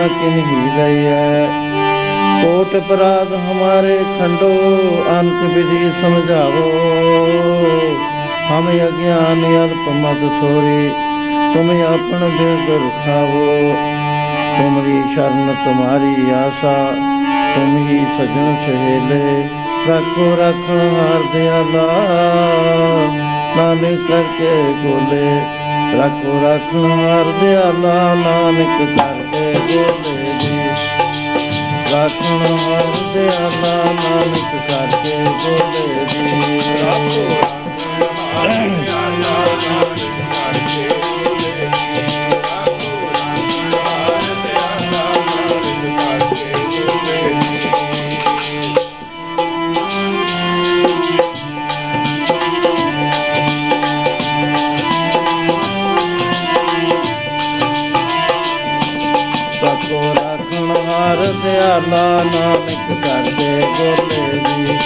न 0.00 0.08
किन्हीं 0.08 0.68
रही 0.76 1.70
ਕੋਟ 2.42 2.76
ਅਪਰਾਧ 2.76 3.32
ਹਮਾਰੇ 3.32 3.96
ਖੰਡੋ, 4.18 4.48
ਅੰਤ 5.10 5.42
ਵਿਧੀ 5.54 5.90
ਸਮਝਾਵੋ। 6.02 6.70
ਹਮ 8.50 8.68
ਅਗਿਆਨ 8.68 9.44
ਅਲਪ 9.44 9.88
ਮਦ 9.88 10.20
ਥੋਰੀ, 10.40 10.88
ਤੁਮ 11.54 11.70
ਆਪਣ 11.70 12.28
ਦੇ 12.38 12.56
ਦੁਰਖਾਵੋ 12.66 13.74
ਤੁਮਰੀ 14.56 15.02
ਸ਼ਰਨ 15.14 15.54
ਤੁਮਾਰੀ 15.64 16.30
ਆਸਾ, 16.30 16.74
ਤੁਮ 17.54 17.76
ਹੀ 17.88 17.98
ਸਜਣ 18.18 18.54
ਸਹੇਲੇ। 18.66 19.48
ਰੱਖੋ 19.88 20.36
ਰੱਖਣ 20.40 20.80
ਹਾਰ 20.96 21.22
ਦਿਆਲਾ, 21.32 21.86
ਨਾਨਕ 23.56 24.08
ਕਰਕੇ 24.08 24.74
ਗੋਲੇ 24.82 25.40
ਰੱਖੋ 25.98 26.40
ਰੱਖਣ 26.44 26.90
ਹਾਰ 27.00 27.32
ਦਿਆਲਾ, 27.40 28.14
ਨਾਨਕ 28.14 28.98
ਕਰ 28.98 29.19
ਬੋਲੇ 29.62 30.32
ਜੀ 30.38 30.58
ਰਾਖਣ 31.92 32.46
ਵਰਦਿਆ 32.58 33.50
ਨਾਨਕ 33.54 34.54
ਕਰਕੇ 34.68 35.16
ਬੋਲੇ 35.44 36.04
ਜੀ 36.06 36.60
ਰਾਖਣ 36.78 37.34
ਵਰਦਿਆ 38.36 38.68
ਨਾਨਕ 38.86 39.98
ਕਰਕੇ 40.32 40.99
ਪਿਆਲਾ 61.60 62.24
ਨਾਨਕ 62.24 63.04
ਕਰਦੇ 63.04 63.60
ਗੋਲੇ 63.78 64.38
ਜੀ। 64.38 64.78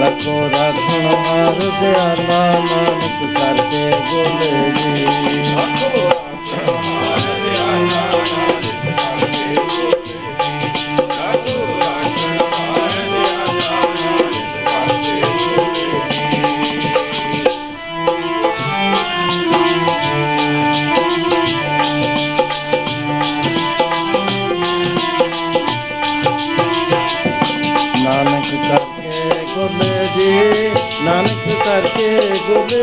ਰੱਖੋ 0.00 0.50
ਰੱਖਣ 0.52 1.06
ਹਰ 1.06 1.70
ਦਿਆਲਾ 1.80 2.50
ਨਾਨਕ 2.50 3.38
ਕਰਦੇ 3.38 3.92
ਗੋਲੇ 4.10 4.70
ਜੀ। 4.70 6.27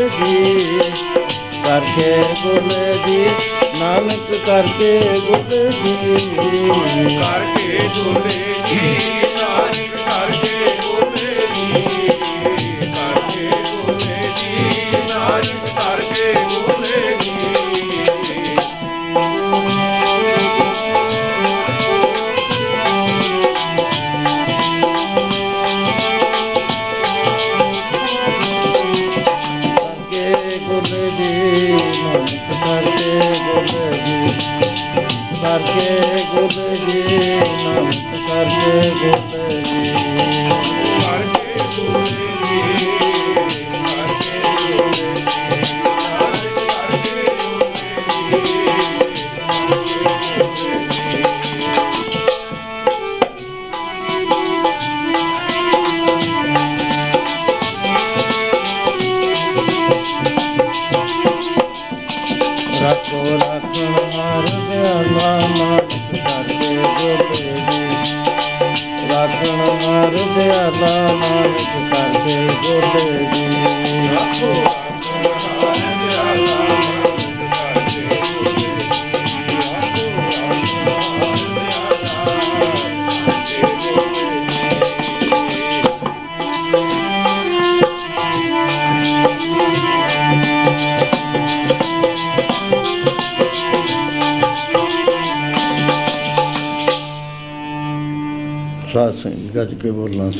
ਕਰਕੇ 0.06 0.54
ਜੀ। 0.54 0.92
ਕਰਕੇ 1.64 2.22
ਗੁਰ 2.42 2.72
ਜੀ 3.06 3.24
ਨਾਨਕ 3.80 4.34
ਕਰਕੇ 4.46 4.98
ਗੁਰ 4.98 5.70
ਜੀ 5.72 7.16
ਕਰਕੇ 7.16 7.78
ਦੁਲੇ 7.88 8.54
ਜੀ 8.66 8.96
ਨਾਨਕ 9.36 9.96
ਕਰਕੇ 9.96 10.85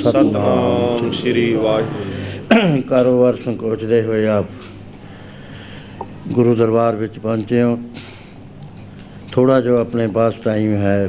ਸਤਨਾਮ 0.06 1.10
ਸ੍ਰੀ 1.12 1.52
ਵਾਹਿਗੁਰੂ। 1.54 2.82
ਕਾਰੋਬਾਰ 2.88 3.36
ਸੰਕੋਚਦੇ 3.44 4.00
ਹੋਏ 4.02 4.26
ਆਪ 4.26 4.46
ਗੁਰੂ 6.32 6.54
ਦਰਬਾਰ 6.54 6.96
ਵਿੱਚ 6.96 7.18
ਪਹੁੰਚੇ 7.18 7.62
ਹੋ। 7.62 7.78
ਥੋੜਾ 9.32 9.60
ਜੋ 9.60 9.76
ਆਪਣੇ 9.76 10.06
ਪਾਸ 10.06 10.34
ਟਾਈਮ 10.44 10.74
ਹੈ, 10.74 11.08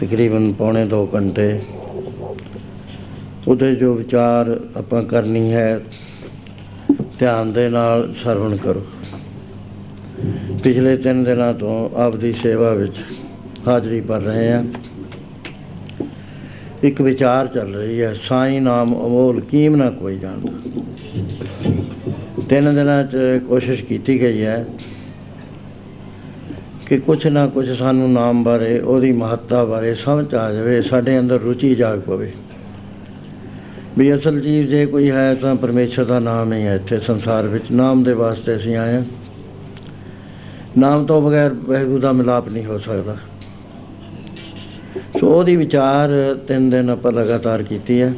ਤਕਰੀਬਨ 0.00 0.52
ਪੌਣੇ 0.52 0.84
2 0.86 1.04
ਘੰਟੇ। 1.14 1.48
ਉਹਦੇ 3.48 3.74
ਜੋ 3.74 3.94
ਵਿਚਾਰ 3.94 4.56
ਆਪਾਂ 4.76 5.02
ਕਰਨੀ 5.04 5.52
ਹੈ, 5.52 5.80
ਧਿਆਨ 7.18 7.52
ਦੇ 7.52 7.68
ਨਾਲ 7.68 8.12
ਸਰਵਣ 8.24 8.56
ਕਰੋ। 8.56 8.86
ਪਿਛਲੇ 10.64 10.96
ਤਿੰਨ 10.96 11.24
ਦਿਨਾਂ 11.24 11.52
ਤੋਂ 11.54 11.88
ਆਪ 11.98 12.16
ਦੀ 12.16 12.32
ਸੇਵਾ 12.42 12.72
ਵਿੱਚ 12.74 12.96
ਹਾਜ਼ਰੀ 13.68 14.00
ਭਰ 14.00 14.20
ਰਹੇ 14.20 14.50
ਹਾਂ। 14.52 14.64
ਇੱਕ 16.84 17.00
ਵਿਚਾਰ 17.00 17.46
ਚੱਲ 17.46 17.74
ਰਹੀ 17.74 18.00
ਹੈ, 18.02 18.14
ਸਾਈ 18.28 18.60
ਨਾਮ 18.60 18.94
ਅਮੋਲ 18.94 19.40
ਕੀਮ 19.40 19.76
ਨਾ 19.76 19.90
ਕੋਈ 19.90 20.18
ਜਾਣਦਾ। 20.18 20.52
ਤਿੰਨ 22.48 22.74
ਦਿਨਾਂ 22.74 23.04
'ਚ 23.04 23.16
ਕੋਸ਼ਿਸ਼ 23.48 23.82
ਕੀਤੀ 23.84 24.20
ਗਈ 24.20 24.42
ਹੈ 24.42 24.66
ਕਿ 26.86 26.98
ਕੁਛ 26.98 27.26
ਨਾ 27.26 27.46
ਕੁਛ 27.46 27.68
ਸਾਨੂੰ 27.68 28.12
ਨਾਮ 28.12 28.44
ਬਾਰੇ, 28.44 28.78
ਉਹਦੀ 28.78 29.12
ਮਹੱਤਤਾ 29.12 29.64
ਬਾਰੇ 29.64 29.94
ਸਮਝ 29.94 30.34
ਆ 30.34 30.52
ਜਾਵੇ, 30.52 30.82
ਸਾਡੇ 30.82 31.18
ਅੰਦਰ 31.18 31.40
ਰੁਚੀ 31.40 31.74
ਜਾਗ 31.74 32.00
ਪਵੇ। 32.00 32.32
ਵੀ 33.98 34.14
ਅਸਲ 34.14 34.40
ਚੀਜ਼ 34.40 34.70
ਜੇ 34.70 34.86
ਕੋਈ 34.86 35.10
ਹੈ 35.10 35.34
ਤਾਂ 35.34 35.54
ਪਰਮੇਸ਼ਰ 35.54 36.04
ਦਾ 36.04 36.18
ਨਾਮ 36.18 36.52
ਹੀ 36.52 36.62
ਹੈ 36.62 36.74
ਇੱਥੇ, 36.74 36.98
ਸੰਸਾਰ 36.98 37.46
ਵਿੱਚ 37.46 37.64
ਨਾਮ 37.72 38.02
ਦੇ 38.02 38.12
ਵਾਸਤੇ 38.12 38.56
ਅਸੀਂ 38.56 38.76
ਆਏ 38.76 38.94
ਹਾਂ। 38.94 39.02
ਨਾਮ 40.78 41.06
ਤੋਂ 41.06 41.22
ਬਗੈਰ 41.22 41.54
ਵਾਹਿਗੁਰੂ 41.54 41.98
ਦਾ 41.98 42.12
ਮਿਲਾਪ 42.12 42.48
ਨਹੀਂ 42.48 42.64
ਹੋ 42.64 42.78
ਸਕਦਾ। 42.78 43.16
ਸੋ 45.24 45.30
ਉਹਦੀ 45.30 45.56
ਵਿਚਾਰ 45.56 46.08
ਤਿੰਨ 46.48 46.70
ਦਿਨ 46.70 46.90
ਆਪਾਂ 46.90 47.12
ਲਗਾਤਾਰ 47.12 47.62
ਕੀਤੀ 47.62 48.02
ਹੈ। 48.02 48.12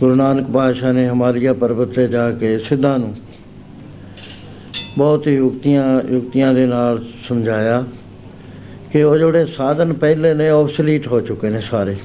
ਗੁਰੂ 0.00 0.14
ਨਾਨਕ 0.14 0.50
ਪਾਤਸ਼ਾਹ 0.50 0.92
ਨੇ 0.92 1.04
ਹਿਮਾਲਿਆ 1.04 1.52
ਪਰਬਤ 1.52 1.88
ਤੇ 1.88 2.08
ਜਾ 2.08 2.30
ਕੇ 2.30 2.58
ਸਿੱਧਾਂ 2.58 2.98
ਨੂੰ 2.98 3.14
ਬਹੁਤ 4.98 5.26
ਹੀ 5.26 5.34
ਯੁਕਤੀਆਂ 5.34 6.12
ਯੁਕਤੀਆਂ 6.12 6.54
ਦੇ 6.54 6.66
ਨਾਲ 6.66 7.04
ਸਮਝਾਇਆ 7.28 7.84
ਕਿ 8.92 9.02
ਉਹ 9.02 9.16
ਜਿਹੜੇ 9.16 9.46
ਸਾਧਨ 9.46 9.92
ਪਹਿਲੇ 9.92 10.34
ਨੇ 10.34 10.48
ਆਬਸਲੀਟ 10.48 11.08
ਹੋ 11.08 11.20
ਚੁੱਕੇ 11.20 11.50
ਨੇ 11.50 11.60
ਸਾਰੇ। 11.60 11.96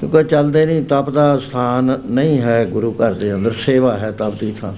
ਕਿਉਂਕਿ 0.00 0.24
ਚੱਲਦੇ 0.24 0.66
ਨਹੀਂ 0.66 0.82
ਤਪ 0.82 1.10
ਦਾ 1.10 1.38
ਸਥਾਨ 1.38 2.00
ਨਹੀਂ 2.10 2.40
ਹੈ 2.40 2.64
ਗੁਰੂ 2.64 2.92
ਘਰ 2.92 3.12
ਦੇ 3.12 3.34
ਅੰਦਰ, 3.34 3.54
ਸੇਵਾ 3.66 3.98
ਹੈ 3.98 4.10
ਤਪ 4.10 4.40
ਦੀ 4.40 4.54
ਥਾਂ। 4.60 4.72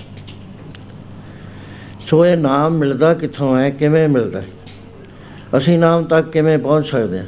ਸੋ 2.10 2.26
ਇਹ 2.26 2.36
ਨਾਮ 2.36 2.72
ਮਿਲਦਾ 2.72 3.14
ਕਿੱਥੋਂ 3.14 3.58
ਹੈ, 3.58 3.70
ਕਿਵੇਂ 3.70 4.08
ਮਿਲਦਾ 4.08 4.40
ਹੈ? 4.40 4.46
ਅਸੀਂ 5.56 5.78
ਨਾਮ 5.78 6.04
ਤੱਕ 6.04 6.30
ਕਿਵੇਂ 6.30 6.58
ਪਹੁੰਚ 6.58 6.86
ਸਕਦੇ 6.86 7.18
ਹਾਂ? 7.18 7.26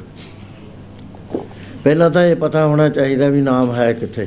ਪਹਿਲਾਂ 1.84 2.10
ਤਾਂ 2.10 2.24
ਇਹ 2.24 2.36
ਪਤਾ 2.36 2.66
ਹੋਣਾ 2.66 2.88
ਚਾਹੀਦਾ 2.88 3.28
ਵੀ 3.28 3.40
ਨਾਮ 3.40 3.74
ਹੈ 3.74 3.92
ਕਿੱਥੇ। 3.92 4.26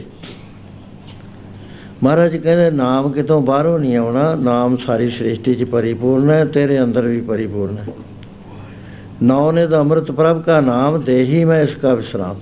ਮਹਾਰਾਜ 2.03 2.37
ਕਹਿੰਦੇ, 2.37 2.71
ਨਾਮ 2.71 3.11
ਕਿਤੋਂ 3.11 3.41
ਬਾਹਰੋਂ 3.41 3.79
ਨਹੀਂ 3.79 3.97
ਆਉਣਾ, 3.97 4.35
ਨਾਮ 4.35 4.77
ਸਾਰੀ 4.77 5.09
ਸ੍ਰਿਸ਼ਟੀ 5.09 5.55
'ਚ 5.55 5.63
ਪਰਿਪੂਰਨ 5.63 6.29
ਹੈ, 6.29 6.45
ਤੇਰੇ 6.45 6.83
ਅੰਦਰ 6.83 7.01
ਵੀ 7.01 7.21
ਪਰਿਪੂਰਨ 7.21 7.77
ਹੈ। 7.77 7.85
ਨੌ 9.23 9.51
ਨੇ 9.51 9.67
ਦਾ 9.67 9.79
ਅੰਮ੍ਰਿਤ 9.79 10.11
ਪ੍ਰਭ 10.11 10.41
ਕਾ 10.41 10.61
ਨਾਮ, 10.61 11.03
ਦੇਹੀ 11.03 11.43
ਮੈਂ 11.45 11.61
ਇਸ 11.61 11.75
ਕਾ 11.75 11.93
ਵਿਸਰਾਮ। 11.93 12.35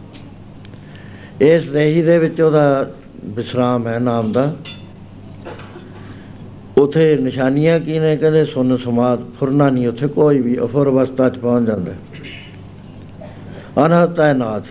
ਇਸ 1.41 1.69
ਦੇਹੀ 1.69 2.01
ਦੇ 2.01 2.17
ਵਿੱਚ 2.17 2.41
ਉਹਦਾ 2.41 2.91
ਵਿਸਰਾਮ 3.25 3.87
ਹੈ 3.87 3.99
ਨਾਮ 3.99 4.31
ਦਾ। 4.31 4.55
ਉਥੇ 6.77 7.17
ਨਿਸ਼ਾਨੀਆਂ 7.17 7.79
ਕੀ 7.79 7.99
ਨੇ? 7.99 8.17
ਕਹਿੰਦੇ, 8.17 8.45
ਸੁਨ 8.45 8.77
ਸਮਾਦ 8.77 9.19
ਫੁਰਨਾ 9.39 9.69
ਨਹੀਂ, 9.69 9.87
ਉਥੇ 9.87 10.07
ਕੋਈ 10.07 10.41
ਵੀ 10.41 10.59
ਅਫੁਰ 10.59 10.89
ਅਵਸਥਾ 10.89 11.29
'ਚ 11.29 11.37
ਪਹੁੰਚ 11.37 11.67
ਜਾਂਦਾ 11.67 11.91
ਅਨਹਤ 13.85 14.19
ਹੈ 14.19 14.33
ਨਾਥ। 14.33 14.63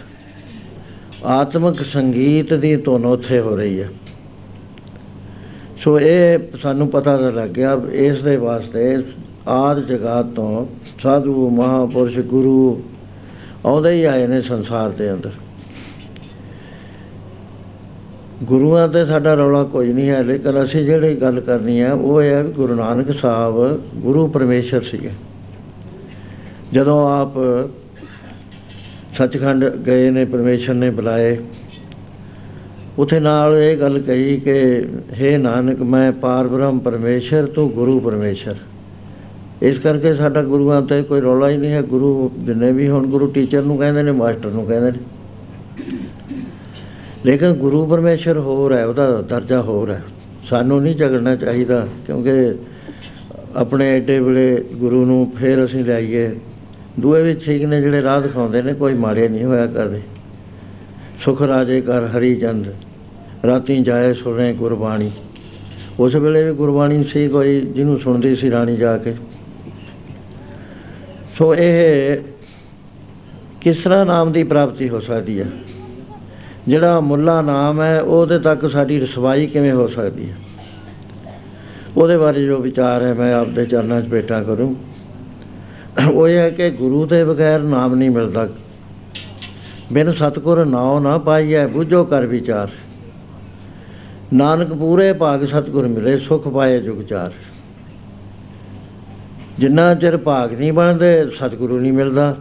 ਆਤਮਿਕ 1.25 1.83
ਸੰਗੀਤ 1.87 2.55
ਦੀ 2.55 2.77
ਧੁਨ 2.77 3.05
ਉਥੇ 3.05 3.41
ਹੋ 3.41 3.57
ਰਹੀ 3.57 3.81
ਹੈ। 3.81 3.89
ਸੋ 5.79 6.01
ਇਹ 6.01 6.39
ਸਾਨੂੰ 6.63 6.89
ਪਤਾ 6.89 7.17
ਤਾਂ 7.17 7.33
ਲੱਗ 7.33 7.51
ਗਿਆ 7.51 7.81
ਇਸ 7.93 8.23
ਦੇ 8.23 8.37
ਵਾਸਤੇ 8.37 9.03
ਆਦ 9.49 9.87
ਜਗਾਤ 9.87 10.27
ਤੋਂ 10.27 10.67
ਸਾਧੂ, 11.03 11.51
ਮਹਾਪੁਰਸ਼, 11.51 12.19
ਗੁਰੂ 12.19 12.83
ਆਉਂਦੇ 13.67 13.91
ਹੀ 13.91 14.05
ਆਏ 14.05 14.27
ਨੇ 14.27 14.43
ਸੰਸਾਰ 14.43 14.91
ਦੇ 14.91 15.13
ਅੰਦਰ। 15.13 15.31
ਗੁਰੂਆਂ 18.43 18.89
ਤੇ 18.89 19.05
ਸਾਡਾ 19.07 19.35
ਰੌਲਾ 19.35 19.65
ਕੋਈ 19.65 19.93
ਨਹੀਂ 19.93 20.09
ਹੈ, 20.11 20.23
ਲੇਕਿਨ 20.23 20.65
ਅਸੀਂ 20.65 20.85
ਜਿਹੜੀ 20.85 21.15
ਗੱਲ 21.15 21.41
ਕਰਨੀ 21.41 21.81
ਹੈ, 21.81 21.93
ਉਹ 21.93 22.23
ਇਹ 22.23 22.31
ਹੈ 22.31 22.43
ਵੀ 22.43 22.53
ਗੁਰੂ 22.53 22.75
ਨਾਨਕ 22.75 23.15
ਸਾਹਿਬ 23.15 23.83
ਗੁਰੂ 23.97 24.27
ਪਰਮੇਸ਼ਰ 24.27 24.83
ਸੀਗੇ। 24.83 25.11
ਜਦੋਂ 26.73 27.21
ਆਪ 27.21 27.33
ਸੱਚਖੰਡ 29.19 29.65
ਗਏ 29.65 30.11
ਨੇ, 30.11 30.25
ਪਰਮੇਸ਼ਰ 30.25 30.75
ਨੇ 30.75 30.91
ਬੁਲਾਏ। 30.91 31.37
ਉਥੇ 32.99 33.21
ਨਾਲ 33.21 33.57
ਇਹ 33.57 33.77
ਗੱਲ 33.77 33.99
ਕਹੀ 33.99 34.37
ਕਿ 34.41 34.85
हे 35.13 35.39
ਨਾਨਕ, 35.39 35.81
ਮੈਂ 35.81 36.13
ਪਾਰ 36.13 36.47
ਬ੍ਰਹਮ 36.47 36.79
ਪਰਮੇਸ਼ਰ 36.79 37.47
ਤੂੰ 37.47 37.71
ਗੁਰੂ 37.71 38.01
ਪਰਮੇਸ਼ਰ। 38.01 38.55
ਇਸ 39.63 39.79
ਕਰਕੇ 39.79 40.15
ਸਾਡਾ 40.15 40.43
ਗੁਰੂਆਂ 40.43 40.83
ਤੇ 40.83 41.03
ਕੋਈ 41.03 41.21
ਰੌਲਾ 41.21 41.49
ਹੀ 41.51 41.57
ਨਹੀਂ 41.57 41.71
ਹੈ। 41.71 41.83
ਗੁਰੂ 41.83 42.31
ਜਿੰਨੇ 42.39 42.73
ਵੀ 42.73 42.89
ਹੁਣ, 42.89 43.07
ਗੁਰੂ 43.07 43.27
ਟੀਚਰ 43.27 43.63
ਨੂੰ 43.63 43.77
ਕਹਿੰਦੇ 43.79 44.03
ਨੇ, 44.03 44.13
ਮਾਸਟਰ 44.13 44.51
ਨੂੰ 44.51 44.67
ਕਹਿੰਦੇ 44.67 44.91
ਨੇ। 44.91 44.99
ਲੇਕਿਨ 47.27 47.53
ਗੁਰੂ 47.53 47.87
ਪਰਮੇਸ਼ਰ 47.87 48.39
ਹੋਰ 48.39 48.73
ਹੈ, 48.73 48.87
ਉਹਦਾ 48.87 49.23
ਦਰਜਾ 49.23 49.63
ਹੋਰ 49.63 49.91
ਹੈ। 49.91 50.03
ਸਾਨੂੰ 50.51 50.83
ਨਹੀਂ 50.83 50.97
ਝਗੜਨਾ 50.97 51.37
ਚਾਹੀਦਾ, 51.37 51.87
ਕਿਉਂਕਿ 52.07 52.55
ਆਪਣੇ 53.57 53.91
ਐਡੇ 53.91 54.21
ਵੇਲੇ 54.21 54.65
ਗੁਰੂ 54.75 55.05
ਨੂੰ 55.05 55.33
ਫੇਰ 55.37 55.65
ਅਸੀਂ 55.65 55.85
ਲਿਆਈਏ 55.85 56.31
ਦੂਏ 57.01 57.23
ਵੀ 57.23 57.35
ਠੀਕ 57.35 57.65
ਨੇ 57.65 57.81
ਜਿਹੜੇ 57.81 58.03
ਰਾਹ 58.03 58.21
ਦਿਖਾਉਂਦੇ 58.21 58.63
ਨੇ, 58.63 58.75
ਕੋਈ 58.75 58.95
ਮਾੜੇ 58.95 59.29
ਨਹੀਂ 59.29 59.45
ਹੋਇਆ 59.45 59.67
ਕਰਦੇ। 59.67 60.01
ਸੁਖ 61.25 61.43
ਰਾਜੇ 61.43 61.81
ਕਰ 61.81 62.07
ਹਰੀ 62.07 62.37
ਚੰਦ, 62.37 62.67
ਰਾਤੀ 63.47 63.83
ਜਾਏ 63.83 64.15
ਸੁਣੇ 64.15 64.53
ਗੁਰਬਾਣੀ। 64.53 65.11
ਉਸ 66.01 66.15
ਵੇਲੇ 66.15 66.45
ਵੀ 66.45 66.53
ਗੁਰਬਾਣੀ 66.53 67.05
ਸੀ, 67.05 67.29
ਕੋਈ 67.29 67.61
ਜਿਹਨੂੰ 67.61 68.01
ਸੁਣਦੀ 68.01 68.37
ਸੀ 68.37 68.51
ਰਾਣੀ 68.51 68.77
ਜਾ 68.77 68.99
ਕੇ। 68.99 69.15
ਸੋ 71.39 71.55
ਇਹ 71.55 72.19
ਕਿਸ 73.61 73.83
ਤਰ੍ਹਾਂ 73.83 74.07
ਨਾਮ 74.07 74.33
ਦੀ 74.33 74.43
ਪ੍ਰਾਪਤੀ 74.43 74.89
ਹੋ 74.89 75.01
ਸਕਦੀ 75.01 75.41
ਹੈ? 75.41 75.47
ਜਿਹੜਾ 76.69 77.01
ਮੁੱਲਾ 77.01 77.43
ਨਾਮ 77.43 77.83
ਹੈ, 77.83 78.01
ਉਹਦੇ 78.01 78.39
ਤੱਕ 78.39 78.71
ਸਾਡੀ 78.71 79.01
ਰਸਵਾਈ 79.01 79.47
ਕਿਵੇਂ 79.47 79.73
ਹੋ 79.73 79.89
ਸਕਦੀ 79.89 80.31
ਹੈ? 80.31 80.37
ਉਹਦੇ 81.97 82.17
ਬਾਰੇ 82.17 82.47
ਜੋ 82.47 82.59
ਵਿਚਾਰ 82.59 83.03
ਹੈ, 83.03 83.15
ਮੈਂ 83.15 83.35
ਆਪਦੇ 83.35 83.67
ਚਰਨਾਂ 83.67 84.03
'ਚ 84.03 84.05
ਬੇਟਾ 84.05 84.43
ਕਰੂੰ। 84.43 84.92
ਉਹ 86.13 86.29
ਇਹ 86.29 86.37
ਹੈ 86.37 86.51
ਕਿ 86.51 86.71
ਗੁਰੂ 86.71 87.07
ਦੇ 87.07 87.25
ਬਗੈਰ 87.25 87.61
ਨਾਮ 87.61 87.95
ਨਹੀਂ 87.95 88.11
ਮਿਲਦਾ। 88.11 88.49
ਬਿਨ 89.93 90.13
ਸਤਗੁਰ 90.13 90.65
ਨਾਉ 90.65 90.99
ਨਾ 90.99 91.19
ਪਾਈਐ, 91.19 91.67
ਬੁਝੋ 91.67 92.05
ਕਰ 92.05 92.27
ਵਿਚਾਰ। 92.27 92.69
ਨਾਨਕ 94.35 94.73
ਪੂਰੇ 94.73 95.13
ਭਾਗ 95.13 95.47
ਸਤਗੁਰ 95.47 95.89
ਮਿਲੇ, 95.89 96.19
ਸੁਖ 96.19 96.49
ਪਾਏ 96.49 96.81
ਜੁਗ 96.81 97.03
ਚਾਰ। 97.03 97.33
ਜਿੰਨਾ 99.59 99.95
ਚਿਰ 99.95 100.17
ਭਾਗ 100.17 100.55
ਨਹੀਂ 100.55 100.73
ਬਣਦੇ, 100.73 101.31
ਸਤਿਗੁਰੂ 101.31 101.81
ਨਹੀਂ 101.81 101.93
ਮਿਲਦਾ। 101.93 102.37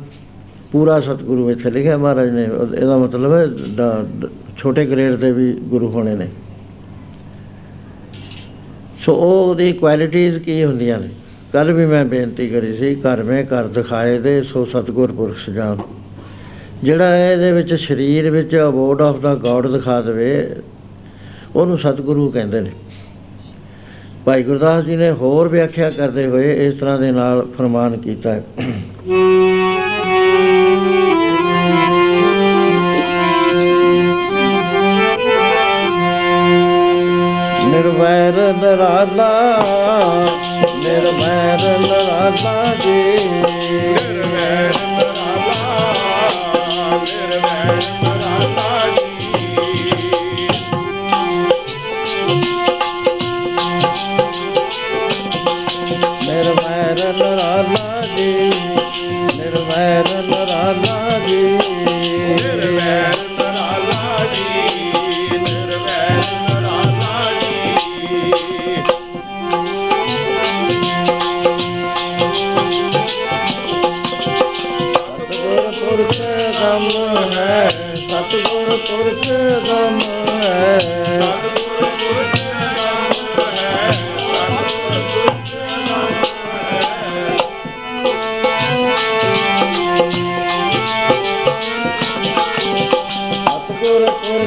ਪੂਰਾ 0.71 0.99
ਸਤਿਗੁਰੂ 0.99 1.51
ਇੱਥੇ 1.51 1.71
ਲਿਖਿਆ 1.71 1.97
ਮਹਾਰਾਜ 1.97 2.29
ਨੇ। 2.29 2.45
ਉਹ- 2.45 2.75
ਇਹਦਾ 2.75 2.97
ਮਤਲਬ 2.97 3.33
ਹੈ 3.33 3.45
ਡ- 3.45 4.25
ਡ- 4.25 4.29
ਛੋਟੇ 4.57 4.85
ਗ੍ਰੇਡ 4.85 5.15
ਦੇ 5.15 5.31
ਵੀ 5.31 5.53
ਗੁਰੂ 5.53 5.89
ਹੋਣੇ 5.89 6.15
ਨੇ। 6.15 6.27
ਸੋ 9.01 9.15
ਉਹ 9.15 9.49
ਉਹਦੀ 9.49 9.73
ਕੁਆਲਿਟੀਜ਼ 9.73 10.37
ਕੀ 10.37 10.63
ਹੁੰਦੀਆਂ 10.63 10.99
ਨੇ? 10.99 11.09
ਕੱਲ 11.53 11.71
ਵੀ 11.71 11.85
ਮੈਂ 11.85 12.03
ਬੇਨਤੀ 12.05 12.47
ਕਰੀ 12.49 12.73
ਸੀ, 12.77 12.93
ਘਰ 12.95 13.21
ਮੈਂ 13.23 13.43
ਘਰ 13.43 13.67
ਦਿਖਾਏ 13.67 14.17
ਦੇ 14.19 14.41
ਸੋ 14.43 14.63
ਸਤਿਗੁਰ 14.65 15.11
ਪੁਰਖ 15.11 15.49
ਜਾਣ 15.49 15.77
ਜਿਹੜਾ 16.83 17.15
ਇਹਦੇ 17.17 17.51
ਵਿੱਚ 17.51 17.73
ਸਰੀਰ 17.81 18.29
ਵਿੱਚ 18.29 18.55
ਅਬੋਰਡ 18.57 19.01
ਆਫ 19.01 19.19
ਦਾ 19.19 19.33
ਗੋਡ 19.35 19.67
ਦਿਖਾ 19.67 19.99
ਦੇਵੇ, 20.01 20.55
ਉਹਨੂੰ 21.55 21.77
ਸਤਿਗੁਰੂ 21.77 22.29
ਕਹਿੰਦੇ 22.31 22.61
ਨੇ। 22.61 22.71
ਭਾਈ 24.25 24.43
ਗੁਰਦਾਸ 24.43 24.83
ਜੀ 24.85 24.95
ਨੇ 24.95 25.11
ਹੋਰ 25.11 25.47
ਵਿਆਖਿਆ 25.47 25.89
ਕਰਦੇ 25.89 26.25
ਹੋਏ 26.27 26.67
ਇਸ 26.67 26.79
ਤਰ੍ਹਾਂ 26.79 26.97
ਦੇ 26.99 27.11
ਨਾਲ 27.11 27.45
ਫਰਮਾਨ 27.57 27.97
ਕੀਤਾ 27.97 28.33
ਹੈ। 28.33 28.43
ਨਿਰਵੈਰ 37.69 38.53
ਨਰਾਲਾ 38.53 39.31
ਨਿਰਵੈਰ 41.51 41.79
ਨਰਾਲਾ 41.79 42.75
ਜੀ 42.75 43.60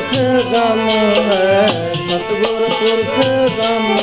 ਪੁਰਖ 0.04 0.52
ਗਮ 0.52 0.88
ਹੈ 1.28 1.66
ਸਤਿਗੁਰ 1.94 2.68
ਪੁਰਖ 2.70 3.18
ਗਮ 3.58 3.96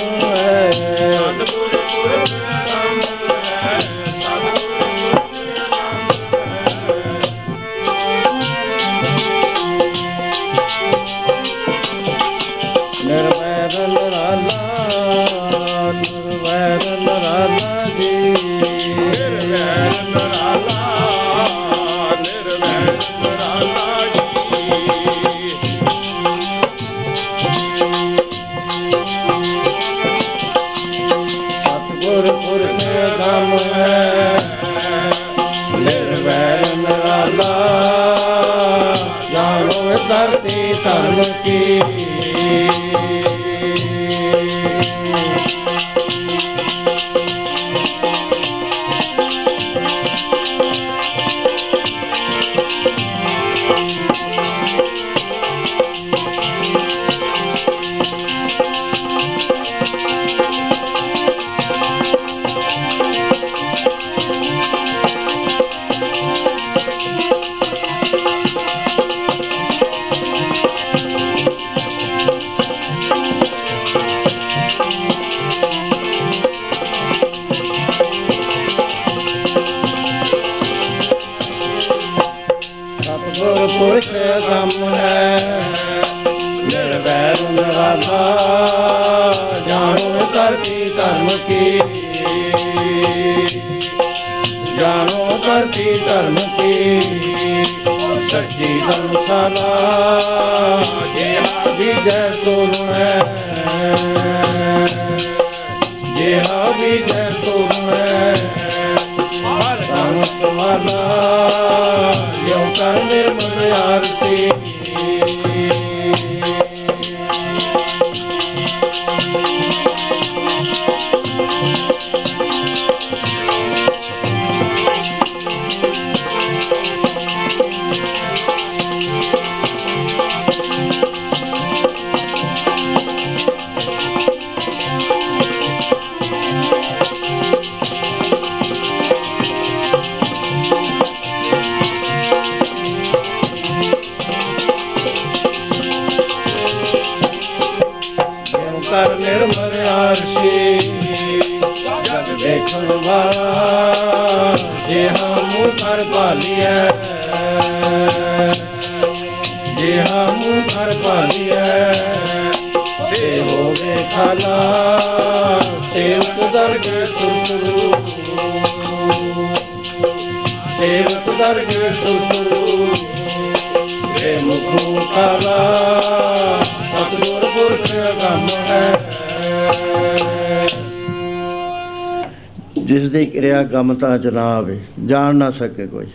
ਜਿਸ 182.91 183.11
ਦੀ 183.11 183.25
ਕਿਰਿਆ 183.25 183.63
ਗਮਤਾ 183.63 184.17
ਚ 184.17 184.27
ਨਾ 184.27 184.41
ਆਵੇ 184.41 184.79
ਜਾਣ 185.05 185.35
ਨਾ 185.35 185.51
ਸਕੇ 185.51 185.87
ਕੋਈ। 185.87 186.05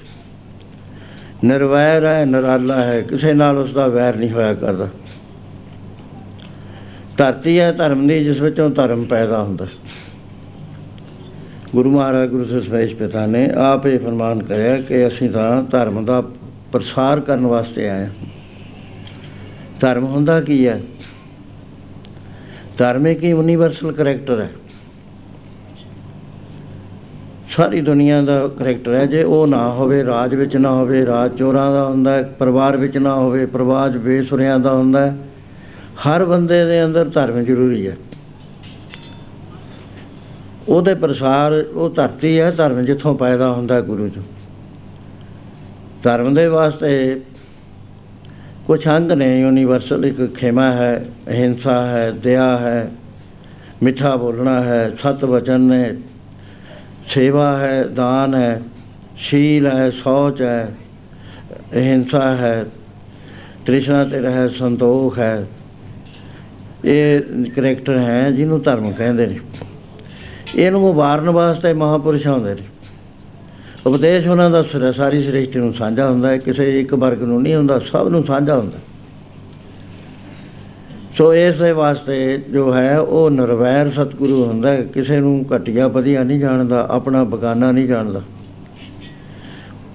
ਨਿਰਵੈਰ 1.45 2.05
ਹੈ, 2.05 2.25
ਨਿਰਾਲਾ 2.25 2.85
ਹੈ, 2.85 3.01
ਕਿਸੇ 3.01 3.33
ਨਾਲ 3.33 3.59
ਉਸ 3.59 3.73
ਦਾ 3.73 3.87
ਵੈਰ 3.87 4.17
ਨਹੀਂ 4.17 4.31
ਹੋਇਆ 4.31 4.55
ਕਰਦਾ। 4.55 4.89
ਧਰਤੀ 7.17 7.59
ਹੈ, 7.59 7.73
ਧਰਮ 7.73 8.07
ਦੀ 8.07 8.25
ਜਿਸ 8.25 8.41
ਵਿੱਚੋਂ 8.41 8.71
ਧਰਮ 8.71 9.05
ਪੈਦਾ 9.05 9.43
ਹੁੰਦਾ। 9.43 9.67
ਗੁਰੂ 11.75 11.91
ਮਹਾਰਾਜ, 11.91 12.29
ਗੁਰੂ 12.29 12.61
ਸਸਵੇਸ਼ 12.61 12.95
ਪਿਤਾ 12.95 13.27
ਨੇ 13.27 13.51
ਆਪ 13.51 13.87
ਇਹ 13.87 13.99
ਫਰਮਾਨ 13.99 14.43
ਕਰਿਆ 14.43 14.81
ਕਿ 14.81 15.07
ਅਸੀਂ 15.07 15.31
ਤਾਂ 15.31 15.63
ਧਰਮ 15.63 16.05
ਦਾ 16.05 16.23
ਪ੍ਰਸਾਰ 16.73 17.21
ਕਰਨ 17.21 17.47
ਵਾਸਤੇ 17.47 17.91
ਆਏ 17.91 18.05
ਹਾਂ। 18.05 18.11
ਧਰਮ 19.81 20.05
ਹੁੰਦਾ 20.05 20.41
ਕੀ 20.41 20.67
ਹੈ? 20.67 20.83
ਧਰਮ 22.79 23.07
ਇੱਕ 23.07 23.25
ਯੂਨੀਵਰਸਲ 23.25 23.93
ਕਰੈਕਟਰ 23.93 24.41
ਹੈ। 24.41 24.51
ਸਾਰੀ 27.57 27.81
ਦੁਨੀਆ 27.81 28.21
ਦਾ 28.23 28.49
ਕਰੈਕਟਰ 28.49 28.95
ਹੈ, 28.95 29.05
ਜੇ 29.07 29.23
ਉਹ 29.23 29.47
ਨਾ 29.47 29.69
ਹੋਵੇ, 29.69 30.05
ਰਾਜ 30.05 30.35
ਵਿੱਚ 30.35 30.57
ਨਾ 30.57 30.71
ਹੋਵੇ, 30.71 31.07
ਰਾਜ 31.07 31.37
ਚੋਰਾਂ 31.39 31.71
ਦਾ 31.73 31.85
ਹੁੰਦਾ 31.85 32.13
ਹੈ, 32.13 32.23
ਪਰਿਵਾਰ 32.23 32.77
ਵਿੱਚ 32.77 32.97
ਨਾ 32.99 33.15
ਹੋਵੇ, 33.15 33.47
ਪਰਿਵਾਰ 33.47 33.91
ਬੇਸੁਰਿਆਂ 33.99 34.59
ਦਾ 34.59 34.73
ਹੁੰਦਾ 34.73 35.07
ਹੈ, 35.07 35.17
ਹਰ 36.07 36.25
ਬੰਦੇ 36.25 36.65
ਦੇ 36.65 36.85
ਅੰਦਰ 36.85 37.05
ਧਰਮ 37.05 37.43
ਜ਼ਰੂਰੀ 37.45 37.87
ਹੈ। 37.87 37.97
ਉਹਦੇ 40.69 40.95
ਪ੍ਰਸਾਰ, 40.95 41.53
ਉਹ 41.75 41.91
ਧਰਤੀ 41.91 42.41
ਹੈ, 42.41 42.51
ਧਰਮ 42.51 42.85
ਜਿੱਥੋਂ 42.85 43.15
ਪੈਦਾ 43.15 43.51
ਹੁੰਦਾ 43.51 43.81
ਗੁਰੂ 43.81 44.09
ਜੀ 44.09 44.21
ਧਰਮ 46.03 46.35
ਦੇ 46.35 46.47
ਵਾਸਤੇ 46.47 47.21
ਕੁਝ 48.67 48.81
ਅੰਗ 48.89 49.13
ਨੇ 49.13 49.41
ਯੂਨੀਵਰਸਲ 49.41 50.05
ਇੱਕ 50.05 50.35
ਖੇਮਾ 50.35 50.71
ਹੈ, 50.73 51.05
ਅਹਿੰਸਾ 51.29 51.81
ਹੈ, 51.87 52.11
ਦਇਆ 52.11 52.57
ਹੈ, 52.59 52.91
ਮਿੱਠਾ 53.83 54.17
ਬੋਲਣਾ 54.17 54.61
ਹੈ 54.61 54.91
ਸਤ 55.03 55.25
ਵਚਨ 55.25 55.61
ਨੇ 55.61 55.95
ਸੇਵਾ 57.09 57.59
ਹੈ, 57.59 57.85
ਦਾਨ 57.85 58.35
ਹੈ, 58.35 58.63
ਸ਼ੀਲ 59.17 59.67
ਹੈ, 59.67 59.91
ਸੌਚ 59.91 60.43
ਹੈ, 60.43 60.75
ਅਹਿੰਸਾ 61.73 62.37
ਹੈ, 62.37 62.65
ਤ੍ਰਿਸ਼ਨਾ 63.67 64.05
ਤੇ 64.05 64.21
ਰਹਿ, 64.21 64.49
ਸੰਤੋਖ 64.49 65.19
ਹੈ। 65.19 65.47
ਇਹ 66.85 67.21
ਕਰੈਕਟਰ 67.57 67.99
ਹੈ 67.99 68.31
ਜਿਹਨੂੰ 68.31 68.63
ਧਰਮ 68.63 68.93
ਕਹਿੰਦੇ 68.93 69.27
ਨੇ। 69.27 69.39
ਇਹਨੂੰ 70.57 70.91
ਉਭਾਰਨ 70.91 71.31
ਵਾਸਤੇ 71.31 71.73
ਮਹਾਪੁਰਸ਼ 71.73 72.27
ਆਉਂਦੇ 72.27 72.55
ਨੇ। 72.55 72.63
ਉਪਦੇਸ਼ 73.87 74.27
ਉਹਨਾਂ 74.27 74.51
ਦਾ 74.51 74.63
ਸਿਰ- 74.63 74.93
ਸਾਰੀ 74.93 75.23
ਸ੍ਰਿਸ਼ਟੀ 75.23 75.59
ਨੂੰ 75.59 75.75
ਸਾਂਝਾ 75.75 76.11
ਹੁੰਦਾ 76.11 76.29
ਹੈ। 76.29 76.39
ਕਿਸੇ 76.39 76.81
ਇੱਕ 76.81 76.95
ਵਰਗ 76.95 77.23
ਨੂੰ 77.23 77.43
ਨਹੀਂ 77.43 77.55
ਹੁੰਦਾ, 77.55 77.79
ਸਭ 77.79 78.09
ਨੂੰ 78.11 78.25
ਸਾਂਝਾ 78.25 78.57
ਹੁੰਦਾ 78.57 78.79
ਸੋ 81.19 81.35
ਇਸ 81.35 81.55
ਦੇ 81.55 81.73
ਵਾਸਤੇ 81.73 82.43
ਜੋ 82.51 82.75
ਹੈ, 82.75 82.99
ਉਹ 82.99 83.31
ਨਿਰਵੈਰ 83.31 83.91
ਸਤਿਗੁਰੂ 83.91 84.45
ਹੁੰਦਾ 84.45 84.71
ਹੈ। 84.71 84.83
ਕਿਸੇ 84.83 85.21
ਨੂੰ 85.21 85.47
ਘਟੀਆ 85.57 85.89
ਵਧੀਆ 85.89 86.23
ਨਹੀਂ 86.23 86.41
ਜਾਣਦਾ, 86.41 86.87
ਆਪਣਾ 86.91 87.25
ਬਗਾਨਾ 87.25 87.73
ਨਹੀਂ 87.73 87.87
ਜਾਣਦਾ। 87.87 88.23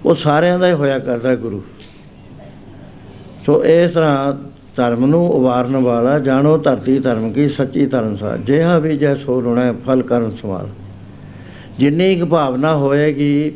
ਉਹ 0.05 0.15
ਸਾਰਿਆਂ 0.15 0.59
ਦਾ 0.59 0.67
ਹੀ 0.67 0.73
ਹੋਇਆ 0.73 0.99
ਕਰਦਾ 0.99 1.35
ਗੁਰੂ। 1.35 1.61
ਸੋ 3.45 3.63
ਇਸ 3.65 3.91
ਤਰ੍ਹਾਂ 3.91 4.33
ਧਰਮ 4.75 5.05
ਨੂੰ 5.05 5.29
ਉਵਾਰਨ 5.29 5.77
ਵਾਲਾ, 5.77 6.19
ਜਾਣੋ 6.19 6.57
ਧਰਤੀ 6.57 6.99
ਧਰਮ 6.99 7.31
ਕੀ, 7.33 7.49
ਸੱਚੀ 7.49 7.85
ਧਰਮ 7.85 8.15
ਸਾ। 8.15 8.37
ਜਿਹਾ 8.37 8.79
ਵੀ 8.79 8.97
ਜੈ 8.97 9.15
ਸੋ 9.15 9.41
ਰੁਣਾ, 9.41 9.73
ਫਲ 9.85 10.01
ਕਰਨ 10.01 10.31
ਸਵਾਲ। 10.41 10.69
ਜਿੰਨੀ 11.79 12.15
ਕੁ 12.19 12.25
ਭਾਵਨਾ 12.25 12.75
ਹੋਏਗੀ 12.75 13.51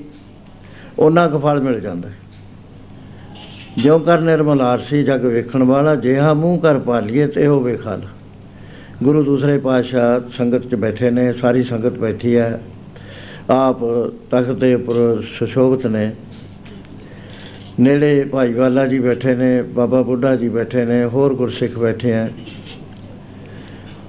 ਉਹਨਾਂ 0.99 1.29
ਕੁ 1.29 1.39
ਫਲ 1.39 1.59
ਮਿਲ 1.59 1.79
ਜਾਂਦਾ 1.79 2.09
ਹੈ। 2.09 2.15
ਜਿਉ 3.77 3.97
ਕਰ 3.99 4.19
ਨਿਰਮਲ 4.19 4.61
ਆਰਸੀ 4.61 5.03
ਜਗ 5.03 5.25
ਵੇਖਣ 5.25 5.63
ਵਾਲਾ, 5.63 5.95
ਜਿਹਾ 5.95 6.33
ਮੂੰਹ 6.33 6.59
ਕਰ 6.59 6.77
ਭਾਲੀਏ 6.79 7.27
ਤੇ 7.27 7.47
ਉਹ 7.47 7.61
ਵੇਖਾ 7.61 7.95
ਲਾ। 7.95 8.09
ਗੁਰੂ 9.03 9.23
ਦੂਸਰੇ 9.23 9.57
ਪਾਤਸ਼ਾਹ 9.57 10.29
ਸੰਗਤ 10.37 10.67
'ਚ 10.67 10.75
ਬੈਠੇ 10.75 11.09
ਨੇ, 11.09 11.31
ਸਾਰੀ 11.33 11.63
ਸੰਗਤ 11.63 11.97
ਬੈਠੀ 11.99 12.35
ਹੈ। 12.35 12.59
ਆਪ 13.49 13.79
ਤਖਤ 14.31 14.51
ਦੇ 14.51 14.73
ਉੱਪਰ 14.73 15.21
ਸੁਸ਼ੋਭਤ 15.39 15.85
ਨੇ। 15.87 16.11
ਨੇੜੇ 17.79 18.23
ਭਾਈ 18.31 18.53
ਵਾਲਾ 18.53 18.85
ਜੀ 18.87 18.99
ਬੈਠੇ 18.99 19.35
ਨੇ, 19.35 19.61
ਬਾਬਾ 19.61 20.01
ਬੁੱਢਾ 20.01 20.35
ਜੀ 20.35 20.49
ਬੈਠੇ 20.49 20.85
ਨੇ, 20.85 21.03
ਹੋਰ 21.05 21.33
ਗੁਰਸਿੱਖ 21.33 21.77
ਬੈਠੇ 21.77 22.13
ਆ 22.13 22.29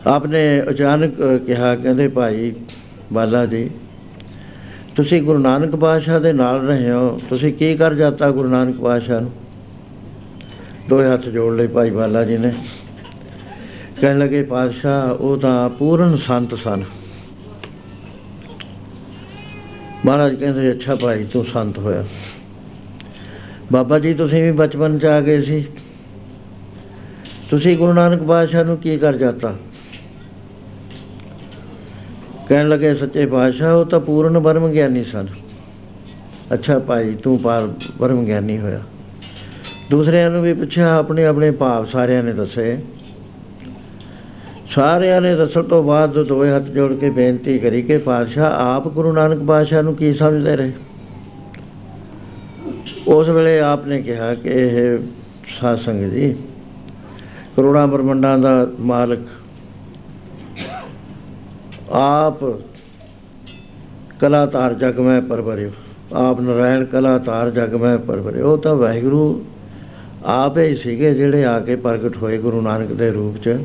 ਆਪਨੇ 0.07 0.62
ਅਚਾਨਕ 0.70 1.14
ਕਿਹਾ, 1.46 1.74
ਕਹਿੰਦੇ 1.76 2.09
ਭਾਈ 2.09 2.52
ਬਾਲਾ 3.12 3.44
ਜੀ, 3.46 3.70
ਤੁਸੀਂ 4.96 5.22
ਗੁਰੂ 5.22 5.38
ਨਾਨਕ 5.38 5.76
ਪਾਤਸ਼ਾਹ 5.76 6.20
ਦੇ 6.20 6.33
ਨਾਲ 6.33 6.61
ਰਹੇ 6.66 6.90
ਹੋ, 6.90 7.20
ਤੁਸੀਂ 7.31 7.52
ਕੀ 7.52 7.74
ਕਰ 7.76 7.94
ਜਾਤਾ 7.94 8.31
ਗੁਰੂ 8.31 8.48
ਨਾਨਕ 8.48 8.76
ਪਾਤਸ਼ਾਹ 8.76 9.20
ਨੂੰ? 9.20 9.33
ਦੋਏ 10.88 11.07
ਹੱਥ 11.07 11.20
ਜੋੜ 11.20 11.55
ਲਏ 11.55 11.66
ਭਾਈ 11.66 11.90
ਬਾਲਾ 11.90 12.25
ਜੀ 12.25 12.37
ਨੇ। 12.37 12.53
ਕਹਿਣ 14.01 14.18
ਲੱਗੇ, 14.18 14.42
ਪਾਤਸ਼ਾਹ, 14.42 15.14
ਉਹ 15.14 15.37
ਤਾਂ 15.37 15.70
ਪੂਰਨ 15.70 16.16
ਸੰਤ 16.16 16.55
ਸਨ। 16.55 16.85
ਮਹਾਰਾਜ 20.07 20.35
ਕਹਿੰਦੇ, 20.35 20.72
ਅੱਛਾ 20.72 20.94
ਭਾਈ, 20.94 21.25
ਤੂੰ 21.25 21.44
ਸੰਤ 21.44 21.79
ਹੋਇਆ। 21.79 22.05
ਬਾਬਾ 23.72 23.99
ਜੀ, 23.99 24.14
ਤੁਸੀਂ 24.14 24.42
ਵੀ 24.42 24.51
ਬਚਪਨ 24.53 24.99
ਚ 24.99 25.05
ਆ 25.05 25.20
ਗਏ 25.20 25.42
ਸੀ। 25.42 25.64
ਤੁਸੀਂ 27.51 27.77
ਗੁਰੂ 27.77 27.92
ਨਾਨਕ 27.92 28.22
ਪਾਤਸ਼ਾਹ 28.22 28.64
ਨੂੰ 28.64 28.77
ਕੀ 28.77 28.99
ਕਰ 28.99 29.16
ਜਾਤਾ? 29.16 29.55
ਕਹਿਣ 32.49 32.68
ਲੱਗੇ, 32.68 32.94
ਸੱਚੇ 32.94 33.27
ਪਾਤਸ਼ਾਹ, 33.27 33.75
ਉਹ 33.75 33.85
ਤਾਂ 33.85 34.01
ਪੂਰਨ 34.01 34.38
ਬ੍ਰਹਮ 34.38 34.68
ਗਿਆਨੀ 34.68 35.05
ਸਨ। 35.05 35.27
ਅੱਛਾ 36.55 36.79
ਭਾਈ, 36.79 37.14
ਤੂੰ 37.14 37.38
ਪਾਰ 37.38 37.66
ਬ੍ਰਹਮ 37.99 38.25
ਗਿਆਨੀ 38.25 38.59
ਹੋਇਆ। 38.59 38.83
ਦੂਸਰਿਆਂ 39.90 40.31
ਨੂੰ 40.31 40.42
ਵੀ 40.42 40.53
ਪੁੱਛਿਆ, 40.53 40.94
ਆਪਣੇ 40.99 41.25
ਆਪਣੇ 41.25 41.51
ਭਾਵ 41.51 41.85
ਸਾਰਿਆਂ 41.87 42.22
ਨੇ 42.22 42.33
ਦੱਸੇ। 42.33 42.79
ਸਾਰਿਆਂ 44.70 45.20
ਨੇ 45.20 45.35
ਦੱਸਣ 45.37 45.62
ਤੋਂ 45.62 45.83
ਬਾਅਦ 45.85 46.18
ਦੋਏ 46.22 46.51
ਹੱਥ 46.51 46.64
ਜੋੜ 46.64 46.92
ਕੇ 46.94 47.11
ਬੇਨਤੀ 47.11 47.59
ਕਰੀ 47.59 47.83
ਕਿ 47.83 47.99
ਪਾਤਸ਼ਾਹ, 47.99 48.53
ਆਪ 48.53 48.88
ਗੁਰੂ 48.88 49.12
ਨਾਨਕ 49.12 49.44
ਪਾਤਸ਼ਾਹ 49.46 49.83
ਨੂੰ 49.83 49.94
ਕੀ 49.96 50.12
ਸਮਝਦੇ 50.14 50.57
ਰਹੇ? 50.57 50.72
ਉਸ 53.09 53.29
ਵੇਲੇ 53.29 53.59
ਆਪ 53.61 53.87
ਨੇ 53.87 54.01
ਕਿਹਾ 54.03 54.35
ਕਿ 54.35 54.51
ਇਹ 54.51 54.99
ਸਾਧ 55.61 55.79
ਸੰਗਤ 55.79 56.12
ਜੀ, 56.12 56.35
ਕਰੋੜਾਂ 57.57 57.87
ਬ੍ਰਹਮੰਡਾਂ 57.87 58.38
ਦਾ 58.38 58.66
ਮਾਲਕ, 58.81 59.20
ਆਪ 61.92 62.44
ਕਲਾ 64.20 64.46
ਤਾਰ 64.46 64.75
ਜਗ 64.75 64.99
ਮੈਂ 65.01 65.20
ਪਰਵਰਿਓ, 65.22 65.70
ਆਪ 66.14 66.40
ਨਰਾਇਣ 66.40 66.85
ਕਲਾ 66.85 67.18
ਤਾਰ 67.18 67.51
ਜਗ 67.51 67.75
ਮੈਂ 67.75 67.99
ਪਰਵਰਿਓ, 67.99 68.53
ਉਹ 68.53 68.59
ਤਾਂ 68.59 68.75
ਵਾਹਿਗੁਰੂ 68.75 69.44
ਆਪ 70.24 70.59
ਹੀ 70.59 70.76
ਸੀਗੇ 70.76 71.14
ਜਿਹੜੇ 71.14 71.44
ਆ 71.44 71.61
ਕੇ 71.61 71.76
ਪ੍ਰਗਟ 71.76 72.16
ਹੋਏ 72.16 72.38
ਗੁਰੂ 72.38 72.61
ਨਾਨਕ 72.61 72.92
ਦੇ 72.92 73.11
ਰੂਪ 73.11 73.37
'ਚ। 73.37 73.59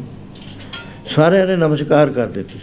ਸਾਰਿਆਂ 1.15 1.47
ਨੇ 1.47 1.55
ਨਮਸਕਾਰ 1.55 2.09
ਕਰ 2.09 2.27
ਦਿੱਤੀ। 2.27 2.59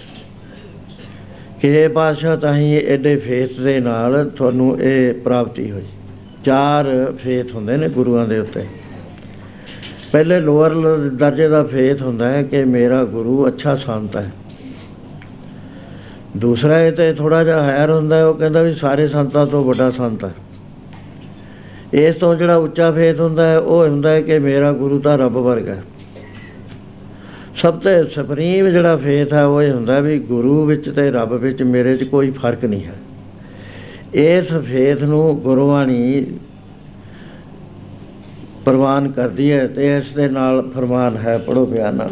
ਕਿ 1.60 1.68
ਇਹ 1.68 1.88
ਪਾਤਸ਼ਾਹ 1.88 2.36
ਤਾਂ 2.36 2.56
ਹੀ 2.56 2.86
ਐਡੇ 2.86 3.16
ਫੇਥ 3.16 3.60
ਦੇ 3.60 3.80
ਨਾਲ 3.80 4.30
ਤੁਹਾਨੂੰ 4.36 4.82
ਇਹ 4.82 5.14
ਪ੍ਰਾਪਤੀ 5.14 5.70
ਹੋਈ। 5.70 5.82
ਚਾਰ 6.44 7.12
ਫੇਥ 7.18 7.54
ਹੁੰਦੇ 7.54 7.76
ਨੇ 7.76 7.88
ਗੁਰੂਆਂ 7.88 8.26
ਦੇ 8.26 8.38
ਉੱਤੇ। 8.38 8.64
ਪਹਿਲੇ 10.12 10.40
ਲੋਅਰ 10.40 10.74
ਦਰਜੇ 11.14 11.48
ਦਾ 11.48 11.64
ਫੇਥ 11.64 12.02
ਹੁੰਦਾ 12.02 12.28
ਹੈ 12.28 12.42
ਕਿ 12.42 12.64
ਮੇਰਾ 12.64 13.04
ਗੁਰੂ 13.04 13.48
ਅੱਛਾ 13.48 13.76
ਸੰਤ 13.76 14.16
ਹੈ। 14.16 14.30
ਦੂਸਰਾ 16.36 16.80
ਇਹ 16.80 16.92
ਤੇ 16.92 17.14
ਥੋੜਾ 17.14 17.44
ਜਿਹਾ 17.44 17.62
ਹਾਇਰ 17.62 17.90
ਹੁੰਦਾ 17.90 18.16
ਹੈ, 18.16 18.24
ਉਹ 18.24 18.34
ਕਹਿੰਦਾ 18.34 18.62
ਵੀ 18.62 18.74
ਸਾਰੇ 18.74 19.08
ਸੰਤਾਂ 19.08 19.46
ਤੋਂ 19.46 19.64
ਵੱਡਾ 19.64 19.90
ਸੰਤ 19.90 20.24
ਹੈ। 20.24 20.32
ਇਸ 21.94 22.14
ਤੋਂ 22.14 22.34
ਜਿਹੜਾ 22.34 22.56
ਉੱਚਾ 22.56 22.90
ਫੇਥ 22.90 23.20
ਹੁੰਦਾ 23.20 23.46
ਹੈ, 23.46 23.58
ਉਹ 23.58 23.86
ਹੁੰਦਾ 23.86 24.10
ਹੈ 24.10 24.20
ਕਿ 24.20 24.38
ਮੇਰਾ 24.38 24.72
ਗੁਰੂ 24.72 24.98
ਤਾਂ 24.98 25.18
ਰੱਬ 25.18 25.32
ਵਰਗਾ 25.32 25.74
ਹੈ। 25.74 25.82
ਸਭ 27.56 27.78
ਤੋਂ 27.78 28.04
ਸੁਪਰੀਮ 28.04 28.68
ਜਿਹੜਾ 28.68 28.96
ਫੇਥ 28.96 29.32
ਹੈ, 29.32 29.44
ਉਹ 29.44 29.62
ਇਹ 29.62 29.72
ਹੁੰਦਾ 29.72 30.00
ਵੀ 30.00 30.18
ਗੁਰੂ 30.18 30.64
ਵਿੱਚ 30.64 30.88
ਤੇ 30.96 31.10
ਰੱਬ 31.10 31.32
ਵਿੱਚ 31.32 31.62
ਮੇਰੇ 31.62 31.96
'ਚ 31.96 32.04
ਕੋਈ 32.04 32.30
ਫ਼ਰਕ 32.30 32.64
ਨਹੀਂ 32.64 32.84
ਹੈ। 32.84 32.94
ਇਸ 34.14 34.52
ਫੇਥ 34.52 35.02
ਨੂੰ 35.02 35.40
ਗੁਰਬਾਣੀ 35.40 36.26
ਪ੍ਰਵਾਨ 38.64 39.10
ਕਰਦੀ 39.10 39.52
ਹੈ 39.52 39.66
ਤੇ 39.66 39.96
ਇਸ 39.96 40.12
ਦੇ 40.12 40.28
ਨਾਲ 40.28 40.70
ਫਰਮਾਨ 40.74 41.16
ਹੈ 41.16 41.38
ਪੜੋ 41.38 41.66
ਬਿਆਨਾ 41.66 42.08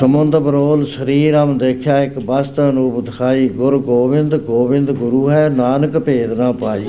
ਸਮੁੰਦ 0.00 0.36
ਬਰੋਲ 0.36 0.86
ਸ੍ਰੀ 0.86 1.32
ਰਾਮ 1.32 1.58
ਦੇਖਿਆ, 1.58 2.02
ਇੱਕ 2.02 2.18
ਬਸਤ 2.18 2.60
ਅਨੂਪ 2.60 3.04
ਦਿਖਾਈ, 3.04 3.48
ਗੁਰ 3.48 3.78
ਗੋਬਿੰਦ 3.78 4.34
ਗੋਬਿੰਦ 4.36 4.90
ਗੁਰੂ 4.90 5.30
ਹੈ, 5.30 5.48
ਨਾਨਕ 5.48 5.98
ਭੇਦ 5.98 6.32
ਨਾ 6.32 6.52
ਪਾਈ। 6.52 6.84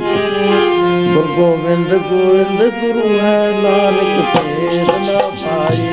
ਗੁਰ 1.13 1.27
ਗੋਬਿੰਦ 1.27 1.93
ਗੋਬਿੰਦ 1.93 2.63
ਗੁਰੂ 2.73 3.19
ਹੈ, 3.19 3.51
ਨਾਨਕ 3.63 4.35
ਭੇਦ 4.35 4.89
ਨਾ 4.89 5.19
ਪਾਈ। 5.27 5.87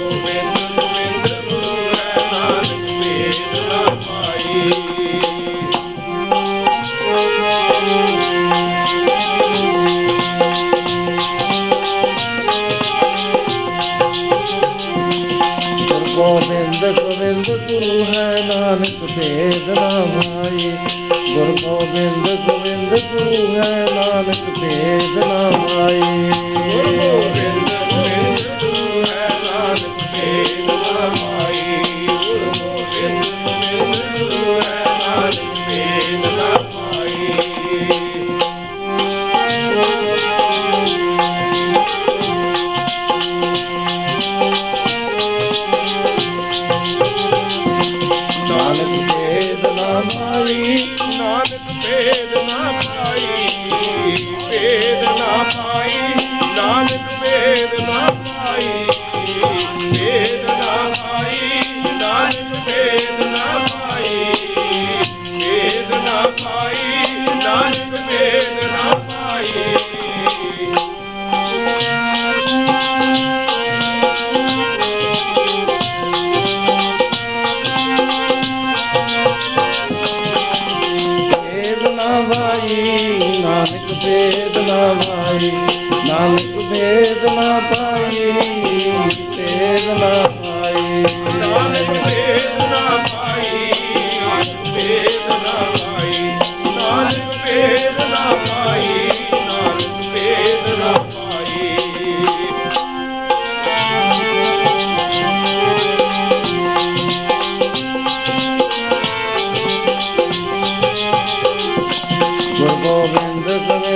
ਭੇਦ 18.69 19.69
ਨਾ 19.69 19.89
ਮਾਈ 20.05 20.69
ਗੁਰ 21.29 21.55
ਗੋਬਿੰਦ 21.62 22.27
ਗੋਬਿੰਦ 22.47 22.89
ਗੁਰੂ 22.89 23.55
ਹੈ 23.55 23.88
ਨਾਨਕ 23.95 24.60
ਭੇਦ 24.60 25.17
ਨਾ 25.17 25.49
ਮਾਈ 25.49 26.01
ਗੁਰ 26.69 26.88
ਗੋਬਿੰਦ 26.88 27.69
ਗੋਬਿੰਦ 27.89 28.47
ਗੁਰੂ 28.62 29.01
ਹੈ 29.01 29.29
ਨਾਨਕ 29.45 30.03
ਭੇਦ 30.13 30.69
ਨਾ 30.69 31.10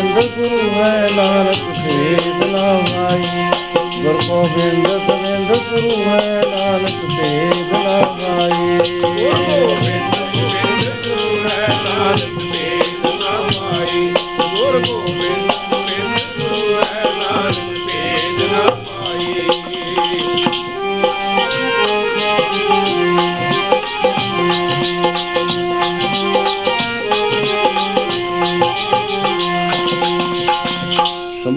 ਗੋਬਿੰਦ 0.03 0.31
ਗੁਰੂ 0.35 0.69
ਹੈ 0.73 1.09
ਨਾਨਕ 1.15 1.77
ਭੇਦ 1.77 2.43
ਨਾ 2.45 2.71
ਮਾਈ 2.87 3.45
ਗੁਰ 4.01 4.21
ਗੋਬਿੰਦ 4.27 4.87
ਗੋਬਿੰਦ 4.87 5.53
ਗੁਰੂ 5.69 6.01
ਹੈ 6.01 6.41
ਨਾਨਕ 6.47 7.05
ਭੇਦ 7.11 7.71
ਨਾ 7.73 8.01
ਮਾਈ 8.13 8.77
ਗੋਬਿੰਦ 8.99 10.15
ਗੋਬਿੰਦ 10.35 10.89
ਗੁਰੂ 11.05 11.39
ਹੈ 11.39 11.67
ਨਾਨਕ 11.67 12.52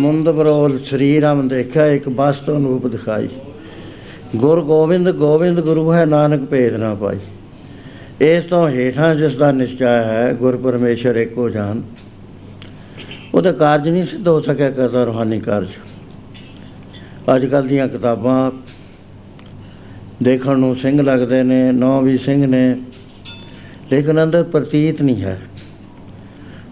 ਸਮੁੰਦ 0.07 0.29
ਬਰੋਲ 0.29 0.79
ਸ੍ਰੀ 0.79 1.21
ਰਾਮ 1.21 1.49
ਦੇਖਿਆ, 1.49 1.87
ਇੱਕ 1.87 2.09
ਬਸਤੋਂ 2.09 2.61
ਰੂਪ 2.61 2.87
ਦਿਖਾਈ। 2.87 3.29
ਗੁਰ 4.37 4.63
ਗੋਬਿੰਦ 4.65 5.11
ਗੋਬਿੰਦ 5.11 5.61
ਗੁਰੂ 5.61 5.93
ਹੈ, 5.93 6.05
ਨਾਨਕ 6.05 6.45
ਭੇਦ 6.45 6.75
ਨਾ 6.75 6.95
ਪਾਈ। 6.95 7.19
ਇਸ 8.21 8.45
ਤੋਂ 8.45 8.69
ਹੇਠਾਂ 8.69 9.15
ਜਿਸ 9.15 9.35
ਦਾ 9.35 9.53
ਨਿਸ਼ਚੈ 9.53 10.05
ਹੈ, 10.05 10.33
ਗੁਰ 10.33 10.57
ਪਰਮੇਸ਼ਰ 10.57 11.17
ਏਕੋ 11.17 11.49
ਜਾਨ। 11.49 11.83
ਉਹਦਾ 13.35 13.53
ਕਾਰਜ 13.53 13.89
ਨਹੀਂ 13.89 14.07
ਸਿੱਧ 14.07 14.29
ਹੋ 14.29 14.41
ਸਕਿਆ, 14.41 14.71
ਕਰਦਾ 14.71 15.05
ਰੂਹਾਨੀ 15.05 15.41
ਕਾਰਜ। 15.41 15.69
ਅੱਜ 17.37 17.47
ਕੱਲ੍ਹ 17.47 17.69
ਦੀਆਂ 17.69 17.89
ਕਿਤਾਬਾਂ 17.89 18.51
ਦੇਖਣ 20.23 20.59
ਨੂੰ 20.59 20.77
ਸਿੰਘ 20.77 21.03
ਲੱਗਦੇ 21.03 21.43
ਨੇ, 21.43 21.73
ਨੌ 21.73 22.01
ਵੀ 22.01 22.19
ਸਿੰਘ 22.19 22.47
ਨੇ, 22.47 22.77
ਲੇਕਿਨ 23.93 24.23
ਅੰਦਰ 24.23 24.43
ਪ੍ਰਤੀਤ 24.43 25.03
ਨਹੀਂ 25.03 25.23
ਹੈ। 25.23 25.41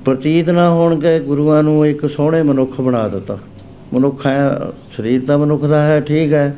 ਪ੍ਰਤੀਤ 0.05 0.51
ਨਾ 0.51 0.71
ਹੋਣ 0.71 1.01
ਕੇ 1.01 1.21
ਗੁਰੂਆਂ 1.21 1.63
ਨੂੰ 1.63 1.87
ਇੱਕ 1.87 2.11
ਸੋਹਣੇ 2.11 2.43
ਮਨੁੱਖ 2.43 2.81
ਬਣਾ 2.81 3.09
ਦਿੱਤਾ। 3.09 3.39
ਮਨੁੱਖ 3.95 4.27
ਹੈ, 4.27 4.61
ਸਰੀਰ 4.97 5.21
ਤਾਂ 5.27 5.39
ਮਨੁੱਖ 5.39 5.65
ਦਾ 5.65 5.83
ਹੈ, 5.87 6.01
ਠੀਕ 6.01 6.33
ਹੈ। 6.33 6.57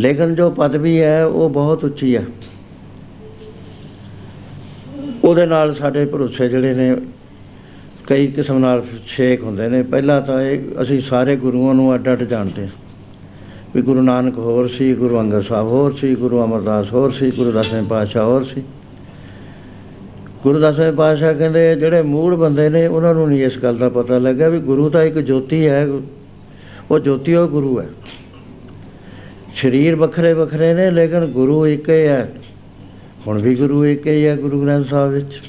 ਲੇਕਿਨ 0.00 0.34
ਜੋ 0.34 0.50
ਪਦਵੀ 0.50 1.00
ਹੈ, 1.00 1.24
ਉਹ 1.24 1.50
ਬਹੁਤ 1.50 1.84
ਉੱਚੀ 1.84 2.16
ਹੈ। 2.16 2.24
ਉਹਦੇ 5.24 5.46
ਨਾਲ 5.46 5.74
ਸਾਡੇ 5.74 6.06
ਭਰੋਸੇ 6.06 6.48
ਜਿਹੜੇ 6.48 6.74
ਨੇ, 6.74 6.96
ਕਈ 8.06 8.26
ਕਿਸਮ 8.26 8.58
ਨਾਲ 8.58 8.82
ਛੇਕ 9.16 9.42
ਹੁੰਦੇ 9.42 9.68
ਨੇ। 9.68 9.82
ਪਹਿਲਾਂ 9.82 10.22
ਤਾਂ 10.22 10.42
ਇਹ 10.42 10.82
ਅਸੀਂ 10.82 11.00
ਸਾਰੇ 11.00 11.36
ਗੁਰੂਆਂ 11.36 11.74
ਨੂੰ 11.74 11.94
ਅੱਡ 11.94 12.12
ਅੱਡ 12.12 12.22
ਜਾਣਦੇ 12.22 12.62
ਹਾਂ। 12.62 12.70
ਵੀ 13.74 13.82
ਗੁਰੂ 13.82 14.02
ਨਾਨਕ 14.02 14.38
ਹੋਰ 14.38 14.68
ਸੀ, 14.68 14.94
ਗੁਰੂ 14.94 15.20
ਅੰਗਦ 15.20 15.44
ਸਾਹਿਬ 15.44 15.68
ਹੋਰ 15.68 15.92
ਸੀ, 15.92 16.14
ਗੁਰੂ 16.14 16.44
ਅਮਰਦਾਸ 16.44 16.92
ਹੋਰ 16.92 17.10
ਸੀ, 17.10 17.30
ਗੁਰੂ 17.30 17.52
ਦਸਵੇਂ 17.52 17.82
ਪਾਤਸ਼ਾਹ 17.82 18.24
ਹੋਰ 18.24 18.44
ਸੀ। 18.44 18.62
ਗੁਰੂ 20.42 20.60
ਦਸਵੇਂ 20.60 20.92
ਪਾਤਸ਼ਾਹ 20.92 21.34
ਕਹਿੰਦੇ 21.34 21.74
ਜਿਹੜੇ 21.74 22.02
ਮੂੜ 22.02 22.34
ਬੰਦੇ 22.34 22.68
ਨੇ, 22.68 22.86
ਉਹਨਾਂ 22.86 23.14
ਨੂੰ 23.14 23.28
ਨਹੀਂ 23.28 23.44
ਇਸ 23.44 23.58
ਗੱਲ 23.58 23.76
ਦਾ 23.76 23.88
ਪਤਾ 23.88 24.18
ਲੱਗਾ 24.18 24.48
ਵੀ 24.48 24.60
ਗੁਰੂ 24.60 24.90
ਤਾਂ 24.90 25.02
ਇੱਕ 25.02 25.18
ਜੋਤੀ 25.18 25.66
ਹੈ। 25.66 25.86
ਉਹ 26.90 26.98
ਜੋਤੀ 26.98 27.34
ਉਹ 27.34 27.48
ਗੁਰੂ 27.48 27.80
ਹੈ। 27.80 27.88
ਸਰੀਰ 29.56 29.96
ਵੱਖਰੇ 29.96 30.32
ਵੱਖਰੇ 30.32 30.74
ਨੇ, 30.74 30.90
ਲੇਕਿਨ 30.90 31.20
ਗੁਰੂ 31.20 31.66
ਇੱਕ 31.66 31.90
ਹੀ। 31.90 32.06
ਹੈ 32.06 32.32
ਹੁਣ 33.26 33.42
ਵੀ 33.42 33.54
ਗੁਰੂ 33.54 33.84
ਇੱਕ 33.84 34.06
ਹੀ 34.06 34.26
ਹੈ 34.26 34.36
ਗੁਰੂ 34.36 34.62
ਗ੍ਰੰਥ 34.62 34.88
ਸਾਹਿਬ 34.88 35.12
ਵਿੱਚ। 35.12 35.40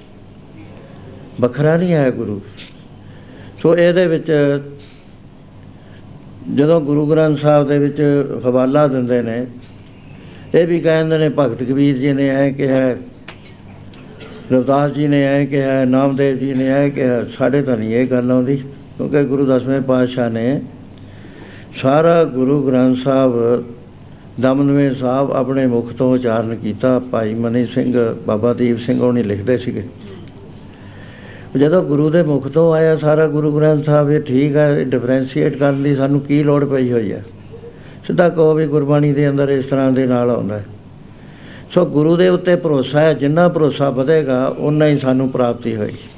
ਵੱਖਰਾ 1.41 1.77
ਨਹੀਂ 1.77 1.93
ਹੈ 1.93 2.11
ਗੁਰੂ। 2.11 2.41
ਸੋ 3.61 3.77
ਇਹਦੇ 3.77 4.07
ਵਿੱਚ 4.07 4.31
ਜਦੋਂ 6.55 6.81
ਗੁਰੂ 6.81 7.05
ਗ੍ਰੰਥ 7.05 7.39
ਸਾਹਿਬ 7.39 7.67
ਦੇ 7.67 7.77
ਵਿੱਚ 7.79 8.25
ਹਵਾਲਾ 8.45 8.87
ਦਿੰਦੇ 8.87 9.21
ਨੇ, 9.21 9.45
ਇਹ 10.55 10.67
ਵੀ 10.67 10.79
ਕਹਿੰਦੇ 10.79 11.17
ਨੇ 11.17 11.29
ਭਗਤ 11.39 11.63
ਕਬੀਰ 11.63 11.97
ਜੀ 11.97 12.13
ਨੇ 12.13 12.29
ਐ 12.29 12.51
ਕਿਹਾ 12.51 12.95
ਰਵਿਦਾਸ 14.51 14.91
ਜੀ 14.91 15.07
ਨੇ 15.07 15.23
ਐ 15.23 15.45
ਕਿਹਾ, 15.45 15.83
ਨਾਮਦੇਵ 15.85 16.37
ਜੀ 16.37 16.53
ਨੇ 16.53 16.67
ਐ 16.67 16.87
ਕਿਹਾ, 16.89 17.23
ਸਾਡੇ 17.37 17.61
ਤਾਂ 17.61 17.77
ਨਹੀਂ 17.77 17.93
ਇਹ 17.95 18.07
ਗੱਲ 18.07 18.31
ਆਉਂਦੀ, 18.31 18.55
ਕਿਉਂਕਿ 18.97 19.23
ਗੁਰੂ 19.23 19.45
ਦਸਵੇਂ 19.45 19.81
ਪਾਤਸ਼ਾਹ 19.81 20.29
ਨੇ 20.29 20.61
ਸਾਰਾ 21.81 22.23
ਗੁਰੂ 22.23 22.61
ਗ੍ਰੰਥ 22.63 22.97
ਸਾਹਿਬ 22.97 23.63
ਦਮਨਵੇਂ 24.39 24.93
ਸਾਹਿਬ 24.93 25.31
ਆਪਣੇ 25.31 25.65
ਮੁਖ 25.67 25.91
ਤੋਂ 25.93 26.11
ਉਚਾਰਨ 26.13 26.55
ਕੀਤਾ। 26.55 26.99
ਭਾਈ 27.11 27.33
ਮਨੀ 27.33 27.65
ਸਿੰਘ, 27.65 27.93
ਬਾਬਾ 28.27 28.53
ਦੀਪ 28.53 28.77
ਸਿੰਘ 28.77 29.01
ਉਹਨੇ 29.01 29.23
ਲਿਖਦੇ 29.23 29.57
ਸੀਗੇ। 29.57 29.83
ਜਦੋਂ 31.57 31.81
ਗੁਰੂ 31.83 32.09
ਦੇ 32.09 32.23
ਮੁਖ 32.23 32.47
ਤੋਂ 32.47 32.73
ਆਇਆ 32.73 32.95
ਸਾਰਾ 32.97 33.27
ਗੁਰੂ 33.27 33.51
ਗ੍ਰੰਥ 33.57 33.85
ਸਾਹਿਬ, 33.85 34.11
ਇਹ 34.11 34.21
ਠੀਕ 34.21 34.55
ਹੈ 34.55 34.83
ਡਿਫਰੈਂਸ਼ੀਏਟ 34.83 35.57
ਕਰਨ 35.57 35.83
ਦੀ 35.83 35.95
ਸਾਨੂੰ 35.95 36.19
ਕੀ 36.21 36.43
ਲੋੜ 36.43 36.63
ਪਈ 36.65 36.91
ਹੋਈ 36.91 37.11
ਹੈ 37.11 37.23
ਸਿੱਧਾ 38.07 38.29
ਕਹੋ 38.29 38.53
ਵੀ 38.53 38.67
ਗੁਰਬਾਣੀ 38.67 39.13
ਦੇ 39.13 39.29
ਅੰਦਰ 39.29 39.49
ਇਸ 39.49 39.65
ਤਰ੍ਹਾਂ 39.65 39.91
ਦੇ 39.91 40.05
ਨਾਲ 40.07 40.29
ਆਉਂਦਾ। 40.29 40.57
ਹੈ 40.57 40.65
ਸੋ 41.73 41.85
ਗੁਰੂ 41.85 42.15
ਦੇ 42.17 42.27
ਉੱਤੇ 42.29 42.55
ਭਰੋਸਾ 42.55 42.99
ਹੈ, 42.99 43.13
ਜਿੰਨਾ 43.13 43.47
ਭਰੋਸਾ 43.49 43.89
ਵਧੇਗਾ 43.89 44.45
ਉਨਾ 44.57 44.87
ਹੀ 44.87 44.97
ਸਾਨੂੰ 44.99 45.29
ਪ੍ਰਾਪਤੀ 45.29 45.75
ਹੋਏਗੀ। 45.75 46.09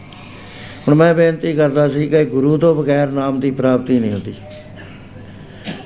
ਹੁਣ 0.87 0.95
ਮੈਂ 0.95 1.13
ਬੇਨਤੀ 1.13 1.53
ਕਰਦਾ 1.53 1.87
ਸੀ 1.89 2.07
ਕਿ 2.07 2.25
ਗੁਰੂ 2.25 2.57
ਤੋਂ 2.57 2.73
ਬਗੈਰ 2.75 3.07
ਨਾਮ 3.07 3.39
ਦੀ 3.39 3.51
ਪ੍ਰਾਪਤੀ 3.51 3.99
ਨਹੀਂ 3.99 4.11
ਹੁੰਦੀ। 4.11 4.33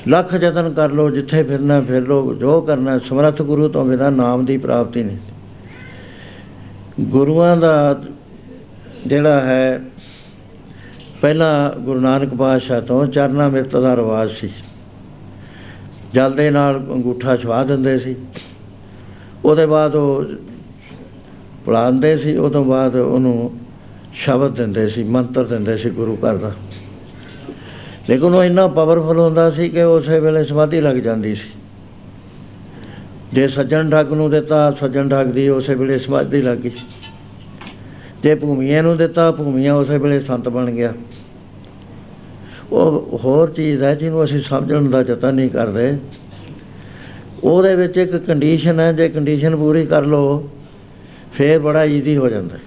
ਲੱਖ 0.07 0.33
ਯਤਨ 0.33 0.69
ਕਰ 0.69 0.91
ਲੋ 0.91 1.09
ਜਿੱਥੇ 1.09 1.43
ਫਿਰਨਾ 1.43 1.81
ਫਿਰ 1.81 2.01
ਲੋ 2.01 2.33
ਜੋ 2.33 2.61
ਕਰਨਾ, 2.61 2.97
ਸਮਰੱਥ 2.99 3.41
ਗੁਰੂ 3.41 3.67
ਤੋਂ 3.67 3.85
ਬਿਨਾਂ 3.85 4.11
ਨਾਮ 4.11 4.45
ਦੀ 4.45 4.57
ਪ੍ਰਾਪਤੀ 4.57 5.03
ਨਹੀਂ 5.03 5.17
ਗੁਰੂਆਂ 6.99 7.57
ਦਾ 7.57 7.99
ਜਿਹੜਾ 9.07 9.39
ਹੈ, 9.39 9.81
ਪਹਿਲਾਂ 11.21 11.79
ਗੁਰੂ 11.79 11.99
ਨਾਨਕ 11.99 12.35
ਪਾਤਸ਼ਾਹ 12.35 12.81
ਤੋਂ 12.81 13.05
ਚਰਨਾ 13.07 13.47
ਮਿਰਤ 13.49 13.75
ਦਾ 13.75 13.95
ਰਿਵਾਜ 13.95 14.31
ਸੀ। 14.31 14.49
ਜਲ 16.13 16.31
ਦੇ 16.31 16.49
ਨਾਲ 16.49 16.77
ਅੰਗੂਠਾ 16.77 17.35
ਛਵਾ 17.37 17.63
ਦਿੰਦੇ 17.63 17.97
ਸੀ। 17.99 18.15
ਉਹਦੇ 19.47 19.65
ਬਾਅਦ 19.65 19.95
ਉਹ 19.95 20.25
ਪੜਾਉਂਦੇ 21.65 22.17
ਸੀ 22.17 22.35
ਉਹ 22.37 22.49
ਤੋਂ 22.49 22.65
ਬਾਅਦ 22.65 22.95
ਉਹਨੂੰ 22.95 23.51
ਸ਼ਬਦ 24.13 24.55
ਦਿੰਦੇ 24.55 24.89
ਸੀ, 24.89 25.03
ਮੰਤਰ 25.03 25.43
ਦਿੰਦੇ 25.43 25.77
ਸੀ 25.77 25.89
ਗੁਰੂ 25.89 26.15
ਘਰ 26.15 26.37
ਦਾ। 26.37 26.51
ਲੇਕਿਨ 28.09 28.33
ਉਹ 28.33 28.43
ਇੰਨਾ 28.43 28.67
ਪਾਵਰਫੁਲ 28.67 29.19
ਹੁੰਦਾ 29.19 29.51
ਸੀ 29.51 29.69
ਕਿ 29.69 29.83
ਉਸੇ 29.83 30.19
ਵੇਲੇ 30.19 30.43
ਸਮਾਧੀ 30.43 30.81
ਲੱਗ 30.81 30.95
ਜਾਂਦੀ 30.95 31.35
ਸੀ। 31.35 31.49
ਜੇ 33.33 33.47
ਸੱਜਣ 33.47 33.89
ਠੱਗ 33.89 34.13
ਨੂੰ 34.13 34.29
ਦਿੱਤਾ, 34.29 34.71
ਸੱਜਣ 34.71 35.09
ਠੱਗ 35.09 35.27
ਦੀ 35.27 35.49
ਉਸੇ 35.49 35.75
ਵੇਲੇ 35.75 35.99
ਸਮਾਧੀ 35.99 36.41
ਲੱਗ 36.41 36.57
ਗਈ। 36.57 36.71
ਜੇ 38.23 38.35
ਭੂਮੀਆਂ 38.35 38.83
ਨੂੰ 38.83 38.97
ਦਿੱਤਾ, 38.97 39.31
ਭੂਮੀਆਂ 39.31 39.73
ਉਸੇ 39.73 39.97
ਵੇਲੇ 39.97 40.19
ਸੰਤ 40.19 40.49
ਬਣ 40.49 40.71
ਗਿਆ। 40.71 40.93
ਉਹ 42.71 43.19
ਹੋਰ 43.23 43.49
ਚੀਜ਼ 43.49 43.83
ਹੈ 43.83 43.95
ਜਿਹਨੂੰ 43.95 44.23
ਅਸੀਂ 44.23 44.41
ਸਮਝਣ 44.41 44.89
ਦਾ 44.89 45.01
ਯਤਨ 45.01 45.35
ਨਹੀਂ 45.35 45.49
ਕਰਦੇ। 45.49 45.97
ਉਹਦੇ 47.43 47.75
ਵਿੱਚ 47.75 47.97
ਇੱਕ 47.97 48.15
ਕੰਡੀਸ਼ਨ 48.15 48.79
ਹੈ, 48.79 48.93
ਜੇ 48.93 49.09
ਕੰਡੀਸ਼ਨ 49.09 49.55
ਪੂਰੀ 49.55 49.85
ਕਰ 49.85 50.01
ਲਓ, 50.01 50.49
ਫੇਰ 51.33 51.59
ਬੜਾ 51.59 51.83
ਈਜ਼ੀ 51.83 52.17
ਹੋ 52.17 52.29
ਜਾਂਦਾ 52.29 52.55
ਹੈ। 52.55 52.61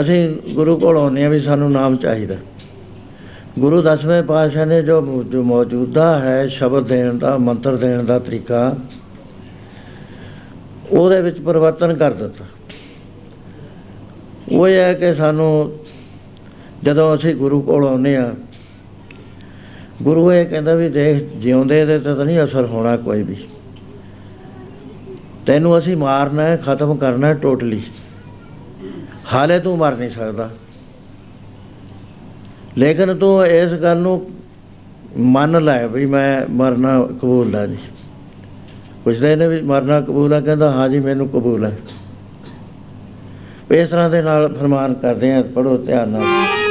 ਅਸੀਂ 0.00 0.36
ਗੁਰੂ 0.54 0.78
ਕੋਲ 0.78 0.98
ਆਉਂਦੇ 0.98 1.22
ਹਾਂ 1.22 1.30
ਵੀ 1.30 1.40
ਸਾਨੂੰ 1.40 1.72
ਨਾਮ 1.72 1.96
ਚਾਹੀਦਾ 1.96 2.34
ਗੁਰੂ 3.58 3.82
ਦਸਵੇਂ 3.82 4.22
ਪਾਤਸ਼ਾਹ 4.22 4.66
ਨੇ 4.66 4.82
ਜੋ 4.82 5.00
ਮੌ- 5.00 5.22
ਜੋ 5.22 5.42
ਮੌਜੂਦਾ 5.42 6.20
ਹੈ 6.20 6.48
ਸ਼ਬਦ 6.48 6.86
ਦੇਣ 6.86 7.18
ਦਾ, 7.18 7.38
ਮੰਤਰ 7.38 7.76
ਦੇਣ 7.76 8.02
ਦਾ 8.02 8.18
ਤਰੀਕਾ, 8.18 8.76
ਉਹਦੇ 10.90 11.20
ਵਿੱਚ 11.20 11.40
ਪਰਿਵਰਤਨ 11.40 11.94
ਕਰ 11.94 12.12
ਦਿੱਤਾ 12.12 12.44
ਉਹ 14.52 14.68
ਇਹ 14.68 14.76
ਹੈ 14.76 14.94
ਕਿ 14.94 15.14
ਸਾਨੂੰ 15.14 15.78
ਜਦੋਂ 16.82 17.16
ਅਸੀਂ 17.16 17.34
ਗੁਰੂ 17.34 17.60
ਕੋਲ 17.60 17.88
ਆਉਂਦੇ 17.88 18.16
ਆ 18.16 18.34
ਗੁਰੂ 20.02 20.32
ਇਹ 20.32 20.46
ਕਹਿੰਦਾ 20.46 20.74
ਵੀ 20.74 20.88
ਦੇਖ, 20.88 21.36
ਜਿਉਂਦੇ 21.36 21.84
ਦੇ 21.84 21.98
ਤੇ 21.98 22.14
ਤਾਂ 22.14 22.24
ਨਹੀਂ 22.24 22.44
ਅਸਰ 22.44 22.66
ਹੋਣਾ 22.66 22.96
ਕੋਈ 22.96 23.22
ਵੀ। 23.22 23.36
ਤੈਨੂੰ 25.46 25.78
ਅਸੀਂ 25.78 25.96
ਮਾਰਨਾ 25.96 26.42
ਹੈ, 26.42 26.56
ਖਤਮ 26.56 26.96
ਕਰਨਾ 26.96 27.26
ਹੈ 27.26 27.34
ਟੋਟਲੀ। 27.34 27.82
ਹਾਲੇ 29.32 29.58
ਤੂੰ 29.60 29.78
ਮਰ 29.78 29.96
ਨਹੀਂ 29.96 30.10
ਸਕਦਾ। 30.10 30.50
ਲੇਕਿਨ 32.78 33.14
ਤੂੰ 33.14 33.46
ਇਸ 33.46 33.72
ਗੱਲ 33.72 33.96
ਨੂੰ 33.96 34.30
ਮੰਨ 35.18 35.64
ਲੈ 35.64 35.86
ਵੀ 35.86 36.06
ਮੈਂ 36.06 36.42
ਮਰਨਾ 36.50 37.02
ਕਬੂਲ 37.02 37.54
ਹੈ 37.54 37.66
ਜੀ। 37.66 37.78
ਪੁੱਛਦੇ 39.04 39.36
ਨੇ 39.36 39.48
ਵੀ 39.48 39.62
ਮਰਨਾ 39.62 40.00
ਕਬੂਲ 40.00 40.32
ਹੈ 40.32 40.40
ਕਹਿੰਦਾ 40.40 40.70
ਹਾਂ 40.72 40.88
ਜੀ, 40.88 40.98
ਮੈਨੂੰ 40.98 41.28
ਕਬੂਲ 41.28 41.64
ਹੈ 41.64 41.76
ਇਸ 43.70 43.88
ਤਰ੍ਹਾਂ 43.88 44.10
ਦੇ 44.10 44.22
ਨਾਲ 44.22 44.54
ਫਰਮਾਨ 44.54 44.94
ਕਰਦੇ 44.94 45.34
ਆ 45.34 45.42
ਪੜੋ 45.42 45.76
ਧਿਆਨ 45.76 46.08
ਨਾਲ। 46.08 46.63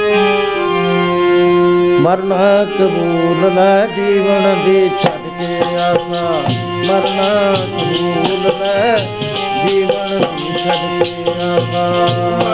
ਮਰਨਾ 2.03 2.65
ਕਬੂਲ 2.65 3.53
ਲੈ 3.53 3.85
ਜੀਵਨ 3.87 4.61
ਦੀ 4.65 4.89
ਛੱਡ 5.03 5.21
ਕੇ 5.39 5.75
ਆਸਾ। 5.75 6.43
ਮਰਨਾ 6.87 7.53
ਕਬੂਲ 7.53 8.51
ਲੈ 8.59 8.95
ਜੀਵਨ 9.67 10.19
ਦੀ 10.19 10.57
ਛੱਡ 10.57 11.03
ਕੇ 11.03 11.31
ਆਸਾ। 11.43 12.52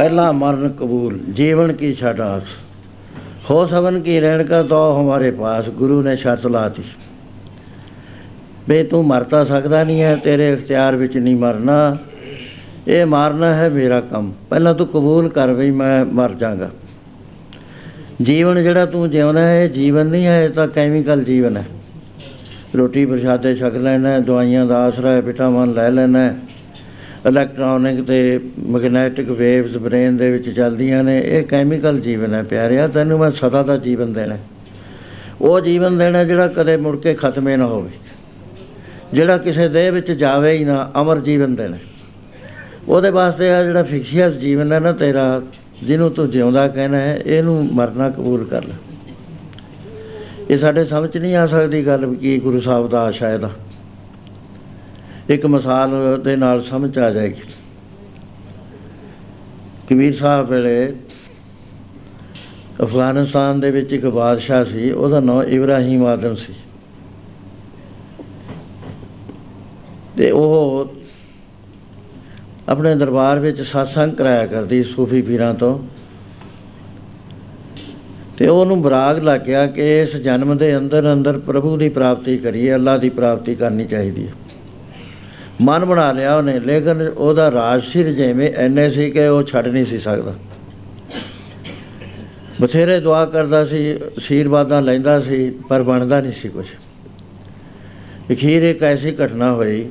ਪਹਿਲਾ 0.00 0.30
ਮਰਨ 0.32 0.68
ਕਬੂਲ, 0.68 1.18
ਜੀਵਨ 1.30 1.72
ਕੀ 1.72 1.92
ਛਟਾਸ 1.94 2.42
ਹੋ 3.50 3.66
ਸਵਨ 3.66 4.00
ਕੀ 4.00 4.20
ਰਹਿਣ 4.20 4.42
ਕਾ 4.42 4.62
ਤੋ 4.62 4.76
ਹਮਾਰੇ 5.00 5.30
ਪਾਸ, 5.30 5.68
ਗੁਰੂ 5.68 6.00
ਨੇ 6.02 6.16
ਛੱਤ 6.16 6.46
ਲਾਤੀ। 6.46 6.82
ਬੇ 8.68 8.82
ਤੂੰ 8.84 9.04
ਮਰਤਾ 9.06 9.44
ਸਕਦਾ 9.44 9.82
ਨਹੀਂ 9.84 10.00
ਹੈ 10.02 10.14
ਤੇਰੇ 10.16 10.52
ਇਖਤਿਆਰ 10.52 10.96
ਵਿੱਚ 10.96 11.16
ਨਹੀਂ 11.16 11.36
ਮਰਨਾ। 11.36 11.96
ਇਹ 12.88 13.06
ਮਾਰਨਾ 13.06 13.54
ਹੈ 13.54 13.68
ਮੇਰਾ 13.68 14.00
ਕੰਮ, 14.00 14.32
ਪਹਿਲਾਂ 14.50 14.74
ਤੂੰ 14.74 14.86
ਕਬੂਲ 14.86 15.28
ਕਰ 15.28 15.52
ਵੀ 15.52 15.70
ਮੈਂ 15.70 16.04
ਮਰ 16.04 16.34
ਜਾਗਾ। 16.34 16.70
ਜੀਵਨ 18.22 18.62
ਜਿਹੜਾ 18.62 18.86
ਤੂੰ 18.86 19.10
ਜਿਉਣਾ 19.10 19.40
ਹੈ 19.40 19.66
ਜੀਵਨ 19.68 20.06
ਨਹੀਂ 20.06 20.26
ਹੈ, 20.26 20.44
ਇਹ 20.44 20.50
ਤਾਂ 20.50 20.68
ਕੈਮੀਕਲ 20.68 21.24
ਜੀਵਨ 21.24 21.56
ਹੈ। 21.56 21.64
ਰੋਟੀ 22.76 23.06
ਪ੍ਰਸ਼ਾਦੇ 23.06 23.54
ਛਕ 23.54 23.76
ਲੈਣਾ, 23.76 24.18
ਦਵਾਈਆਂ 24.18 24.66
ਦਾ 24.66 24.84
ਆਸਰਾ 24.86 25.12
ਹੈ 25.12 25.20
ਵਿਟਾਮਿਨ 25.20 25.72
ਲੈ 25.72 25.90
ਲੈਣਾ 25.90 26.18
ਹੈ। 26.18 26.36
ਇਲੈਕਟ੍ਰੋਨਿਕ 27.26 28.06
ਤੇ 28.06 28.40
ਮੈਗਨੈਟਿਕ 28.66 29.30
ਵੇਵਸ 29.30 29.76
ਬ੍ਰੇਨ 29.76 30.16
ਦੇ 30.16 30.30
ਵਿੱਚ 30.30 30.50
ਚੱਲਦੀਆਂ 30.50 31.04
ਨੇ। 31.04 31.22
ਇਹ 31.24 31.42
ਕੈਮੀਕਲ 31.42 32.00
ਜੀਵਨ 32.00 32.34
ਹੈ 32.34 32.42
ਪਿਆਰਿਆ 32.42 32.88
ਤੈਨੂੰ 32.88 33.18
ਮੈਂ 33.18 33.30
ਸਦਾ 33.30 33.62
ਦਾ 33.62 33.76
ਜੀਵਨ 33.76 34.12
ਦੇਣਾ 34.12 34.34
ਹੈ। 34.34 34.40
ਉਹ 35.40 35.60
ਜੀਵਨ 35.60 35.98
ਦੇਣਾ 35.98 36.24
ਜਿਹੜਾ 36.24 36.48
ਕਦੇ 36.48 36.76
ਮੁੜ 36.76 36.96
ਕੇ 36.96 37.14
ਖਤਮੇ 37.14 37.56
ਨਾ 37.56 37.66
ਹੋਵੇ। 37.66 37.90
ਜਿਹੜਾ 39.12 39.38
ਕਿਸੇ 39.38 39.68
ਦੇਹ 39.68 39.92
ਵਿੱਚ 39.92 40.12
ਜਾਵੇ 40.12 40.52
ਹੀ 40.52 40.64
ਨਾ, 40.64 40.90
ਅਮਰ 41.00 41.20
ਜੀਵਨ 41.20 41.54
ਦੇਣਾ 41.54 41.76
ਉਹਦੇ 42.88 43.10
ਵਾਸਤੇ 43.10 43.50
ਆ 43.50 43.62
ਜਿਹੜਾ 43.64 43.82
ਫਿਕਸ਼ੀਅਸ 43.82 44.32
ਜੀਵਨ 44.32 44.72
ਹੈ 44.72 44.80
ਨਾ 44.80 44.92
ਤੇਰਾ, 44.92 45.42
ਜਿਹਨੂੰ 45.82 46.10
ਤੂੰ 46.10 46.30
ਜਿਉਂਦਾ 46.30 46.68
ਕਹਿਣਾ 46.68 46.96
ਹੈ, 46.96 47.22
ਇਹਨੂੰ 47.26 47.68
ਮਰਨਾ 47.72 48.10
ਕਬੂਲ 48.10 48.44
ਕਰ 48.44 48.64
ਲੈ। 48.64 48.74
ਇਹ 50.50 50.58
ਸਾਡੇ 50.58 50.84
ਸਮਝ 50.84 51.10
'ਚ 51.10 51.16
ਨਹੀਂ 51.16 51.36
ਆ 51.36 51.46
ਸਕਦੀ 51.46 51.86
ਗੱਲ 51.86 52.06
ਵੀ 52.06 52.16
ਕੀ 52.16 52.38
ਗੁਰੂ 52.38 52.60
ਸਾਹਿਬ 52.60 52.90
ਦਾ 52.90 53.00
ਆਸ਼ਾ 53.00 53.32
ਇਹਦਾ। 53.32 53.50
ਇੱਕ 55.30 55.46
ਮਿਸਾਲ 55.46 56.20
ਦੇ 56.24 56.36
ਨਾਲ 56.36 56.62
ਸਮਝ 56.62 56.98
ਆ 56.98 57.10
ਜਾਏਗੀ। 57.10 57.40
ਕਬੀਰ 59.90 60.16
ਸਾਹਿਬ 60.16 60.50
ਵੇਲੇ 60.50 60.96
ਅਫਗਾਨਿਸਤਾਨ 62.82 63.60
ਦੇ 63.60 63.70
ਵਿੱਚ 63.70 63.92
ਇੱਕ 63.92 64.06
ਬਾਦਸ਼ਾਹ 64.06 64.64
ਸੀ, 64.64 64.90
ਉਹਦਾ 64.90 65.20
ਨਾਮ 65.20 65.42
ਇਬਰਾਹੀਮ 65.42 66.06
ਆਦਮ 66.06 66.34
ਸੀ। 66.34 66.54
ਤੇ 70.16 70.30
ਉਹ 70.30 70.88
ਆਪਣੇ 72.68 72.94
ਦਰਬਾਰ 72.94 73.38
ਵਿੱਚ 73.38 73.60
satsang 73.60 74.16
ਕਰਾਇਆ 74.16 74.46
ਕਰਦੀ 74.46 74.84
ਸੂਫੀ 74.84 75.22
ਪੀਰਾਂ 75.22 75.54
ਤੋਂ। 75.54 75.78
ਤੇ 78.38 78.48
ਉਹਨੂੰ 78.48 78.82
ਬਰਾਗ 78.82 79.18
ਲੱਗ 79.18 79.40
ਗਿਆ 79.40 79.66
ਕਿ 79.66 80.00
ਇਸ 80.00 80.16
ਜਨਮ 80.16 80.56
ਦੇ 80.56 80.76
ਅੰਦਰ 80.76 81.12
ਅੰਦਰ 81.12 81.38
ਪ੍ਰਭੂ 81.38 81.76
ਦੀ 81.76 81.88
ਪ੍ਰਾਪਤੀ 81.88 82.36
ਕਰੀਏ 82.36 82.74
ਅੱਲਾ 82.74 82.98
ਦੀ 82.98 83.08
ਪ੍ਰਾਪਤੀ 83.08 83.54
ਕਰਨੀ 83.54 83.84
ਚਾਹੀਦੀ 83.84 84.26
ਹੈ। 84.26 84.32
ਮਨ 85.60 85.84
ਬਣਾ 85.84 86.12
ਲਿਆ 86.12 86.36
ਉਹਨੇ, 86.36 86.60
ਲੇਕਿਨ 86.60 87.00
ਉਹਦਾ 87.02 87.50
ਰਾਜਸੀ 87.50 88.04
ਰਜੇਵੇਂ 88.04 88.52
ਐਨੇ 88.52 88.90
ਸੀ 88.90 89.10
ਕਿ 89.10 89.26
ਉਹ 89.26 89.42
ਛੱਡ 89.42 89.66
ਨਹੀਂ 89.66 89.86
ਸੀ 89.86 89.98
ਸਕਦਾ। 89.98 90.34
ਬਥੇਰੇ 92.60 93.00
ਦੁਆ 93.00 93.24
ਕਰਦਾ 93.26 93.64
ਸੀ, 93.64 93.96
ਅਸ਼ੀਰਵਾਦਾਂ 93.96 94.82
ਲੈਂਦਾ 94.82 95.20
ਸੀ, 95.20 95.50
ਪਰ 95.68 95.82
ਬਣਦਾ 95.82 96.20
ਨਹੀਂ 96.20 96.32
ਸੀ 96.32 96.48
ਕੁਝ 96.48 96.66
ਅਖੀਰ 98.32 98.62
ਇੱਕ 98.62 98.82
ਐਸੀ 98.82 99.14
ਘਟਨਾ 99.24 99.52
ਹੋਈ 99.52 99.88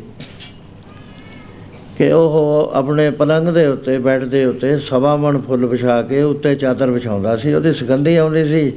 ਕਿ 1.97 2.12
ਉਹ 2.12 2.71
ਆਪਣੇ 2.73 3.10
ਪਲੰਗ 3.12 3.47
ਦੇ 3.47 3.65
ਉੱਤੇ, 3.67 3.97
ਬੈੱਡ 3.97 4.23
ਦੇ 4.23 4.45
ਉੱਤੇ 4.45 4.79
ਸਵਾ 4.79 5.15
ਮਣ 5.15 5.41
ਫੁੱਲ 5.41 5.65
ਵਿਛਾ 5.65 6.01
ਕੇ 6.01 6.21
ਉੱਤੇ 6.21 6.55
ਚਾਦਰ 6.55 6.91
ਵਿਛਾਉਂਦਾ 6.91 7.38
ਸੀ। 7.38 7.53
ਉਹਦੀ 7.53 7.73
ਸੁਗੰਧੀ 7.73 8.15
ਆਉਂਦੀ 8.15 8.45
ਸੀ। 8.45 8.71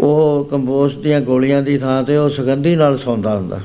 ਉਹ 0.00 0.48
ਕੰਬੋਸਟ 0.50 0.96
ਦੀਆਂ 0.96 1.20
ਗੋਲੀਆਂ 1.20 1.62
ਦੀ 1.62 1.78
ਥਾਂ 1.78 2.02
ਤੇ 2.02 2.16
ਉਹ 2.16 2.28
ਸੁਗੰਧੀ 2.30 2.76
ਨਾਲ 2.76 2.98
ਸੌਂਦਾ 2.98 3.36
ਹੁੰਦਾ। 3.36 3.60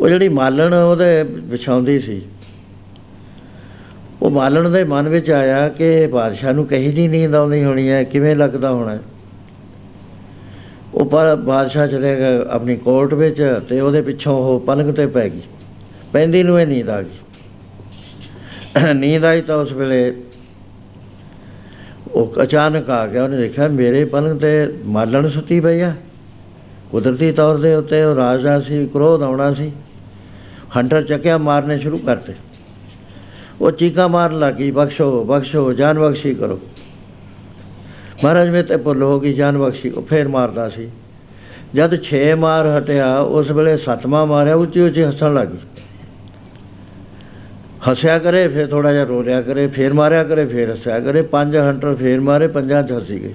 ਉਹ 0.00 0.08
ਜਿਹੜੀ 0.08 0.28
ਮਾਲਣ 0.28 0.74
ਉਹਦੇ 0.74 1.22
ਵਿਛਾਉਂਦੀ 1.22 2.00
ਸੀ। 2.00 2.22
ਉਹ 4.22 4.30
ਮਾਲਣ 4.30 4.68
ਦੇ 4.68 4.84
ਮਨ 4.84 5.08
ਵਿੱਚ 5.08 5.30
ਆਇਆ 5.30 5.68
ਕਿ 5.68 6.06
ਬਾਦਸ਼ਾਹ 6.06 6.52
ਨੂੰ 6.52 6.66
ਕਹੀ 6.66 6.92
ਜੀ 6.92 7.08
ਨੀਂਦ 7.08 7.34
ਆਉਂਦੀ 7.34 7.64
ਹੋਣੀ 7.64 7.88
ਹੈ, 7.88 8.02
ਕਿਵੇਂ 8.04 8.36
ਲੱਗਦਾ 8.36 8.70
ਹੋਣਾ 8.70 8.92
ਹੈ। 8.92 9.00
ਉਹ 10.94 11.04
ਪਰ 11.04 11.36
ਬਾਦਸ਼ਾਹ 11.36 11.88
ਚਲੇ 11.88 12.16
ਗਿਆ 12.16 12.28
ਆਪਣੀ 12.50 12.76
ਕੋਰਟ 12.76 13.14
ਵਿੱਚ 13.14 13.60
ਤੇ 13.68 13.80
ਉਹਦੇ 13.80 14.02
ਪਿੱਛੋਂ 14.02 14.34
ਉਹ 14.38 14.60
ਪਲੰਗ 14.60 14.94
ਤੇ 14.94 15.06
ਪੈ 15.06 15.28
ਗਈ। 15.28 15.40
ਪੈਂਦੀ 16.12 16.42
ਨੂੰ 16.42 16.60
ਇਹ 16.60 16.66
ਨੀਂਦ 16.66 16.88
ਆ 16.88 17.02
ਗਈ। 17.02 18.92
ਨੀਂਦ 18.94 19.24
ਆਈ 19.24 19.40
ਤਾਂ 19.40 19.56
ਉਸ 19.56 19.72
ਵੇਲੇ 19.72 20.14
ਉਹ 22.12 22.34
ਅਚਾਨਕ 22.42 22.90
ਆ 22.90 23.06
ਗਿਆ, 23.06 23.24
ਉਹਨੇ 23.24 23.36
ਦੇਖਿਆ 23.36 23.68
ਮੇਰੇ 23.68 24.04
ਪਲੰਗ 24.04 24.40
ਤੇ 24.40 24.68
ਮਾਲਣ 24.86 25.28
ਸੁੱਤੀ 25.28 25.60
ਪਈ 25.60 25.80
ਆ। 25.80 25.92
ਕੁਦਰਤੀ 26.90 27.32
ਤੌਰ 27.32 27.56
ਦੇ 27.56 27.74
ਉੱਤੇ 27.74 28.02
ਉਹ 28.04 28.14
ਰਾਜਾ 28.16 28.60
ਸੀ, 28.60 28.86
ਕ੍ਰੋਧ 28.86 29.22
ਆਉਣਾ 29.22 29.54
ਸੀ। 29.54 29.72
ਹੰਟਰ 30.76 31.02
ਚੱਕਿਆ, 31.02 31.38
ਮਾਰਨੇ 31.38 31.78
ਸ਼ੁਰੂ 31.78 31.98
ਕਰਤੇ। 31.98 32.34
ਉਹ 33.60 33.70
ਚੀਕਾ 33.70 34.06
ਮਾਰਨ 34.08 34.38
ਲੱਗੀ 34.38 34.70
ਬਖਸ਼ੋ 34.70 35.24
ਬਖਸ਼ੋ, 35.24 35.72
ਜਾਨ 35.72 35.98
ਬਖਸ਼ੀ 35.98 36.34
ਕਰੋ। 36.34 36.60
ਮਹਾਰਾਜ 38.24 38.48
ਮੇ 38.48 38.62
ਤੇ 38.62 38.76
ਭੁੱਲ 38.76 39.02
ਹੋ 39.02 39.20
ਗਈ, 39.20 39.32
ਜਾਨ 39.32 39.58
ਬਖਸ਼ੀ 39.58 39.90
ਉਹ 39.90 40.02
ਫੇਰ 40.02 40.28
ਮਾਰਦਾ 40.28 40.68
ਸੀ। 40.68 40.88
ਜਦ 41.74 41.94
6 42.02 42.34
ਮਾਰ 42.34 42.66
ਹਟਿਆ, 42.68 43.18
ਉਸ 43.18 43.50
ਵੇਲੇ 43.50 43.76
ਸੱਤਵਾਂ 43.76 44.26
ਮਾਰਿਆ, 44.26 44.54
ਉੱਚੀ 44.54 44.80
ਉੱਚੀ 44.80 45.04
ਹੱਸਣ 45.04 45.34
ਲੱਗੀ 45.34 45.58
ਹੱਸਿਆ 47.88 48.18
ਕਰੇ, 48.18 48.48
ਫਿਰ 48.48 48.66
ਥੋੜਾ 48.66 48.92
ਜਿਹਾ 48.92 49.04
ਰੋ 49.04 49.22
ਲਿਆ 49.22 49.40
ਕਰੇ, 49.42 49.66
ਫੇਰ 49.66 49.92
ਮਾਰਿਆ 49.92 50.24
ਕਰੇ, 50.24 50.44
ਫੇਰ 50.46 50.70
ਹੱਸਿਆ 50.72 51.00
ਕਰੇ। 51.00 51.22
ਪੰਜ 51.22 51.56
ਹੰਟਰ 51.56 51.94
ਫੇਰ 51.94 52.20
ਮਾਰੇ, 52.20 52.46
ਪੰਜਾਂ 52.46 52.82
ਚ 52.82 52.92
ਹੱਸੀ 52.92 53.22
ਗਈ। 53.22 53.34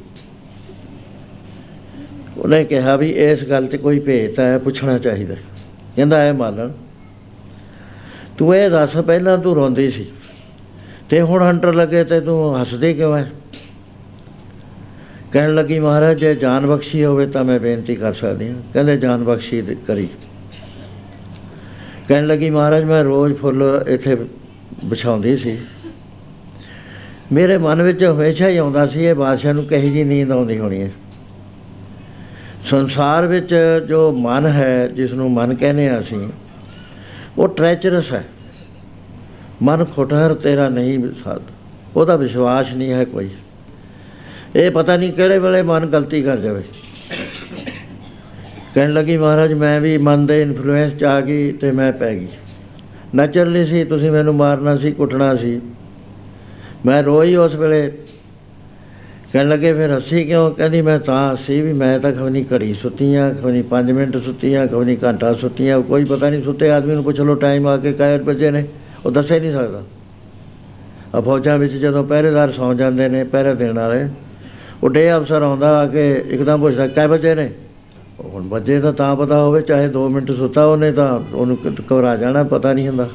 ਉਹਨੇ 2.38 2.64
ਕਿਹਾ 2.64 2.96
ਵੀ 2.96 3.10
ਇਸ 3.10 3.44
ਗੱਲ 3.44 3.68
'ਚ 3.68 3.76
ਕੋਈ 3.76 4.00
ਭੇਤ 4.00 4.40
ਹੈ, 4.40 4.58
ਪੁੱਛਣਾ 4.58 4.98
ਚਾਹੀਦਾ। 4.98 5.36
ਕਹਿੰਦਾ 5.96 6.26
ਇਹ 6.28 6.34
ਮਾਲਣ 6.34 6.72
ਤੂੰ 8.40 8.56
ਇਹ 8.56 8.70
ਦੱਸ, 8.70 8.98
ਪਹਿਲਾਂ 8.98 9.38
ਤੂੰ 9.38 9.56
ਰੋਂਦੀ 9.56 9.92
ਸੀ। 9.92 10.06
ਤੇ 11.10 11.22
ਹੁਣ 11.22 11.42
ਹੰਟਰ 11.42 11.74
ਲੱਗੇ 11.74 12.04
ਤੇ 12.04 12.22
ਤੂੰ 12.22 12.62
ਹੱਸਦੀ 12.62 12.94
ਕਿਉਂ 12.94 13.18
ਹੈ 13.18 13.32
ਕਹਿਣ 15.32 15.56
ਲੱਗੀ, 15.56 15.80
ਮਹਾਰਾਜ, 15.80 16.18
ਜੇ 16.18 16.36
ਜਾਨ 16.36 16.68
ਬਖਸ਼ੀ 16.68 17.06
ਹੋਵੇ 17.06 17.28
ਤਾਂ 17.28 17.44
ਮੈਂ 17.44 17.60
ਬੇਨਤੀ 17.60 17.96
ਕਰ 17.96 18.14
ਸਕਦੀ 18.14 18.50
ਹਾਂ। 18.50 18.56
ਕਹਿੰਦੇ, 18.74 18.98
ਜਾਨ 18.98 19.24
ਬਖਸ਼ੀ 19.24 19.62
ਦੇ- 19.62 19.76
ਕਰੀ। 19.88 20.08
ਕਹਿਣ 22.08 22.28
ਲੱਗੀ, 22.28 22.50
ਮਹਾਰਾਜ, 22.50 22.84
ਮੈਂ 22.84 23.04
ਰੋਜ਼ 23.04 23.34
ਫੁੱਲ 23.34 23.86
ਇੱਥੇ 23.88 24.18
ਵਿਛਾਉਂਦੀ 24.86 25.38
ਸੀ। 25.38 25.58
ਮੇਰੇ 27.32 27.58
ਮਨ 27.58 27.82
ਵਿੱਚ 27.82 28.04
ਹਮੇਸ਼ਾ 28.04 28.48
ਹੀ 28.48 28.58
ਆਉਂਦਾ 28.58 28.88
ਸੀ, 28.88 29.04
ਇਹ 29.04 29.16
ਬਾਦਸ਼ਾਹ 29.16 29.54
ਨੂੰ 29.54 29.66
ਕਹੀ 29.66 29.90
ਜੀ 29.90 30.04
ਨੀਂਦ 30.04 30.32
ਆਉਂਦੀ 30.32 30.58
ਹੋਣੀ 30.58 30.82
ਹੈ। 30.82 30.92
ਸੰਸਾਰ 32.70 33.28
ਵਿੱਚ 33.28 33.56
ਜੋ 33.88 34.12
ਮਨ 34.12 34.46
ਹੈ 34.46 34.88
ਜਿਸ 34.88 35.14
ਨੂੰ 35.14 35.32
ਮਨ 35.32 35.56
ਕਹਿੰਦੇ 35.56 35.90
ਹਾਂ 35.90 36.00
ਅਸੀਂ 36.00 36.30
ਉਹ 37.38 37.48
ਟ੍ਰੈਚਰਸ 37.48 38.12
ਹੈ। 38.12 38.26
ਮਨ 39.62 39.86
ਖੁਟਹਰ 39.86 40.34
ਤੇਰਾ 40.34 40.70
ਨਹੀਂ 40.70 41.00
ਸਾਧ। 41.24 41.42
ਉਹਦਾ 41.96 42.16
ਵਿਸ਼ਵਾਸ 42.16 42.74
ਨਹੀਂ 42.74 42.92
ਹੈ 42.92 43.04
ਕੋਈ। 43.04 43.30
ਇਹ 44.56 44.72
ਪਤਾ 44.72 44.98
ਨਹੀਂ 44.98 45.14
ਕਿਹੜੇ 45.14 45.40
ਵੇਲੇ 45.40 45.62
ਮਨ 45.62 45.86
ਗਲਤੀ 45.86 46.22
ਕਰ 46.22 46.38
ਜਾਵੇ। 46.38 46.64
ਕਹਿਣ 48.76 48.94
ਲੱਗੀ, 48.94 49.18
ਮਹਾਰਾਜ, 49.18 49.54
ਮੈਂ 49.54 49.82
ਵੀ 49.82 49.98
ਮਨ 49.98 50.26
ਦੇ 50.26 50.42
ਇਨਫਲੂਐਂਸ 50.42 50.94
ਚ 50.94 51.04
ਆ 51.04 51.22
ਗਈ 51.22 51.52
ਤੇ 51.52 51.72
ਮੈਂ 51.72 51.92
ਪੈ 51.92 52.16
ਗਈ। 52.16 52.28
ਨਚਰਲੀ 53.16 53.66
ਸੀ, 53.66 53.84
ਤੁਸੀਂ 53.84 54.12
ਮੈਨੂੰ 54.12 54.36
ਮਾਰਨਾ 54.36 54.78
ਸੀ, 54.78 54.92
ਕੁੱਟਣਾ 54.92 55.36
ਸੀ। 55.36 55.62
ਮੈਂ 56.86 57.04
ਰੋਈ 57.04 57.36
ਉਸ 57.36 57.56
ਵੇਲੇ 57.56 57.92
ਕਹਿਣ 59.34 59.50
ਲੱਗੇ, 59.50 59.74
ਫਿਰ 59.74 59.96
ਹੱਸੀ 59.96 60.24
ਕਿਉਂ? 60.24 60.52
ਕਹਿੰਦੀ, 60.52 60.82
ਮੈਂ 60.82 61.00
ਤਾਂ 61.00 61.32
ਹੱਸੀ 61.32 61.62
ਵੀ 61.62 61.74
ਮੈਂ 61.74 62.00
ਤਾਂ 62.00 62.12
ਖਵਨੀ 62.12 62.46
ਘੜੀ 62.54 62.74
ਸੁੱਤੀਆਂ 62.74 63.34
ਖਵਨੀ 63.34 63.62
5 63.62 63.92
ਮਿੰਟ 63.92 64.18
ਸੁੱਤੀਆਂ 64.18 64.68
ਖਵਨੀ 64.68 64.98
ਘੰਟਾ 65.04 65.34
ਸੁੱਤੀਆਂ 65.34 65.82
ਕੋਈ 65.82 66.06
ਪਤਾ 66.06 66.30
ਨਹੀਂ 66.30 66.44
ਸੁੱਤੇ 66.44 66.72
ਆਦਮੀ 66.72 66.94
ਨੂੰ 66.94 67.04
ਪੁੱਛ 67.04 67.20
ਲਓ 67.20 67.36
ਟਾਈਮ 67.36 67.68
ਆ 67.68 67.78
ਕੇ 67.78 67.94
ਕਾਇਰ 67.94 68.24
ਵਜੇ 68.24 68.52
ਨੇ, 68.52 68.66
ਉਹ 69.06 69.12
ਦੱਸ 69.12 69.32
ਹੀ 69.32 69.40
ਨਹੀਂ 69.40 69.54
ਸਕਦਾ। 69.54 69.84
ਆ 71.16 71.22
ਫੌਜਾਂ 71.22 71.58
ਵਿੱਚ 71.58 71.74
ਜਦੋਂ 71.74 72.04
ਪਹਿਰੇਦਾਰ 72.04 72.52
ਸੌਂ 72.52 72.74
ਜਾਂਦੇ 72.74 73.10
ਨੇ, 73.10 73.24
ਪਹਿਰੇ 73.24 73.56
ਦੇਣ 73.56 73.74
ਵਾਲੇ, 73.74 74.10
ਉਹ 74.84 74.90
ਡੇ 74.90 75.14
ਅਫਸਰ 75.14 75.42
ਆਉਂਦਾ 75.42 75.78
ਆ 75.78 75.88
ਕੇ 75.88 76.26
ਇੱਕਦਮ 76.30 76.60
ਪੁੱਛਦਾ 76.60 76.88
ਕਾਇ 76.88 77.08
ਵਜੇ 77.08 77.36
ਨੇ? 77.36 77.50
ਉਹ 78.20 78.30
ਹੁਣ 78.30 78.48
ਵਜੇ 78.50 78.80
ਤਾਂ 78.80 78.94
ਤਾਂ 78.94 79.16
ਪਤਾ 79.16 79.44
ਹੋਵੇ, 79.44 79.62
ਚਾਹੇ 79.62 79.88
2 79.88 80.10
ਮਿੰਟ 80.10 80.32
ਸੁੱਤਾ 80.32 80.66
ਉਹਨੇ 80.66 80.92
ਤਾਂ 80.92 81.20
ਉਹਨੂੰ 81.34 81.58
ਕ- 81.58 81.82
ਘਬਰਾ 81.92 82.16
ਜਾਣਾ, 82.16 82.44
ਪਤਾ 82.44 82.74
ਨਹੀਂ 82.74 82.88
ਹੁੰਦਾ। 82.88 83.10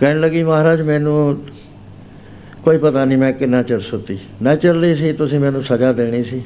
ਕਹਿਣ 0.00 0.20
ਲੱਗੀ, 0.20 0.42
ਮਹਾਰਾਜ, 0.42 0.82
ਮੈਨੂੰ 0.82 1.38
ਕੋਈ 2.64 2.78
ਪਤਾ 2.78 3.04
ਨਹੀਂ 3.04 3.18
ਮੈਂ 3.18 3.32
ਕਿੰਨਾ 3.32 3.62
ਚਿਰ 3.62 3.80
ਸੁੱਤੀ। 3.80 4.18
ਨੈਚੁਰਲੀ 4.42 4.94
ਸੀ, 4.94 5.12
ਤੁਸੀਂ 5.12 5.40
ਮੈਨੂੰ 5.40 5.62
ਸਜ਼ਾ 5.62 5.92
ਦੇਣੀ 5.92 6.24
ਸੀ। 6.24 6.42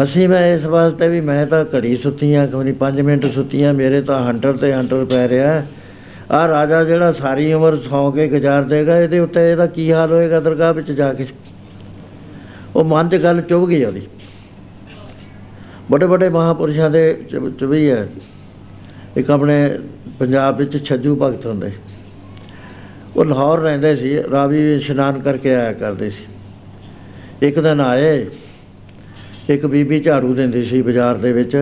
ਹੱਸੀ 0.00 0.26
ਮੈਂ 0.26 0.54
ਇਸ 0.54 0.64
ਵਾਸਤੇ 0.64 1.08
ਵੀ 1.08 1.20
ਮੈਂ 1.20 1.46
ਤਾਂ 1.46 1.64
ਘੜੀ 1.64 1.96
ਸੁੱਤੀਆਂ 1.96 2.48
ਕੋਈ 2.48 2.72
5 2.72 3.00
ਮਿੰਟ 3.00 3.26
ਸੁੱਤੀਆਂ 3.26 3.74
ਮੇਰੇ 3.74 4.02
ਤਾਂ 4.02 4.26
ਹੰਟਰ 4.26 4.52
ਤੇ 4.52 4.72
ਹੰਟਰ 4.72 5.04
ਪੈ 5.04 5.28
ਰਿਹਾ 5.28 5.66
ਆ 6.30 6.48
ਰਾਜਾ 6.48 6.84
ਜਿਹੜਾ 6.84 7.12
ਸਾਰੀ 7.12 7.52
ਉਮਰ 7.52 7.76
ਸੌਂ 7.76 8.12
ਕੇ 8.12 8.28
ਗੁਜ਼ਾਰ 8.28 8.62
ਦੇਗਾ, 8.62 8.98
ਇਹਦੇ 8.98 9.18
ਉੱਤੇ 9.18 9.52
ਇਹਦਾ 9.52 9.66
ਕੀ 9.66 9.92
ਹਾਲ 9.92 10.10
ਹੋਏਗਾ 10.10 10.40
ਦਰਗਾਹ 10.40 10.74
ਵਿੱਚ 10.74 10.92
ਜਾ 10.92 11.12
ਕੇ? 11.12 11.26
ਉਹ 12.76 12.84
ਮਨ 12.84 13.08
'ਚ 13.08 13.14
ਗੱਲ 13.14 13.40
ਚੁਭ 13.40 13.68
ਗਈ 13.68 13.84
ਉਹਦੀ। 13.84 14.02
ਵੱਡੇ 15.90 16.06
ਵੱਡੇ 16.06 16.28
ਮਹਾਪੁਰਸ਼ਾਂ 16.28 16.90
ਦੇ 16.90 17.24
ਚ- 17.30 17.52
ਚ 17.60 17.64
ਵੀ 17.64 17.90
ਹੈ। 17.90 18.08
ਇੱਕ 19.16 19.30
ਆਪਣੇ 19.30 19.78
ਪੰਜਾਬ 20.18 20.56
ਵਿੱਚ 20.56 20.84
ਛੱਜੂ 20.84 21.16
ਭਗਤ 21.22 21.46
ਹੁੰਦੇ। 21.46 21.72
ਉਹ 23.16 23.24
ਲਾਹੌਰ 23.24 23.60
ਰਹਿੰਦੇ 23.60 23.94
ਸੀ, 23.96 24.16
ਰਾਵੀ 24.32 24.74
ਇਸ਼ਨਾਨ 24.74 25.20
ਕਰਕੇ 25.20 25.54
ਆਇਆ 25.54 25.72
ਕਰਦੇ 25.72 26.10
ਸੀ। 26.10 27.46
ਇੱਕ 27.46 27.58
ਦਿਨ 27.58 27.80
ਆਏ, 27.80 28.26
ਇੱਕ 29.50 29.66
ਬੀਬੀ 29.66 30.00
ਝਾੜੂ 30.00 30.34
ਦਿੰਦੀ 30.34 30.64
ਸੀ 30.64 30.82
ਬਾਜ਼ਾਰ 30.82 31.16
ਦੇ 31.16 31.32
ਵਿੱਚ। 31.32 31.56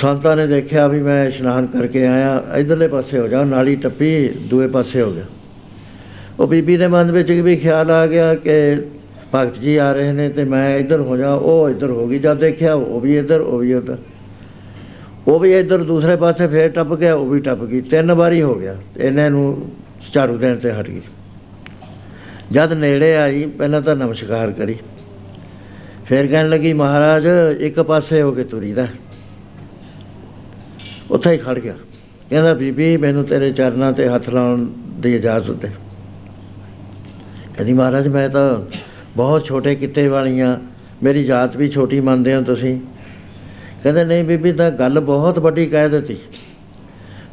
ਸੰਤਾਂ 0.00 0.36
ਨੇ 0.36 0.46
ਦੇਖਿਆ 0.46 0.86
ਵੀ 0.88 1.00
ਮੈਂ 1.02 1.24
ਇਸ਼ਨਾਨ 1.28 1.66
ਕਰਕੇ 1.66 2.06
ਆਇਆ, 2.06 2.42
ਇਧਰਲੇ 2.56 2.88
ਪਾਸੇ 2.88 3.18
ਹੋ 3.18 3.26
ਜਾ, 3.28 3.44
ਨਾਲੀ 3.44 3.74
ਟੱਪੀ, 3.76 4.28
ਦੂਏ 4.50 4.66
ਪਾਸੇ 4.66 5.00
ਹੋ 5.02 5.10
ਗਿਆ 5.12 5.24
ਉਹ 6.40 6.46
ਬੀਬੀ 6.46 6.76
ਦੇ 6.76 6.86
ਮਨ 6.86 7.10
ਵਿੱਚ 7.12 7.30
ਵੀ 7.30 7.56
ਖਿਆਲ 7.56 7.90
ਆ 7.90 8.06
ਗਿਆ 8.06 8.34
ਕਿ 8.34 8.52
ਭਗਤ 9.34 9.58
ਜੀ 9.58 9.76
ਆ 9.76 9.92
ਰਹੇ 9.92 10.12
ਨੇ 10.12 10.28
ਤੇ 10.28 10.44
ਮੈਂ 10.44 10.78
ਇੱਧਰ 10.78 11.00
ਹੋ 11.00 11.16
ਜਾ, 11.16 11.32
ਉਹ 11.34 11.68
ਇੱਧਰ 11.70 11.90
ਹੋ 11.90 12.06
ਗਈ, 12.08 12.18
ਜਦ 12.18 12.38
ਦੇਖਿਆ 12.38 12.74
ਉਹ 12.74 13.00
ਵੀ 13.00 13.16
ਇੱਧਰ, 13.18 13.40
ਉਹ 13.40 13.58
ਵੀ 13.58 13.74
ਉੱਧਰ। 13.74 13.96
ਉਹ 15.28 15.38
ਵੀ 15.40 15.58
ਇੱਧਰ 15.58 15.78
ਦੂਸਰੇ 15.78 16.16
ਪਾਸੇ 16.16 16.46
ਫੇਰ 16.46 16.68
ਟੱਪ 16.68 16.94
ਗਿਆ, 16.94 17.14
ਉਹ 17.14 17.28
ਵੀ 17.28 17.40
ਟੱਪ 17.40 17.64
ਗਈ। 17.64 17.80
ਤਿੰਨ 17.80 18.12
ਵਾਰੀ 18.12 18.42
ਹੋ 18.42 18.54
ਗਿਆ, 18.54 18.76
ਇਹਨਾਂ 18.96 19.30
ਨੂੰ 19.30 19.70
ਝਾੜੂ 20.14 20.36
ਦੇਣ 20.36 20.56
ਤੇ 20.56 20.72
ਹਟ 20.72 20.86
ਗਈ। 20.86 21.00
ਜਦ 22.52 22.72
ਨੇੜੇ 22.72 23.16
ਆਈ, 23.16 23.46
ਪਹਿਲਾਂ 23.46 23.80
ਤਾਂ 23.82 23.96
ਨਮਸਕਾਰ 23.96 24.50
ਕਰੀ। 24.50 24.76
ਫੇਰ 26.06 26.26
ਕਹਿਣ 26.26 26.48
ਲੱਗੀ, 26.48 26.72
ਮਹਾਰਾਜ, 26.72 27.26
ਇੱਕ 27.60 27.80
ਪਾਸੇ 27.80 28.22
ਹੋ 28.22 28.32
ਕੇ 28.32 28.44
ਤੁਰੀਦਾ 28.44 28.86
ਉੱਥੇ 31.10 31.32
ਹੀ 31.32 31.38
ਖੜ 31.38 31.58
ਗਿਆ। 31.58 31.74
ਕਹਿੰਦਾ, 32.30 32.54
ਬੀਬੀ, 32.54 32.96
ਮੈਨੂੰ 32.96 33.24
ਤੇਰੇ 33.24 33.52
ਚਰਨਾਂ 33.52 33.92
ਤੇ 33.92 34.08
ਹੱਥ 34.08 34.28
ਲਾਉਣ 34.30 34.66
ਦੀ 35.00 35.16
ਇਜਾਜ਼ਤ 35.16 35.50
ਦੇ। 35.50 35.68
ਕਹਿੰਦੀ, 37.54 37.72
ਮਹਾਰਾਜ, 37.72 38.08
ਮੈਂ 38.08 38.28
ਤਾਂ 38.28 38.76
ਬਹੁਤ 39.16 39.44
ਛੋਟੇ 39.44 39.74
ਕਿੱਤੇ 39.74 40.08
ਵਾਲੀਆਂ 40.08 40.56
ਮੇਰੀ 41.02 41.24
ਜਾਤ 41.24 41.56
ਵੀ 41.56 41.68
ਛੋਟੀ 41.68 42.00
ਮੰਨਦੇ 42.00 42.34
ਹੋ 42.34 42.42
ਤੁਸੀਂ। 42.42 42.80
ਕਹਿੰਦੇ, 43.82 44.04
ਨਹੀਂ 44.04 44.24
ਬੀਬੀ, 44.24 44.52
ਤਾਂ 44.52 44.70
ਗੱਲ 44.70 45.00
ਬਹੁਤ 45.00 45.38
ਵੱਡੀ 45.38 45.66
ਕਹਿ 45.66 45.88
ਦਿੱਤੀ। 45.88 46.16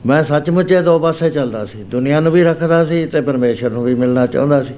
ਮੈਂ 0.05 0.23
ਸੱਚਮੁੱਚ 0.23 0.71
ਇਹ 0.71 0.81
ਦੋ 0.81 0.99
ਪਾਸੇ 0.99 1.29
ਚੱਲਦਾ 1.29 1.65
ਸੀ। 1.65 1.83
ਦੁਨੀਆ 1.83 2.19
ਨੂੰ 2.19 2.31
ਵੀ 2.31 2.43
ਰੱਖਦਾ 2.43 2.85
ਸੀ 2.85 3.05
ਤੇ 3.05 3.21
ਪਰਮੇਸ਼ਰ 3.21 3.69
ਨੂੰ 3.69 3.83
ਵੀ 3.83 3.95
ਮਿਲਣਾ 3.95 4.27
ਚਾਹੁੰਦਾ 4.27 4.63
ਸੀ। 4.63 4.73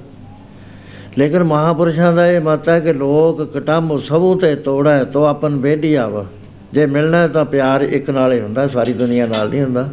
ਲੇਕਿਨ 1.18 1.44
ਮਹਾਪੁਰਸ਼ਾਂ 1.44 2.12
ਦਾ 2.12 2.26
ਇਹ 2.26 2.40
ਮਤ 2.40 2.68
ਹੈ 2.68 2.80
ਕਿ 2.80 2.92
ਲੋਕ 2.92 3.58
ਕਟੰਮ 3.58 3.98
ਸਭੂ 3.98 4.34
ਤੇ 4.34 4.54
ਤੋੜਾ 4.54 5.04
ਤੋ 5.04 5.24
ਆਪਨ 5.24 5.56
ਵੇਢੀ 5.56 5.94
ਆਵਾ। 5.94 6.26
ਜੇ 6.72 6.86
ਮਿਲਣਾ 6.86 7.18
ਹੈ 7.18 7.28
ਤਾਂ 7.28 7.44
ਪਿਆਰ 7.44 7.80
ਇੱਕ 7.80 8.10
ਨਾਲ 8.10 8.32
ਹੀ 8.32 8.40
ਹੁੰਦਾ, 8.40 8.68
ਸਾਰੀ 8.68 8.92
ਦੁਨੀਆ 8.92 9.26
ਨਾਲ 9.26 9.50
ਨਹੀਂ 9.50 9.62
ਹੁੰਦਾ। 9.62 9.88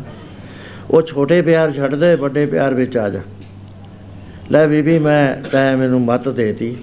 ਉਹ 0.91 1.01
ਛੋਟੇ 1.01 1.41
ਪਿਆਰ 1.41 1.71
ਛੱਡ 1.71 1.95
ਦੇ, 1.95 2.15
ਵੱਡੇ 2.15 2.45
ਪਿਆਰ 2.45 2.73
ਵਿੱਚ 2.73 2.97
ਆ 2.97 3.09
ਜਾ। 3.09 3.19
ਲੈ 4.51 4.67
ਬੀਬੀ, 4.67 4.99
ਮੈਂ 4.99 5.49
ਤੈਂ 5.49 5.77
ਮੈਨੂੰ 5.77 6.01
ਮਤ 6.01 6.29
ਦੇਤੀ। 6.29 6.77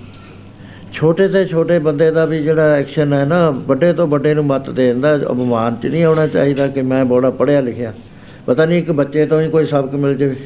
ਛੋਟੇ 0.94 1.28
ਤੇ 1.28 1.46
ਛੋਟੇ 1.46 1.78
ਬੰਦੇ 1.78 2.10
ਦਾ 2.10 2.24
ਵੀ 2.24 2.42
ਜਿਹੜਾ 2.42 2.62
ਐਕਸ਼ਨ 2.62 3.12
ਹੈ 3.12 3.24
ਨਾ, 3.24 3.50
ਵੱਡੇ 3.50 3.92
ਤੋਂ 3.92 4.06
ਵੱਡੇ 4.06 4.34
ਨੂੰ 4.34 4.44
ਮਤ 4.44 4.70
ਦੇ 4.70 4.88
ਦਿੰਦਾ 4.88 5.16
ਅਪਮਾਨ 5.16 5.76
ਚ 5.82 5.86
ਨਹੀਂ 5.86 6.04
ਆਉਣਾ 6.04 6.26
ਚਾਹੀਦਾ 6.26 6.66
ਕਿ 6.66 6.82
ਮੈਂ 6.82 7.04
ਬੜਾ 7.04 7.30
ਪੜਿਆ 7.30 7.60
ਲਿਖਿਆ। 7.60 7.92
ਪਤਾ 8.46 8.66
ਨਹੀਂ 8.66 8.78
ਇੱਕ 8.78 8.92
ਬੱਚੇ 8.92 9.26
ਤੋਂ 9.26 9.40
ਹੀ 9.40 9.50
ਕੋਈ 9.50 9.66
ਸਬਕ 9.66 9.94
ਮਿਲ 9.94 10.14
ਜਾਵੇ। 10.14 10.36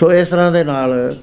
ਸੋ 0.00 0.12
ਇਸ 0.12 0.28
ਤਰ੍ਹਾਂ 0.28 0.52
ਦੇ 0.52 0.64
ਨਾਲ 0.64 1.16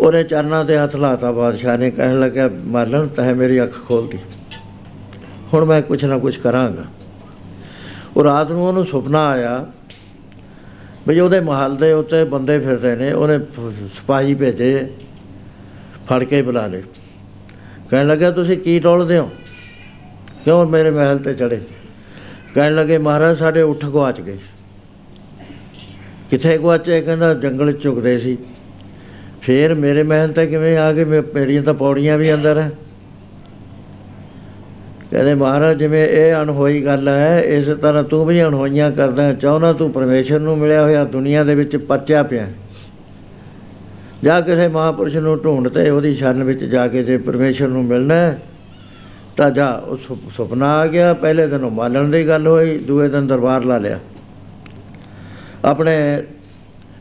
ਉਹਨੇ 0.00 0.24
ਚਰਨਾਂ 0.24 0.64
ਤੇ 0.64 0.78
ਹੱਥ 0.78 0.96
ਲਾਤਾ, 0.96 1.30
ਬਾਦਸ਼ਾਹ 1.30 1.78
ਨੇ 1.78 1.90
ਕਹਿਣ 1.90 2.20
ਲੱਗਾ 2.20 2.50
ਮਾਲਣ 2.64 3.06
ਤੈ 3.06 3.34
ਮੇਰੀ 3.34 3.62
ਅੱਖ 3.62 3.88
ਖੋਲਦੀ 3.88 4.18
ਹੁਣ 5.54 5.64
ਮੈਂ 5.64 5.82
ਕੁਝ 5.82 6.04
ਨਾ 6.04 6.18
ਕੁਝ 6.18 6.36
ਕਰਾਂਗਾ। 6.36 6.84
ਉਹ 8.16 8.24
ਰਾਤ 8.24 8.50
ਨੂੰ 8.50 8.68
ਉਹਨੂੰ 8.68 8.86
ਸੁਪਨਾ 8.86 9.28
ਆਇਆ 9.28 9.66
ਵੀ 11.08 11.20
ਉਹਦੇ 11.20 11.40
ਮਹੱਲ 11.40 11.76
ਦੇ 11.76 11.92
ਉੱਤੇ 11.92 12.24
ਬੰਦੇ 12.24 12.58
ਫਿਰਦੇ 12.58 12.96
ਨੇ, 12.96 13.12
ਉਹਨੇ 13.12 13.38
ਫ- 13.38 13.94
ਸਿਪਾਹੀ 13.94 14.34
ਭੇਜੇ। 14.34 14.88
ਫੜ 16.10 16.24
ਕੇ 16.24 16.42
ਬੁਲਾ 16.42 16.66
ਲਏ। 16.66 16.82
ਕਹਿਣ 17.90 18.06
ਲੱਗਾ, 18.06 18.30
ਤੁਸੀਂ 18.30 18.58
ਕੀ 18.58 18.78
ਟੋਲਦੇ 18.78 19.18
ਹੋ? 19.18 19.30
ਕਿਉਂ 20.44 20.66
ਮੇਰੇ 20.66 20.90
ਮਹਿਲ 20.90 21.18
ਤੇ 21.18 21.34
ਚੜੇ 21.34 21.60
ਕਹਿਣ 22.54 22.74
ਲੱਗੇ, 22.74 22.98
ਮਹਾਰਾਜ, 22.98 23.38
ਸਾਡੇ 23.38 23.62
ਉੱਠ 23.62 23.84
ਗਵਾਚ 23.84 24.20
ਗਏ। 24.20 24.38
ਕਿੱਥੇ 26.30 26.58
ਗਵਾਚੇ 26.58 27.00
ਕਹਿੰਦਾ, 27.00 27.34
ਜੰਗਲ 27.34 27.72
'ਚ 27.72 27.82
ਝੁਕਦੇ 27.82 28.18
ਸੀ। 28.18 28.38
ਫੇਰ 29.42 29.74
ਮੇਰੇ 29.74 30.02
ਮਹਿਲ 30.02 30.32
ਤੇ 30.32 30.46
ਕਿਵੇਂ 30.46 30.78
ਆ 30.78 30.92
ਗਏ? 30.92 31.04
ਮੇ- 31.04 31.22
ਮੇਰੀਆਂ 31.34 31.62
ਤਾਂ 31.62 31.74
ਪੌੜੀਆਂ 31.74 32.18
ਵੀ 32.18 32.34
ਅੰਦਰ 32.34 32.58
ਹੈ 32.58 32.70
ਕਹਿੰਦੇ, 35.10 35.34
ਮਹਾਰਾਜ, 35.34 35.78
ਜਿਵੇਂ 35.78 36.08
ਇਹ 36.08 36.34
ਅਣਹੋਈ 36.34 36.84
ਗੱਲ 36.84 37.08
ਹੈ, 37.08 37.42
ਇਸ 37.42 37.64
ਤਰ੍ਹਾਂ 37.66 38.04
ਤੂੰ 38.04 38.26
ਵੀ 38.26 38.42
ਅਣਹੋਈਆਂ 38.42 38.92
ਕਰਦਾ 38.92 39.22
ਹੈ। 39.22 39.34
ਚਾਹੁੰਦਾ 39.34 39.72
ਤੂੰ 39.72 39.90
ਪਰਮੇਸ਼ਰ 39.90 40.40
ਨੂੰ 40.40 40.58
ਮਿਲਿਆ 40.58 40.82
ਹੋਇਆ 40.82 41.04
ਦੁਨੀਆ 41.04 41.44
ਦੇ 41.44 41.54
ਵਿੱਚ 41.54 41.76
ਪਰਚਿਆ 41.76 42.22
ਪਿਆ 42.22 42.46
ਹੈ। 42.46 42.54
ਜਾਂ 44.24 44.42
ਕਿਸੇ 44.42 44.68
ਮਹਾਪੁਰਸ਼ 44.68 45.16
ਨੂੰ 45.16 45.42
ਢੂੰਡ 45.44 45.68
ਤੇ 45.68 45.90
ਉਹਦੀ 45.90 46.14
ਸ਼ਰਨ 46.14 46.44
ਵਿੱਚ 46.44 46.64
ਜਾ 46.64 46.88
ਕੇ 46.88 47.02
ਜੇ 47.02 47.16
ਪਰਮੇਸ਼ਰ 47.16 47.68
ਨੂੰ 47.68 47.84
ਮਿਲਣਾ 47.84 48.14
ਹੈ, 48.14 48.42
ਤਾਂ 49.36 49.50
ਜਾ 49.50 49.70
ਉਹ 49.70 49.96
ਸੁਪ- 49.96 50.30
ਸੁਪਨਾ 50.36 50.66
ਆ 50.66 50.86
ਗਿਆ। 50.86 51.14
ਪਹਿਲੇ 51.14 51.46
ਦਿਨ 51.46 51.64
ਉਹ 51.64 51.70
ਮਾਲਣ 51.70 52.08
ਦੀ 52.08 52.28
ਗੱਲ 52.28 52.46
ਹੋਈ 52.46 52.78
ਦੂਏ 52.78 53.08
ਦਿਨ 53.08 53.26
ਦਰਬਾਰ 53.26 53.64
ਲਾ 53.64 53.78
ਲਿਆ। 53.78 53.98
ਆਪਣੇ 55.64 56.22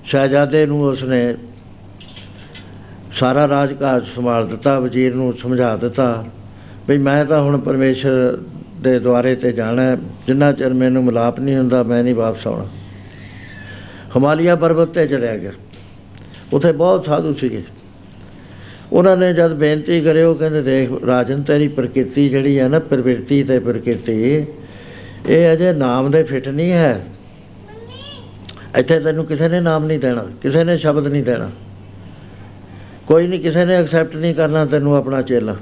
ਸ਼ਹਿਜ਼ਾਦੇ 0.05 0.65
ਨੂੰ 0.65 0.84
ਉਸਨੇ 0.84 1.36
ਸਾਰਾ 3.11 3.47
ਰਾਜ 3.47 3.74
ਕਾਜ 3.74 4.03
ਸੰਭਾਲ 4.15 4.47
ਦਿੱਤਾ 4.47 4.80
ਵਜ਼ੀਰ 4.80 5.15
ਨੂੰ 5.15 5.34
ਸਮਝਾ 5.41 5.78
ਦਿੱਤਾ 5.78 6.26
ਵੀ 6.88 6.97
ਮੈਂ 6.97 7.26
ਤਾਂ 7.26 7.41
ਹੁਣ 7.41 7.57
ਪਰਮੇਸ਼ਰ 7.57 8.38
ਦੇ 8.82 8.99
ਦੁਆਰੇ 8.99 9.36
ਤੇ 9.36 9.51
ਜਾਣਾ 9.51 9.82
ਹੈ। 9.82 9.97
ਜਿੰਨਾ 10.28 10.51
ਚਿਰ 10.51 10.74
ਮੈਨੂੰ 10.74 11.03
ਮਿਲਾਪ 11.03 11.39
ਨਹੀਂ 11.39 11.57
ਹੁੰਦਾ 11.57 11.84
ਮੈਂ 11.84 12.03
ਨਹੀਂ 12.03 12.15
ਵਾਪਸ 12.15 12.47
ਆਉਣਾ। 12.47 12.65
ਹਿਮਾਲਿਆ 14.15 14.55
ਪਰਬਤ 14.55 14.88
ਤੇ 14.88 15.07
ਚਲਿਆ 15.07 15.38
ਗਿਆ। 15.38 15.51
ਉੱਥੇ 16.54 16.72
ਬਹੁਤ 16.72 17.06
ਸਾਧੂ 17.06 17.34
ਸੀਗੇ। 17.34 17.64
ਉਹਨਾਂ 18.93 19.18
ਨੇ 19.18 19.34
ਜਦ 19.34 19.54
ਬੇਨਤੀ 19.54 20.02
ਕਰੀ, 20.02 20.22
ਉਹ 20.22 20.36
ਕਹਿੰਦੇ, 20.36 20.62
ਦੇਖ 20.62 21.04
ਰਾਜਨ, 21.06 21.41
ਤੇਰੀ 21.41 21.68
ਪ੍ਰਕਿਰਤੀ 21.68 22.30
ਜਿਹੜੀ 22.30 22.60
ਹੈ 22.60 22.68
ਨਾ, 22.68 22.80
ਪ੍ਰਵਿਰਤੀ 22.80 23.43
ਤੇ 23.43 23.60
ਪ੍ਰਕਿਰਤੀ, 23.60 24.45
ਇਹ 25.28 25.54
ਅਜੇ 25.54 25.74
ਨਾਮ 25.74 26.12
ਦੇ 26.12 26.24
ਫਿੱਟ 26.24 26.47
ਨਹੀਂ 26.47 26.72
ਹੈ। 26.72 27.02
ਇੱਥੇ 28.78 29.00
ਤੈਨੂੰ 29.00 29.26
ਕਿਸੇ 29.26 29.47
ਨੇ 29.47 29.60
ਨਾਮ 29.60 29.86
ਨਹੀਂ 29.86 30.00
ਦੇਣਾ, 30.00 30.26
ਕਿਸੇ 30.41 30.64
ਨੇ 30.64 30.78
ਸ਼ਬਦ 30.78 31.08
ਨਹੀਂ 31.08 31.24
ਦੇਣਾ। 31.24 31.52
ਕੋਈ 33.08 33.28
ਨਹੀਂ, 33.28 33.39
ਕਿਸੇ 33.39 33.66
ਨੇ 33.66 33.76
ਐਕਸੈਪਟ 33.76 34.16
ਨਹੀਂ 34.16 34.36
ਕਰਨਾ 34.36 34.66
ਤੈਨੂੰ 34.66 34.95
ਆਪਣਾ 34.95 35.22
ਚੇਲਾ। 35.22 35.56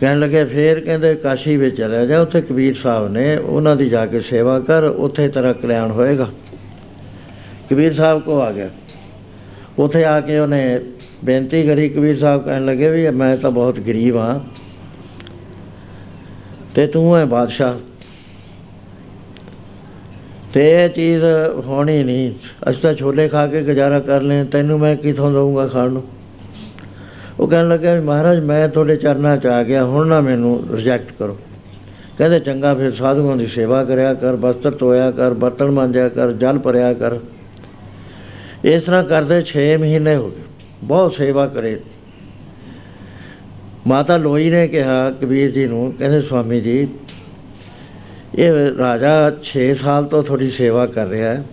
ਕਹਿਣ 0.00 0.20
ਲੱਗੇ, 0.20 0.44
ਫੇਰ 0.44 0.80
ਕਹਿੰਦੇ, 0.80 1.14
ਕਾਸ਼ੀ 1.14 1.56
ਵਿੱਚ 1.56 1.76
ਚਲਿਆ 1.76 2.06
ਜਾ, 2.06 2.20
ਉੱਥੇ 2.20 2.40
ਕਬੀਰ 2.40 2.76
ਸਾਹਿਬ 2.82 3.12
ਨੇ 3.12 3.36
ਉਹਨਾਂ 3.36 3.76
ਦੀ 3.76 3.88
ਜਾ 3.88 4.06
ਕੇ 4.06 4.20
ਸੇਵਾ 4.20 4.60
ਕਰ, 4.60 4.84
ਉੱਥੇ 4.84 5.28
ਤੇਰਾ 5.28 5.52
ਕਲਿਆਣ 5.52 5.90
ਹੋਏਗਾ। 5.90 6.28
ਕਬੀਰ 7.70 7.94
ਸਾਹਿਬ 7.94 8.22
ਕੋ 8.22 8.40
ਆ 8.40 8.52
ਗਿਆ। 8.52 8.68
ਉੱਥੇ 9.78 10.04
ਆ 10.04 10.20
ਕੇ 10.20 10.38
ਉਹਨੇ 10.38 10.80
ਬੇਨਤੀ 11.24 11.62
ਕਰੀ 11.62 11.88
ਕਬੀਰ 11.88 12.18
ਸਾਹਿਬ 12.18 12.44
ਕਹਿਣ 12.44 12.64
ਲੱਗੇ 12.64 12.90
ਵੀ 12.90 13.10
ਮੈਂ 13.10 13.36
ਤਾਂ 13.36 13.50
ਬਹੁਤ 13.50 13.80
ਗਰੀਬ 13.80 14.16
ਹਾਂ 14.16 14.40
ਤੇ 16.74 16.86
ਤੂੰ 16.86 17.16
ਹੈ 17.16 17.24
ਬਾਦਸ਼ਾਹ। 17.24 17.74
ਤੇ 20.54 20.84
ਇਹ 20.84 20.88
ਚੀਜ਼ 20.88 21.24
ਹੋਣੀ 21.66 22.02
ਨਹੀਂ। 22.02 22.34
ਅਸੀਂ 22.70 22.82
ਤਾਂ 22.82 22.94
ਛੋਲੇ 22.94 23.28
ਖਾ 23.28 23.46
ਕੇ 23.46 23.62
ਗੁਜ਼ਾਰਾ 23.62 24.00
ਕਰ 24.00 24.20
ਲੈ 24.20 24.44
ਤੈਨੂੰ 24.44 24.78
ਮੈਂ 24.78 24.96
ਕਿੱਥੋਂ 24.96 25.32
ਦਊਂਗਾ 25.32 25.66
ਖਾਣ 25.66 25.90
ਨੂੰ? 25.90 26.04
ਉਹ 27.40 27.48
ਕਹਿਣ 27.48 27.68
ਲੱਗਾ 27.68 27.94
ਵੀ 27.94 28.00
ਮਹਾਰਾਜ, 28.00 28.40
ਮੈਂ 28.40 28.68
ਤੁਹਾਡੇ 28.68 28.96
ਚਰਨਾਂ 28.96 29.36
'ਚ 29.36 29.46
ਆ 29.46 29.62
ਗਿਆ, 29.62 29.84
ਹੁਣ 29.84 30.06
ਨਾ 30.06 30.20
ਮੈਨੂੰ 30.20 30.64
ਰਿਜੈਕਟ 30.72 31.12
ਕਰੋ। 31.18 31.38
ਕਹਿੰਦੇ 32.18 32.40
ਚੰਗਾ, 32.40 32.74
ਫਿਰ 32.74 32.94
ਸਾਧੂਆਂ 32.94 33.36
ਦੀ 33.36 33.46
ਸੇਵਾ 33.46 33.84
ਕਰਿਆ 33.84 34.14
ਕਰ, 34.14 34.36
ਬਸਤਰ 34.36 34.70
ਧੋਇਆ 34.70 35.10
ਕਰ, 35.10 35.34
ਬਰਤਨ 35.34 35.70
ਮਾਂਜਿਆ 35.70 36.08
ਕਰ, 36.08 36.32
ਜਲ 36.32 36.58
ਭਰਿਆ 36.58 36.92
ਕਰ। 36.92 37.16
ਇਸ 38.64 38.82
ਤਰ੍ਹਾਂ 38.82 39.04
ਕਰਦੇ 39.04 39.42
6 39.42 39.78
ਮਹੀਨੇ 39.78 40.16
ਹੋ 40.16 40.30
ਗਏ। 40.30 40.42
ਬਹੁਤ 40.84 41.14
ਸੇਵਾ 41.14 41.46
ਕਰੇ। 41.46 41.80
ਮਾਤਾ 43.86 44.16
ਲੋਈ 44.16 44.50
ਨੇ 44.50 44.68
ਕਿਹਾ, 44.68 45.10
ਕਬੀਰ 45.10 45.50
ਜੀ 45.50 45.66
ਨੂੰ, 45.66 45.92
ਕਹਿੰਦੇ, 45.92 46.22
ਸਵਾਮੀ 46.22 46.60
ਜੀ, 46.60 46.88
ਇਹ 48.34 48.50
ਰਾਜਾ 48.78 49.32
6 49.42 49.74
ਸਾਲ 49.74 50.04
ਤੋਂ 50.04 50.22
ਤੁਹਾਡੀ 50.22 50.50
ਸੇਵਾ 50.50 50.86
ਕਰ 50.86 51.06
ਰਿਹਾ 51.06 51.30
ਹੈ। 51.30 51.44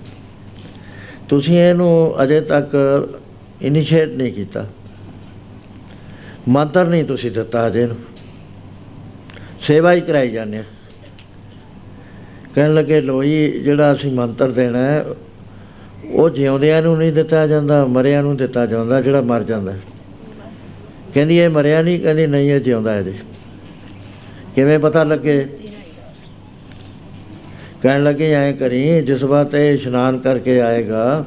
ਤੁਸੀਂ 1.29 1.59
ਇਹਨੂੰ 1.59 2.23
ਅਜੇ 2.23 2.41
ਤੱਕ 2.41 2.75
ਇਨੀਸ਼ੀਏਟ 3.61 4.09
ਨਹੀਂ 4.09 4.33
ਕੀਤਾ। 4.33 4.67
ਮੰਤਰ 6.47 6.85
ਨਹੀਂ 6.85 7.05
ਤੁਸੀਂ 7.05 7.31
ਦਿੱਤਾ 7.31 7.67
ਅਜੇ 7.67 7.85
ਨੂੰ 7.85 7.97
ਸੇਵਾ 9.61 9.93
ਹੀ 9.93 10.01
ਕਰਾਈ 10.01 10.31
ਜਾਂਦੇ 10.31 10.57
ਆ। 10.57 10.63
ਕਹਿਣ 12.55 12.73
ਲੱਗੇ, 12.73 13.01
ਲੋਈ, 13.01 13.51
ਜਿਹੜਾ 13.51 13.93
ਅਸੀਂ 13.93 14.11
ਮੰਤਰ 14.11 14.51
ਦੇਣਾ 14.51 14.79
ਹੈ 14.79 15.05
ਉਹ 16.11 16.29
ਜਿਉਂਦਿਆਂ 16.29 16.81
ਨੂੰ 16.81 16.97
ਨਹੀਂ 16.97 17.13
ਦਿੱਤਾ 17.13 17.47
ਜਾਂਦਾ, 17.47 17.85
ਮਰਿਆਂ 17.85 18.23
ਨੂੰ 18.23 18.37
ਦਿੱਤਾ 18.37 18.65
ਜਾਂਦਾ, 18.65 19.01
ਜਿਹੜਾ 19.01 19.21
ਮਰ 19.21 19.43
ਜਾਂਦਾ। 19.43 19.71
ਹੈ। 19.71 19.79
ਕਹਿੰਦੀ, 21.13 21.37
ਇਹ 21.37 21.49
ਮਰਿਆ 21.49 21.81
ਨਹੀਂ, 21.81 21.99
ਕਹਿੰਦੀ, 21.99 22.27
ਨਹੀਂ, 22.27 22.51
ਇਹ 22.51 22.61
ਜਿਉਂਦਾ 22.61 22.91
ਹੈ 22.91 23.01
ਜੀ 23.01 23.13
ਕਿਵੇਂ 24.55 24.79
ਪਤਾ 24.79 25.03
ਲੱਗੇ? 25.03 25.47
ਕਹਿਣ 27.81 28.03
ਲੱਗੇ, 28.03 28.31
ਐਂ 28.33 28.53
ਕਰੀ, 28.53 29.01
ਜਿਸ 29.01 29.23
ਵਾਰ 29.23 29.55
ਇਹ 29.55 29.73
ਇਸ਼ਨਾਨ 29.73 30.17
ਕਰਕੇ 30.17 30.61
ਆਏਗਾ, 30.61 31.25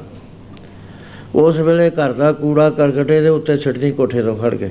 ਉਸ 1.35 1.57
ਵੇਲੇ 1.57 1.89
ਘਰ 1.89 2.13
ਦਾ 2.13 2.31
ਕੂੜਾ 2.31 2.69
ਕਰਕਟੇ 2.69 3.21
ਦੇ 3.21 3.29
ਉੱਤੇ 3.29 3.57
ਛੱਡਦੀ 3.57 3.91
ਕੋਠੇ 3.91 4.21
ਤੋਂ 4.21 4.35
ਖੜ 4.35 4.55
ਕੇ 4.55 4.69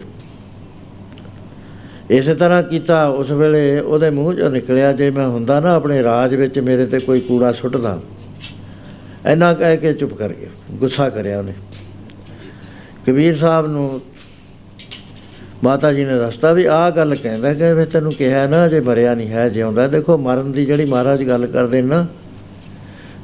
ਇਸੇ 2.11 2.35
ਤਰ੍ਹਾਂ 2.35 2.63
ਕੀਤਾ, 2.63 3.07
ਉਸ 3.07 3.31
ਵੇਲੇ 3.31 3.81
ਉਹਦੇ 3.81 4.11
ਮੂੰਹ 4.11 4.35
ਚੋਂ 4.35 4.51
ਨਿਕਲਿਆ, 4.51 4.93
ਜੇ 4.93 5.11
ਮੈਂ 5.11 5.29
ਹੁੰਦਾ 5.29 5.61
ਨਾ 5.61 5.75
ਆਪਣੇ 5.75 6.03
ਰਾਜ 6.03 6.35
ਵਿੱਚ 6.35 6.59
ਮੇਰੇ 6.59 6.87
ਤੇ 6.87 6.99
ਕੋਈ 6.99 7.21
ਕੂੜਾ 7.21 7.53
ਸੁੱਟਦਾ 7.53 8.01
ਇੰਨਾ 9.27 9.55
ਕਹਿ 9.55 9.77
ਕੇ 9.77 9.93
ਚੁੱਪ 9.93 10.15
ਕਰ 10.15 10.29
ਗਿਆ, 10.29 10.49
ਗੁੱਸਾ 10.71 11.09
ਕਰਿਆ 11.11 11.39
ਉਹਨੇ। 11.39 11.53
ਕਬੀਰ 13.07 13.37
ਸਾਹਿਬ 13.37 13.67
ਨੂੰ 13.67 14.01
ਮਾਤਾ 15.65 15.93
ਜੀ 15.93 16.05
ਨੇ 16.05 16.19
ਦੱਸਤਾ 16.19 16.53
ਵੀ 16.53 16.65
ਆਹ 16.65 16.91
ਗੱਲ 16.91 17.15
ਕਹਿੰਦਾ 17.15 17.55
ਕਿ 17.55 17.75
ਮੈਂ 17.75 17.87
ਤੈਨੂੰ 17.87 18.13
ਕਿਹਾ 18.13 18.47
ਨਾ 18.47 18.69
ਜੇ 18.69 18.81
ਮਰਿਆ 18.81 19.15
ਨਹੀਂ 19.15 19.29
ਹੈ, 19.29 19.49
ਜਿਉਂਦਾ। 19.49 19.87
ਦੇਖੋ, 19.87 20.17
ਮਰਨ 20.19 20.53
ਦੀ 20.53 20.67
ਜਿਹੜੀ 20.67 20.85
ਮਹਾਰਾਜ 20.85 21.23
ਗੱਲ 21.29 21.47
ਕਰਦੇ 21.47 21.83
ਨੇ 21.83 21.89
ਨਾ, 21.89 22.07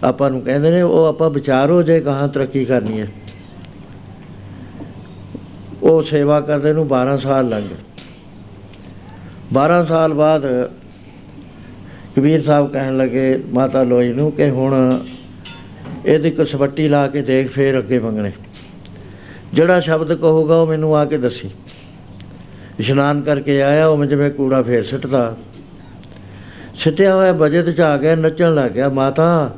ਆਪਾਂ 0.05 0.31
ਨੂੰ 0.31 0.41
ਕਹਿੰਦੇ 0.41 0.71
ਨੇ, 0.71 0.83
ਉਹ 0.83 1.05
ਆਪਾਂ 1.05 1.31
ਵਿਚਾਰੋ 1.31 1.83
ਜੇ 1.83 2.01
ਕਹਾਂ 2.01 2.29
ਤਰੱਕੀ 2.29 2.65
ਕਰਨੀ 2.65 3.01
ਹੈ। 3.01 3.09
ਉਹ 5.83 6.03
ਸੇਵਾ 6.03 6.41
ਕਰਦੇ 6.41 6.73
ਨੂੰ 6.73 6.89
12 6.89 7.17
ਸਾਲ 7.17 7.49
ਲੱਗ 7.49 7.63
ਗਏ। 7.63 7.77
12 9.53 9.85
ਸਾਲ 9.85 10.15
ਬਾਅਦ 10.15 10.71
ਕਬੀਰ 12.17 12.43
ਸਾਹਿਬ 12.43 12.73
ਕਹਿਣ 12.73 12.97
ਲੱਗੇ 12.97 13.43
ਮਾਤਾ 13.53 13.83
ਲੋਈ 13.83 14.13
ਨੂੰ 14.13 14.33
ਕਿ 14.33 14.51
ਹੁਣ 14.51 15.01
ਇਹਦੀ 16.07 16.31
ਕਸਵੱਟੀ 16.31 16.89
ਲਾ 16.89 17.09
ਕੇ 17.09 17.23
ਦੇਖ, 17.23 17.51
ਫੇਰ 17.51 17.79
ਅੱਗੇ 17.79 17.99
ਮੰਗਣੇ। 17.99 18.33
ਜਿਹੜਾ 19.55 19.81
ਸ਼ਬਦ 19.81 20.15
ਕਹੂਗਾ, 20.15 20.61
ਉਹ 20.61 20.67
ਮੈਨੂੰ 20.67 20.97
ਆ 20.97 21.05
ਕੇ 21.05 21.17
ਦੱਸੀ। 21.17 21.51
ਇਸ਼ਨਾਨ 22.79 23.21
ਕਰਕੇ 23.23 23.63
ਆਇਆ, 23.63 23.87
ਉਹ 23.87 24.05
ਜਿਵੇਂ 24.05 24.31
ਕੂੜਾ 24.31 24.63
ਫੇਰ 24.63 24.85
ਸਿੱਟਦਾ। 24.85 25.37
ਸਿੱਟਿਆ 26.77 27.15
ਹੋਇਆ 27.15 27.33
ਬਜਟ 27.33 27.71
ਚ 27.71 27.81
ਆ 27.81 27.97
ਗਿਆ, 27.97 28.15
ਨੱਚਣ 28.15 28.55
ਲੱਗ 28.55 28.71
ਗਿਆ, 28.71 28.89
ਮਾਤਾ, 28.89 29.57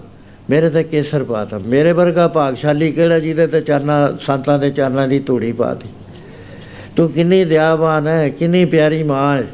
ਮੇਰੇ 0.50 0.70
ਤੇ 0.70 0.82
ਕੇਸਰ 0.82 1.24
ਪਾਤਾ 1.24 1.58
ਮੇਰੇ 1.58 1.92
ਵਰਗਾ 1.92 2.28
ਭਾਗਸ਼ਾਲੀ 2.28 2.92
ਕਿਹੜਾ 2.92 3.18
ਜਿਹਦੇ 3.18 3.46
ਤੇ 3.46 3.60
ਚਰਨਾਂ, 3.60 4.18
ਸੰਤਾਂ 4.26 4.58
ਦੇ 4.58 4.70
ਚਰਨਾਂ 4.70 5.08
ਦੀ 5.08 5.18
ਧੂੜੀ 5.18 5.52
ਪਾਤੀ 5.52 5.88
ਤੂੰ 6.96 7.08
ਕਿੰਨੀ 7.12 7.44
ਦਿਆਵਾਨ 7.44 8.06
ਹੈ, 8.06 8.28
ਕਿੰਨੀ 8.28 8.64
ਪਿਆਰੀ 8.64 9.02
ਮਾਂ 9.02 9.36
ਹੈ। 9.36 9.44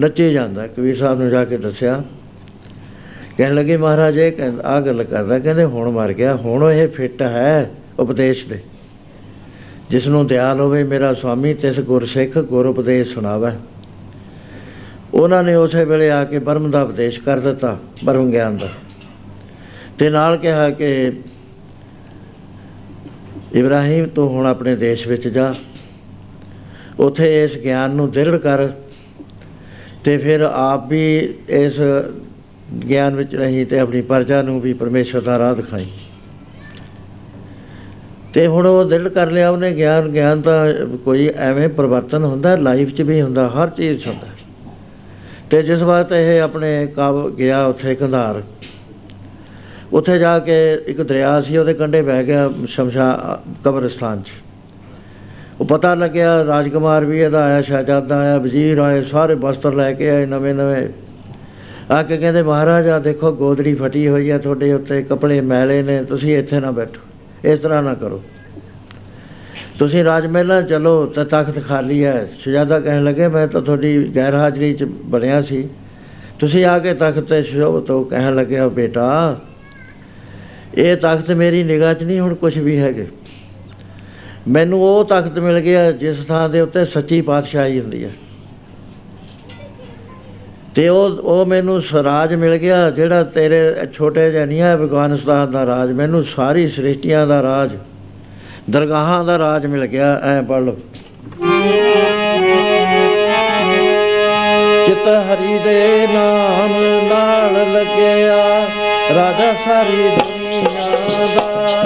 ਨੱਚੇ 0.00 0.32
ਜਾਂਦਾ, 0.32 0.66
ਕਬੀਰ 0.66 0.96
ਸਾਹਿਬ 0.96 1.20
ਨੂੰ 1.20 1.30
ਜਾ 1.30 1.44
ਕੇ 1.44 1.56
ਦੱਸਿਆ 1.56 2.02
ਕਹਿਣ 3.38 3.54
ਲੱਗੇ, 3.54 3.76
ਮਹਾਰਾਜ, 3.76 4.16
ਇਹ 4.16 4.32
ਕਹਿੰਦਾ 4.32 4.62
ਆ 4.62 4.80
ਗੱਲ 4.80 5.04
ਕਰਦਾ, 5.04 5.38
ਕਹਿੰਦੇ, 5.38 5.64
ਹੁਣ 5.64 5.90
ਮਰ 5.90 6.12
ਗਿਆ, 6.12 6.36
ਹੁਣ 6.36 6.72
ਇਹ 6.72 6.88
ਫਿੱਟ 6.88 7.22
ਹੈ 7.22 7.70
ਉਪਦੇਸ਼ 7.98 8.46
ਦੇ। 8.46 8.60
ਜਿਸ 9.90 10.06
ਨੂੰ 10.06 10.26
ਦਿਆਲ 10.26 10.60
ਹੋਵੇ, 10.60 10.84
ਮੇਰਾ 10.84 11.14
ਸੁਆਮੀ 11.14 11.54
ਤਿਸ 11.54 11.80
ਗੁਰਸਿੱਖ 11.80 12.38
ਗੁਰ 12.38 12.66
ਉਪਦੇਸ਼ 12.66 13.14
ਸੁਣਾਵੇ। 13.14 13.52
ਉਹਨਾਂ 15.14 15.44
ਨੇ 15.44 15.54
ਉਸੇ 15.54 15.84
ਵੇਲੇ 15.84 16.10
ਆ 16.10 16.24
ਕੇ 16.24 16.38
ਬਰਮ 16.38 16.70
ਦਾ 16.70 16.82
ਉਪਦੇਸ਼ 16.82 17.20
ਕਰ 17.20 17.38
ਦਿੱਤਾ 17.38 17.78
ਬਰਮ 18.04 18.30
ਗਿਆਨ 18.30 18.56
ਦਾ। 18.56 18.68
ਤੇ 19.98 20.10
ਨਾਲ 20.10 20.36
ਕਿਹਾ 20.36 20.70
ਕਿ, 20.70 21.12
ਇਬਰਾਹੀਮ, 23.52 24.06
ਤੂੰ 24.06 24.28
ਹੁਣ 24.28 24.46
ਆਪਣੇ 24.46 24.76
ਦੇਸ਼ 24.76 25.08
ਵਿੱਚ 25.08 25.28
ਜਾ। 25.28 25.54
ਉਥੇ 27.00 27.44
ਇਸ 27.44 27.58
ਗਿਆਨ 27.58 27.90
ਨੂੰ 27.90 28.10
ਦ੍ਰਿੜ 28.10 28.36
ਕਰ 28.36 28.68
ਤੇ 30.04 30.18
ਫਿਰ 30.18 30.40
ਆਪ 30.40 30.88
ਵੀ 30.88 31.34
ਇਸ 31.48 31.80
ਗਿਆਨ 32.88 33.16
ਵਿੱਚ 33.16 33.34
ਰਹੀ 33.34 33.64
ਤੇ 33.64 33.78
ਆਪਣੀ 33.78 34.00
ਪ੍ਰਜਾ 34.00 34.42
ਨੂੰ 34.42 34.60
ਵੀ 34.60 34.72
ਪਰਮੇਸ਼ਰ 34.72 35.20
ਦਾ 35.20 35.38
ਰਾਹ 35.38 35.54
ਦਿਖਾਈ 35.54 35.86
ਤੇ 38.34 38.46
ਹੁਣ 38.46 38.66
ਉਹ 38.66 38.84
ਦਿਲ 38.84 39.08
ਕਰ 39.08 39.30
ਲਿਆ 39.30 39.50
ਉਹਨੇ 39.50 39.76
ਗਿਆਨ 39.76 40.08
ਗਿਆਨ 40.08 40.40
ਤਾਂ 40.40 40.72
ਕੋਈ 40.96 41.30
ਐਵੇਂ 41.36 41.68
ਪਰਿਵਰਤਨ 41.68 42.24
ਹੁੰਦਾ 42.24 42.56
ਲਾਈਫ 42.56 42.94
'ਚ 42.94 43.02
ਵੀ 43.02 43.22
ਹੁੰਦਾ, 43.22 43.48
ਹਰ 43.48 43.70
ਚੀਜ਼ 43.70 44.04
'ਚ 44.04 44.06
ਹੁੰਦਾ। 44.06 44.26
ਤੇ 45.50 45.62
ਜਿਸ 45.62 45.82
ਵਾਰ 45.82 46.14
ਇਹ 46.14 46.40
ਆਪਣੇ 46.40 46.86
ਕਬ 46.96 47.36
ਗਿਆ 47.36 47.64
ਉੱਥੇ 47.64 47.94
ਕੰਧਾਰ। 47.94 48.42
ਉੱਥੇ 49.92 50.18
ਜਾ 50.18 50.38
ਕੇ 50.38 50.74
ਇੱਕ 50.86 51.02
ਦਰਿਆ 51.02 51.40
ਸੀ, 51.40 51.56
ਉਹਦੇ 51.56 51.74
ਕੰਢੇ 51.74 52.02
ਬਹਿ 52.02 52.24
ਗਿਆ 52.24 52.50
ਸ਼ਮਸ਼ਾ, 52.68 53.42
ਕਬਰਸਤਾਨ 53.64 54.22
'ਚ। 54.22 54.30
ਉਹ 55.60 55.66
ਪਤਾ 55.66 55.94
ਲੱਗਿਆ 55.94 56.44
ਰਾਜਕੁਮਾਰ 56.44 57.04
ਵੀ 57.04 57.20
ਇਹਦਾ 57.20 57.44
ਆਇਆ, 57.44 57.62
ਸ਼ਹਿਜ਼ਾਦਾ 57.62 58.18
ਆਇਆ, 58.18 58.38
ਵਜ਼ੀਰ 58.38 58.78
ਆਏ, 58.78 59.02
ਸਾਰੇ 59.02 59.34
ਬਸਤਰ 59.34 59.74
ਲੈ 59.74 59.92
ਕੇ 59.92 60.10
ਆਏ 60.10 60.26
ਨਵੇਂ 60.26 60.54
ਨਵੇਂ 60.54 60.88
ਆ 61.90 62.02
ਕੇ 62.02 62.16
ਕਹਿੰਦੇ, 62.16 62.42
ਮਹਾਰਾਜ 62.42 62.88
ਆ 62.88 62.98
ਦੇਖੋ, 62.98 63.32
ਗੋਦੜੀ 63.32 63.74
ਫਟੀ 63.74 64.06
ਹੋਈ 64.08 64.30
ਹੈ 64.30 64.38
ਤੁਹਾਡੇ 64.38 64.72
ਉੱਤੇ 64.72 65.02
ਕੱਪੜੇ 65.02 65.40
ਮੈਲੇ 65.42 65.82
ਨੇ, 65.82 66.02
ਤੁਸੀਂ 66.04 66.36
ਇੱਥੇ 66.38 66.60
ਨਾ 66.60 66.70
ਬੈਠੋ, 66.70 67.00
ਇਸ 67.44 67.58
ਤਰ੍ਹਾਂ 67.60 67.82
ਨਾ 67.82 67.94
ਕਰੋ। 67.94 68.20
ਤੁਸੀਂ 69.78 70.04
ਰਾਜ 70.04 70.26
ਮਹਿਲਾਂ 70.26 70.60
ਚਲੋ, 70.62 71.06
ਤਾਂ 71.06 71.24
ਤਖਤ 71.24 71.62
ਖਾਲੀ 71.66 72.04
ਹੈ 72.04 72.28
ਸ਼ਹਿਜ਼ਾਦਾ 72.40 72.80
ਕਹਿਣ 72.80 73.04
ਲੱਗੇ, 73.04 73.28
ਮੈਂ 73.28 73.46
ਤਾਂ 73.48 73.62
ਤੁਹਾਡੀ 73.62 74.10
ਗੈਰ 74.16 74.34
ਹਾਜ਼ਰੀ 74.34 74.72
'ਚ 74.74 74.84
ਬਣਿਆ 74.84 75.40
ਸੀ। 75.42 75.68
ਤੁਸੀਂ 76.38 76.64
ਆ 76.64 76.78
ਕੇ 76.78 76.94
ਤਖਤ 76.94 77.24
ਤੇ 77.24 77.42
ਸ਼ੋਭ 77.42 77.84
ਤੋਂ 77.86 78.04
ਕਹਿਣ 78.04 78.34
ਲੱਗਿਆ 78.34 78.68
ਬੇਟਾ, 78.68 79.36
ਇਹ 80.74 80.96
ਤਖਤ 80.96 81.30
ਮੇਰੀ 81.32 81.62
ਨਿਗਾਹ 81.64 81.94
'ਚ 81.94 82.02
ਨਹੀਂ, 82.02 82.20
ਹੁਣ 82.20 82.34
ਕੁਝ 82.34 82.56
ਵੀ 82.58 82.78
ਹੈਗੇ। 82.78 83.06
ਮੈਨੂੰ 84.48 84.82
ਉਹ 84.82 85.04
ਤਖਤ 85.04 85.38
ਮਿਲ 85.38 85.60
ਗਿਆ, 85.60 85.90
ਜਿਸ 85.92 86.24
ਥਾਂ 86.26 86.48
ਦੇ 86.48 86.60
ਉੱਤੇ 86.60 86.84
ਸੱਚੀ 86.84 87.20
ਪਾਤਸ਼ਾਹੀ 87.22 87.80
ਹੁੰਦੀ 87.80 88.04
ਹੈ 88.04 88.10
ਤੇ 90.78 90.88
ਉਹ 90.88 91.16
ਉਹ 91.30 91.46
ਮੈਨੂੰ 91.46 91.80
ਸਰਾਜ 91.82 92.32
ਮਿਲ 92.34 92.56
ਗਿਆ, 92.56 92.90
ਜਿਹੜਾ 92.90 93.22
ਤੇਰੇ 93.34 93.58
ਛੋਟੇ 93.94 94.30
ਜਿਹਾ 94.32 94.44
ਨਹੀਂ 94.44 94.60
ਹੈ 94.60 94.74
ਅਫਗਾਨਿਸਤਾਨ 94.74 95.50
ਦਾ 95.52 95.64
ਰਾਜ। 95.66 95.90
ਮੈਨੂੰ 95.92 96.22
ਸਾਰੀ 96.24 96.66
ਸ੍ਰਿਸ਼ਟੀਆਂ 96.68 97.26
ਦਾ 97.26 97.40
ਰਾਜ, 97.42 97.70
ਦਰਗਾਹਾਂ 98.70 99.24
ਦਾ 99.24 99.38
ਰਾਜ 99.38 99.66
ਮਿਲ 99.66 99.86
ਗਿਆ, 99.86 100.10
ਐ 100.24 100.40
ਪੜ 100.42 100.60
ਲਓ। 100.60 100.76
ਚਿਤ 104.86 105.08
ਹਰੀ 105.26 105.58
ਦੇ 105.58 106.06
ਨਾਮ 106.12 106.76
ਨਾਲ 107.08 107.72
ਲੱਗਿਆ, 107.72 108.36
ਰਾਜਾ 109.14 109.52
ਸਾਰੀ 109.64 110.08
ਦੁਨੀਆ 110.10 111.26
ਦਾ 111.36 111.82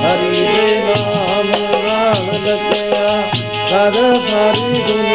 ਹਰੀ 0.00 0.46
ਦੇ 0.54 0.78
ਨਾਮ 0.88 1.50
ਨਾਲ 1.86 2.24
ਲੱਗਿਆ, 2.46 3.06
ਰਾਜਾ 3.72 4.14
ਸਾਰੀ 4.26 4.82
ਦੁਨੀਆ 4.88 5.13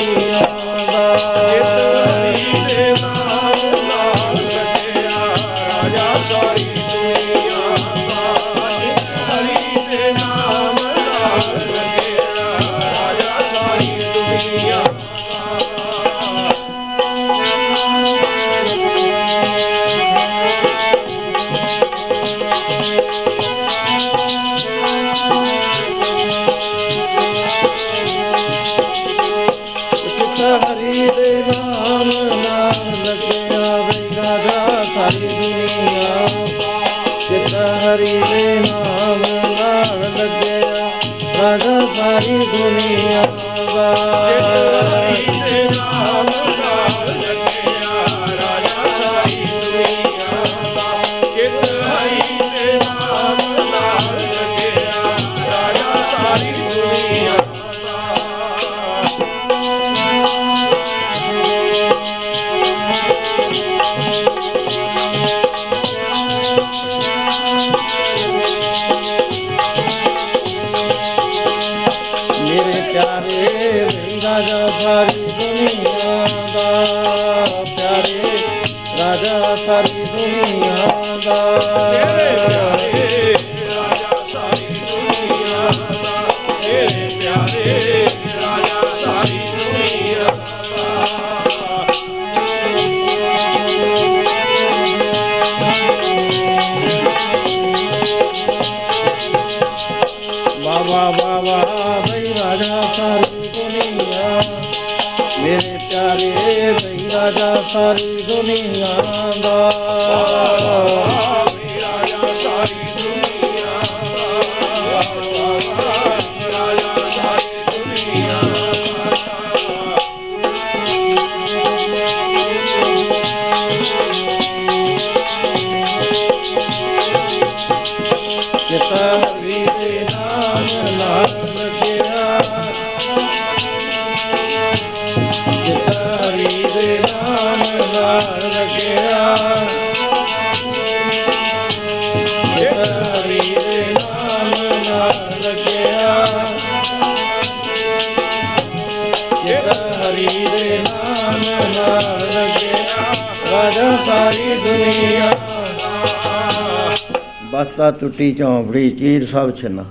ਤਾਂ 157.80 157.92
ਟੁੱਟੀ 157.92 158.34
ਝੌਂਪੜੀ 158.36 158.90
ਚੀਰ 158.90 159.26
ਸਭ 159.26 159.52
ਛਨਾ। 159.56 159.84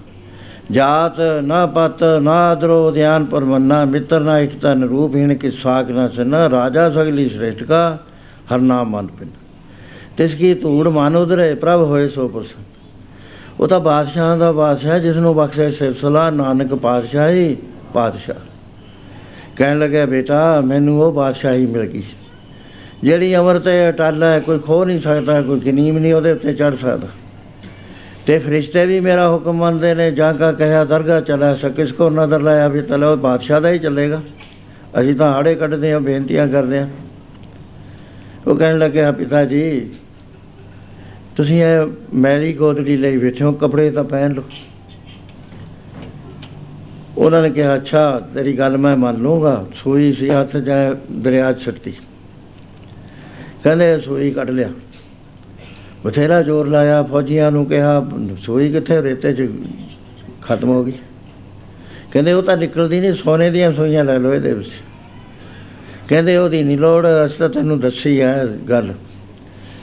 ਜਾਤ 0.70 1.20
ਨਾ 1.42 1.66
ਪਤ, 1.66 2.02
ਨਾ 2.22 2.54
ਦਰੋ 2.54 2.90
ਧਿਆਨ 2.90 3.24
ਪਰਮੰਨਾ, 3.24 3.84
ਮਿੱਤਰ 3.84 4.20
ਨਾ 4.20 4.38
ਇਕ 4.38 4.58
ਤਨ 4.58 4.82
ਰੂਪ, 4.84 5.14
ਹੀਣ 5.16 5.34
ਕਿ 5.34 5.50
ਸਾਖ 5.50 5.90
ਨਾ 5.90 6.08
ਸਨ, 6.08 6.34
ਰਾਜਾ 6.34 6.90
ਸਗਲੀ 6.90 7.28
ਸ੍ਰੇਸ਼ਟ 7.28 7.62
ਕਾ 7.62 7.98
ਹਰ 8.54 8.58
ਨਾਮ 8.58 8.90
ਮਨ 8.90 9.06
ਪਿਨ। 9.06 9.28
ਤਿਸ 10.16 10.34
ਕੀ 10.34 10.54
ਧੂੜ 10.54 10.88
ਮਨ 10.88 11.16
ਉਧਰੇ, 11.16 11.54
ਪ੍ਰਭ 11.54 11.80
ਹੋਏ 11.80 12.08
ਸੋ 12.08 12.28
ਪ੍ਰਸੰਨ 12.28 12.64
ਉਹ 13.60 13.68
ਤਾਂ 13.68 13.80
ਬਾਦਸ਼ਾਹ 13.80 14.36
ਦਾ 14.38 14.52
ਬਾਦਸ਼ਾਹ 14.52 14.98
ਜਿਸ 14.98 15.16
ਨੂੰ 15.16 15.34
ਬਖਸ਼ੇ 15.34 15.70
ਸਿਫਸਲਾ 15.70 16.30
ਨਾਨਕ 16.30 16.74
ਪਾਤਸ਼ਾਹੀ 16.74 17.56
ਪਾਤਸ਼ਾਹ। 17.94 18.36
ਕਹਿਣ 19.56 19.78
ਲੱਗਾ 19.78 20.06
ਬੇਟਾ, 20.06 20.60
ਮੈਨੂੰ 20.60 21.02
ਉਹ 21.02 21.12
ਬਾਦਸ਼ਾਹੀ 21.12 21.66
ਮਿਲ 21.66 21.86
ਗਈ। 21.86 22.02
ਜਿਹੜੀ 23.02 23.36
ਅਮਰ 23.36 23.58
ਤੇ 23.58 23.88
ਅਟਲ 23.88 24.22
ਹੈ, 24.22 24.40
ਕੋਈ 24.40 24.58
ਖੋ 24.58 24.84
ਨਹੀਂ 24.84 25.00
ਸਕਦਾ, 25.00 25.40
ਕੋਈ 25.42 25.60
ਗਨੀਮ 25.60 25.98
ਨਹੀਂ 25.98 26.14
ਉਹਦੇ 26.14 26.32
ਉੱਤੇ 26.32 26.52
ਚੜ 26.52 26.74
ਸਕਦਾ। 26.74 27.08
ਤੇ 28.28 28.38
ਫਰਿਸ਼ਤੇ 28.38 28.86
ਵੀ 28.86 29.00
ਮੇਰਾ 29.00 29.28
ਹੁਕਮ 29.30 29.52
ਮੰਨਦੇ 29.52 29.94
ਨੇ, 29.94 30.10
ਜਾਂ 30.10 30.34
ਕਾ 30.34 30.52
ਕਹਿਆ 30.52 30.84
ਦਰਗਾਹ 30.84 31.20
ਚਲਾ 31.20 31.54
ਸਕ 31.54 31.68
ਕਿਸ 31.68 31.92
ਕੋ 31.92 32.10
ਨਜ਼ਰ 32.10 32.40
ਲਾਇਆ 32.40 32.68
ਵੀ 32.68 32.82
ਤਲੋ 32.82 33.16
ਬਾਦਸ਼ਾਹ 33.16 33.60
ਦਾ 33.60 33.70
ਹੀ 33.70 33.78
ਚੱਲੇਗਾ। 33.78 34.20
ਅਸੀਂ 35.00 35.14
ਤਾਂ 35.14 35.34
ਆੜੇ 35.34 35.54
ਕੱਢਦੇ 35.54 35.92
ਹਾਂ, 35.92 36.00
ਬੇਨਤੀਆਂ 36.00 36.48
ਕਰਦੇ 36.48 36.78
ਹਾਂ। 36.78 36.88
ਉਹ 38.46 38.56
ਕਹਿਣ 38.56 38.78
ਲੱਗਿਆ 38.78 39.12
ਪਿਤਾ 39.12 39.44
ਜੀ, 39.44 39.90
ਤੁਸੀਂ 41.36 41.62
ਇਹ 41.62 41.86
ਮੈਲੀ 42.14 42.52
ਗੋਦੜੀ 42.52 42.96
ਲਈ 42.96 43.16
ਬੈਠੇ 43.16 43.44
ਹੋ, 43.44 43.52
ਕੱਪੜੇ 43.52 43.90
ਤਾਂ 43.90 44.04
ਪਹਿਨ 44.04 44.32
ਲਓ। 44.32 44.42
ਉਹਨਾਂ 47.18 47.42
ਨੇ 47.42 47.50
ਕਿਹਾ, 47.50 47.76
ਅੱਛਾ, 47.76 48.22
ਤੇਰੀ 48.34 48.58
ਗੱਲ 48.58 48.76
ਮੈਂ 48.76 48.96
ਮੰਨ 48.96 49.16
ਲੂੰਗਾ 49.16 49.66
ਸੂਈ 49.74 50.12
ਸੀ 50.12 50.30
ਹੱਥ 50.30 50.56
ਜਾਏ 50.56 50.94
ਦਰਿਆ 51.12 51.52
'ਚ 51.52 51.60
ਛੱਡੀ 51.60 51.92
ਕਹਿੰਦੇ, 53.64 54.00
ਸੂਈ 54.00 54.30
ਕੱਢ 54.30 54.50
ਲਿਆ। 54.50 54.70
ਬਥੇਰਾ 56.06 56.42
ਜ਼ੋਰ 56.42 56.66
ਲਾਇਆ, 56.66 57.02
ਫੌਜੀਆਂ 57.02 57.52
ਨੂੰ 57.52 57.66
ਕਿਹਾ, 57.66 58.10
ਸੂਈ 58.38 58.72
ਕਿੱਥੇ, 58.72 59.02
ਰੇਤੇ 59.02 59.32
'ਚ 59.32 59.50
ਖਤਮ 60.42 60.68
ਹੋ 60.68 60.84
ਗਈ। 60.84 60.92
ਕਹਿੰਦੇ, 62.12 62.32
ਉਹ 62.32 62.42
ਤਾਂ 62.42 62.56
ਨਿਕਲਦੀ 62.56 63.00
ਨਹੀਂ, 63.00 63.14
ਸੋਨੇ 63.14 63.50
ਦੀਆਂ 63.50 63.72
ਸੂਈਆਂ 63.72 64.04
ਲੈ 64.04 64.18
ਲਓ 64.18 64.34
ਇਹਦੇ 64.34 64.52
ਵਿੱਚ। 64.52 64.70
ਕਹਿੰਦੇ, 66.08 66.36
ਉਹਦੀ 66.36 66.62
ਨਹੀਂ 66.62 66.78
ਲੋੜ, 66.78 67.06
ਅਸੀਂ 67.26 67.36
ਤਾਂ 67.38 67.48
ਤੈਨੂੰ 67.48 67.80
ਦੱਸੀ 67.80 68.20
ਹੈ 68.20 68.46
ਗੱਲ। 68.68 68.92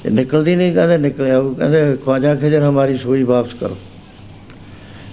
ਇਹ 0.05 0.11
ਨਿਕਲਦੀ 0.11 0.55
ਨਹੀਂ, 0.55 0.74
ਕਹਿੰਦੇ, 0.74 0.97
ਨਿਕਲਿਆ 0.97 1.38
ਉਹ। 1.38 1.55
ਕਹਿੰਦੇ, 1.55 1.97
ਖਵਾਜਾ 2.05 2.36
ਖਿਜਰ, 2.36 2.61
ਹਮਾਰੀ 2.63 2.97
ਸੂਈ 2.97 3.24
ਵਾਪਸ 3.24 3.53
ਕਰੋ। 3.53 3.78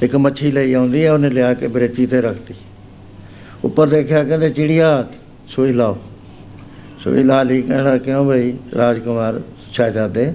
ਇੱਕ 0.03 0.17
ਮੱਛੀ 0.17 0.53
ਲਈ 0.53 0.73
ਆਉਂਦੀ 0.73 1.05
ਹੈ 1.05 1.13
ਉਹਨੇ 1.13 1.31
ਲਿਆ 1.31 1.55
ਕੇ 1.55 1.69
ਬਰੇਤੀ 1.69 2.07
ਤੇ 2.07 2.21
ਰੱਖਤੀ 2.21 2.55
ਉੱਪਰ 3.65 3.89
ਦੇਖਿਆ, 3.89 4.25
ਕਹਿੰਦੇ, 4.25 4.51
ਚਿੜੀਆ, 4.51 5.07
ਸੂਈ 5.49 5.73
ਲਾਓ। 5.73 5.99
ਸੂਈ 7.05 7.23
ਲਾ 7.23 7.43
ਲਈ 7.43 7.63
ਕਹਿਣਾ 7.63 7.99
ਕਿਉਂ 7.99 8.25
ਬਈ, 8.25 8.55
ਰਾਜਕੁਮਾਰ, 8.77 9.41
ਸ਼ਹਿਜ਼ਾਦੇ? 9.73 10.33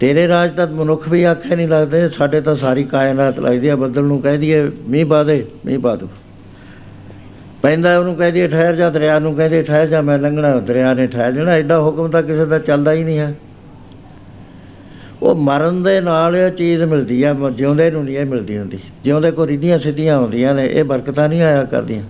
ਤੇਰੇ 0.00 0.28
ਰਾਜ 0.28 0.56
ਤਾਂ 0.56 0.66
ਮਨੁੱਖ 0.66 1.08
ਵੀ 1.08 1.24
ਆਖੇ 1.24 1.56
ਨਹੀਂ 1.56 1.68
ਲੱਗਦੇ, 1.68 2.08
ਸਾਡੇ 2.08 2.40
ਤਾਂ 2.40 2.56
ਸਾਰੀ 2.56 2.84
ਕਾਇਨਾਤ 2.84 3.40
ਲੱਗਦੀ 3.40 3.68
ਆ, 3.68 3.76
ਬੱਦਲ 3.76 4.02
ਨੂੰ 4.02 4.22
ਕਹਿ 4.22 4.38
ਦਈਏ, 4.38 4.70
ਮੀਂਹ 4.88 5.06
ਪਾ 5.06 5.22
ਦੇ, 5.22 5.46
ਮੀਂਹ 5.66 5.78
ਪਾ 5.78 5.96
ਦੋ। 5.96 6.08
ਪੈਂਦਾ 7.62 7.98
ਉਹਨੂੰ 7.98 8.14
ਕਹਿ 8.14 8.32
ਦਈਏ, 8.32 8.48
ਠਹਿਰ 8.48 8.76
ਜਾ, 8.76 8.90
ਦਰਿਆ 8.90 9.18
ਨੂੰ 9.18 9.34
ਕਹਦੇ 9.34 9.62
ਠਹਿਰ 9.62 9.88
ਜਾ, 9.88 10.00
ਮੈਂ 10.00 10.18
ਲੰਘਣਾ, 10.18 10.56
ਦਰਿਆ 10.56 10.94
ਨੇ 10.94 11.06
ਠਹਿਰ 11.06 11.32
ਜਾਣਾ 11.32 11.50
ਐਡਾ 11.50 11.80
ਹੁਕਮ 11.80 12.08
ਤਾਂ 12.08 12.22
ਕਿਸੇ 12.22 12.44
ਦਾ 12.44 12.58
ਚੱਲਦਾ 12.58 12.92
ਹੀ 12.92 13.04
ਨਹੀਂ 13.04 13.18
ਹੈ 13.18 13.34
ਉਹ 15.22 15.34
ਮਰਨ 15.34 15.82
ਦੇ 15.82 16.00
ਨਾਲ 16.00 16.36
ਇਹ 16.36 16.50
ਚੀਜ਼ 16.50 16.82
ਮਿਲਦੀ 16.82 17.22
ਆ, 17.22 17.32
ਮ- 17.32 17.50
ਜਿਉਂਦੇ 17.50 17.90
ਨੂੰ 17.90 18.04
ਨਹੀਂ 18.04 18.18
ਇਹ 18.18 18.26
ਮਿਲਦੀ 18.26 18.58
ਹੁੰਦੀ। 18.58 18.78
ਜਿਉਂਦੇ 19.04 19.30
ਕੋ 19.30 19.46
ਰਿਧੀਆਂ 19.46 19.78
ਸਿੱਧੀਆਂ 19.78 20.18
ਹੁੰਦੀਆਂ 20.18 20.54
ਨੇ, 20.54 20.66
ਇਹ 20.66 20.84
ਬਰਕਤਾਂ 20.84 21.28
ਨਹੀਂ 21.28 21.42
ਆਇਆ 21.42 21.64
ਕਰਦੀਆਂ। 21.64 22.02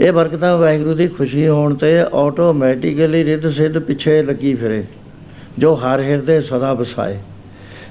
ਇਹ 0.00 0.12
ਬਰਕਤਾਂ 0.12 0.58
ਵਾਹਿਗੁਰੂ 0.58 0.94
ਦੀ 0.94 1.08
ਖੁਸ਼ੀ 1.08 1.48
ਹੋਣ 1.48 1.74
ਤੇ 1.74 2.00
ਆਟੋਮੈਟਿਕਲੀ 2.14 3.24
ਰਿੱਧ 3.24 3.48
ਸਿੱਧ 3.48 3.78
ਪਿੱਛੇ 3.78 4.22
ਲੱਗੀ 4.22 4.54
ਫਿਰੇ। 4.54 4.84
ਜੋ 5.58 5.74
ਹਰ 5.74 6.00
ਹਿਰਦੇ 6.00 6.40
ਸਦਾ 6.40 6.74
ਵਸਾਏ। 6.74 7.18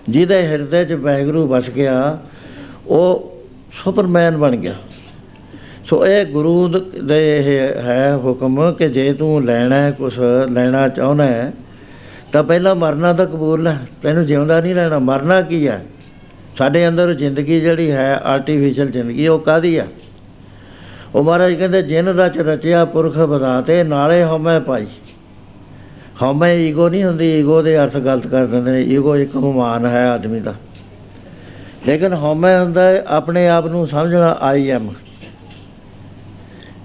ਜਿਹਦੇ 0.10 0.48
ਹਿਰਦੇ 0.48 0.86
'ਚ 0.86 0.94
ਵਾਹਿਗੁਰੂ 0.94 1.48
ਵਸ 1.48 1.70
ਗਿਆ, 1.70 2.20
ਉਹ 2.88 3.38
ਸੁਪਰਮੈਨ 3.84 4.38
ਬਣ 4.38 4.56
ਗਿਆ। 4.56 4.76
ਸੋ 5.86 6.08
ਇਹ 6.08 6.26
ਗੁਰੂ 6.26 6.68
ਦ- 6.68 7.08
ਦੇ 7.08 7.38
ਇਹ 7.38 7.60
ਹੈ 7.82 8.18
ਹੁਕਮ 8.18 8.74
ਕਿ 8.74 8.90
ਜੇ 8.90 9.14
ਤੂੰ 9.14 9.46
ਲੈਣਾ 9.46 9.76
ਹੈ 9.76 9.92
ਕੁਛ, 9.92 10.20
ਲੈਣਾ 10.52 10.90
ਚਾਹੁੰਦਾ 10.90 11.24
ਹੈ, 11.24 11.54
ਤਾਂ 12.32 12.44
ਪਹਿਲਾਂ 12.44 12.76
ਮਰਨਾ 12.76 13.14
ਤਾਂ 13.14 13.26
ਕਬੂਲ 13.26 13.64
ਲੈ 13.64 13.74
ਤੈਨੂੰ 14.04 14.26
ਜਿਉਂਦਾ 14.26 14.62
ਨਹੀਂ 14.62 14.76
ਰਹਿਣਾ। 14.76 15.00
ਮਰਨਾ 15.00 15.42
ਕੀ 15.42 15.68
ਹੈ? 15.68 15.86
ਸਾਡੇ 16.58 16.88
ਅੰਦਰ 16.88 17.14
ਜ਼ਿੰਦਗੀ 17.14 17.62
ਜਿਹੜੀ 17.62 17.92
ਹੈ 17.92 18.16
ਆਰਟੀਫੀਸ਼ੀਅਲ 18.16 18.88
ਜ਼ਿੰਦਗੀ, 18.88 19.28
ਉਹ 19.28 19.40
ਕਾਦੀ 19.40 19.80
ਹੈ? 19.80 19.88
ਉਹ 21.16 21.24
ਮਹਾਰਾਜ 21.24 21.54
ਕਹਿੰਦੇ, 21.54 21.82
ਜਿਨ 21.82 22.08
ਰਚ 22.08 22.38
ਰਚਿਆ 22.38 22.86
ਪੁਰਖ 22.86 23.18
ਬਦਾਤੇ 23.18 23.84
ਨਾਲੇ 23.84 24.24
ਹਉਮੈ 24.24 24.60
ਪਾਈ। 24.60 24.88
ਹਉਮੈ 26.22 26.54
ਈਗੋ 26.54 26.90
ਨਹੀਂ 26.90 27.04
ਹੁੰਦੀ, 27.04 27.40
ਈਗੋ 27.40 27.62
ਦੇ 27.62 27.78
ਅਰਥ 27.78 27.98
ਗਲਤ 27.98 28.28
ਕਰ 28.28 28.46
ਦਿੰਦੇ 28.46 28.72
ਨੇ, 28.72 28.82
ਈਗੋ 28.82 29.16
ਇੱਕ 29.16 29.36
ਹੁਮਾਨ 29.36 29.86
ਹੈ 29.86 30.08
ਆਦਮੀ 30.10 30.40
ਦਾ। 30.40 30.54
ਲੇਕਿਨ 31.88 32.14
ਹਉਮੈ 32.14 32.60
ਹੁੰਦਾ 32.60 32.82
ਹੈ, 32.82 33.04
ਆਪਣੇ 33.08 33.48
ਆਪ 33.50 33.68
ਨੂੰ 33.68 33.88
ਸਮਝਣਾ 33.88 34.38
ਆਈ 34.42 34.70
ਐਮ 34.70 34.90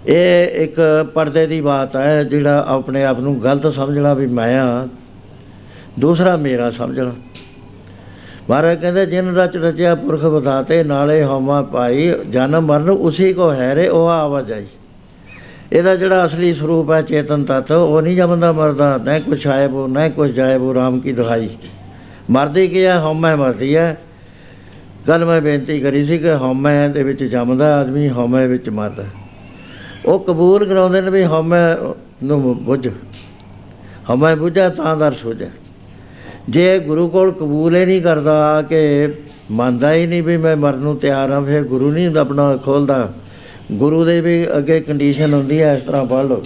ਇਹ 0.06 0.62
ਇੱਕ 0.62 0.80
ਪਰਦੇ 1.14 1.46
ਦੀ 1.46 1.60
ਬਾਤ 1.60 1.96
ਹੈ, 1.96 2.22
ਜਿਹੜਾ 2.24 2.64
ਆਪਣੇ 2.68 3.04
ਆਪ 3.04 3.20
ਨੂੰ 3.20 3.42
ਗਲਤ 3.44 3.66
ਸਮਝਣਾ 3.66 4.14
ਵੀ 4.14 4.26
ਮੈਂ 4.26 4.60
ਆ 4.60 4.86
ਦੂਸਰਾ 5.98 6.36
ਮੇਰਾ 6.36 6.70
ਸਮਝਣਾ। 6.70 7.12
ਮਹਾਰਾਜ 8.50 8.80
ਕਹਿੰਦੇ, 8.80 9.06
ਜਿਨ 9.06 9.34
ਰਚ 9.36 9.56
ਰਚਿਆ 9.56 9.94
ਪੁਰਖ 9.94 10.24
ਬਤਾਤੇ 10.24 10.82
ਨਾਲੇ 10.84 11.22
ਹਉਮਾ 11.24 11.62
ਪਾਈ, 11.62 12.12
ਜਨਮ 12.30 12.66
ਮਰਨ 12.66 12.90
ਉਸੇ 12.90 13.32
ਕੋ 13.32 13.52
ਹੈ 13.52 13.74
ਰੇ 13.74 13.88
ਉਹ 13.88 14.08
ਆਵਾਜਾਈ। 14.08 14.66
ਇਹਦਾ 15.72 15.94
ਜਿਹੜਾ 15.96 16.24
ਅਸਲੀ 16.26 16.54
ਸਰੂਪ 16.54 16.90
ਹੈ 16.90 17.02
ਚੇਤਨ 17.02 17.44
ਤਤ, 17.44 17.70
ਉਹ 17.72 18.00
ਨਹੀਂ 18.02 18.16
ਜਮਦਾ 18.16 18.52
ਮਰਦਾ, 18.52 18.96
ਨਾ 19.04 19.18
ਕੁਛ 19.18 19.46
ਆਇਬੋ 19.46 19.86
ਨਾ 19.86 20.08
ਕੁਛ 20.08 20.30
ਜਾਇਬੋ 20.30 20.74
ਰਾਮ 20.74 21.00
ਕੀ 21.00 21.12
ਦੁਹਾਈ 21.12 21.48
ਮਰਦੀ 22.30 22.66
ਕੀ 22.68 22.84
ਹੈ? 22.84 22.98
ਹਉਮੈ 23.00 23.34
ਮਰਦੀ 23.36 23.76
ਹੈ। 23.76 23.98
ਕੱਲ 25.06 25.24
ਮੈਂ 25.24 25.40
ਬੇਨਤੀ 25.40 25.80
ਕਰੀ 25.80 26.04
ਸੀ 26.04 26.18
ਕਿ 26.18 26.32
ਹਉਮੈ 26.32 26.88
ਦੇ 26.88 27.02
ਵਿੱਚ 27.02 27.24
ਜੰਮਦਾ 27.24 27.80
ਆਦਮੀ 27.80 28.08
ਹਉਮੈ 28.08 28.46
ਵਿੱਚ 28.46 28.68
ਮਰਦਾ। 28.68 29.04
ਉਹ 30.06 30.18
ਕਬੂਲ 30.20 30.64
ਕਰਾਉਂਦੇ 30.64 31.00
ਨੇ 31.00 31.10
ਵੀ 31.10 31.24
ਹਉਮੈ 31.24 31.62
ਨੂੰ 32.24 32.64
ਬੁੱਝ। 32.64 32.88
ਹਉਮੈ 34.10 34.34
ਬੁੱਝਾ 34.34 34.68
ਤਾਂ 34.68 34.96
ਦਰ 34.96 35.12
ਸੋਝਾ 35.12 35.46
ਜੇ 36.48 36.78
ਗੁਰੂ 36.78 37.08
ਕੋਲ 37.08 37.32
ਕਬੂਲ 37.32 37.76
ਹੀ 37.76 37.84
ਨਹੀਂ 37.86 38.02
ਕਰਦਾ 38.02 38.62
ਕਿ 38.62 39.08
ਮੰਨਦਾ 39.50 39.92
ਹੀ 39.92 40.06
ਨਹੀਂ 40.06 40.22
ਵੀ 40.22 40.36
ਮੈਂ 40.36 40.56
ਮਰਨ 40.56 40.78
ਨੂੰ 40.78 40.96
ਤਿਆਰ 40.96 41.30
ਹਾਂ, 41.32 41.40
ਫਿਰ 41.42 41.62
ਗੁਰੂ 41.62 41.90
ਨਹੀਂ 41.92 42.16
ਆਪਣਾ 42.16 42.56
ਖੋਲਦਾ। 42.56 43.12
ਗੁਰੂ 43.72 44.04
ਦੇ 44.04 44.20
ਵੀ 44.20 44.46
ਅੱਗੇ 44.56 44.80
ਕੰਡੀਸ਼ਨ 44.80 45.34
ਹੁੰਦੀ 45.34 45.62
ਹੈ 45.62 45.74
ਇਸ 45.74 45.82
ਤਰ੍ਹਾਂ 45.82 46.04
ਪੜ੍ਹ 46.04 46.22
ਲਓ। 46.22 46.42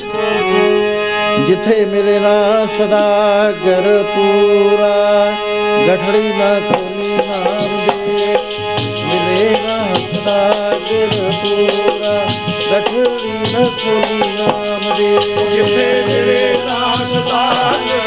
ਜਿੱਥੇ 1.49 1.85
ਮਿਲੇ 1.85 2.19
ਨਾ 2.19 2.67
ਸਦਾ 2.67 3.53
ਗਰ 3.67 4.05
ਪੂਰਾ, 4.17 5.33
ਗਠੜੀ 5.89 6.33
ਨਾ 6.33 6.61
ਖੋਲੀ 6.61 7.09
ਨਾਮ 7.09 7.87
ਦੇ। 7.87 8.37
ਮਿਲੇ 9.05 9.51
ਨਾ 9.51 9.95
ਸਦਾ 9.95 10.73
ਗਰ 10.93 11.31
ਪੂਰਾ, 11.45 12.27
ਗਠੜੀ 12.73 13.53
ਨਾ 13.53 13.65
ਖੋਲੀ 13.85 14.19
ਨਾਮ 14.19 14.95
ਦੇ। 14.99 15.19
ਜਿੱਥੇ 15.57 16.05
ਮੇਰੇ 16.09 16.55
ਨਾਮ 16.67 17.13
ਦਾ 17.13 17.51
ਪੂਰਾ 17.73 18.06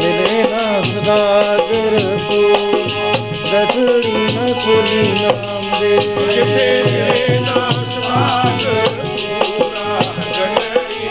ਮਿਲੇ 0.00 0.42
ਨਾ 0.42 0.82
ਸਦਾ 0.82 1.16
ਗਰ 1.72 2.16
ਪੂਰਾ 2.18 3.12
ਗਠੜੀ 3.52 4.12
ਨਾ 4.34 4.46
ਖੋਲੀ 4.54 5.02
ਨਾਮ 5.22 5.80
ਦੇ 5.80 5.98
ਜਿੱਥੇ 5.98 6.44
ਮੇਰੇ 6.84 7.40
ਨਾਮ 7.40 7.70
ਸਵਾਗ 7.70 8.64
ਪੂਰਾ 8.98 10.00
ਗਠੜੀ 10.28 11.08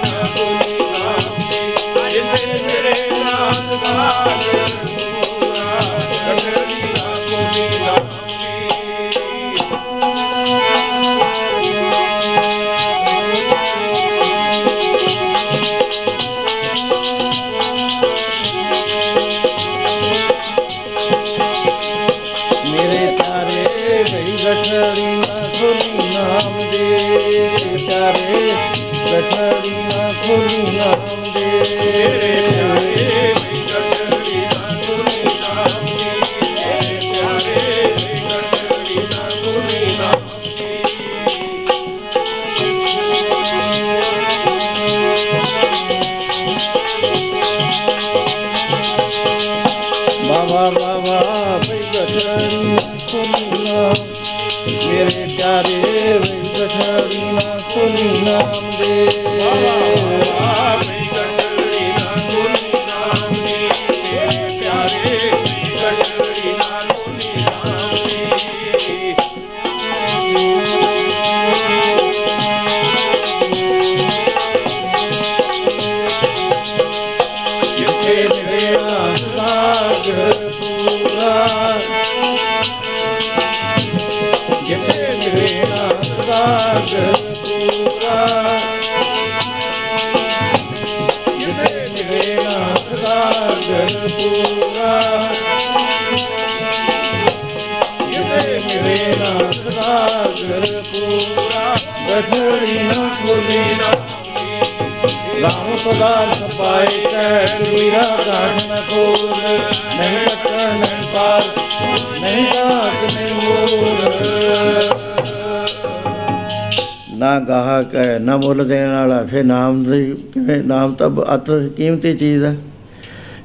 ਮੁੱਲ 118.51 118.67
ਦੇਣ 118.67 118.89
ਵਾਲਾ, 118.89 119.23
ਫਿਰ 119.23 119.43
ਨਾਮ 119.43 119.83
ਦੀ, 119.83 120.15
ਕਿਵੇਂ 120.33 120.63
ਨਾਮ 120.63 120.93
ਤਾਂ 120.93 121.35
ਅਤ 121.35 121.51
ਕੀਮਤੀ 121.77 122.17
ਚੀਜ਼ 122.17 122.43
ਹੈ। 122.43 122.57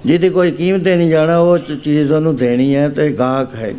ਜਿਹਦੀ 0.06 0.28
ਕੋਈ 0.28 0.50
ਕੀਮਤ 0.50 0.86
ਹੀ 0.86 0.96
ਨਹੀਂ 0.96 1.10
ਜਾਣਾ, 1.10 1.38
ਉਹ 1.38 1.58
ਚ- 1.58 1.76
ਚੀਜ਼ 1.84 2.12
ਉਹਨੂੰ 2.12 2.36
ਦੇਣੀ 2.36 2.74
ਹੈ 2.74 2.88
ਤੇ 2.88 3.12
ਗਾਹਕ 3.12 3.54
ਹੈ 3.54 3.74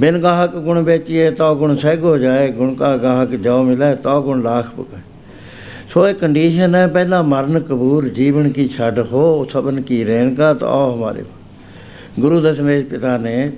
ਬਿਨ 0.00 0.18
ਗਾਹਕ 0.18 0.50
ਗੁਣ 0.50 0.82
ਵੇਚੀਏ 0.82 1.30
ਤਾਂ 1.30 1.54
ਗੁਣ 1.54 1.76
ਸਹਿਗ 1.76 2.04
ਹੋ 2.04 2.18
ਜਾਏ, 2.18 2.52
ਗੁਣ 2.52 2.74
ਕਾ 2.74 2.96
ਗਾਹਕ 2.96 3.28
ਜੋ 3.28 3.62
ਮਿਲੇ 3.62 3.96
ਤਾਂ 3.96 4.20
ਗੁਣ 4.20 4.42
ਲਾਖ 4.42 4.70
ਪੁਕਾਏ 4.70 5.00
ਸੋ 5.94 6.08
ਇਹ 6.08 6.14
ਕੰਡੀਸ਼ਨ 6.14 6.74
ਹੈ, 6.74 6.86
ਪਹਿਲਾ 6.86 7.22
ਮਰਨ 7.22 7.60
ਕਬੂਰ 7.60 8.08
ਜੀਵਨ 8.08 8.48
ਕੀ 8.48 8.68
ਛੱਡ 8.68 8.98
ਹੋ, 8.98 9.44
ਸਬਨ 9.44 9.80
ਕੀ 9.80 10.04
ਰਹਿਣ 10.04 10.34
ਕਾ, 10.34 10.54
ਤਾਂ 10.54 10.68
ਆਓ 10.68 10.96
ਹਮਾਰੇ 10.96 11.24
ਗੁਰੂ 12.20 12.40
ਦਸ਼ਮੇਸ਼ 12.40 12.86
ਪਿਤਾ 12.86 13.16
ਨੇ 13.16 13.52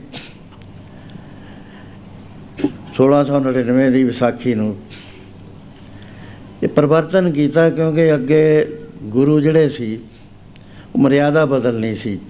1699 2.97 3.90
ਦੀ 3.90 4.05
ਵਿਸਾਖੀ 4.05 4.55
ਨੂੰ 4.55 4.76
ਇਹ 4.76 4.86
ਪਰਿਵਰਤਨ 6.76 7.30
ਕੀਤਾ 7.30 7.70
ਕਿਉਂਕਿ 7.70 8.14
ਅੱਗੇ 8.14 8.72
ਗੁਰੂ 9.02 9.40
ਜਿਹੜੇ 9.40 9.68
ਸੀ, 9.68 9.98
ਉਹ 10.94 11.00
ਮਰਿਆਦਾ 11.00 11.44
ਬਦਲਣੀ 11.44 11.94
ਸੀ, 11.94 12.20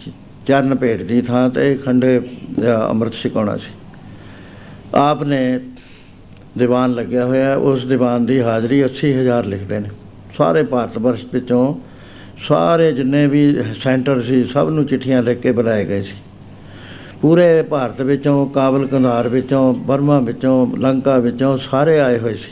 ਚਰਨ 0.46 0.74
ਭੇਟ 0.74 1.02
ਦੀ 1.02 1.20
ਥਾਂ 1.20 1.50
ਤੇ 1.50 1.74
ਖੰਡੇ 1.74 2.20
ਜਾਂ 2.60 2.88
ਅੰਮ੍ਰਿਤ 2.88 3.12
ਛਕਾਉਣਾ 3.12 3.56
ਸੀ। 3.56 3.72
ਆਪ 4.94 5.22
ਨੇ 5.22 5.60
ਦੀਵਾਨ 6.58 6.94
ਲੱਗਿਆ 6.94 7.24
ਹੋਇਆ 7.24 7.44
ਹੈ। 7.44 7.56
ਉਸ 7.56 7.86
ਦੀਵਾਨ 7.86 8.26
ਦੀ 8.26 8.40
ਹਾਜ਼ਰੀ 8.40 8.84
80000 8.84 9.44
ਲਿਖਦੇ 9.44 9.78
ਨੇ। 9.78 9.88
ਸਾਰੇ 10.36 10.62
ਭਾਰਤ 10.62 10.98
ਵਰਸ਼ 10.98 11.24
ਵਿੱਚੋਂ 11.32 11.74
ਸਾਰੇ 12.48 12.92
ਜਿੰਨੇ 12.92 13.26
ਵੀ 13.26 13.56
ਸੈਂਟਰ 13.82 14.22
ਸੀ, 14.22 14.44
ਸਭ 14.44 14.68
ਨੂੰ 14.70 14.86
ਚਿੱਠੀਆਂ 14.86 15.22
ਲਿਖ 15.22 15.38
ਕੇ 15.38 15.52
ਬੁਲਾਏ 15.52 15.84
ਗਏ 15.84 16.02
ਸੀ। 16.02 16.16
ਪੂਰੇ 17.22 17.62
ਭਾਰਤ 17.62 18.00
ਵਿੱਚੋਂ 18.00 18.46
ਕਾਬਲ 18.46 18.86
ਕੰਧਾਰ 18.86 19.28
ਵਿੱਚੋਂ, 19.28 19.74
ਬਰਮਾ 19.74 20.20
ਵਿੱਚੋਂ, 20.20 20.76
ਲੰਕਾ 20.76 21.18
ਵਿੱਚੋਂ 21.18 21.58
ਸਾਰੇ 21.58 22.00
ਆਏ 22.00 22.18
ਹੋਏ 22.18 22.34
ਸੀ। 22.34 22.50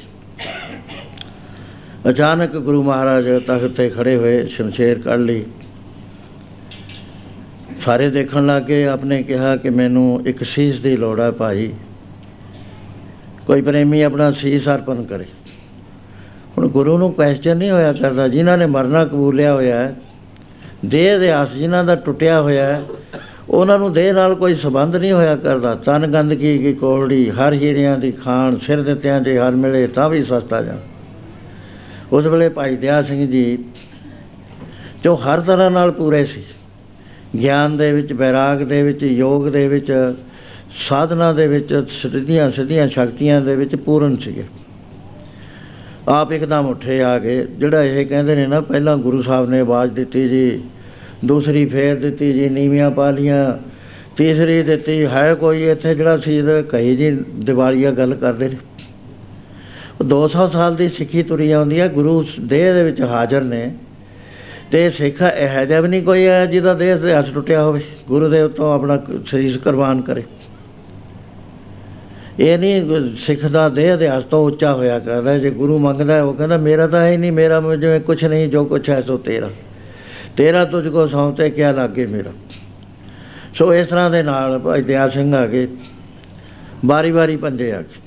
ਅਚਾਨਕ 2.10 2.56
ਗੁਰੂ 2.56 2.82
ਮਹਾਰਾਜ 2.82 3.24
ਤਖਤ 3.46 3.70
ਤੇ 3.76 3.88
ਖੜੇ 3.88 4.16
ਹੋਏ, 4.16 4.46
ਸ਼ਮਸ਼ੇਰ 4.46 4.98
ਕੱਢ 4.98 5.20
ਲਈ। 5.20 5.44
ਸਾਰੇ 7.84 8.10
ਦੇਖਣ 8.10 8.46
ਲੱਗੇ 8.46 8.86
ਆਪਨੇ 8.86 9.22
ਕਿਹਾ 9.22 9.56
ਕਿ 9.56 9.70
ਮੈਨੂੰ 9.70 10.22
ਇੱਕ 10.26 10.44
ਸੀਸ 10.44 10.80
ਦੀ 10.80 10.96
ਲੋੜ 10.96 11.20
ਹੈ 11.20 11.30
ਭਾਈ। 11.30 11.72
ਕੋਈ 13.46 13.62
ਪ੍ਰੇਮੀ 13.62 14.02
ਆਪਣਾ 14.02 14.30
ਸੀਸ 14.30 14.68
ਅਰਪਣ 14.68 15.02
ਕਰੇ। 15.02 15.24
ਹੁਣ 16.58 16.68
ਗੁਰੂ 16.68 16.98
ਨੂੰ 16.98 17.12
ਕੁਐਸਚਨ 17.12 17.56
ਨਹੀਂ 17.56 17.70
ਹੋਇਆ 17.70 17.92
ਕਰਦਾ, 17.92 18.28
ਜਿਨ੍ਹਾਂ 18.28 18.58
ਨੇ 18.58 18.66
ਮਰਨਾ 18.66 19.04
ਕਬੂਲਿਆ 19.04 19.54
ਹੋਇਆ 19.54 19.78
ਹੈ, 19.78 19.94
ਦੇਹ 20.84 21.18
ਦੇ 21.18 21.32
ਆਸ 21.32 21.52
ਜਿਨ੍ਹਾਂ 21.52 21.84
ਦਾ 21.84 21.94
ਟੁੱਟਿਆ 21.94 22.40
ਹੋਇਆ 22.40 22.66
ਹੈ, 22.66 22.82
ਉਹਨਾਂ 23.48 23.78
ਨੂੰ 23.78 23.92
ਦੇਹ 23.92 24.14
ਨਾਲ 24.14 24.34
ਕੋਈ 24.34 24.54
ਸੰਬੰਧ 24.54 24.96
ਨਹੀਂ 24.96 25.12
ਹੋਇਆ 25.12 25.36
ਕਰਦਾ। 25.36 25.74
ਤਨ 25.74 26.06
ਗੰਦਗੀ 26.06 26.58
ਕੀ 26.58 26.72
ਕੋਲੜੀ 26.72 27.30
ਹਰ 27.30 27.52
ਹੀਰਿਆਂ 27.52 27.98
ਦੀ 27.98 28.12
ਖਾਨ 28.12 28.58
ਸਿਰ 28.58 28.82
ਦਿੱਤਿਆਂ 28.82 29.20
ਜੇ 29.20 29.38
ਹਰ 29.38 29.50
ਮਿਲੇ 29.50 29.86
ਤਾਂ 29.86 30.10
ਵੀ 30.10 30.24
ਸਸਤਾ 30.24 30.62
ਜਾ 30.62 30.76
ਉਸ 32.14 32.26
ਵੇਲੇ 32.26 32.48
ਭਾਈ 32.48 32.76
ਦਇਆ 32.76 33.02
ਸਿੰਘ 33.02 33.26
ਜੀ 33.26 33.58
ਜੋ 35.04 35.14
ਹਰ 35.16 35.40
ਤਰ੍ਹਾਂ 35.40 35.70
ਨਾਲ 35.70 35.90
ਪੂਰੇ 35.90 36.24
ਸੀ। 36.24 36.42
ਗਿਆਨ 37.38 37.76
ਦੇ 37.76 37.90
ਵਿੱਚ 37.92 38.12
ਬੈਰਾਗ 38.12 38.62
ਦੇ 38.62 38.82
ਵਿੱਚ, 38.82 39.02
ਯੋਗ 39.02 39.48
ਦੇ 39.48 39.66
ਵਿੱਚ, 39.68 39.90
ਸਾਧਨਾ 40.88 41.32
ਦੇ 41.32 41.46
ਵਿੱਚ, 41.46 41.72
ਸਿੱਧੀਆਂ 41.92 42.50
ਸਿੱਧੀਆਂ 42.50 42.88
ਸ਼ਕਤੀਆਂ 42.88 43.40
ਦੇ 43.40 43.56
ਵਿੱਚ 43.56 43.74
ਪੂਰਨ 43.76 44.16
ਸੀਗੇ। 44.16 44.44
ਆਪ 46.08 46.32
ਇੱਕਦਮ 46.32 46.66
ਉੱਠੇ 46.66 47.00
ਆ 47.02 47.18
ਗਏ 47.18 47.44
ਜਿਹੜਾ 47.58 47.82
ਇਹ 47.82 48.06
ਕਹਿੰਦੇ 48.06 48.34
ਨੇ 48.34 48.46
ਨਾ, 48.46 48.60
ਪਹਿਲਾਂ 48.60 48.96
ਗੁਰੂ 48.96 49.22
ਸਾਹਿਬ 49.22 49.48
ਨੇ 49.50 49.60
ਆਵਾਜ਼ 49.60 49.92
ਦਿੱਤੀ 49.92 50.28
ਜੀ, 50.28 50.60
ਦੂਸਰੀ 51.24 51.64
ਫੇਰ 51.66 51.96
ਦਿੱਤੀ 51.96 52.32
ਜੀ, 52.32 52.48
ਨੀਵੀਆਂ 52.48 52.90
ਪਾ 52.90 53.10
ਲੀਆਂ 53.10 53.52
ਤੀਸਰੀ 54.16 54.62
ਦਿੱਤੀ, 54.62 55.04
ਹੈ 55.06 55.34
ਕੋਈ 55.34 55.62
ਇੱਥੇ 55.62 55.94
ਜਿਹੜਾ 55.94 56.16
ਸੀ, 56.16 56.42
ਕਹੀ 56.68 56.96
ਜੀ, 56.96 57.10
ਦੀਵਾਲੀਆ 57.34 57.90
ਗੱਲ 57.90 58.14
ਕਰਦੇ 58.14 58.48
ਨੇ। 58.48 58.56
ਉਹ 60.00 60.04
200 60.04 60.46
ਸਾਲ 60.52 60.76
ਦੀ 60.76 60.88
ਸਿੱਖੀ 60.88 61.22
ਤੁਰੀ 61.22 61.50
ਆਉਂਦੀ 61.52 61.80
ਹੈ 61.80 61.88
ਗੁਰੂ 61.88 62.24
ਦੇਹ 62.40 62.74
ਦੇ 62.74 62.82
ਵਿੱਚ 62.82 63.00
ਹਾਜ਼ਰ 63.00 63.42
ਨੇ। 63.42 63.72
ਤੇ 64.72 64.90
ਸਿੱਖ 64.90 65.22
ਇਹੋ 65.22 65.64
ਜਿਹਾ 65.64 65.80
ਵੀ 65.80 65.88
ਨਹੀਂ 65.88 66.02
ਕੋਈ 66.02 66.26
ਹੈ 66.26 66.46
ਜਿਹਦਾ 66.46 66.74
ਦੇਹ 66.74 66.96
ਤੇ 66.96 67.12
ਹੱਥ 67.14 67.32
ਟੁੱਟਿਆ 67.34 67.62
ਹੋਵੇ 67.62 67.80
ਗੁਰੂ 68.08 68.28
ਦੇ 68.28 68.42
ਉੱਤੋਂ 68.42 68.74
ਆਪਣਾ 68.74 68.96
ਸਰੀਰ 69.26 69.58
ਕੁਰਬਾਨ 69.58 70.00
ਕਰੇ। 70.00 70.22
ਇਹ 72.38 72.58
ਨਹੀਂ 72.58 73.16
ਸਿੱਖ 73.16 73.46
ਦਾ 73.46 73.68
ਦੇਹ 73.68 73.96
ਦੇ 73.96 74.08
ਹੱਥ 74.08 74.24
ਤੋਂ 74.24 74.46
ਉੱਚਾ 74.46 74.72
ਹੋਇਆ 74.74 74.98
ਕਰਦਾ 74.98 75.38
ਜੇ 75.38 75.50
ਗੁਰੂ 75.50 75.78
ਮੰਗਦਾ 75.78 76.14
ਹੈ, 76.14 76.22
ਉਹ 76.22 76.34
ਕਹਿੰਦਾ 76.34 76.56
ਮੇਰਾ 76.56 76.86
ਤਾਂ 76.86 77.00
ਹੈ 77.00 77.10
ਹੀ 77.12 77.16
ਨਹੀਂ 77.16 77.32
ਮੇਰਾ 77.32 77.60
ਜਿਵੇਂ 77.76 78.00
ਕੁਛ 78.00 78.24
ਨਹੀਂ 78.24 78.48
ਜੋ 78.48 78.64
ਕੁਛ 78.64 78.90
ਹੈ 78.90 79.00
ਸੋ 79.02 79.18
ਤੇਰਾ। 79.18 79.50
ਤੇਰਾ 80.36 80.64
ਤੁਝ 80.64 80.88
ਕੋ 80.88 81.06
ਸੌਂਤੇ 81.06 81.50
ਕਿਆ 81.50 81.72
ਲਾਗੇ 81.72 82.06
ਮੇਰਾ? 82.06 82.30
ਸੋ 83.54 83.74
ਇਸ 83.74 83.86
ਤਰ੍ਹਾਂ 83.86 84.10
ਦੇ 84.10 84.22
ਨਾਲ 84.22 84.58
ਭਾਈ 84.58 84.82
ਦਇਆ 84.82 85.08
ਸਿੰਘ 85.08 85.34
ਆ 85.34 85.46
ਗਏ। 85.46 85.68
ਬਾਰੀ 86.84 87.12
ਬਾਰੀ 87.12 87.36
ਪੰਜੇ 87.36 87.72
ਆ 87.72 87.80
ਗਏ। 87.80 88.03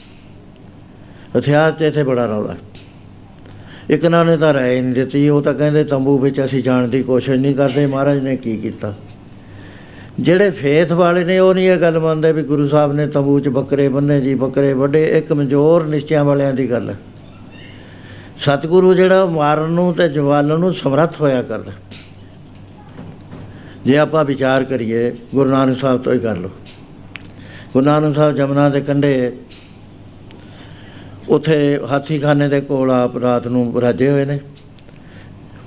ਹਥਿਆਰ 1.37 1.71
ਤੇ 1.71 1.87
ਇੱਥੇ 1.87 2.03
ਬੜਾ 2.03 2.25
ਰੌਲਾ। 2.25 2.55
ਇੱਕ 3.89 4.05
ਨਾਲ 4.05 4.25
ਨੇ 4.25 4.37
ਤਾਂ 4.37 4.53
ਰਾਏ 4.53 4.81
ਨਹੀਂ 4.81 4.93
ਦਿੱਤੀ, 4.93 5.29
ਉਹ 5.29 5.41
ਤਾਂ 5.41 5.53
ਕਹਿੰਦੇ 5.53 5.83
ਤੰਬੂ 5.83 6.17
ਵਿੱਚ 6.17 6.45
ਅਸੀਂ 6.45 6.63
ਜਾਣ 6.63 6.87
ਦੀ 6.87 7.03
ਕੋਸ਼ਿਸ਼ 7.03 7.39
ਨਹੀਂ 7.39 7.55
ਕਰਦੇ, 7.55 7.85
ਮਹਾਰਾਜ 7.85 8.19
ਨੇ 8.19 8.37
ਕੀ 8.37 8.57
ਕੀਤਾ? 8.57 8.93
ਜਿਹੜੇ 10.19 10.49
ਫੇਥ 10.49 10.91
ਵਾਲੇ 10.91 11.23
ਨੇ, 11.23 11.39
ਉਹ 11.39 11.53
ਨਹੀਂ 11.53 11.69
ਇਹ 11.69 11.77
ਗੱਲ 11.77 11.99
ਮੰਨਦੇ 11.99 12.31
ਵੀ 12.31 12.43
ਗੁਰੂ 12.43 12.67
ਸਾਹਿਬ 12.67 12.93
ਨੇ 12.93 13.07
ਤੰਬੂ 13.07 13.39
'ਚ 13.39 13.47
ਬੱਕਰੇ 13.47 13.87
ਬੰਨੇ 13.87 14.21
ਜੀ, 14.21 14.35
ਬੱਕਰੇ 14.35 14.73
ਵੱਡੇ 14.73 15.17
ਇਹ 15.17 15.21
ਕਮਜ਼ੋਰ 15.21 15.85
ਨਿਸ਼ਚਿਆਂ 15.85 16.25
ਵਾਲਿਆਂ 16.25 16.53
ਦੀ 16.53 16.71
ਗੱਲ। 16.71 16.89
ਹੈ 16.89 16.95
ਸਤਿਗੁਰੂ 18.39 18.93
ਜਿਹੜਾ 18.93 19.25
ਮਾਰਨ 19.25 19.69
ਨੂੰ 19.69 19.93
ਤੇ 19.93 20.09
ਜਵਾਲਣ 20.09 20.59
ਨੂੰ 20.59 20.73
ਸਮਰੱਥ 20.73 21.21
ਹੋਇਆ 21.21 21.41
ਕਰਦਾ। 21.41 21.71
ਜੇ 23.85 23.97
ਆਪਾਂ 23.97 24.25
ਵਿਚਾਰ 24.25 24.63
ਕਰੀਏ, 24.63 25.13
ਗੁਰੂ 25.35 25.49
ਨਾਨਕ 25.49 25.77
ਸਾਹਿਬ 25.77 26.01
ਤੋਂ 26.01 26.13
ਹੀ 26.13 26.19
ਕਰ 26.19 26.37
ਲਓ। 26.37 26.49
ਗੁਰੂ 27.73 27.85
ਨਾਨਕ 27.85 28.15
ਸਾਹਿਬ 28.15 28.35
ਜਮਨਾ 28.35 28.69
ਦੇ 28.69 28.81
ਕੰਢੇ 28.81 29.31
ਉਥੇ 31.29 31.79
ਹਾਥੀਖਾਨੇ 31.91 32.49
ਦੇ 32.49 32.61
ਕੋਲ 32.61 32.91
ਆਪ 32.91 33.17
ਰਾਤ 33.17 33.47
ਨੂੰ 33.47 33.81
ਰਾਜੇ 33.81 34.09
ਹੋਏ 34.09 34.25
ਨੇ। 34.25 34.39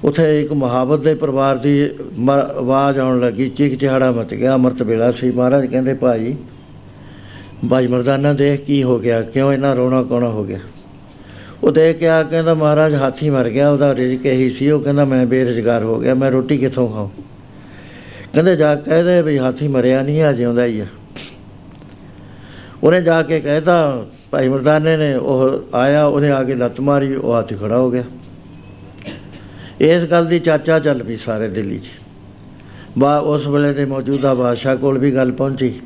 ਉਥੇ 0.04 0.42
ਇੱਕ 0.42 0.52
ਮੁਹਾਵਤ 0.52 1.00
ਦੇ 1.00 1.14
ਪਰਿਵਾਰ 1.14 1.56
ਦੀ 1.56 1.90
ਮ- 2.18 2.30
ਆਵਾਜ਼ 2.30 2.98
ਆਉਣ 2.98 3.20
ਲੱਗੀ। 3.20 3.50
ਚੀਕ 3.50 3.74
ਚਿਹਾੜਾ 3.78 4.10
ਮਚ 4.10 4.34
ਗਿਆ। 4.34 4.54
ਅੰਮ੍ਰਿਤ 4.54 4.82
ਵੇਲਾ 4.82 5.12
ਸੀ। 5.12 5.30
ਮਹਾਰਾਜ 5.30 5.66
ਕਹਿੰਦੇ, 5.66 5.94
ਭਾਈ 5.94 6.34
ਬਾਈ 7.64 7.86
ਮਰਦਾਨਾ, 7.86 8.32
ਦੇਖ 8.32 8.64
ਕੀ 8.64 8.82
ਹੋ 8.82 8.98
ਗਿਆ। 8.98 9.22
ਕਿਉਂ 9.22 9.52
ਇਹਨਾਂ 9.52 9.76
ਰੋਣਾ 9.76 10.02
ਕੋਣਾ 10.02 10.28
ਹੋ 10.28 10.44
ਗਿਆ? 10.44 10.58
ਉਹ 11.64 11.72
ਦੇਖ 11.72 11.98
ਕੇ 11.98 12.08
ਆ 12.08 12.22
ਕਹਿੰਦਾ, 12.22 12.54
ਮਹਾਰਾਜ, 12.54 12.94
ਹਾਥੀ 12.94 13.30
ਮਰ 13.30 13.48
ਗਿਆ। 13.48 13.70
ਉਹਦਾ 13.70 13.94
ਰਿਜ਼ਕ 13.94 14.26
ਇਹੀ 14.26 14.50
ਸੀ। 14.50 14.70
ਉਹ 14.70 14.80
ਕਹਿੰਦਾ, 14.80 15.04
ਮੈਂ 15.04 15.26
ਬੇਰੁਜ਼ਗਾਰ 15.26 15.82
ਹੋ 15.82 16.00
ਗਿਆ। 16.00 16.14
ਮੈਂ 16.14 16.30
ਰੋਟੀ 16.30 16.58
ਕਿੱਥੋਂ 16.58 16.88
ਖਾਵਾਂ? 16.88 17.08
ਕਹਿੰਦੇ, 18.32 18.56
ਜਾ 18.56 18.74
ਕੇ 18.74 18.90
ਕਹਦੇ 18.90 19.22
ਵੀ 19.22 19.38
ਹਾਥੀ 19.38 19.68
ਮਰਿਆ 19.68 20.02
ਨਹੀਂ, 20.02 20.22
ਆ 20.22 20.32
ਜਿਉਂਦਾ 20.32 20.64
ਹੀ 20.64 20.80
ਆ। 20.80 20.86
ਉਹਨੇ 22.82 23.02
ਜਾ 23.02 23.22
ਕੇ 23.22 23.40
ਕਹਿਤਾ 23.40 24.06
ਭਾਈ 24.30 24.48
ਮਰਦਾਨੇ 24.48 24.96
ਨੇ 24.96 25.14
ਉਹ 25.14 25.60
ਆਇਆ, 25.74 26.04
ਉਹਨੇ 26.04 26.30
ਆ 26.30 26.44
ਕੇ 26.44 26.54
ਲੱਤ 26.54 26.80
ਮਾਰੀ, 26.80 27.14
ਉਹ 27.14 27.32
ਹਾਥੀ 27.32 27.54
ਖੜਾ 27.54 27.78
ਹੋ 27.78 27.90
ਗਿਆ। 27.90 28.02
ਇਸ 29.80 30.02
ਗੱਲ 30.02 30.26
ਦੀ 30.26 30.40
ਚਰਚਾ 30.40 30.78
ਚੱਲ 30.78 31.02
ਪਈ 31.02 31.16
ਸਾਰੇ 31.16 31.48
ਦਿੱਲੀ 31.48 31.78
'ਚ। 31.78 31.84
ਬਾ, 32.98 33.18
ਉਸ 33.18 33.46
ਵੇਲੇ 33.46 33.72
ਦੇ 33.72 33.84
ਮੌਜੂਦਾ 33.84 34.34
ਬਾਦਸ਼ਾਹ 34.34 34.76
ਕੋਲ 34.76 34.98
ਵੀ 34.98 35.14
ਗੱਲ 35.14 35.32
ਪਹੁੰਚੀ। 35.32 35.80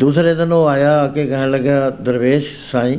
ਦੂਸਰੇ 0.00 0.34
ਦਿਨ 0.34 0.52
ਉਹ 0.52 0.66
ਆਇਆ, 0.66 0.98
ਆ 0.98 1.08
ਕੇ 1.08 1.26
ਕਹਿਣ 1.26 1.50
ਲੱਗਾ 1.50 1.90
ਦਰਵੇਸ਼ 1.90 2.46
ਸਾਈਂ, 2.72 2.98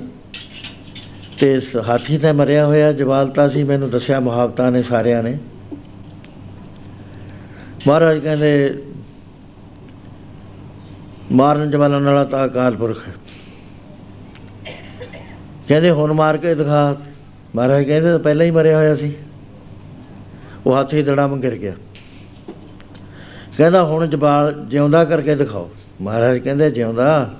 ਤੇ 1.39 1.53
ਇਸ 1.53 1.75
ਹਾਥੀ 1.75 2.17
ਤੇ 2.17 2.31
ਮਰਿਆ 2.31 2.65
ਹੋਇਆ 2.65 2.93
ਜਵਾਲਤਾ 2.93 3.49
ਸੀ, 3.49 3.63
ਮੈਨੂੰ 3.63 3.89
ਦੱਸਿਆ 3.89 4.19
ਮੁਹਾਵਤਾਂ 4.19 4.71
ਨੇ 4.71 4.83
ਸਾਰਿਆਂ 4.83 5.23
ਨੇ। 5.23 5.37
ਮਹਾਰਾਜ 7.87 8.17
ਕਹਿੰਦੇ, 8.17 8.83
ਮਾਰਨ 11.31 11.71
ਜਵਾਲਣ 11.71 12.03
ਵਾਲਾ 12.03 12.23
ਤਾਂ 12.23 12.45
ਅਕਾਲ 12.45 12.75
ਪੁਰਖ 12.75 13.07
ਹੈ। 13.07 13.13
ਕਹਿੰਦੇ 15.67 15.91
ਹੁਣ 15.91 16.13
ਮਾਰ 16.13 16.37
ਕੇ 16.37 16.55
ਦਿਖਾ। 16.55 16.95
ਮਹਾਰਾਜ 17.55 17.83
ਕਹਿੰਦੇ 17.83 18.09
ਤਾਂ 18.09 18.19
ਪਹਿਲਾਂ 18.19 18.45
ਹੀ 18.45 18.51
ਮਰਿਆ 18.51 18.77
ਹੋਇਆ 18.77 18.95
ਸੀ। 18.95 19.13
ਉਹ 20.65 20.73
ਹਾਥੀ 20.73 21.03
ਦੜਮ 21.03 21.39
ਗਿਰ 21.39 21.55
ਗਿਆ। 21.55 21.73
ਕਹਿੰਦਾ 23.57 23.85
ਹੁਣ 23.85 24.07
ਜਵਾਲ 24.07 24.65
ਜਿਉਂਦਾ 24.67 25.05
ਕਰਕੇ 25.05 25.35
ਦਿਖਾਓ। 25.35 25.69
ਮਹਾਰਾਜ 26.01 26.37
ਕਹਿੰਦੇ 26.37 26.71
ਜਿਉਂਦਾ? 26.71 27.33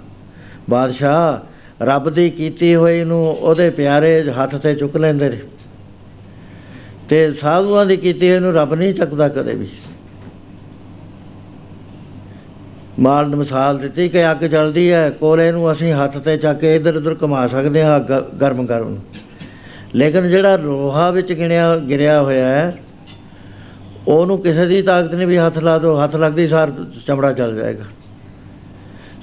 ਬਾਦਸ਼ਾਹ, 0.70 1.46
ਰੱਬ 1.84 2.10
ਦੀ 2.10 2.30
ਕੀਤੀ 2.30 2.76
ਹੋਈ 2.76 3.04
ਨੂੰ 3.04 3.30
ਉਹਦੇ 3.30 3.70
ਪਿਆਰੇ 3.70 4.32
ਹੱਥ 4.32 4.56
ਤੇ 4.56 4.76
ਚੁੱਕ 4.76 4.98
ਲੈਂਦੇ 4.98 5.30
ਨੇ। 5.30 5.40
ਤੇ 7.10 7.34
ਸਾਧੂਆਂ 7.34 7.86
ਦੀ 7.86 7.98
ਕੀਤੀ 7.98 8.32
ਹੋਈ 8.32 8.40
ਨੂੰ 8.40 8.54
ਰੱਬ 8.54 8.74
ਨਹੀਂ 8.74 8.94
ਚੱਕਦਾ 8.94 9.30
ਕਦੇ 9.30 9.54
ਵੀ। 9.54 9.68
ਮਾਲ 13.00 13.30
ਨੇ 13.30 13.36
ਮਿਸਾਲ 13.36 13.78
ਦਿੱਤੀ 13.78 14.10
ਕਿ 14.10 14.32
ਅੱਗ 14.32 14.38
ਜਲਦੀ 14.38 14.92
ਹੈ। 14.92 15.10
ਕੋਲੇ 15.10 15.52
ਨੂੰ 15.52 15.72
ਅਸੀਂ 15.72 15.92
ਹੱਥ 15.94 16.18
ਤੇ 16.18 16.38
ਚੱਕ 16.38 16.60
ਕੇ 16.60 16.76
ਇਧਰ 16.76 16.96
ਉਧਰ 16.96 17.16
ਘੁਮਾ 17.24 17.48
ਸਕਦੇ 17.48 17.84
ਹਾਂ 17.84 17.98
ਅੱਗ 17.98 18.12
ਗਰਮ 18.42 18.66
ਗਰਮ 18.66 18.90
ਨੂੰ। 18.90 19.02
ਲੇਕਿਨ 19.96 20.30
ਜਿਹੜਾ 20.30 20.56
ਲੋਹਾ 20.58 21.12
ਵਿੱਚ 21.12 21.34
ਗਿਣਿਆ, 21.34 21.76
ਗਿਰਿਆ 21.78 22.22
ਹੋਇਆ 22.22 22.48
ਹੈ, 22.48 22.78
ਉਹਨੂੰ 24.08 24.38
ਕਿਸੇ 24.40 24.66
ਦੀ 24.66 24.82
ਤਾਕਤ 24.82 25.14
ਨਹੀਂ 25.14 25.28
ਵੀ 25.28 25.38
ਹੱਥ 25.38 25.58
ਲਾ 25.58 25.78
ਦੋ, 25.78 26.04
ਹੱਥ 26.04 26.16
ਲੱਗਦੀ 26.16 26.48
ਸਾਰ 26.48 26.72
ਚਮੜਾ 27.08 27.34
ਚੱਲ 27.34 27.56
ਜਾਏਗਾ। 27.56 27.84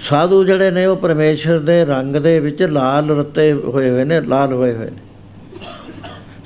ਸਾਧੂ 0.08 0.44
ਜਿਹੜੇ 0.44 0.70
ਨੇ 0.70 0.86
ਉਹ 0.86 0.96
ਪਰਮੇਸ਼ਰ 0.96 1.58
ਦੇ 1.58 1.84
ਰੰਗ 1.84 2.16
ਦੇ 2.16 2.40
ਵਿੱਚ 2.40 2.62
ਲਾਲ 2.62 3.18
ਰੱਤੇ 3.18 3.52
ਹੋਏ 3.52 3.90
ਹੋਏ 3.90 4.04
ਨੇ, 4.04 4.20
ਲਾਲ 4.20 4.52
ਹੋਏ 4.52 4.74
ਹੋਏ 4.74 4.86
ਨੇ। 4.86 5.02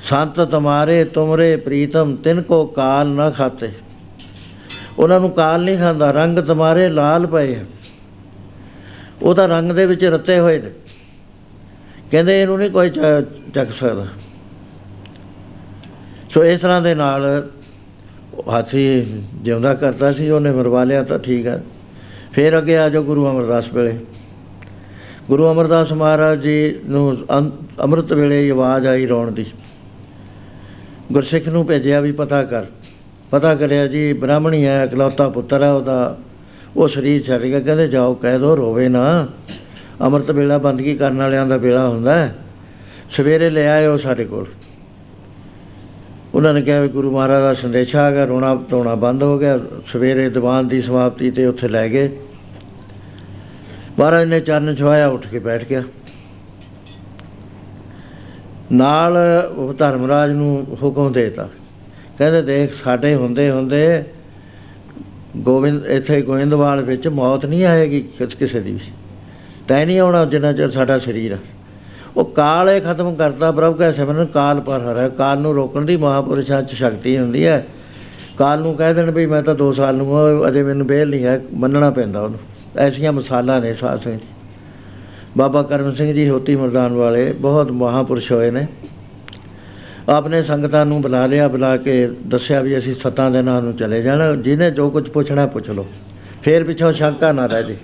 ਸੰਤ 0.09 0.39
ਤੁਮਾਰੇ, 0.41 1.03
ਤੁਮਰੇ, 1.03 1.55
ਪ੍ਰੀਤਮ, 1.55 2.15
ਤਿਨ 2.15 2.41
ਕੋ 2.41 2.65
ਕਾਲ 2.65 3.07
ਨਾ 3.07 3.29
ਖਾਤੇ। 3.29 3.69
ਉਹਨਾਂ 4.99 5.19
ਨੂੰ 5.19 5.31
ਕਾਲ 5.31 5.63
ਨਹੀਂ 5.63 5.77
ਖਾਂਦਾ, 5.77 6.11
ਰੰਗ 6.11 6.39
ਤੁਮਾਰੇ 6.39 6.89
ਲਾਲ 6.89 7.27
ਪਏ 7.27 7.55
ਆ। 7.55 7.59
ਉਹਦਾ 9.21 9.45
ਰੰਗ 9.45 9.71
ਦੇ 9.71 9.85
ਵਿੱਚ 9.85 10.05
ਰੱਤੇ 10.05 10.39
ਹੋਏ 10.39 10.61
ਨੇ। 10.61 10.69
ਕਹਿੰਦੇ 12.11 12.41
ਇਹਨੂੰ 12.41 12.57
ਨਹੀਂ 12.57 12.69
ਕੋਈ 12.69 12.89
ਚ- 12.89 13.25
ਚੱਕ 13.53 13.69
ਸਕਦਾ। 13.73 14.07
ਸੋ 16.33 16.43
ਇਸ 16.43 16.59
ਤਰ੍ਹਾਂ 16.59 16.81
ਦੇ 16.81 16.95
ਨਾਲ 16.95 17.49
ਹਾਥੀ 18.49 19.03
ਜਿਉਂਦਾ 19.35 19.73
ਕਰਦਾ 19.73 20.13
ਸੀ, 20.13 20.29
ਉਹਨੇ 20.29 20.51
ਮਰਵਾ 20.51 20.83
ਲਿਆ 20.83 21.03
ਤਾਂ 21.03 21.19
ਠੀਕ 21.19 21.47
ਹੈ 21.47 21.63
ਫਿਰ 22.31 22.57
ਅੱਗੇ 22.57 22.77
ਆ 22.77 22.89
ਜਾਓ 22.89 23.03
ਗੁਰੂ 23.03 23.29
ਅਮਰਦਾਸ 23.29 23.73
ਵੇਲੇ। 23.73 23.99
ਗੁਰੂ 25.27 25.51
ਅਮਰਦਾਸ 25.51 25.93
ਮਹਾਰਾਜ 25.93 26.39
ਜੀ 26.39 26.79
ਨੂੰ 26.85 27.17
ਅੰ- 27.39 27.51
ਅੰਮ੍ਰਿਤ 27.81 28.13
ਵੇਲੇ 28.13 28.43
ਹੀ 28.43 28.49
ਆਵਾਜ਼ 28.49 28.87
ਆਈ 28.87 29.05
ਰੋਣ 29.05 29.31
ਦੀ। 29.31 29.45
ਗੁਰਸਿੱਖ 31.11 31.47
ਨੂੰ 31.47 31.65
ਭੇਜਿਆ 31.65 31.99
ਵੀ 31.99 32.11
ਪਤਾ 32.11 32.43
ਕਰ। 32.43 32.65
ਪਤਾ 33.31 33.55
ਕਰਿਆ 33.55 33.87
ਜੀ, 33.87 34.13
ਬ੍ਰਾਹਮਣੀ 34.13 34.65
ਹੈ, 34.65 34.83
ਇਕਲੌਤਾ 34.83 35.29
ਪੁੱਤਰ 35.29 35.63
ਹੈ 35.63 35.71
ਉਹਦਾ। 35.71 36.17
ਉਹ 36.77 36.87
ਸਰੀਰ 36.87 37.23
ਛੱਡ 37.23 37.41
ਗਿਆ, 37.41 37.59
ਕਹਿੰਦੇ 37.59 37.87
ਜਾਓ, 37.87 38.13
ਕਹਿ 38.13 38.39
ਦੋ, 38.39 38.57
ਰੋਵੇ 38.57 38.89
ਨਾ। 38.89 39.27
ਅੰਮ੍ਰਿਤ 40.01 40.31
ਵੇਲਾ 40.31 40.57
ਬੰਦਗੀ 40.57 40.95
ਕਰਨ 40.95 41.17
ਵਾਲਿਆਂ 41.17 41.45
ਦਾ 41.45 41.57
ਵੇਲਾ 41.57 41.87
ਹੁੰਦਾ 41.89 42.15
ਹੈ? 42.15 42.35
ਸਵੇਰੇ 43.11 43.49
ਲੈ 43.49 43.67
ਆਏ 43.67 43.85
ਉਹ 43.85 43.97
ਸਾਡੇ 43.97 44.25
ਕੋਲ। 44.25 44.45
ਉਹਨਾਂ 46.33 46.53
ਨੇ 46.53 46.61
ਕਿਹਾ 46.61 46.81
ਵੀ 46.81 46.87
ਗੁਰੂ 46.87 47.11
ਮਹਾਰਾਜ 47.11 47.41
ਦਾ 47.41 47.53
ਸੰਦੇਸ਼ਾ 47.53 48.01
ਆ 48.01 48.11
ਗਿਆ, 48.11 48.25
ਰੋਣਾ 48.25 48.55
ਧੋਣਾ 48.55 48.95
ਬੰਦ 48.95 49.23
ਹੋ 49.23 49.39
ਗਿਆ, 49.39 49.59
ਸਵੇਰੇ 49.87 50.29
ਦੀਵਾਨ 50.29 50.67
ਦੀ 50.67 50.81
ਸਮਾਪਤੀ 50.81 51.31
ਤੇ 51.31 51.45
ਉੱਥੇ 51.45 51.67
ਲੈ 51.67 51.89
ਗਏ। 51.89 52.19
ਮਹਾਰਾਜ 53.99 54.27
ਨੇ 54.27 54.39
ਚਰਨ 54.39 54.75
ਛੁਆਇਆ 54.75 55.07
ਉੱਠ 55.07 55.27
ਕੇ 55.27 55.39
ਬੈਠ 55.39 55.65
ਗਿਆ। 55.65 55.83
ਨਾਲ 58.71 59.17
ਉਹ 59.55 59.73
ਧਰਮਰਾਜ 59.73 60.31
ਨੂੰ 60.31 60.77
ਹੁਕਮ 60.83 61.11
ਦੇਤਾ। 61.11 61.49
ਕਹਿੰਦੇ 62.19 62.41
ਦੇਖ 62.41 62.73
ਸਾਡੇ 62.83 63.15
ਹੁੰਦੇ 63.15 63.49
ਹੁੰਦੇ 63.51 64.03
ਗੋਬਿੰਦ 65.37 65.85
ਇੱਥੇ 65.85 66.21
ਗੋਇੰਦਵਾਲ 66.21 66.81
ਵਿੱਚ 66.81 67.07
ਮੌਤ 67.07 67.45
ਨਹੀਂ 67.45 67.65
ਆਏਗੀ 67.65 68.01
ਕਿਸ 68.17 68.33
ਕਿਸੇ 68.33 68.59
ਦੀ 68.59 68.71
ਵੀ। 68.71 68.91
ਤੈ 69.67 69.85
ਨਹੀਂ 69.85 69.99
ਆਉਣਾ 69.99 70.25
ਜਿੰਨਾ 70.25 70.53
ਚਿਰ 70.53 70.71
ਸਾਡਾ 70.71 70.97
ਸਰੀਰ 70.99 71.33
ਆ। 71.33 71.37
ਉਹ 72.17 72.25
ਕਾਲ 72.25 72.69
ਇਹ 72.69 72.81
ਖਤਮ 72.81 73.15
ਕਰਦਾ 73.15 73.51
ਪ੍ਰਭ 73.51 73.77
ਕੈ 73.77 73.91
ਸਿਮਰਨ 73.91 74.25
ਕਾਲ 74.25 74.59
ਪਰ 74.59 74.79
ਹਰੈ 74.79 75.09
ਕਾਲ 75.09 75.39
ਨੂੰ 75.39 75.53
ਰੋਕਣ 75.55 75.85
ਦੀ 75.85 75.97
ਮਹਾਪੁਰਸ਼ਾਂ 75.97 76.63
'ਚ 76.63 76.73
ਸ਼ਕਤੀ 76.73 77.17
ਹੁੰਦੀ 77.17 77.45
ਹੈ। 77.45 77.65
ਕਾਲ 78.37 78.59
ਨੂੰ 78.59 78.75
ਕਹਿ 78.75 78.93
ਦੇਣ 78.93 79.11
ਵੀ 79.11 79.25
ਮੈਂ 79.25 79.43
ਤਾਂ 79.43 79.55
2 79.55 79.71
ਸਾਲ 79.73 79.95
ਨੂੰ 79.95 80.17
ਆ, 80.17 80.47
ਅਜੇ 80.47 80.63
ਮੈਨੂੰ 80.63 80.87
ਬੇਲ 80.87 81.09
ਨਹੀਂ 81.09 81.23
ਹੈ 81.23 81.41
ਮੰਨਣਾ 81.53 81.89
ਪੈਂਦਾ 81.89 82.21
ਉਹਨੂੰ। 82.21 82.39
ਐਸੀਆਂ 82.77 83.13
ਮਿਸਾਲਾਂ 83.13 83.61
ਨੇ 83.61 83.73
ਸਾਧ 83.73 83.99
ਸੰਗਤ 83.99 84.15
ਜੀ। 84.15 84.27
ਬਾਬਾ 85.37 85.63
ਕਰਮ 85.63 85.95
ਸਿੰਘ 85.95 86.13
ਜੀ 86.13 86.29
ਹੋਤੀ 86.29 86.55
ਮਰਦਾਨ 86.55 86.93
ਵਾਲੇ 86.93 87.31
ਬਹੁਤ 87.31 87.71
ਮਹਾਪੁਰਸ਼ 87.71 88.31
ਹੋਏ 88.31 88.51
ਨੇ। 88.51 88.67
ਆਪਨੇ 90.09 90.43
ਸੰਗਤਾਂ 90.43 90.85
ਨੂੰ 90.85 91.01
ਬੁਲਾ 91.01 91.25
ਲਿਆ, 91.25 91.47
ਬੁਲਾ 91.47 91.77
ਕੇ 91.77 92.09
ਦੱਸਿਆ 92.27 92.61
ਵੀ 92.61 92.77
ਅਸੀਂ 92.77 92.95
ਸੱਤਾਂ 92.95 93.31
ਦਿਨਾਂ 93.31 93.61
ਨੂੰ 93.61 93.77
ਚਲੇ 93.77 94.01
ਜਾਣਾ। 94.01 94.35
ਜਿਹਨੇ 94.35 94.71
ਜੋ 94.71 94.89
ਕੁਝ 94.89 95.09
ਪੁੱਛਣਾ, 95.09 95.45
ਪੁੱਛ 95.45 95.69
ਲਓ। 95.69 95.87
ਫੇਰ 96.43 96.63
ਪਿੱਛੋਂ 96.63 96.93
ਸ਼ੰਕਾ 96.93 97.31
ਨਾ 97.31 97.45
ਰਹਿ 97.45 97.63
ਜੇ। 97.63 97.77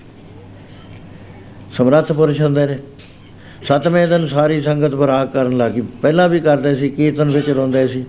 ਸਮਰੱਥ 1.78 2.12
ਪੁਰਸ਼ 2.12 2.42
ਹੁੰਦੇ 2.42 2.66
ਨੇ। 2.66 2.80
ਸਤਵੇਂ 3.64 4.08
ਦਿਨ 4.08 4.28
ਸਾਰੀ 4.28 4.62
ਸੰਗਤ 4.62 4.96
ਬਰਾਕ 4.96 5.34
ਕਰਨ 5.34 5.58
ਲੱਗੀ। 5.58 5.82
ਪਹਿਲਾਂ 5.82 6.30
ਵੀ 6.30 6.40
ਕਰਦੇ 6.40 6.76
ਸੀ, 6.76 6.90
ਕੀਰਤਨ 6.90 7.30
ਵਿੱਚ 7.30 7.50
ਰੋਂਦੇ 7.50 7.88
ਸੀ। 7.88 8.06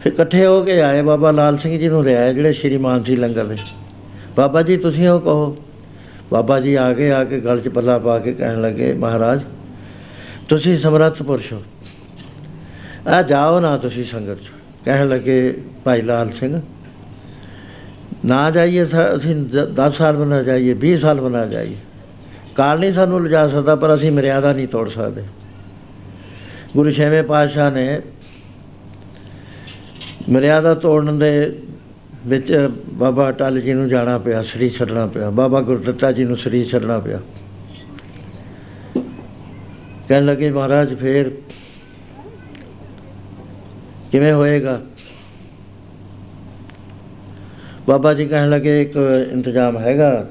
ਫਿਰ 0.00 0.12
ਇਕੱਠੇ 0.12 0.46
ਹੋ 0.46 0.62
ਕੇ 0.62 0.82
ਆਏ। 0.82 1.02
ਬਾਬਾ 1.02 1.30
ਲਾਲ 1.30 1.58
ਸਿੰਘ 1.58 1.78
ਜੀ 1.78 1.88
ਨੂੰ 1.88 2.04
ਰਿਆਏ 2.04 2.34
ਜਿਹੜੇ 2.34 2.52
ਸ਼੍ਰੀਮਾਨ 2.52 3.04
ਸੀ 3.04 3.16
ਲੰਗਰ 3.16 3.44
ਦੇ। 3.44 3.56
ਬਾਬਾ 4.36 4.62
ਜੀ, 4.62 4.76
ਤੁਸੀਂ 4.76 5.08
ਉਹ 5.08 5.20
ਕਹੋ। 5.20 5.56
ਬਾਬਾ 6.32 6.60
ਜੀ 6.60 6.74
ਆ 6.74 6.92
ਕੇ 6.92 7.12
ਆ 7.12 7.24
ਕੇ 7.24 7.40
ਗਲ 7.40 7.60
'ਚ 7.60 7.68
ਪੱਲਾ 7.68 7.98
ਪਾ 7.98 8.18
ਕੇ 8.18 8.32
ਕਹਿਣ 8.32 8.60
ਲੱਗੇ, 8.60 8.92
ਮਹਾਰਾਜ, 8.92 9.40
ਤੁਸੀਂ 10.48 10.78
ਸਮਰੱਥ 10.78 11.22
ਪੁਰਸ਼ 11.22 11.52
ਹੋ। 11.52 11.62
ਆ 13.08 13.22
ਜਾਓ 13.22 13.60
ਨਾ 13.60 13.78
ਤੁਸੀਂ 13.78 14.04
ਸੰਗਤ 14.04 14.34
'ਚ। 14.34 14.50
ਕਹਿਣ 14.84 15.08
ਲੱਗੇ 15.08 15.60
ਭਾਈ 15.84 16.02
ਲਾਲ 16.02 16.30
ਸਿੰਘ, 16.30 16.60
ਨਾ 18.24 18.50
ਜਾਈਏ 18.50 18.84
ਸਾ- 18.84 19.16
ਅਸੀਂ 19.16 19.36
10 19.74 19.94
ਸਾਲ 19.94 20.16
ਬਣਾ 20.16 20.42
ਜਾਈਏ 20.42 20.72
20 20.72 21.00
ਸਾਲ 21.00 21.20
ਬਣਾ 21.20 21.46
ਜਾਈਏ। 21.46 21.76
ਕਾਲ 22.54 22.80
ਨਹੀਂ 22.80 22.94
ਸਾਨੂੰ 22.94 23.22
ਲਿਜਾ 23.22 23.48
ਸਕਦਾ, 23.48 23.76
ਪਰ 23.76 23.94
ਅਸੀਂ 23.94 24.12
ਮਰਿਆਦਾ 24.12 24.52
ਨਹੀਂ 24.52 24.68
ਤੋੜ 24.68 24.90
ਸਕਦੇ। 24.90 25.22
ਗੁਰੂ 26.76 26.90
ਛੇਵੇਂ 26.90 27.22
ਪਾਤਸ਼ਾਹ 27.22 27.70
ਨੇ 27.70 28.00
ਮਰਿਆਦਾ 30.30 30.74
ਤੋੜਨ 30.74 31.18
ਦੇ 31.18 31.58
ਵਿੱਚ 32.26 32.70
ਬਾਬਾ 32.92 33.28
ਅਟਲ 33.28 33.60
ਜੀ 33.60 33.72
ਨੂੰ 33.72 33.88
ਜਾਣਾ 33.88 34.18
ਪਿਆ, 34.18 34.42
ਸ੍ਰੀ 34.42 34.70
ਛੱਡਣਾ 34.70 35.06
ਪਿਆ। 35.06 35.30
ਬਾਬਾ 35.30 35.60
ਗੁਰਦੱਤਾ 35.60 36.12
ਜੀ 36.12 36.24
ਨੂੰ 36.24 36.36
ਸ੍ਰੀ 36.36 36.64
ਛੱਡਣਾ 36.64 36.98
ਪਿਆ। 36.98 37.20
ਕਹਿਣ 40.08 40.26
ਲੱਗੇ 40.26 40.50
ਮਹਾਰਾਜ, 40.50 40.94
ਫੇਰ 40.94 41.32
ਕਿਵੇਂ 44.12 44.32
ਹੋਏਗਾ? 44.32 44.80
ਬਾਬਾ 47.88 48.14
ਜੀ 48.14 48.26
ਕਹਿਣ 48.26 48.50
ਲੱਗੇ, 48.50 48.82
ਇੱਕ 48.82 48.96
ਇੰਤਜ਼ਾਮ 49.32 49.78
ਹੈਗਾ। 49.78 50.26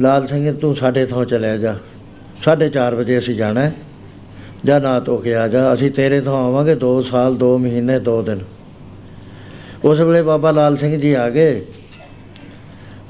ਲਾਲ 0.00 0.26
ਸਿੰਘ, 0.26 0.52
ਤੂੰ 0.52 0.74
ਸਾਡੇ 0.76 1.06
ਥਾਂ 1.06 1.24
ਚਲਿਆ 1.24 1.56
ਜਾ। 1.56 1.76
4:30 2.44 2.94
ਵਜੇ 2.94 3.18
ਅਸੀਂ 3.18 3.34
ਜਾਣਾ 3.34 3.60
ਹੈ। 3.60 3.72
ਜਾਂ 4.64 4.80
ਨਾ 4.80 5.00
ਧੋ 5.00 5.16
ਕੇ 5.16 5.34
ਆ 5.34 5.48
ਜਾ। 5.48 5.74
ਅਸੀਂ 5.74 5.90
ਤੇਰੇ 5.90 6.20
ਥਾਂ 6.20 6.34
ਆਵਾਂਗੇ 6.34 6.74
2 6.74 7.02
ਸਾਲ 7.02 7.36
2 7.36 7.58
ਮਹੀਨੇ 7.58 7.98
2 7.98 8.22
ਦਿਨ। 8.22 8.40
ਉਸ 9.84 10.00
ਵੇਲੇ 10.00 10.22
ਬਾਬਾ 10.22 10.50
ਲਾਲ 10.50 10.76
ਸਿੰਘ 10.76 11.00
ਜੀ 11.00 11.12
ਆ 11.12 11.30
ਗਏ। 11.30 11.62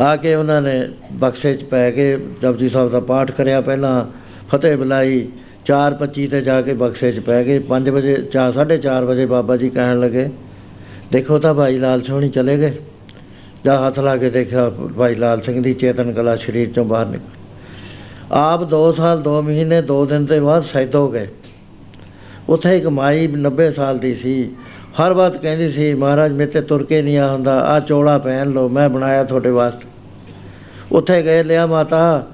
ਆ 0.00 0.16
ਕੇ 0.16 0.34
ਉਹਨਾਂ 0.34 0.62
ਨੇ 0.62 0.88
ਬਕਸੇ 1.12 1.54
'ਚ 1.54 1.64
ਪੈ 1.64 1.90
ਕੇ 1.90 2.18
ਜਪਜੀ 2.42 2.68
ਸਾਹਿਬ 2.68 2.90
ਦਾ 2.90 3.00
ਪਾਠ 3.00 3.30
ਕਰਿਆ। 3.30 3.60
ਪਹਿਲਾਂ 3.60 4.04
ਫਤਿਹ 4.48 4.76
ਬੁਲਾਈ। 4.76 5.26
4:25 5.66 6.26
ਤੇ 6.28 6.40
ਜਾ 6.40 6.60
ਕੇ 6.62 6.72
ਬਕਸੇ 6.74 7.12
'ਚ 7.12 7.20
ਪੈ 7.20 7.42
ਗਏ। 7.44 7.58
5 7.68 7.88
ਵਜੇ 7.90 8.16
4 8.32 8.52
4:30 8.52 9.04
ਵਜੇ 9.04 9.26
ਬਾਬਾ 9.26 9.56
ਜੀ 9.56 9.70
ਕਹਿਣ 9.70 10.00
ਲੱਗੇ, 10.00 10.28
ਦੇਖੋ 11.12 11.38
ਤਾਂ 11.38 11.54
ਭਾਈ 11.54 11.78
ਲਾਲ 11.78 12.02
ਸੋਹਣੀ 12.02 12.28
ਚਲੇ 12.30 12.56
ਗਏ। 12.58 12.72
ਜਾਂ 13.64 13.76
ਹੱਥ 13.78 13.98
ਲਾ 13.98 14.16
ਕੇ 14.16 14.30
ਦੇਖਿਆ 14.30 14.68
ਭਾਈ 14.96 15.14
ਲਾਲ 15.14 15.40
ਸਿੰਘ 15.40 15.62
ਦੀ 15.62 15.74
ਚੇਤਨ 15.74 16.12
ਕਲਾ 16.12 16.36
ਸਰੀਰ 16.36 16.72
ਚੋਂ 16.72 16.84
ਬਾਹਰ 16.84 17.06
ਨਿਕਲ। 17.06 18.32
ਆਪ 18.32 18.64
2 18.64 18.90
ਸਾਲ 18.92 19.22
2 19.22 19.40
ਮਹੀਨੇ 19.42 19.80
2 19.82 20.04
ਦਿਨ 20.06 20.24
ਦੇ 20.26 20.40
ਬਾਅਦ 20.40 20.64
ਸ਼ਹੀਦ 20.64 20.94
ਹੋ 20.94 21.08
ਗਏ। 21.08 21.28
ਉੱਥੇ 22.48 22.76
ਇੱਕ 22.76 22.86
ਮਾਈ 22.90 23.26
90 23.28 23.70
ਸਾਲ 23.72 23.98
ਦੀ 23.98 24.14
ਸੀ। 24.14 24.50
ਹਰ 25.00 25.14
ਬਾਤ 25.14 25.36
ਕਹਿੰਦੀ 25.36 25.70
ਸੀ, 25.70 25.92
ਮਹਾਰਾਜ, 25.94 26.32
ਮੇਰੇ 26.32 26.50
ਤੇ 26.50 26.60
ਤੁਰ 26.60 26.82
ਕੇ 26.82 27.02
ਨਹੀਂ 27.02 27.18
ਆ 27.18 27.32
ਹੁੰਦਾ। 27.32 27.58
ਆ 27.60 27.80
ਚੋਲਾ 27.80 28.18
ਪਹਿਨ 28.18 28.52
ਲਓ, 28.52 28.68
ਮੈਂ 28.68 28.88
ਬਣਾਇਆ 28.88 29.24
ਤੁਹਾਡੇ 29.24 29.50
ਵਾਸਤੇ। 29.50 29.86
ਉੱਥੇ 30.92 31.22
ਗਏ, 31.22 31.42
ਲਿਆ 31.42 31.66
ਮਾਤਾ, 31.66 32.26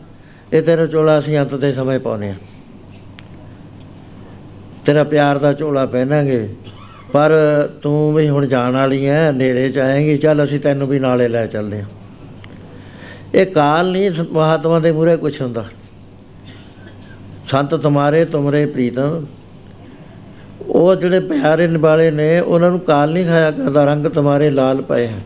ਇਹ 0.53 0.63
ਤੇਰਾ 0.63 0.87
ਚੋਲਾ 0.87 1.19
ਅਸੀਂ 1.19 1.39
ਅੰਤ 1.39 1.55
ਦੇ 1.55 1.73
ਸਮੇਂ 1.73 1.99
ਪਾਉਨੇ 2.01 2.31
ਆ 2.31 2.35
ਤੇਰਾ 4.87 5.05
ਪਿਆਰ 5.05 5.39
ਦਾ 5.39 5.53
ਝੋਲਾ 5.53 5.87
ਪਹਿਨਾਂਗੇ। 5.87 6.49
ਪਰ 7.13 7.33
ਤੂੰ 7.83 8.15
ਵੀ 8.15 8.29
ਹੁਣ 8.29 8.47
ਜਾਣ 8.47 8.73
ਵਾਲੀ 8.73 9.05
ਐ, 9.07 9.31
ਹਨੇਰੇ 9.31 9.69
ਚ 9.71 9.79
ਆਏਂਗੀ, 9.79 10.17
ਚੱਲ 10.19 10.45
ਅਸੀਂ 10.45 10.61
ਤੈਨੂੰ 10.61 10.89
ਵੀ 10.89 10.99
ਨਾਲੇ 10.99 11.29
ਲੈ 11.29 11.47
ਚੱਲਦੇ 11.47 11.81
ਆ। 11.81 11.85
ਇਹ 13.35 13.47
ਕਾਲ 13.47 13.91
ਨਹੀਂ 13.93 14.11
ਮਹਾਤਮਾ 14.33 14.79
ਦੇ 14.79 14.93
ਮੂਰੇ 14.93 15.17
ਕੁਛ 15.17 15.41
ਹੁੰਦਾ। 15.43 15.65
ਸੰਤ 17.49 17.75
ਤੁਮਾਰੇ, 17.75 18.25
ਤੁਮਰੇ 18.25 18.65
ਪ੍ਰੀਤਮ। 18.67 19.27
ਉਹ 20.61 20.95
ਜਿਹੜੇ 20.95 21.21
ਪਿਆਰੇ 21.21 21.67
ਨਿਵਾਲੇ 21.67 22.11
ਨੇ, 22.11 22.41
ਉਹਨਾਂ 22.41 22.71
ਨੂੰ 22.71 22.81
ਕਾਲ 22.81 23.13
ਨਹੀਂ 23.13 23.27
ਖਾਇਆ 23.27 23.51
ਕਰਦਾ, 23.51 23.85
ਰੰਗ 23.85 24.07
ਤੁਮਾਰੇ 24.07 24.51
ਲਾਲ 24.51 24.83
ਪਏ 24.83 25.07
ਹਨ, 25.07 25.21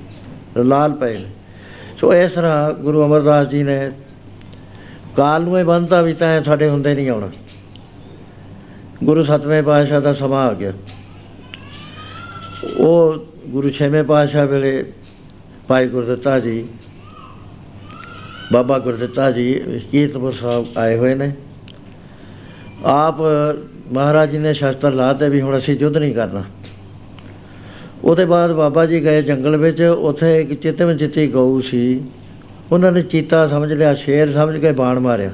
ਲਾਲ 0.58 0.92
ਪਏ 0.92 1.16
ਨੇ। 1.18 1.30
ਸੋ 2.00 2.12
ਇਸ 2.14 2.32
ਤਰ੍ਹਾਂ 2.32 2.72
ਗੁਰੂ 2.72 3.04
ਅਮਰਦਾਸ 3.04 3.48
ਜੀ 3.48 3.62
ਨੇ, 3.62 3.90
ਕਾਲ 5.16 5.42
ਨੂੰ 5.42 5.58
ਇਹ 5.60 5.64
ਬੰਨਤਾ 5.64 6.02
ਵੀ 6.02 6.12
ਤਾਂ 6.12 6.42
ਸਾਡੇ 6.42 6.68
ਹੁੰਦੇ 6.68 6.94
ਨਹੀਂ 6.94 7.10
ਆਉਣਾ। 7.10 7.30
ਗੁਰੂ 9.02 9.24
ਸਤਵੇਂ 9.24 9.62
ਪਾਤਸ਼ਾਹ 9.62 10.00
ਦਾ 10.00 10.12
ਸਮਾਂ 10.12 10.46
ਆ 10.46 10.52
ਗਿਆ। 10.52 10.72
ਉਹ 12.78 13.14
ਗੁਰੂ 13.48 13.70
ਛੇਵੇਂ 13.70 14.04
ਪਾਤਸ਼ਾਹ 14.04 14.46
ਵੇਲੇ 14.46 14.84
ਭਾਈ 15.68 15.86
ਗੁਰਦਿੱਤਾ 15.86 16.38
ਜੀ, 16.40 16.64
ਬਾਬਾ 18.52 18.78
ਗੁਰਦਿੱਤਾ 18.78 19.30
ਜੀ, 19.30 19.52
ਕੀਰਤਪੁਰ 19.90 20.32
ਸਾਹਿਬ 20.32 20.66
ਆਏ 20.78 20.96
ਹੋਏ 20.98 21.14
ਨੇ। 21.14 21.32
ਆਪ 22.84 23.20
ਮਹਾਰਾਜ 23.92 24.30
ਜੀ 24.30 24.38
ਨੇ 24.38 24.54
ਸ਼ਸਤਰ 24.54 24.92
ਲਾਤੇ 24.92 25.28
ਵੀ 25.28 25.40
ਹੁਣ 25.40 25.56
ਅਸੀਂ 25.58 25.76
ਯੁੱਧ 25.76 25.96
ਨਹੀਂ 25.96 26.14
ਕਰਨਾ। 26.14 26.44
ਉਹਦੇ 28.04 28.24
ਬਾਅਦ 28.24 28.52
ਬਾਬਾ 28.52 28.86
ਜੀ 28.86 29.04
ਗਏ 29.04 29.22
ਜੰਗਲ 29.22 29.56
ਵਿੱਚ, 29.56 29.80
ਉੱਥੇ 29.80 30.40
ਇੱਕ 30.40 30.54
ਚਿੱਤਵ 30.54 30.96
ਚਿੱਤੀ 30.96 31.26
ਗਊ 31.28 31.60
ਸੀ। 31.60 32.00
ਉਹਨਾਂ 32.72 32.92
ਨੇ 32.92 33.02
ਚੀਤਾ 33.02 33.46
ਸਮਝ 33.48 33.72
ਲਿਆ, 33.72 33.94
ਸ਼ੇਰ 33.94 34.32
ਸਮਝ 34.32 34.56
ਕੇ 34.56 34.72
ਬਾਣ 34.72 34.98
ਮਾਰਿਆ। 34.98 35.30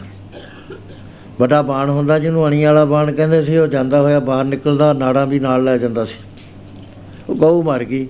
ਵੱਡਾ 1.41 1.63
ਬਾਣ 1.63 1.91
ਹੁੰਦਾ, 1.91 2.19
ਜਿਹਨੂੰ 2.19 2.49
ਅਣੀ 2.49 2.65
ਵਾਲਾ 2.65 2.85
ਬਾਣ 2.85 3.13
ਕਹਿੰਦੇ 3.13 3.43
ਸੀ, 3.43 3.57
ਉਹ 3.57 3.67
ਜਾਂਦਾ 3.67 4.01
ਹੋਇਆ, 4.01 4.21
ਬਾਹਰ 4.21 4.45
ਨਿਕਲਦਾ, 4.45 4.93
ਨਾੜਾਂ 4.93 5.27
ਵੀ 5.27 5.41
ਨਾਲ 5.41 5.65
ਲੈ 5.65 5.79
ਜਾਂਦਾ 5.79 6.05
ਸੀ। 6.05 6.17
ਉਹ 7.29 7.35
ਗਊ 7.35 7.63
ਮਰ 7.63 7.85
ਗਈ। 7.85 8.09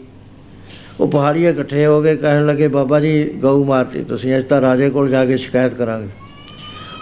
ਉਹ 1.01 1.09
ਪਹਾੜੀਏ 1.09 1.51
ਇਕੱਠੇ 1.51 1.87
ਹੋ 1.87 2.03
ਕੇ 2.03 2.17
ਕਹਿਣ 2.17 2.47
ਲੱਗੇ, 2.47 2.69
ਬਾਬਾ 2.69 3.01
ਜੀ, 3.01 3.31
ਗਊ 3.37 3.65
ਮਾਰਤੀ, 3.65 4.05
ਤੁਸੀਂ 4.05 4.37
ਅੱਜ 4.37 4.45
ਤਾਂ 4.45 4.61
ਰਾਜੇ 4.61 4.91
ਕੋਲ 4.91 5.11
ਜਾ 5.11 5.25
ਕੇ 5.25 5.37
ਸ਼ਿਕਾਇਤ 5.37 5.75
ਕਰਾਂਗੇ। 5.75 6.09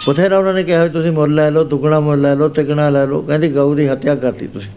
ਉੱਥੇ 0.07 0.29
ਨਾ 0.29 0.37
ਉਹਨਾਂ 0.37 0.53
ਨੇ 0.53 0.63
ਕਿਹਾ 0.63 0.83
ਵੀ 0.83 0.89
ਤੁਸੀਂ 0.89 1.11
ਮੁੱਲ 1.11 1.35
ਲੈ 1.35 1.51
ਲਓ, 1.51 1.63
ਦੁੱਗਣਾ 1.63 1.99
ਮੁੱਲ 1.99 2.21
ਲੈ 2.21 2.35
ਲਓ, 2.35 2.47
ਤਿਗਣਾ 2.47 2.89
ਲੈ 2.89 3.05
ਲਓ, 3.05 3.21
ਕਹਿੰਦੀ 3.21 3.51
ਗਊ 3.51 3.75
ਦੀ 3.75 3.87
ਹੱਤਿਆ 3.87 4.15
ਕਰਤੀ 4.15 4.47
ਤੁਸੀਂ। 4.47 4.71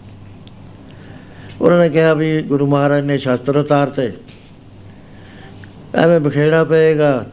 ਉਹਨਾਂ 1.61 1.79
ਨੇ 1.79 1.89
ਕਿਹਾ 1.89 2.15
ਵੀ 2.15 2.43
ਗੁਰੂ 2.43 2.67
ਮਹਾਰਾਜ 2.67 3.05
ਨੇ 3.05 3.19
ਸ਼ਸਤਰ 3.19 3.57
ਉਤਾਰਤੇ। 3.57 4.13
ਐਵੇਂ 5.95 6.21
ਬਖੇੜਾ 6.21 6.65
ਪਏਗਾ 6.65 7.27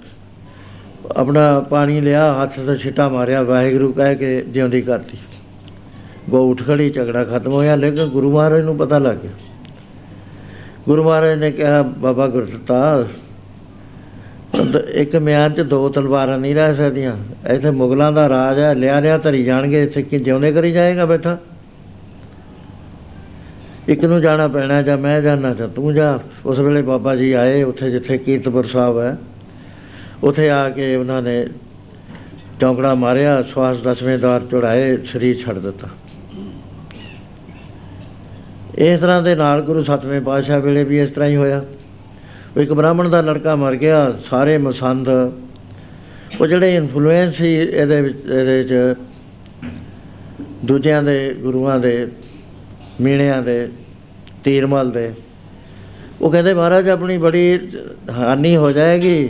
ਆਪਣਾ 1.15 1.59
ਪਾਣੀ 1.59 2.01
ਲਿਆ, 2.01 2.43
ਹੱਥ 2.43 2.59
ਤੋਂ 2.59 2.75
ਛਿੱਟਾ 2.75 3.09
ਮਾਰਿਆ, 3.09 3.43
ਵਾਹਿਗੁਰੂ 3.43 3.91
ਕਹਿ 3.91 4.15
ਕੇ 4.15 4.41
ਜਿਉਂਦੀ 4.41 4.81
ਕਰਤੀ। 4.81 5.17
ਗਊ 6.29 6.51
ਉੱਠ 6.51 6.63
ਖੜੀ, 6.67 6.89
ਝਗੜਾ 6.89 7.23
ਖਤਮ 7.23 7.51
ਹੋਇਆ, 7.51 7.75
ਲੇਕਿਨ 7.75 8.05
ਗੁਰੂ 8.05 8.31
ਮਹਾਰਾਜ 8.31 8.61
ਨੂੰ 8.61 8.77
ਪਤਾ 8.77 8.97
ਲੱਗ 8.97 9.17
ਗਿਆ। 9.17 9.31
ਗੁਰੂ 10.85 11.03
ਮਹਾਰਾਜ 11.03 11.39
ਨੇ 11.39 11.51
ਕਿਹਾ, 11.51 11.81
ਬਾਬਾ 11.81 12.27
ਗੁਰਦਿੱਤਾ 12.27 13.05
ਇੱਕ 14.93 15.15
ਮਿਆਨ 15.15 15.53
'ਚ 15.53 15.61
ਦੋ 15.61 15.89
ਤਲਵਾਰਾਂ 15.89 16.37
ਨਹੀਂ 16.39 16.55
ਰਹਿ 16.55 16.75
ਸਕਦੀਆਂ। 16.75 17.17
ਇੱਥੇ 17.49 17.71
ਮੁਗਲਾਂ 17.71 18.11
ਦਾ 18.11 18.29
ਰਾਜ 18.29 18.59
ਹੈ, 18.59 18.73
ਲਿਆ 18.73 18.99
ਲਿਆ 18.99 19.17
ਧਰੀ 19.17 19.43
ਜਾਣਗੇ, 19.43 19.83
ਇੱਥੇ 19.83 20.01
ਕਿ 20.01 20.19
ਜਿਉਂਦੇ 20.19 20.51
ਕਰੀ 20.51 20.71
ਜਾਏਗਾ 20.71 21.05
ਬੈਠਾ? 21.05 21.37
ਇੱਕ 23.87 24.05
ਨੂੰ 24.05 24.21
ਜਾਣਾ 24.21 24.47
ਪੈਣਾ 24.47 24.81
ਜਾਂ 24.81 24.97
ਮੈਂ 24.97 25.21
ਜਾਣਾ 25.21 25.53
ਜਾਂ 25.53 25.67
ਤੂੰ 25.67 25.93
ਜਾ। 25.93 26.19
ਉਸ 26.45 26.59
ਵੇਲੇ 26.59 26.81
ਬਾਬਾ 26.81 27.15
ਜੀ 27.15 27.31
ਆਏ, 27.33 27.63
ਉੱਥੇ 27.63 27.91
ਜਿੱਥੇ 27.91 28.17
ਕੀਰਤਪੁਰ 28.17 28.63
ਸਾਹਿਬ 28.63 28.99
ਹੈ। 28.99 29.17
ਉੱਥੇ 30.23 30.49
ਆ 30.49 30.69
ਕੇ 30.69 30.95
ਉਹਨਾਂ 30.95 31.21
ਨੇ 31.21 31.47
ਚੌਂਕੜਾ 32.61 32.95
ਮਾਰਿਆ, 32.95 33.41
ਸਵਾਸ 33.41 33.77
ਦਸਵੇਂ 33.77 34.19
ਦਾਰ 34.19 34.41
ਚੜਾਏ 34.41 34.97
ਸਰੀਰ 34.97 35.37
ਛੱਡ 35.45 35.57
ਦਿੱਤਾ। 35.57 35.87
ਇਸ 38.77 38.99
ਤਰ੍ਹਾਂ 38.99 39.21
ਦੇ 39.23 39.35
ਨਾਲ 39.35 39.61
ਗੁਰੂ 39.61 39.83
ਸਤਵੇਂ 39.83 40.21
ਪਾਤਸ਼ਾਹ 40.21 40.59
ਵੇਲੇ 40.59 40.83
ਵੀ 40.83 40.99
ਇਸ 40.99 41.09
ਤਰ੍ਹਾਂ 41.09 41.29
ਹੀ 41.29 41.35
ਹੋਇਆ। 41.35 41.65
ਇੱਕ 42.57 42.73
ਬ੍ਰਾਹਮਣ 42.73 43.09
ਦਾ 43.09 43.21
ਲੜਕਾ 43.21 43.55
ਮਰ 43.55 43.75
ਗਿਆ, 43.75 44.19
ਸਾਰੇ 44.29 44.57
ਮਸੰਦ। 44.57 45.09
ਉਹ 46.41 46.47
ਜਿਹੜੇ 46.47 46.75
ਇਨਫਲੂਐਂਸ 46.75 47.35
ਸੀ 47.35 47.53
ਇਹਦੇ 47.53 48.01
ਵਿੱਚ, 48.01 48.17
ਇਹਦੇ 48.25 48.63
ਚ 48.63 48.95
ਦੂਜਿਆਂ 50.65 51.03
ਦੇ, 51.03 51.33
ਗੁਰੂਆਂ 51.33 51.79
ਦੇ, 51.79 52.07
ਮੀਣਿਆਂ 53.01 53.41
ਦੇ, 53.41 53.69
ਤੀਰਮਲ 54.43 54.91
ਦੇ। 54.91 55.13
ਉਹ 56.21 56.31
ਕਹਿੰਦੇ, 56.31 56.53
ਮਹਾਰਾਜ, 56.53 56.89
ਆਪਣੀ 56.89 57.17
ਬੜੀ 57.17 57.59
ਹਾਨੀ 58.09 58.55
ਹੋ 58.55 58.71
ਜਾਏਗੀ। 58.71 59.29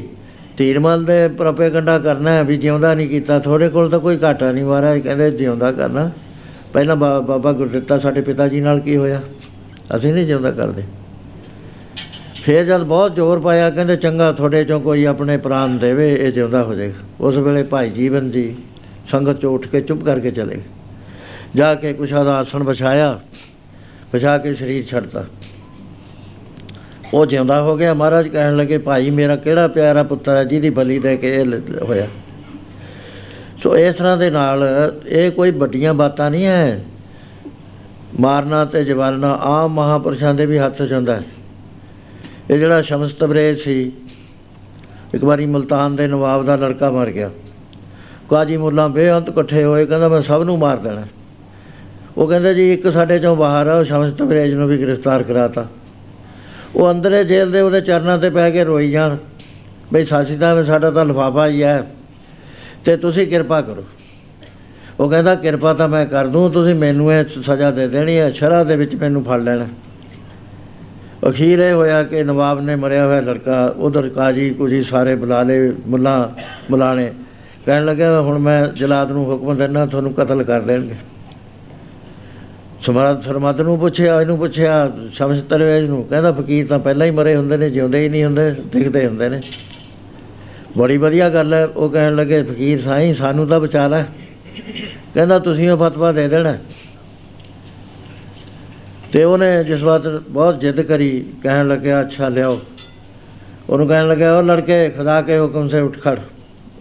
ਤੀਰਮਲ 0.60 1.06
ਦੇ 1.06 1.28
ਪ੍ਰੋਪੇਗੰਡਾ 1.28 2.00
ਕਰਨਾ 2.00 2.32
ਹੈ 2.32 2.44
ਵੀ 2.44 2.58
ਜਿਉਂਦਾ 2.58 2.94
ਨਹੀਂ 2.94 3.08
ਕੀਤਾ 3.08 3.40
ਥੋੜੇ 3.40 3.70
ਕੋਲ 3.70 3.90
ਤਾਂ 3.90 4.00
ਕੋਈ 4.00 4.20
ਘਾਟਾ 4.24 4.52
ਨਹੀਂ 4.52 4.64
ਮਹਾਰਾਜ, 4.64 5.00
ਕਹਿੰਦੇ 5.00 5.32
ਜਿਉਂਦਾ 5.32 5.72
ਕਰਨਾ। 5.72 6.12
ਪਹਿਲਾਂ 6.74 6.96
ਬਾ- 6.96 7.22
ਬਾਬਾ 7.22 7.52
ਗੁਰਦਿੱਤਾ 7.52 8.00
ਸਾਡੇ 8.00 8.22
ਪਿਤਾ 8.22 8.48
ਜੀ 8.48 8.62
ਨਾਲ 8.62 8.80
ਕੀ 8.80 8.98
ਹੋਇਆ? 8.98 9.22
ਅਸੀਂ 9.96 10.14
ਨਹੀਂ 10.14 10.28
ਜਿਉਂਦਾ 10.28 10.52
ਕਰਦੇ। 10.52 10.84
ਫੇਰ 12.44 12.66
ਜਦ 12.66 12.84
ਬਹੁਤ 12.84 13.16
ਜ਼ੋਰ 13.16 13.40
ਪਾਇਆ, 13.40 13.70
ਕਹਿੰਦੇ 13.70 13.96
ਚੰਗਾ, 13.96 14.32
ਤੁਹਾਡੇ 14.32 14.66
ਚੋਂ 14.66 14.82
ਕੋਈ 14.82 15.06
ਆਪਣੇ 15.06 15.38
ਪ੍ਰਾਣ 15.38 15.70
ਦੇਵੇ, 15.70 16.16
ਇਹ 16.16 16.32
ਜਿਉਂਦਾ 16.32 16.64
ਹੋ 16.64 16.74
ਜਾਏਗਾ। 16.74 17.26
ਉਸ 17.26 17.36
ਵੇਲੇ 17.36 17.64
ਭਾਈ 17.64 17.90
ਜੀਵਨ 17.90 18.32
ਜੀ 18.32 18.56
ਸੰਗਤ 19.12 19.40
ਚੋਂ 19.40 19.54
ਉੱਠ 19.54 19.68
ਕੇ 19.68 19.82
ਚੁੱਪ 19.82 20.04
ਕਰਕੇ 20.04 20.32
ਚਲੇ 20.32 20.56
ਗਏ। 20.56 20.62
ਜਾ 21.56 21.76
ਕੇ 21.76 21.94
ਕੁਛ 21.94 22.14
ਦਾ 22.14 22.38
ਆਸਣ 22.38 22.64
ਵਿਛਾਇਆ, 22.64 23.20
ਵਿਛਾ 24.14 24.38
ਕੇ 24.38 24.54
ਸਰੀਰ 24.54 24.86
ਛੱਡਤਾ। 24.86 25.26
ਉਹ 27.14 27.26
ਜਿਉਂਦਾ 27.26 27.62
ਹੋ 27.62 27.78
ਗਿਆ। 27.78 27.94
ਮਹਾਰਾਜ 27.94 28.28
ਕਹਿਣ 28.28 28.58
ਲੱਗੇ, 28.58 28.78
ਭਾਈ, 28.78 29.10
ਮੇਰਾ 29.10 29.36
ਕਿਹੜਾ 29.36 29.68
ਪਿਆਰਾ 29.68 30.04
ਪੁੱਤਰ 30.04 30.32
ਹੈ 30.32 30.44
ਜਿਹਦੀ 30.44 30.70
ਬਲੀ 30.70 31.00
ਦੇ 31.00 31.18
ਕੇ 31.18 31.36
ਇਹ 31.36 31.46
ਲ- 31.46 31.62
ਹੋਇਆ? 31.82 32.08
ਸੋ 33.64 33.78
ਇਸ 33.78 33.96
ਤਰ੍ਹਾਂ 33.96 34.18
ਦੇ 34.18 34.30
ਨਾਲ 34.30 34.64
ਇਹ 35.08 35.32
ਕੋਈ 35.32 35.52
ਵੱਡੀਆਂ 35.52 35.94
ਬਾਤਾਂ 35.94 36.32
ਨਹੀਂ 36.32 36.46
ਹੈ 36.46 36.84
ਮਾਰਨਾ 38.20 38.66
ਤੇ 38.66 38.84
ਜਵਾਲਣਾ 38.84 39.34
ਆਮ 39.34 39.74
ਮਹਾਪੁਰਸ਼ਾਂ 39.74 40.34
ਦੇ 40.34 40.46
ਵੀ 40.46 40.58
ਹੱਥ 40.58 40.82
'ਚ 40.82 40.94
ਹੁੰਦਾ 40.94 41.16
ਹੈ। 41.16 41.24
ਇਹ 42.52 42.60
ਜਿਹੜਾ 42.60 42.82
ਸ਼ਮਸ 42.82 43.14
ਤਬਰੇਜ਼ 43.14 43.60
ਸੀ, 43.60 43.92
ਇੱਕ 45.14 45.24
ਵਾਰੀ 45.24 45.46
ਮਲਤਾਨ 45.46 45.96
ਦੇ 45.96 46.08
ਨਵਾਬ 46.08 46.46
ਦਾ 46.46 46.56
ਲੜਕਾ 46.56 46.90
ਮਰ 46.90 47.12
ਗਿਆ। 47.12 47.30
ਕਾਜੀ 48.30 48.58
ਮੁੱਲਾ 48.58 48.88
ਬੇਅੰਤ 48.88 49.30
ਇਕੱਠੇ 49.30 49.64
ਹੋਏ, 49.64 49.86
ਕਹਿੰਦਾ, 49.86 50.08
ਮੈਂ 50.08 50.22
ਸਭ 50.22 50.42
ਨੂੰ 50.46 50.60
ਮਾਰ 50.60 50.78
ਦੇਣਾ 50.78 51.04
ਉਹ 52.18 52.28
ਕਹਿੰਦੇ, 52.28 52.54
ਜੀ, 52.54 52.74
ਇੱਕ 52.74 52.94
ਸਾਡੇ 52.94 53.20
ਚੋਂ 53.20 53.36
ਬਾਹਰ 53.36 53.68
ਆ, 53.68 53.76
ਉਹ 53.76 53.84
ਸ਼ਮਸ 53.84 54.14
ਤਬਰੇਜ਼ 54.14 54.54
ਨੂੰ 54.54 54.68
ਵੀ 54.68 54.84
ਗ੍ਰਿਫਤਾਰ 54.84 55.24
ਕਰਾਤਾ। 55.24 55.68
ਉਹ 56.76 56.92
ਅੰਦਰੇ 56.92 57.24
ਜੇਲ੍ਹ 57.24 57.52
ਦੇ 57.52 57.62
ਉਹਦੇ 57.62 57.82
ਚਰਨਾਂ 57.82 58.18
ਤੇ 58.18 58.30
ਪੈ 58.30 58.50
ਕੇ 58.52 58.64
ਰੋਈ 58.64 58.92
ਜਾਣ, 58.92 59.18
ਬਈ 59.94 60.06
ਸਾਸੀ 60.06 60.36
ਦਾ 60.36 60.64
ਸਾਡਾ 60.64 60.92
ਤਾਂ 60.92 61.06
ਲਿਫਾਫਾ 61.06 61.48
ਹੀ 61.48 61.64
ਹੈ, 61.64 61.84
ਤੇ 62.86 62.98
ਤੁਸੀਂ 62.98 63.28
ਕਿਰਪਾ 63.28 63.62
ਕਰੋ। 63.62 63.84
ਉਹ 65.00 65.10
ਕਹਿੰਦਾ, 65.10 65.36
ਕਿਰਪਾ 65.36 65.74
ਤਾਂ 65.74 65.88
ਮੈਂ 65.90 66.06
ਕਰ 66.06 66.28
ਦੂੰ, 66.28 66.52
ਤੁਸੀਂ 66.52 66.76
ਮੈਨੂੰ 66.76 67.14
ਇਹ 67.14 67.42
ਸਜ਼ਾ 67.44 67.72
ਦੇ 67.72 67.88
ਦੇਣੀ 67.88 68.18
ਹੈ 68.18 68.30
ਸ਼ਰ੍ਹਾ 68.32 68.64
ਦੇ 68.64 68.76
ਵਿੱਚ 68.76 68.96
ਮੈਨੂੰ 68.96 69.24
ਫੜ 69.24 69.42
ਲੈਣਾ। 69.42 69.68
ਅਖੀਰ 71.30 71.60
ਇਹ 71.60 71.74
ਹੋਇਆ 71.74 72.04
ਕਿ 72.04 72.24
ਨਵਾਬ 72.24 72.60
ਨੇ 72.62 72.76
ਮਰਿਆ 72.76 73.06
ਹੋਇਆ 73.06 73.22
ਲੜਕਾ, 73.22 73.66
ਉਧਰ 73.78 74.10
ਕਾਜੀ 74.10 74.50
ਕੁਜੀ 74.50 74.84
ਸਾਰੇ 74.84 75.16
ਬੁਲਾ 75.16 75.42
ਲਏ, 75.44 75.72
ਮੁੱਲਾ 75.88 76.34
ਬੁਲਾਣੇ। 76.72 77.12
ਕਹਿਣ 77.66 77.86
ਲੱਗਾ 77.86 78.22
ਹੁਣ 78.22 78.38
ਮੈਂ 78.40 78.66
ਜਲਾਦ 78.68 79.12
ਨੂੰ 79.12 79.26
ਹੁਕਮ 79.26 79.56
ਦੇਣਾ 79.58 79.86
ਤੁਹਾਨੂੰ 79.86 80.14
ਕਤਲ 80.14 80.44
ਕਰ 80.44 80.62
ਦੇਣਗੇ। 80.62 80.96
ਸਮਾਦ 82.86 83.24
ਸਰਮਦ 83.24 83.62
ਨੂੰ 83.62 83.80
ਪੁੱਛਿਆ, 83.80 84.22
ਇਹਨੂੰ 84.22 84.38
ਪੁੱਛਿਆ, 84.38 84.92
ਸ਼ਮਸ 85.14 85.42
ਤਰਵੇਜ 85.42 85.86
ਨੂੰ। 85.86 86.04
ਕਹਿੰਦਾ, 86.04 86.32
ਫਕੀਰ 86.32 86.68
ਤਾਂ 86.68 86.80
ਪਹਿਲਾਂ 86.80 87.08
ਹੀ 87.08 87.12
ਮਰੇ 87.12 87.36
ਹੁੰਦੇ 87.36 87.58
ਨੇ, 87.58 87.70
ਜਿਉਂਦੇ 87.70 88.04
ਹੀ 88.04 88.10
ਨਹੀਂ 88.10 88.26
ਹੁੰਦੇ, 88.26 88.52
ਦਿਖਦੇ 88.52 89.08
ਹੁੰਦੇ 89.08 89.30
ਨੇ। 89.30 89.42
ਬੜੀ 90.78 90.98
ਵਧੀਆ 90.98 91.30
ਗੱਲ 91.30 91.54
ਹੈ, 91.54 91.66
ਉਹ 91.66 91.90
ਕਹਿਣ 91.90 92.16
ਲੱਗੇ, 92.16 92.44
ਫਕੀਰ 92.44 92.82
ਸਾਈਂ, 92.82 93.14
ਸਾਨੂੰ 93.14 93.48
ਤਾਂ 93.48 93.60
ਬਚਾ 93.60 93.88
ਲੈ। 93.88 94.04
ਕਹਿੰਦਾ, 95.14 95.40
ਤੁਸੀਂ 95.40 95.70
ਉਹ 95.70 95.90
ਫਤਵਾ 95.90 96.12
ਦੇ 96.12 96.28
ਦੇਣਾ। 96.28 96.58
ਤੇ 99.12 99.24
ਉਹਨੇ 99.24 99.64
ਜਿਸ 99.64 99.82
ਵਾਰ 99.82 100.22
ਬਹੁਤ 100.30 100.60
ਜਿੱਦ 100.60 100.82
ਕਰੀ, 100.82 101.26
ਕਹਿਣ 101.44 101.68
ਲੱਗਿਆ, 101.68 102.02
ਅੱਛਾ, 102.02 102.30
ਲਿਆਓ। 102.30 102.60
ਉਹਨੂੰ 103.70 103.88
ਕਹਿਣ 103.88 104.08
ਲੱਗਿਆ, 104.08 104.38
ਉਹ 104.38 104.44
ਲੜਕੇ, 104.44 104.90
ਖੁਦਾ 104.90 105.22
ਕੇ 105.22 105.40
ਹੁਕਮ 105.40 105.68
ਸੇ 105.68 105.80
ਉੱਠ 105.80 106.00
ਖੜ। 106.02 106.20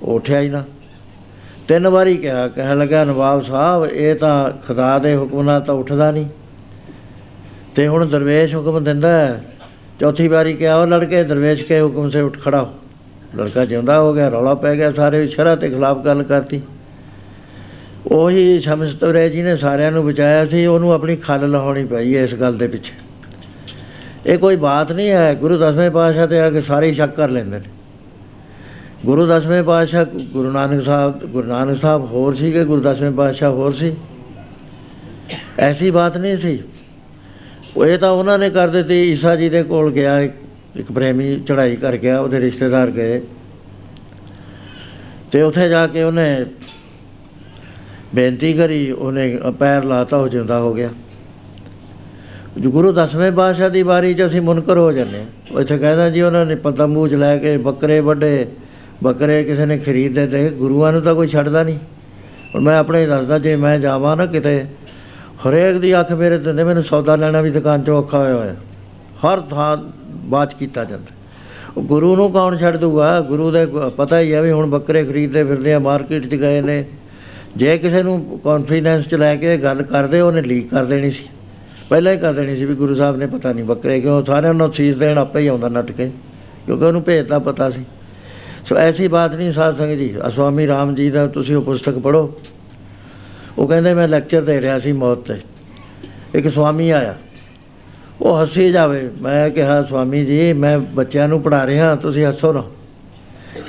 ਉਹ 0.03 0.15
ਉੱਠਿਆ 0.15 0.41
ਹੀ 0.41 0.49
ਨਾ। 0.49 0.65
ਤਿੰਨ 1.69 1.89
ਵਾਰੀ 1.89 2.17
ਕਿਹਾ, 2.17 2.49
ਕਹਿਣ 2.49 2.79
ਲੱਗਾ, 2.79 3.05
ਨਵਾਬ 3.05 3.43
ਸਾਹਿਬ, 3.43 3.87
ਇਹ 3.87 4.15
ਤਾਂ 4.15 4.51
ਖੁਦਾ 4.67 4.99
ਦੇ 4.99 5.17
ਹੁਕਮ 5.17 5.43
ਨਾਲ 5.43 5.61
ਤਾਂ 5.61 5.75
ਉੱਠਦਾ 5.75 6.11
ਨਹੀਂ। 6.11 6.27
ਤੇ 7.77 7.89
ਹੁਣ 7.89 8.07
ਦਰਵੇਸ਼ 8.07 8.55
ਹੁਕਮ 8.55 8.85
ਦਿੰਦਾ 8.85 9.09
ਹੈ। 9.09 9.45
ਚੌਥੀ 10.01 10.29
ਵਾਰੀ 10.29 10.53
ਕਿਹਾ, 10.53 10.77
ਉਹ 10.77 10.87
ਲੜਕੇ, 10.87 11.25
ਦਰਵੇਸ਼ 11.25 11.65
ਕੇ 11.65 11.81
ਹੁਕਮ 11.81 12.11
ਸੇ 12.11 12.21
ਉੱਠ 12.21 12.41
ਖੜਾ 12.41 12.63
ਹੋ। 12.63 12.75
ਲੜਕਾ 13.37 13.65
ਜਿਉਂਦਾ 13.65 14.01
ਹੋ 14.01 14.15
ਗਿਆ, 14.15 14.29
ਰੌਲਾ 14.29 14.55
ਪੈ 14.55 14.77
ਗਿਆ, 14.77 14.93
ਸਾਰੇ 14.93 15.27
ਸ਼ਰ੍ਹਾ 15.27 15.57
ਤੇ 15.57 15.69
ਖਿਲਾਫ 15.69 16.05
ਗੱਲ 16.05 16.23
ਕਰਤੀ। 16.23 16.63
ਉਹੀ 18.07 18.61
ਸ਼ਮਸ 18.61 18.95
ਤਵਰੇ 18.95 19.31
ਜੀ 19.31 19.43
ਨੇ 19.43 19.57
ਸਾਰਿਆਂ 19.57 19.93
ਨੂੰ 19.93 20.07
ਬਚਾਇਆ 20.07 20.47
ਸੀ, 20.47 20.67
ਉਹਨੂੰ 20.67 20.93
ਆਪਣੀ 20.93 21.17
ਖੱਲ 21.17 21.51
ਲਾਉਣੀ 21.51 21.85
ਪਈ 21.85 22.17
ਹੈ 22.17 22.23
ਇਸ 22.23 22.35
ਗੱਲ 22.35 22.59
ਦੇ 22.59 22.67
ਪਿੱਛੇ। 22.69 22.93
ਇਹ 24.27 24.39
ਕੋਈ 24.39 24.57
ਬਾਤ 24.57 24.93
ਨਹੀਂ 24.93 25.11
ਹੈ, 25.11 25.35
ਗੁਰੂ 25.35 25.59
ਦਸਵੇਂ 25.59 25.91
ਪਾਤਸ਼ਾਹ 25.91 26.27
ਤੇ 26.27 26.41
ਆ 26.41 26.51
ਕੇ 26.51 26.61
ਸਾਰੇ 26.61 26.89
ਹੀ 26.89 26.95
ਸ਼ੱਕ 26.95 27.17
ਕਰ 27.17 27.29
ਲੈਂਦੇ 27.29 27.57
ਨੇ। 27.57 27.78
ਗੁਰੂ 29.07 29.27
ਦਸਵੇਂ 29.27 29.63
ਪਾਤਸ਼ਾਹ 29.63 30.05
ਗੁਰੂ 30.05 30.51
ਨਾਨਕ 30.51 30.85
ਸਾਹਿਬ, 30.85 31.19
ਗੁਰੂ 31.19 31.49
ਨਾਨਕ 31.49 31.81
ਸਾਹਿਬ 31.81 32.05
ਹੋਰ 32.05 32.35
ਸੀ 32.35 32.53
ਕਿ 32.53 32.65
ਗੁਰੂ 32.65 32.81
ਦਸਵੇਂ 32.81 33.11
ਪਾਤਸ਼ਾਹ 33.11 33.53
ਹੋਰ 33.53 33.73
ਸੀ। 33.73 33.97
ਐਸੀ 35.59 35.91
ਬਾਤ 35.91 36.17
ਨਹੀਂ 36.17 36.37
ਸੀ। 36.37 36.63
ਉਹ 37.77 37.87
ਇਹ 37.87 37.99
ਤਾਂ 37.99 38.11
ਉਹਨਾਂ 38.11 38.39
ਨੇ 38.39 38.51
ਕਰ 38.51 38.69
ਦਿੱਤੀ, 38.69 39.13
ਈਸਾ 39.13 39.37
ਜੀ 39.37 39.49
ਦੇ 39.49 39.63
ਕੋਲ 39.63 39.93
ਗਿਆ, 39.93 40.21
ਇੱਕ 40.21 40.33
ਇੱਕ 40.77 40.93
ਪ੍ਰੇਮੀ 40.93 41.41
ਚੜ੍ਹਾਈ 41.41 41.77
ਕਰ 41.77 41.97
ਗਿਆ, 41.97 42.21
ਉਹਦੇ 42.21 42.41
ਰਿਸ਼ਤੇਦਾਰ 42.41 42.91
ਗਏ। 42.91 43.21
ਤੇ 45.33 45.43
ਉੱਥੇ 45.43 45.69
ਜਾ 45.69 45.87
ਕੇ 45.87 46.03
ਉਹਨੇ 46.03 46.47
ਬੇਨਤੀ 48.15 48.53
ਕਰੀ, 48.53 48.91
ਉਹਨੇ 48.91 49.39
ਪੈਰ 49.59 49.85
ਲਾਤਾ, 49.85 50.17
ਉਹ 50.17 50.29
ਜਿੰਦਾ 50.29 50.61
ਹੋ 50.61 50.75
ਗਿਆ। 50.75 50.89
ਜੋ 52.61 52.71
ਗੁਰੂ 52.71 52.93
ਦਸਵੇਂ 52.93 53.33
ਪਾਤਸ਼ਾਹ 53.33 53.71
ਦੀ 53.71 53.83
ਵਾਰੀ 53.83 54.15
'ਚ 54.15 54.27
ਅਸੀਂ 54.27 54.41
ਮੁਨਕਰ 54.41 54.79
ਹੋ 54.79 54.93
ਜੰਨੇ 54.93 55.27
ਉਹ 55.53 55.61
ਇੱਥੇ 55.61 55.79
ਕਹਿੰਦਾ 55.79 56.11
ਜੀ, 56.11 56.23
ਉਹਨਾਂ 56.23 56.47
ਨੇ 56.47 56.55
ਪਤਾ 56.55 56.87
ਮੂੰਹ 56.87 57.09
'ਚ 57.09 57.15
ਲੈ 57.15 57.39
ਕੇ 57.39 57.57
ਬੱਕਰੇ 57.57 58.01
ਵੱਡੇ 58.01 58.47
ਬੱਕਰੇ 59.03 59.45
ਕਿਸੇ 59.45 59.67
ਨੇ 59.67 59.79
ਖਰੀਦੇ 59.79 60.27
ਤੇ 60.27 60.51
ਗੁਰੂਆਂ 60.51 60.93
ਨੂੰ 60.93 61.03
ਤਾਂ 61.03 61.15
ਕੋਈ 61.15 61.27
ਛੱਡਦਾ 61.27 61.63
ਨਹੀਂ। 61.63 61.79
ਹੁਣ 62.55 62.63
ਮੈਂ 62.63 62.79
ਆਪਣੇ 62.79 63.03
ਹੀ 63.03 63.07
ਦੱਸਦਾ, 63.07 63.39
ਜੇ 63.39 63.57
ਮੈਂ 63.57 63.79
ਜਾਵਾਂ 63.79 64.17
ਨਾ 64.17 64.27
ਕਿਤੇ, 64.27 64.65
ਹਰੇਕ 65.49 65.77
ਦੀ 65.77 66.01
ਅੱਖ 66.01 66.13
ਮੇਰੇ 66.13 66.39
ਤੇ 66.39 66.53
ਨੇ 66.53 66.65
ਮੈਨੂੰ 66.65 66.85
ਸੌਦਾ 66.85 67.17
ਲੈਣਾ 67.17 67.41
ਵੀ 67.41 67.51
ਦੁਕਾਨ 67.51 67.81
'ਚੋਂ 67.81 67.99
ਔਖਾ 67.99 68.19
ਹੋਇਆ 68.19 68.35
ਹੋਇਆ। 68.35 68.55
ਹਰ 69.27 69.41
ਥਾਂ 69.41 69.77
ਬਾਤ 70.11 70.55
ਕੀਤਾ 70.55 70.85
ਜਾਂਦਾ। 70.85 71.15
ਉਹ 71.77 71.83
ਗੁਰੂ 71.83 72.17
ਨੂੰ 72.17 72.33
ਕੌਣ 72.33 72.57
ਛੱਡ 72.57 72.77
ਦੂਗਾ 72.77 73.21
ਗੁਰੂ 73.21 73.51
ਦੇ 73.51 73.67
ਗ- 73.67 73.93
ਪਤਾ 73.97 74.21
ਹੀ 74.21 74.33
ਹੈ 74.33 74.43
ਵੀ 74.43 74.51
ਹੁਣ 74.51 74.67
ਬੱਕਰੇ 74.67 75.05
ਖਰੀਦਦੇ 75.05 75.45
ਫਿਰਦੇ 75.45 75.75
ਆ, 75.75 75.79
ਮਾਰਕੀਟ 75.79 76.27
'ਚ 76.27 76.35
ਗਏ 76.35 76.61
ਨੇ। 76.61 76.85
ਜੇ 77.57 77.79
ਕਿਸੇ 77.79 78.03
ਨੂੰ 78.03 78.41
ਕੌਨਫੀਡੈਂਸ 78.45 79.09
'ਚ 79.09 79.15
ਲੈ 79.15 79.37
ਕੇ 79.37 79.57
ਗੱਲ 79.57 79.83
ਕਰਦੇ, 79.83 80.21
ਉਹਨੇ 80.21 80.43
ਲੀਕ 80.43 80.71
ਕਰ 80.71 80.85
ਦੇਣੀ 80.85 81.11
ਸੀ। 81.11 81.25
ਪਹਿਲਾਂ 81.89 82.13
ਹੀ 82.13 82.19
ਕਰ 82.19 82.33
ਦੇਣੀ 82.33 82.57
ਸੀ 82.57 82.65
ਵੀ 82.65 82.75
ਗੁਰੂ 82.75 82.95
ਸਾਹਿਬ 82.95 83.17
ਨੇ 83.17 83.27
ਪਤਾ 83.27 83.53
ਨਹੀਂ 83.53 83.65
ਬੱਕਰੇ 83.65 84.01
ਕਿਉਂ, 84.01 84.25
ਸਾਰਿਆਂ 84.25 84.55
ਨੂੰ 84.55 84.73
ਸੀਸ 84.73 84.97
ਦੇਣ 84.97 85.19
ਆਪੇ 85.19 85.41
ਹੀ 85.41 85.47
ਆਉਂਦਾ 85.47 85.69
ਨੱਟ 85.69 85.93
ਕੇ, 85.93 86.11
ਕਿਉਂਕਿ 86.67 86.85
ਉਹਨੂੰ 86.85 87.03
ਭੇਦ 87.03 87.27
ਦਾ 87.27 87.39
ਪਤਾ 87.39 87.71
ਸੀ। 87.71 87.81
ਸੋ 88.69 88.77
ਐਸੀ 88.77 89.09
ਬਾਤ 89.09 89.35
ਨਹੀਂ 89.35 89.53
ਸਾਧ 89.53 89.79
ਸੰਗਤ 89.79 89.99
ਜੀ। 89.99 90.15
ਆਹ 90.23 90.31
ਸਵਾਮੀ 90.31 90.67
ਰਾਮ 90.67 90.95
ਜੀ 90.95 91.11
ਦਾ 91.11 91.27
ਤੁਸੀਂ 91.27 91.57
ਉਹ 91.57 91.63
ਪੁਸਤਕ 91.63 91.99
ਪੜ੍ਹੋ। 91.99 92.35
ਉਹ 93.59 93.69
ਕਹਿੰਦੇ, 93.69 93.95
ਮੈਂ 93.95 94.09
ਲੈਕਚਰ 94.09 94.43
ਦੇ 94.43 94.61
ਰਿਹਾ 94.61 94.79
ਸੀ 94.79 94.93
ਮੌਤ 94.93 95.19
ਤੇ। 95.19 95.41
ਇੱਕ 96.35 96.55
ਸਵਾਮੀ 96.55 96.91
ਆਇਆ। 96.91 97.15
ਉਹ 98.21 98.43
ਹੱਸੀ 98.43 98.73
ਜਾਵੇ। 98.73 99.11
ਮੈਂ 99.23 99.51
ਕਿਹਾ, 99.51 99.83
ਸਵਾਮੀ 99.83 100.25
ਜੀ, 100.25 100.53
ਮੈਂ 100.53 100.79
ਬੱਚਿਆਂ 100.79 101.29
ਨੂੰ 101.29 101.43
ਪੜ੍ਹਾ 101.43 101.67
ਰਿਹਾ, 101.67 101.97
ਤੁਸੀਂ 101.97 102.27
ਹੱਸੋ 102.27 102.53
ਨਾ। 102.53 102.65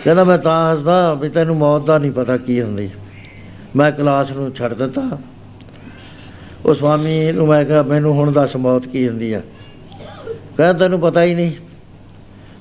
ਕਹਿੰਦਾ, 0.04 0.24
ਮੈਂ 0.24 0.38
ਤਾਂ 0.38 0.74
ਹੱਸਦਾ 0.74 1.14
ਵੀ 1.14 1.30
ਤੈਨੂੰ 1.30 1.58
ਮੌਤ 1.58 1.86
ਦਾ 1.86 1.98
ਨਹੀਂ 1.98 2.12
ਪਤਾ 2.12 2.38
ਕੀ 2.38 2.62
ਹੁੰਦੀ। 2.62 2.90
ਮੈਂ 3.76 3.92
ਕਲਾਸ 3.92 4.32
ਨੂੰ 4.32 4.56
ਛੱਡ 4.56 4.74
ਦਿੱਤਾ। 4.74 5.18
ਉਹ 6.66 6.74
ਸਵਾਮੀ 6.74 7.32
ਨੂੰ 7.32 7.48
ਮੈਂ 7.48 7.66
ਕਿਹਾ, 7.66 7.84
ਮੈਨੂੰ 7.84 8.14
ਹੁਣ 8.14 8.32
ਦੱਸ 8.32 8.56
ਮੌਤ 8.56 8.88
ਕੀ 8.88 9.10
ਹੁੰਦੀ 9.10 9.34
ਆ? 9.34 9.42
ਕਹਿੰਦਾ, 10.58 10.74
ਤੈਨੂੰ 10.74 11.00
ਪਤਾ 11.00 11.24
ਹੀ 11.24 11.36
ਨਹੀਂ। 11.36 11.52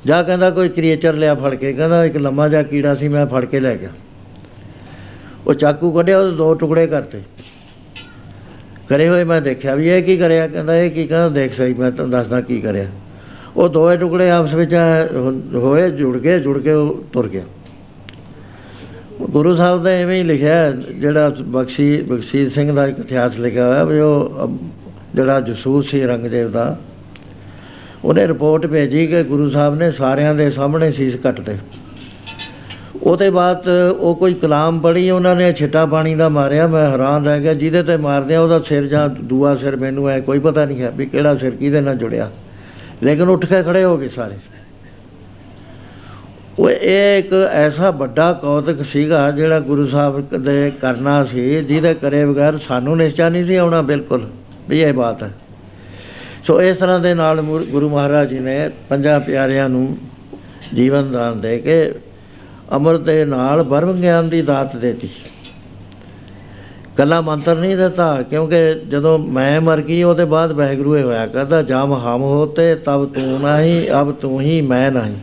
ਜਾ 0.07 0.23
ਕਹਿੰਦਾ 0.23 0.51
ਕੋਈ 0.51 0.69
ਕ੍ਰੀਏਚਰ 0.69 1.15
ਲਿਆ 1.15 1.35
ਫੜ 1.35 1.55
ਕੇ 1.55 1.73
ਕਹਿੰਦਾ 1.73 2.05
ਇੱਕ 2.05 2.17
ਲੰਮਾ 2.17 2.49
ਜਿਹਾ 2.49 2.63
ਕੀੜਾ 2.63 2.95
ਸੀ 2.95 3.09
ਮੈਂ 3.09 3.27
ਫੜ 3.27 3.45
ਕੇ 3.45 3.61
ਲੈ 3.61 3.77
ਗਿਆ। 3.77 3.89
ਉਹ 5.47 5.55
ਚਾਕੂ 5.55 5.91
ਕੱਢਿਆ 5.91 6.21
ਉਹਦੇ 6.21 6.37
ਦੋ 6.37 6.55
ਟੁਕੜੇ 6.55 6.87
ਕਰਤੇ। 6.87 7.21
ਕਰੇ 8.89 9.09
ਹੋਏ 9.09 9.25
ਮੈਂ 9.25 9.43
ਦੇਖਿਆ 9.43 9.75
ਵੀ 9.75 9.89
ਇਹ 9.89 10.03
ਕੀ 10.03 10.17
ਕਰਿਆ 10.17 10.49
ਕਹਿੰਦਾ 10.49 10.77
ਇਹ 10.77 10.91
ਕੀ 10.91 11.07
ਕਹਿੰਦਾ 11.07 11.29
ਦੇਖ 11.29 11.57
ਸਹੀ 11.57 11.75
ਮੈਂ 11.75 11.91
ਤੁਹਾਨੂੰ 11.91 12.11
ਦੱਸਦਾ 12.11 12.41
ਕੀ 12.41 12.61
ਕਰਿਆ। 12.61 12.87
ਉਹ 13.57 13.69
ਦੋਏ 13.69 13.97
ਟੁਕੜੇ 13.97 14.31
ਆਪਸ 14.31 14.55
ਵਿੱਚ 14.55 14.75
ਹੋ- 15.17 15.61
ਹੋਏ 15.61 15.91
ਜੁੜ 15.91 16.19
ਗਏ 16.19 16.41
ਜੁੜ 16.41 16.59
ਕੇ 16.59 16.73
ਉਹ 16.73 17.05
ਤੁਰ 17.13 17.29
ਗਿਆ। 17.29 17.43
ਗੁਰੂ 19.23 19.57
ਸਾਹਿਬ 19.57 19.83
ਦਾ 19.83 19.91
ਐਵੇਂ 19.91 20.19
ਹੀ 20.19 20.23
ਲਿਖਿਆ 20.23 20.55
ਹੈ, 20.55 20.73
ਜਿਹੜਾ 20.73 21.29
ਬਖਸ਼ੀ 21.29 22.03
ਬਖਸ਼ੀਰ 22.03 22.51
ਸਿੰਘ 22.51 22.73
ਦਾ 22.73 22.87
ਇੱਕ 22.87 22.99
ਇਤਿਹਾਸ 22.99 23.39
ਲਿਖਿਆ 23.39 23.69
ਹੋਇਆ 23.69 23.85
ਵੀ 23.85 23.99
ਉਹ 23.99 24.45
ਅਮ, 24.45 24.59
ਜਿਹੜਾ 25.15 25.41
ਜਸੂਸ 25.41 25.91
ਸੀ 25.91 26.03
ਰੰਗਦੇਵ 26.03 26.51
ਦਾ 26.51 26.79
ਉਹਨੇ 28.05 28.27
ਰਿਪੋਰਟ 28.29 28.67
ਭੇਜੀ 28.67 29.07
ਕਿ 29.07 29.23
ਗੁਰੂ 29.23 29.49
ਸਾਹਿਬ 29.51 29.75
ਨੇ 29.75 29.91
ਸਾਰਿਆਂ 29.91 30.35
ਦੇ 30.35 30.49
ਸਾਹਮਣੇ 30.51 30.91
ਸੀਸ 30.91 31.15
ਕੱਟਦੇ 31.15 31.57
ਉਹਦੇ 33.03 33.29
ਬਾਅਦ 33.31 33.69
ਉਹ 33.91 34.15
ਕੋਈ 34.15 34.35
ਕਲਾਮ 34.35 34.79
ਪੜ੍ਹੀ, 34.81 35.11
ਉਹਨਾਂ 35.11 35.35
ਨੇ 35.37 35.53
ਛਿੱਟਾ 35.53 35.85
ਪਾਣੀ 35.87 36.15
ਦਾ 36.15 36.29
ਮਾਰਿਆ, 36.29 36.67
ਮੈਂ 36.67 36.91
ਹੈਰਾਨ 36.91 37.25
ਰਹਿ 37.27 37.41
ਗਿਆ। 37.41 37.55
ਜਿਹਦੇ 37.55 37.83
ਤੇ 37.83 37.97
ਮਾਰਦੇ 37.97 38.35
ਆ 38.35 38.41
ਉਹਦਾ 38.41 38.59
ਸਿਰ 38.61 38.87
ਜਾਂ 38.87 39.09
ਦੂਆ 39.09 39.55
ਸਿਰ 39.57 39.77
ਮੈਨੂੰ 39.77 40.09
ਐ 40.09 40.19
ਕੋਈ 40.21 40.39
ਪਤਾ 40.39 40.65
ਨਹੀਂ 40.65 40.83
ਹੈ 40.83 40.91
ਵੀ 40.91 41.07
ਕਿਹੜਾ 41.07 41.35
ਸਿਰ 41.37 41.51
ਕਿਹਦੇ 41.51 41.81
ਨਾਲ 41.81 41.97
ਜੁੜਿਆ। 41.97 42.31
ਲੇਕਿਨ 43.03 43.29
ਉੱਠ 43.29 43.47
ਕੇ 43.47 43.63
ਖੜੇ 43.63 43.85
ਹੋ 43.85 43.97
ਗਏ 43.99 44.09
ਸਾਰੇ। 44.09 44.35
ਉਹ 46.59 46.71
ਇਹ 46.71 47.19
ਇੱਕ 47.19 47.33
ਐਸਾ 47.53 47.91
ਵੱਡਾ 47.91 48.33
ਕੌਤਕ 48.33 48.85
ਸੀਗਾ 48.85 49.31
ਜਿਹੜਾ 49.31 49.61
ਗੁਰੂ 49.61 49.87
ਸਾਹਿਬ 49.89 50.45
ਦੇ 50.45 50.73
ਕਰਨਾ 50.81 51.25
ਸੀ, 51.25 51.65
ਜਿਹਦੇ 51.65 51.95
ਕਰੇ 51.95 52.25
ਬਗੈਰ 52.25 52.59
ਸਾਨੂੰ 52.59 52.97
ਨਿਸ਼ਚਾ 52.97 53.29
ਨਹੀਂ 53.29 53.45
ਸੀ 53.45 53.57
ਆਉਣਾ 53.57 53.83
ਬਿਲਕੁਲ, 53.83 54.27
ਵੀ 54.69 54.81
ਇਹ 54.81 54.93
ਬਾਤ 54.93 55.23
ਹੈ। 55.23 55.31
ਸੋ 56.49 56.63
ਇਸ 56.63 56.77
ਤਰ੍ਹਾਂ 56.77 57.01
ਦੇ 57.01 57.15
ਨਾਲ 57.15 57.41
ਮੁਰ- 57.41 57.65
ਗੁਰੂ 57.65 57.89
ਮਹਾਰਾਜ 57.89 58.29
ਜੀ 58.29 58.39
ਨੇ 58.39 58.71
ਪੰਜਾਂ 58.89 59.21
ਪਿਆਰਿਆਂ 59.21 59.69
ਨੂੰ 59.69 59.99
ਜੀਵਨ 60.75 61.13
ਦਾਨ 61.13 61.41
ਦੇ 61.41 61.59
ਕੇ 61.59 61.95
ਅੰਮ੍ਰਿਤ 62.73 63.01
ਦੇ 63.01 63.25
ਨਾਲ 63.25 63.63
ਬਰਮ 63.63 63.93
ਗਿਆਨ 63.93 64.29
ਦੀ 64.29 64.43
ਦਾਤ 64.43 64.77
ਦੇਤੀ। 64.77 65.09
ਕੱਲਾ 66.97 67.21
ਮੰਤਰ 67.21 67.57
ਨਹੀਂ 67.57 67.77
ਦਿੱਤਾ, 67.77 68.23
ਕਿਉਂਕਿ 68.23 68.75
ਜਦੋਂ 68.89 69.19
ਮੈਂ 69.19 69.61
ਮਰ 69.61 69.83
ਗਈ, 69.83 70.03
ਉਹਦੇ 70.03 70.25
ਬਾਅਦ 70.25 70.53
ਵਾਹਿਗੁਰੂ 70.53 70.97
ਇਹ 70.97 71.05
ਹੋਇਆ 71.05 71.27
ਕਹਿੰਦਾ 71.27 71.63
ਜਮ 71.63 72.01
ਹਮ 72.05 72.21
ਹੋਤੇ, 72.21 72.75
ਤਬ 72.75 73.13
ਤੂੰ 73.15 73.41
ਨਹੀਂ, 73.41 74.01
ਅਬ 74.01 74.13
ਤੂੰ 74.13 74.41
ਹੀ, 74.41 74.61
ਮੈਂ 74.61 74.91
ਨਹੀਂ। 74.91 75.17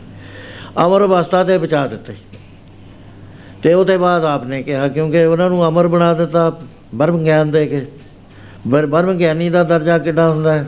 ਅਮਰ 0.86 1.02
ਅਵਸਥਾ 1.02 1.44
ਤੇ 1.44 1.58
ਬਚਾ 1.58 1.88
ਦਿੱਤੇ। 1.88 2.14
ਤੇ 3.64 3.74
ਉਹਦੇ 3.74 3.98
ਬਾਅਦ 3.98 4.24
ਆਪਨੇ 4.24 4.64
ਕਿਹਾ, 4.64 4.88
ਕਿਉਂਕਿ 4.88 5.24
ਉਹਨਾਂ 5.24 5.50
ਨੂੰ 5.50 5.68
ਅਮਰ 5.68 5.88
ਬਣਾ 5.88 6.14
ਦਿੱਤਾ, 6.14 6.60
ਬਰਮ 6.96 7.24
ਗਿਆਨ 7.24 7.52
ਦੇ 7.52 7.66
ਕੇ। 7.66 7.86
ਬਰ- 8.68 8.88
ਬਰਮ 8.88 9.18
ਗਿਆਨੀ 9.18 9.50
ਦਾ 9.50 9.64
ਦਰਜਾ 9.64 9.98
ਕਿੱਡਾ 9.98 10.30
ਹੁੰਦਾ 10.30 10.54
ਹੈ? 10.54 10.68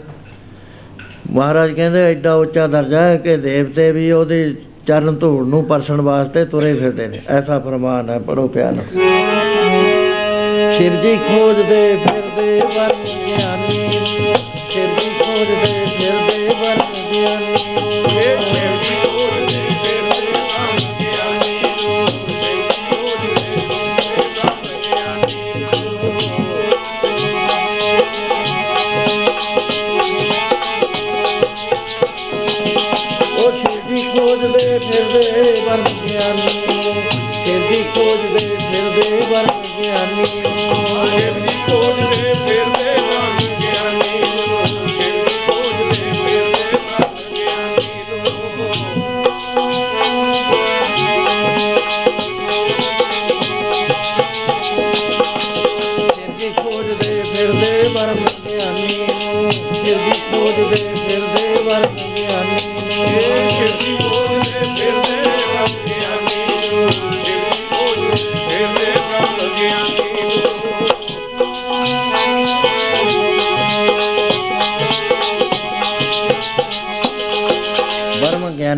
ਮਹਾਰਾਜ 1.31 1.71
ਕਹਿੰਦੇ, 1.71 2.03
ਐਡਾ 2.11 2.33
ਉੱਚਾ 2.35 2.67
ਦਰਜਾ 2.67 3.01
ਹੈ 3.01 3.17
ਕਿ 3.17 3.37
ਦੇਵਤੇ 3.37 3.91
ਵੀ 3.91 4.11
ਉਹਦੇ 4.11 4.53
ਚਰਨ 4.87 5.15
ਧੂੜ 5.15 5.47
ਨੂੰ 5.47 5.63
ਪਰਸਣ 5.63 6.01
ਵਾਸਤੇ 6.01 6.45
ਤੁਰੇ 6.45 6.73
ਫਿਰਦੇ 6.73 7.07
ਨੇ। 7.07 7.21
ਐਸਾ 7.29 7.59
ਫਰਮਾਨ 7.59 8.09
ਹੈ 8.09 8.19
ਪੜੋ 8.19 8.47
ਪਿਆਰ। 8.47 8.73
ਸ਼ਿਵ 10.77 11.01
ਜੀ 11.01 11.17
ਖੋਜਦੇ 11.17 11.95
ਫਿਰਦੇ 11.95 12.61
ਬਰਮ 12.77 13.03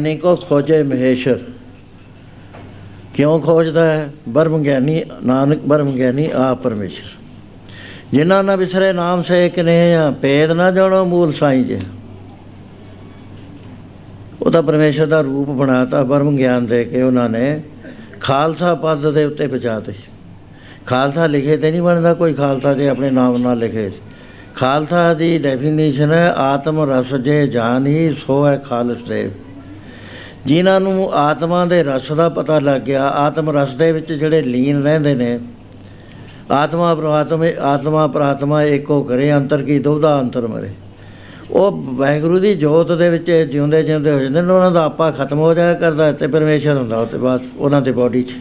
ਗਿਆਨੀ 0.10 0.18
ਕੋ 0.18 0.36
ਖੋਜੇ 0.36 0.84
ਮਹੇਸ਼ਰ। 0.84 1.40
ਕਿਉਂ 3.14 3.40
ਖੋਜਦਾ 3.40 3.84
ਹੈ? 3.86 4.10
ਬਰਮ 4.30 4.62
ਗਿਆਨੀ, 4.64 5.02
ਨਾਨਕ 5.26 5.60
ਬਰਮ 5.68 5.92
ਗਿਆਨੀ 5.92 6.30
ਆ 6.34 6.54
ਪਰਮੇਸ਼ਰ। 6.54 7.10
ਜਿਨ੍ਹਾਂ 8.12 8.44
ਨਾ 8.44 8.56
ਵਿਸਰੇ 8.56 8.94
ਨਾਮ 8.94 9.24
ਸੇ 9.24 9.50
ਕਨੇ 9.50 9.96
ਆ 9.96 10.10
ਭੇਦ 10.12 10.52
ਨਾ 10.52 10.72
ਜਾਣੋ, 10.72 11.06
ਮੂਲ 11.06 11.32
ਸਾਈਂ 11.32 11.64
ਜੇ। 11.64 11.80
ਉਹ 14.42 14.52
ਤਾਂ 14.52 14.62
ਪਰਮੇਸ਼ਰ 14.64 15.06
ਦਾ 15.06 15.22
ਰੂਪ 15.22 15.50
ਬਣਾਤਾ 15.50 16.04
ਬਰਮ 16.04 16.36
ਗਿਆਨ 16.36 16.66
ਦੇ 16.66 16.84
ਕੇ 16.84 17.02
ਉਹਨਾਂ 17.02 17.30
ਨੇ 17.30 17.62
ਖਾਲਸਾ 18.20 18.74
ਪਦ 18.76 19.12
ਦੇ 19.12 19.26
ਉੱਤੇ 19.26 19.48
ਪਹੁੰਚਾਤੇ 19.48 19.94
ਖਾਲਸਾ 20.86 21.28
ਲਿਖੇ 21.28 21.58
ਤੇ 21.58 21.72
ਨਹੀਂ 21.72 21.82
ਬਣਦਾ, 21.82 22.14
ਕੋਈ 22.14 22.34
ਖਾਲਸਾ 22.34 22.74
ਜੇ 22.74 22.88
ਆਪਣੇ 22.90 23.12
ਨਾਮ 23.12 23.38
ਨਾਲ 23.38 23.58
ਲਿਖੇ। 23.58 23.92
ਖਾਲਸਾ 24.56 25.14
ਦੀ 25.14 25.38
ਡੈਫੀਨੇਸ਼ਨ 25.38 26.12
ਹੈ, 26.12 26.34
ਆਤਮ 26.38 26.80
ਰਸ 26.92 27.14
ਜੇ 27.16 27.48
ਜਾਣੀ, 27.48 28.14
ਸੋ 28.28 28.48
ਹੈ 28.48 28.58
ਖਾਲਸ 28.58 29.08
ਦੇਵ। 29.08 29.32
ਜਿਨ੍ਹਾਂ 30.46 30.80
ਨੂੰ 30.80 31.10
ਆਤਮਾ 31.14 31.66
ਦੇ 31.66 31.82
ਰਸ 31.84 32.12
ਦਾ 32.12 32.28
ਪਤਾ 32.30 32.60
ਲੱਗ 32.60 32.82
ਗਿਆ, 32.82 33.08
ਆਤਮ 33.08 33.50
ਰਸ 33.50 33.74
ਦੇ 33.76 33.92
ਵਿੱਚ 33.92 34.12
ਜਿਹੜੇ 34.12 34.42
ਲੀਨ 34.42 34.84
ਰਹਿੰਦੇ 34.84 35.14
ਨੇ, 35.16 35.40
ਆਤਮਾ 36.52 36.94
ਪ੍ਰਆਤਮਾ 36.96 37.48
ਆਤਮਾ 37.64 38.06
ਪ੍ਰਾਤਮਾ 38.08 38.62
ਏਕੋ 38.64 39.02
ਕਰੇ 39.04 39.32
ਅੰਤਰ 39.34 39.62
ਕੀ 39.64 39.80
ਦੁਬਦਾ 39.80 40.20
ਅੰਤਰ 40.22 40.48
ਮਰੇ। 40.48 40.70
ਉਹ 41.52 41.72
ਵਾਹਿਗੁਰੂ 41.96 42.40
ਦੀ 42.40 42.54
ਜੋਤ 42.56 42.92
ਦੇ 42.92 43.10
ਵਿੱਚ 43.10 43.30
ਜਿਉਂਦੇ 43.52 43.82
ਜਿਉਂਦੇ 43.84 44.12
ਹੋ 44.12 44.20
ਜਾਂਦੇ 44.20 44.42
ਨੇ, 44.42 44.52
ਉਹਨਾਂ 44.52 44.72
ਦਾ 44.72 44.84
ਆਪਾ 44.86 45.10
ਖਤਮ 45.12 45.40
ਹੋ 45.40 45.54
ਜਾਇਆ 45.54 45.74
ਕਰਦਾ 45.74 46.12
ਤੇ 46.12 46.28
ਪਰਮੇਸ਼ਰ 46.28 46.78
ਹੁੰਦਾ 46.78 46.98
ਉਹ 46.98 47.06
ਤੇ 47.06 47.18
ਬਾਅਦ, 47.18 47.42
ਉਹਨਾਂ 47.58 47.82
ਦੇ 47.82 47.92
ਬਾਡੀ 47.92 48.22
'ਚ। 48.24 48.34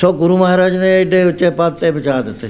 ਸੋ 0.00 0.12
ਗੁਰੂ 0.12 0.36
ਮਹਾਰਾਜ 0.38 0.76
ਨੇ 0.76 0.92
ਐਡੇ 1.00 1.22
ਉੱਚੇ 1.24 1.50
ਪਦ 1.50 1.72
ਤੇ 1.72 1.90
ਪਹੁੰਚਾ 1.90 2.20
ਦਿੱਤੇ। 2.22 2.48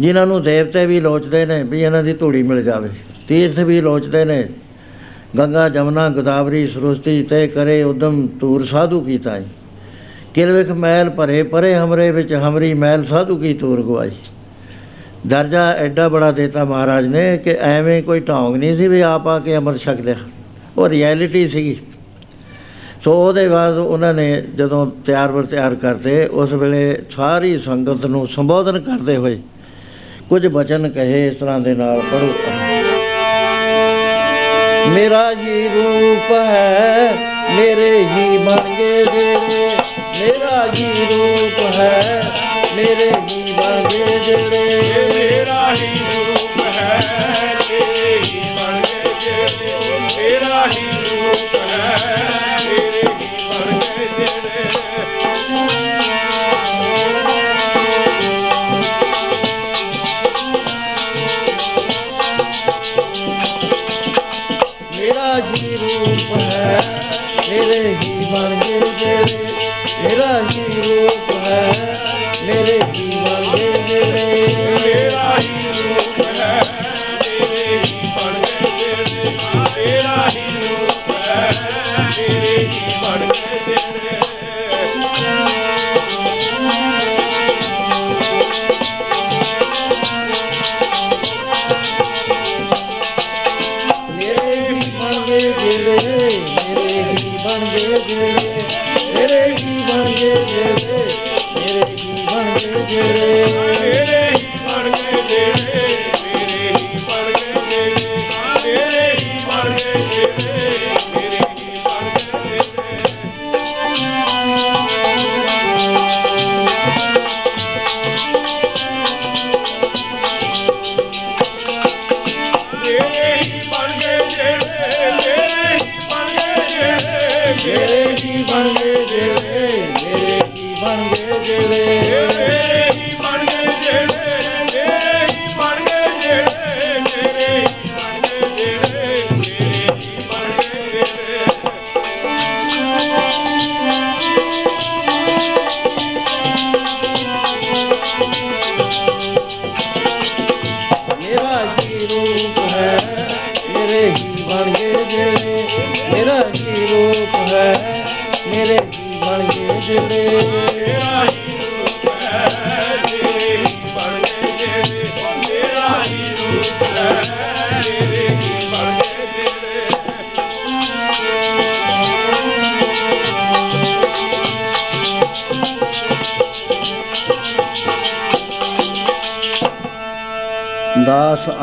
ਜਿਨ੍ਹਾਂ 0.00 0.26
ਨੂੰ 0.26 0.42
ਦੇਵਤੇ 0.42 0.84
ਵੀ 0.86 1.00
ਲੋਚਦੇ 1.00 1.44
ਨੇ, 1.46 1.62
ਵੀ 1.62 1.80
ਇਹਨਾਂ 1.80 2.02
ਦੀ 2.02 2.12
ਧੂੜੀ 2.12 2.42
ਮਿਲ 2.42 2.62
ਜਾਵੇ, 2.62 2.88
ਤੀਰਥ 3.28 3.58
ਵੀ 3.58 3.80
ਲੋਚਦੇ 3.80 4.24
ਨੇ 4.24 4.46
ਗੰਗਾ 5.38 5.68
ਜਮਨਾ 5.68 6.08
ਗੋਦਾਵਰੀ 6.08 6.66
ਸਰਸਤੀ 6.66 7.22
ਤੇ 7.22 7.46
ਕਰੇ 7.48 7.82
ਉਦਮ 7.82 8.26
ਤੂਰ 8.40 8.64
ਸਾਧੂ 8.64 9.00
ਕੀਤਾ 9.00 9.30
ਹੈ 9.30 9.44
ਕਿਲਵਿਖ 10.34 10.70
ਮੈਲ 10.76 11.10
ਭਰੇ 11.10 11.42
ਪਰੇ 11.42 11.74
ਹਮਰੇ 11.74 12.10
ਵਿੱਚ 12.10 12.32
ਹਮਰੀ 12.34 12.72
ਮੈਲ 12.74 13.04
ਸਾਧੂ 13.04 13.36
ਕੀ 13.36 13.52
ਤੂਰ 13.54 13.82
ਗਵਾਈ 13.82 14.10
ਦਰਜਾ 15.26 15.70
ਐਡਾ 15.72 16.08
ਬੜਾ 16.08 16.30
ਦੇਤਾ 16.32 16.64
ਮਹਾਰਾਜ 16.64 17.06
ਨੇ 17.06 17.36
ਕਿ 17.38 17.56
ਐਵੇਂ 17.62 18.02
ਕੋਈ 18.02 18.20
ਢੌਂਗ 18.20 18.56
ਨਹੀਂ 18.56 18.76
ਸੀ 18.76 18.88
ਵੀ 18.88 19.00
ਆਪ 19.00 19.28
ਆ 19.28 19.38
ਕੇ 19.38 19.56
ਅੰਮ੍ਰਿਤ 19.56 19.80
ਛਕ 19.80 20.00
ਲਿਆ 20.00 20.16
ਉਹ 20.78 20.88
ਰਿਐਲਿਟੀ 20.88 21.46
ਸੀਗੀ 21.48 21.76
ਸੋ 23.04 23.12
ਉਹਦੇ 23.14 23.48
ਬਾਅਦ 23.48 23.78
ਉਹਨਾਂ 23.78 24.12
ਨੇ 24.14 24.42
ਜਦੋਂ 24.56 24.86
ਤਿਆਰ 25.06 25.32
ਬਰ 25.32 25.46
ਤਿਆਰ 25.46 25.74
ਕਰਦੇ 25.74 26.24
ਉਸ 26.26 26.52
ਵੇਲੇ 26.52 26.84
ਸਾਰੀ 27.10 27.58
ਸੰਗਤ 27.58 28.06
ਨੂੰ 28.06 28.26
ਸੰਬੋਧਨ 28.28 28.78
ਕਰਦੇ 28.80 29.16
ਹੋਏ 29.16 29.38
ਕੁਝ 30.28 30.46
ਬਚਨ 30.46 30.88
ਕਹੇ 30.88 31.26
ਇਸ 31.26 31.36
ਤਰ੍ਹਾਂ 31.36 31.58
ਦੇ 31.60 31.74
ਨਾਲ 31.74 32.00
ਪੜੋ 32.10 32.32
ਮੇਰਾ 34.88 35.30
ਹੀ 35.30 35.68
ਰੂਪ 35.68 36.30
ਹੈ, 36.32 37.14
ਮੇਰੇ 37.50 37.90
ਹੀ 37.98 38.38
ਬਣ 38.38 38.74
ਗਏ 38.74 39.04
ਜਿਹੜੇ। 39.04 39.70
ਮੇਰਾ 40.20 40.66
ਜੀ 40.74 40.92
ਰੂਪ 41.10 41.74
ਹੈ, 41.74 42.22
ਮੇਰੇ 42.76 43.10
ਹੀ 43.30 43.52
ਬਣ 43.52 43.88
ਗਏ 43.88 44.18
ਜਿਹੜੇ। 44.18 44.80
ਮੇਰਾ 45.14 45.74
ਹੀ 45.74 45.92
ਰੂਪ 46.00 46.60
ਹੈ 46.76 47.00
ਤੇਰੇ 47.68 48.20
ਹੀ 48.24 48.40
ਬਣ 48.40 48.80
ਗਏ 48.80 49.14
ਜਿਹੜੇ। 49.20 49.98
ਮੇਰਾ 50.16 50.66
ਹੀ 50.66 50.86
ਰੂਪ 50.94 51.54
ਹੈ 51.54 51.96
ਤੇਰੇ 52.64 53.02
ਹੀ 53.20 53.48
ਬਣ 53.48 53.78
ਗਏ 53.78 54.08
ਜਿਹੜੇ। 54.18 55.33
रे 102.96 103.53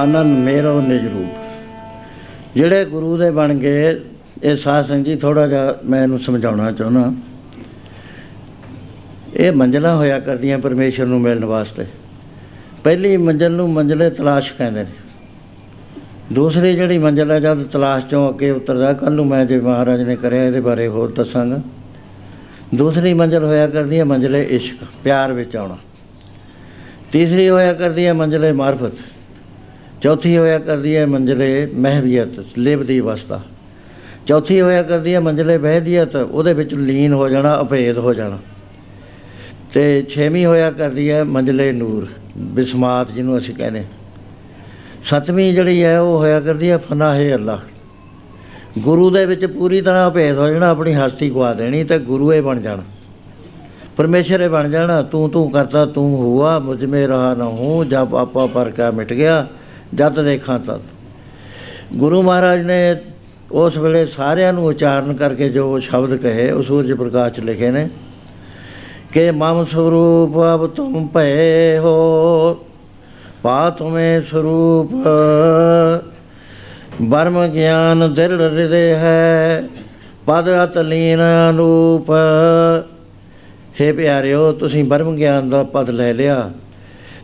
ਦਾਸ 0.05 0.15
ਆਨੰਦ 0.15 0.37
ਮੇਰੋ 0.37 0.81
ਨਿਜ 0.81 1.07
ਰੂਪ। 1.07 1.27
ਜਿਹੜੇ 2.55 2.85
ਗੁਰੂ 2.85 3.17
ਦੇ 3.17 3.31
ਬਣ 3.31 3.53
ਗਏ, 3.53 4.01
ਇਹ 4.43 4.55
ਸਾਧ 4.55 4.87
ਸੰਗਤ 4.87 5.05
ਜੀ 5.05 5.15
ਥੋੜਾ 5.15 5.47
ਜਿਹਾ 5.47 5.75
ਮੈਂ 5.85 6.03
ਇਹਨੂੰ 6.03 6.19
ਸਮਝਾਉਣਾ 6.19 6.71
ਚਾਹੁੰਦਾ। 6.71 7.13
ਇਹ 9.35 9.51
ਮੰਜ਼ਲਾਂ 9.51 9.95
ਹੋਇਆ 9.95 10.19
ਕਰਦੀਆਂ 10.19 10.59
ਪਰਮੇਸ਼ਰ 10.59 11.05
ਨੂੰ 11.05 11.21
ਮਿਲਣ 11.21 11.45
ਵਾਸਤੇ। 11.45 11.85
ਪਹਿਲੀ 12.83 13.17
ਮੰਜ਼ਲ 13.17 13.51
ਨੂੰ 13.51 13.69
ਮੰਜ਼ਲੇ 13.69 14.09
ਤਲਾਸ਼ 14.09 14.53
ਕਹਿੰਦੇ 14.53 14.79
ਨੇ। 14.79 14.89
ਦੂਸਰੀ 16.33 16.75
ਜਿਹੜੀ 16.75 16.97
ਮੰਜ਼ਲ 16.97 17.31
ਹੈ, 17.31 17.39
ਜਦ 17.39 17.63
ਤਲਾਸ਼ 17.63 18.05
ਚੋਂ 18.05 18.29
ਅੱਗੇ 18.29 18.51
ਉਤਰਦਾ 18.51 18.93
ਕੱਲ 18.93 19.11
ਨੂੰ 19.11 19.27
ਮੈਂ 19.27 19.45
ਜੇ 19.45 19.59
ਮਹਾਰਾਜ 19.59 20.01
ਨੇ 20.01 20.15
ਕਰਿਆ, 20.15 20.47
ਇਹਦੇ 20.47 20.59
ਬਾਰੇ 20.59 20.87
ਹੋਰ 20.87 21.11
ਦੱਸਾਂਗਾ। 21.11 21.61
ਦੂਸਰੀ 22.75 23.13
ਮੰਜ਼ਲ 23.13 23.43
ਹੋਇਆ 23.43 23.67
ਕਰਦੀ 23.67 23.99
ਹੈ 23.99 24.03
ਮੰਜ਼ਲੇ 24.03 24.43
ਇਸ਼ਕ, 24.43 24.85
ਪਿਆਰ 25.03 25.33
ਵਿੱਚ 25.33 25.55
ਆਉਣਾ। 25.55 25.77
ਤੀਸਰੀ 27.11 27.49
ਹੋਇਆ 27.49 27.73
ਕਰਦੀ 27.73 28.05
ਹੈ 28.05 28.13
ਮੰਜ਼ਲੇ 28.13 28.51
ਮਾਰਫਤ। 28.51 29.10
ਚੌਥੀ 30.01 30.37
ਹੋਇਆ 30.37 30.59
ਕਰਦੀ 30.59 30.95
ਹੈ 30.95 31.05
ਮੰਜ਼ਲੇ 31.05 31.67
ਮਹਿਵੀਅਤ 31.75 32.45
ਲਿਵ 32.57 32.83
ਦੀ 32.83 32.99
ਅਵਸਥਾ। 32.99 33.41
ਚੌਥੀ 34.27 34.61
ਹੋਇਆ 34.61 34.83
ਕਰਦੀ 34.83 35.13
ਹੈ 35.13 35.19
ਮੰਜ਼ਲੇ 35.19 35.57
ਵਹਿਦੀਅਤ 35.57 36.15
ਉਹਦੇ 36.15 36.53
ਵਿੱਚ 36.53 36.73
ਲੀਨ 36.73 37.13
ਹੋ 37.13 37.29
ਜਾਣਾ 37.29 37.61
ਅਭੇਦ 37.61 37.97
ਹੋ 37.97 38.13
ਜਾਣਾ। 38.13 38.37
ਤੇ 39.73 40.01
ਛੇਵੀਂ 40.01 40.45
ਹੋਇਆ 40.45 40.71
ਕਰਦੀ 40.71 41.11
ਹੈ 41.11 41.23
ਮੰਜ਼ਲੇ 41.23 41.71
ਨੂਰ, 41.71 42.07
ਬਿਸਮਾਤ 42.37 43.11
ਜਿਹਨੂੰ 43.11 43.37
ਅਸੀਂ 43.37 43.55
ਕਹਿੰਦੇ 43.55 43.83
ਸੱਤਵੀਂ 45.05 45.53
ਜਿਹੜੀ 45.53 45.83
ਹੈ 45.83 45.99
ਉਹ 45.99 46.17
ਹੋਇਆ 46.17 46.39
ਕਰਦੀ 46.39 46.69
ਹੈ 46.69 46.77
ਫਨਾਹੇ 46.77 47.33
ਅੱਲਾ। 47.33 47.59
ਗੁਰੂ 48.79 49.09
ਦੇ 49.09 49.25
ਵਿੱਚ 49.25 49.45
ਪੂਰੀ 49.45 49.81
ਤਰ੍ਹਾਂ 49.81 50.09
ਭੇਦ 50.11 50.37
ਹੋ 50.37 50.47
ਜਾਣਾ, 50.47 50.69
ਆਪਣੀ 50.69 50.93
ਹਸਤੀ 50.93 51.29
ਗਵਾ 51.29 51.53
ਦੇਣੀ 51.53 51.83
ਤੇ 51.83 51.99
ਗੁਰੂ 51.99 52.33
ਇਹ 52.33 52.41
ਬਣ 52.41 52.61
ਜਾਣਾ। 52.61 52.83
ਪਰਮੇਸ਼ਰ 53.97 54.41
ਇਹ 54.41 54.49
ਬਣ 54.49 54.69
ਜਾਣਾ, 54.69 55.01
ਤੂੰ 55.01 55.29
ਤੂੰ 55.29 55.51
ਕਰਤਾ, 55.51 55.85
ਤੂੰ 55.85 56.17
ਹੁਆ 56.17 56.59
ਮੁਝ 56.59 56.85
ਮੇ 56.85 57.07
ਰਹਾ 57.07 57.33
ਨਾ 57.33 57.45
ਹੂੰ 57.45 57.89
ਜਬ 57.89 58.15
ਆਪਾ 58.15 58.45
ਪਰ 58.45 58.69
ਕਾ 58.69 58.91
ਮਿਟ 58.91 59.13
ਗਿਆ 59.13 59.47
ਜਦ 59.95 60.19
ਦੇਖਾਂ 60.19 60.59
ਤਦ। 60.59 60.81
ਗੁਰੂ 61.95 62.21
ਮਹਾਰਾਜ 62.21 62.61
ਨੇ 62.61 62.95
ਉਸ 63.51 63.77
ਵੇਲੇ 63.77 64.05
ਸਾਰਿਆਂ 64.05 64.53
ਨੂੰ 64.53 64.65
ਉਚਾਰਨ 64.65 65.13
ਕਰਕੇ 65.13 65.49
ਜੋ 65.49 65.79
ਸ਼ਬਦ 65.79 66.15
ਕਹੇ, 66.15 66.51
ਉਹ 66.51 66.63
ਸੂਰਜ 66.63 66.91
ਪ੍ਰਕਾਸ਼ 66.93 67.33
'ਚ 67.33 67.39
ਲਿਖੇ 67.39 67.71
ਨੇ, 67.71 67.87
ਕਿ 69.11 69.31
ਮਮ 69.31 69.65
ਸਰੂਪ 69.65 70.37
ਅਬ 70.53 70.67
ਤੁਮ 70.67 71.07
ਭਏ 71.07 71.77
ਹੋ, 71.77 72.65
ਪਾ 73.43 73.69
ਤੁਮੇ 73.69 74.21
ਸਰੂਪ, 74.21 74.91
ਬਰਮ 77.01 77.47
ਗਿਆਨ 77.47 78.13
ਦਿਰੜ 78.13 78.41
ਹਿਰਦੇ 78.41 78.93
ਹੈ, 78.93 79.63
ਪਦ 80.25 80.49
ਅਤਲੀਨ 80.63 81.19
ਅਨੂਪ। 81.49 82.11
ਹੇ 83.81 83.91
ਪਿਆਰਿਓ, 83.91 84.51
ਤੁਸੀਂ 84.51 84.83
ਬਰਮ 84.83 85.15
ਗਿਆਨ 85.15 85.49
ਦਾ 85.49 85.63
ਪਦ 85.63 85.89
ਲੈ 85.89 86.13
ਲਿਆ। 86.13 86.51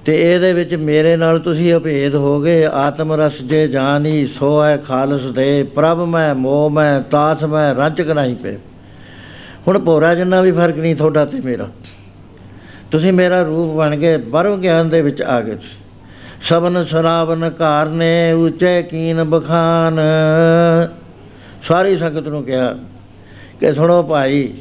ਤੇ 0.08 0.34
ਇਹਦੇ 0.34 0.54
ਵਿੱਚ 0.54 0.74
ਮੇਰੇ 0.76 1.16
ਨਾਲ 1.16 1.40
ਤੁਸੀਂ 1.40 1.76
ਅਭੇਦ 1.76 2.16
ਹੋ 2.16 2.42
ਗਏ 2.42 2.66
ਆਤਮ 2.66 3.14
ਰਸ 3.14 3.34
ਜੇ 3.42 3.68
ਜਾਣੀ 3.68 4.28
ਸੋ 4.28 4.64
ਹੈ 4.64 4.78
ਖਾਲਸ 4.78 5.22
ਦੇ, 5.22 5.64
ਪ੍ਰਭ 5.64 5.98
ਮੈਂ, 5.98 6.36
ਮੋਹ 6.36 6.70
ਮੈਂ, 6.70 7.02
ਤਾਸ 7.02 7.44
ਮੈਂ 7.44 7.76
ਰੰਚਕ 7.76 8.12
ਨਹੀਂ 8.12 8.36
ਪਏ 8.36 8.58
ਹੁਣ 9.68 9.80
ਭੋਰਾ 9.80 10.16
ਜਿੰਨਾ 10.16 10.42
ਵੀ 10.42 10.52
ਫ਼ਰਕ 10.52 10.78
ਨਹੀਂ 10.78 10.96
ਤੁਹਾਡਾ 10.96 11.26
ਤੇ 11.26 11.40
ਮੇਰਾ। 11.40 11.68
ਤੁਸੀਂ 12.92 13.14
ਮੇਰਾ 13.14 13.42
ਰੂਪ 13.42 13.76
ਬਣ 13.76 13.96
ਗਏ 13.96 14.18
ਬਰਮ 14.18 14.62
ਗਿਆਨ 14.62 14.90
ਦੇ 14.90 15.02
ਵਿੱਚ 15.02 15.22
ਆ 15.22 15.42
ਗਏ 15.42 15.56
ਤੁਸੀਂ। 15.56 15.78
ਸਬਨ 16.44 16.86
ਸਰਾਵਨ 16.86 17.50
ਘਰ 17.50 17.86
ਨੇ 17.86 18.32
ਉੱਚੇ 18.32 18.84
ਕੀਨ 18.84 19.24
ਬਖਾਨ। 19.24 20.00
ਸਾਰੀ 21.68 21.98
ਸੰਗਤ 21.98 22.28
ਨੂੰ 22.28 22.44
ਕਿਹਾ 22.44 22.76
ਕਿ 23.60 23.74
ਸੁਣੋ 23.74 24.04
ਭਾਈ 24.04 24.54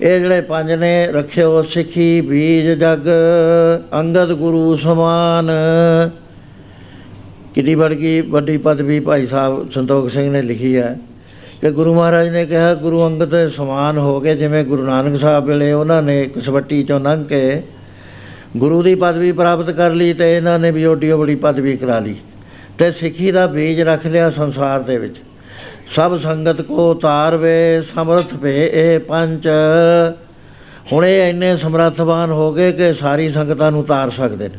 ਇਹ 0.00 0.20
ਜਿਹੜੇ 0.20 0.40
ਪੰਜ 0.40 0.72
ਨੇ, 0.72 1.06
ਰੱਖਿਓ 1.06 1.62
ਸਿੱਖੀ, 1.62 2.20
ਬੀਜ, 2.20 2.70
ਜਗ, 2.70 3.08
ਅੰਗਦ 3.94 4.32
ਗੁਰੂ 4.32 4.76
ਸਮਾਨ। 4.76 5.50
ਕਿੰਨੀ 7.54 7.74
ਵੱਡੀ 7.74 8.20
ਵੱਡੀ 8.20 8.56
ਪਦਵੀ 8.56 9.00
ਭਾਈ 9.00 9.26
ਸਾਹਿਬ 9.26 9.70
ਸੰਤੋਖ 9.70 10.10
ਸਿੰਘ 10.10 10.30
ਨੇ 10.32 10.42
ਲਿਖੀ 10.42 10.76
ਹੈ 10.76 10.98
ਕਿ 11.60 11.70
ਗੁਰੂ 11.70 11.94
ਮਹਾਰਾਜ 11.94 12.28
ਨੇ 12.28 12.46
ਕਿਹਾ, 12.46 12.74
ਗੁਰੂ 12.74 13.06
ਅੰਗਦ 13.06 13.28
ਦੇ 13.28 13.48
ਸਮਾਨ 13.48 13.98
ਹੋ 13.98 14.20
ਗਏ, 14.20 14.36
ਜਿਵੇਂ 14.36 14.64
ਗੁਰੂ 14.64 14.82
ਨਾਨਕ 14.82 15.20
ਸਾਹਿਬ 15.20 15.44
ਵੇਲੇ 15.44 15.72
ਉਹਨਾਂ 15.72 16.02
ਨੇ 16.02 16.24
ਕਸਵੱਟੀ 16.24 16.82
ਚੋਂ 16.84 17.00
ਲੰਘ 17.00 17.24
ਕੇ 17.24 17.62
ਗੁਰੂ 18.56 18.82
ਦੀ 18.82 18.94
ਪਦਵੀ 18.94 19.32
ਪ੍ਰਾਪਤ 19.32 19.70
ਕਰ 19.70 19.90
ਲਈ 19.90 20.12
ਤੇ 20.12 20.36
ਇਹਨਾਂ 20.36 20.58
ਨੇ 20.58 20.70
ਵੀ 20.70 20.84
ਓਡੀ 20.84 21.12
ਬੜੀ 21.12 21.34
ਪਦਵੀ 21.34 21.76
ਕਰਾ 21.76 21.98
ਲਈ 21.98 22.14
ਤੇ 22.78 22.90
ਸਿੱਖੀ 22.92 23.30
ਦਾ 23.32 23.46
ਬੀਜ 23.46 23.80
ਰੱਖ 23.80 24.06
ਲਿਆ 24.06 24.30
ਸੰਸਾਰ 24.30 24.80
ਦੇ 24.80 24.98
ਵਿੱਚ। 24.98 25.16
ਸਭ 25.92 26.20
ਸੰਗਤ 26.20 26.60
ਕੋ 26.60 26.94
ਤਾਰਵੇ 26.94 27.82
ਸਮਰਥ 27.94 28.34
ਭੇ 28.34 28.70
ਇਹ 28.72 29.00
ਪੰਜ 29.00 29.48
ਹੁਣ 30.92 31.04
ਇਹ 31.04 31.28
ਇੰਨੇ 31.28 31.56
ਸਮਰੱਥਵਾਨ 31.56 32.30
ਹੋ 32.30 32.52
ਗਏ 32.52 32.72
ਕਿ 32.72 32.94
ਸਾਰੀ 32.94 33.32
ਸੰਗਤਾਂ 33.32 33.70
ਨੂੰ 33.72 33.84
ਤਾਰ 33.84 34.10
ਸਕਦੇ 34.10 34.48
ਨੇ। 34.48 34.58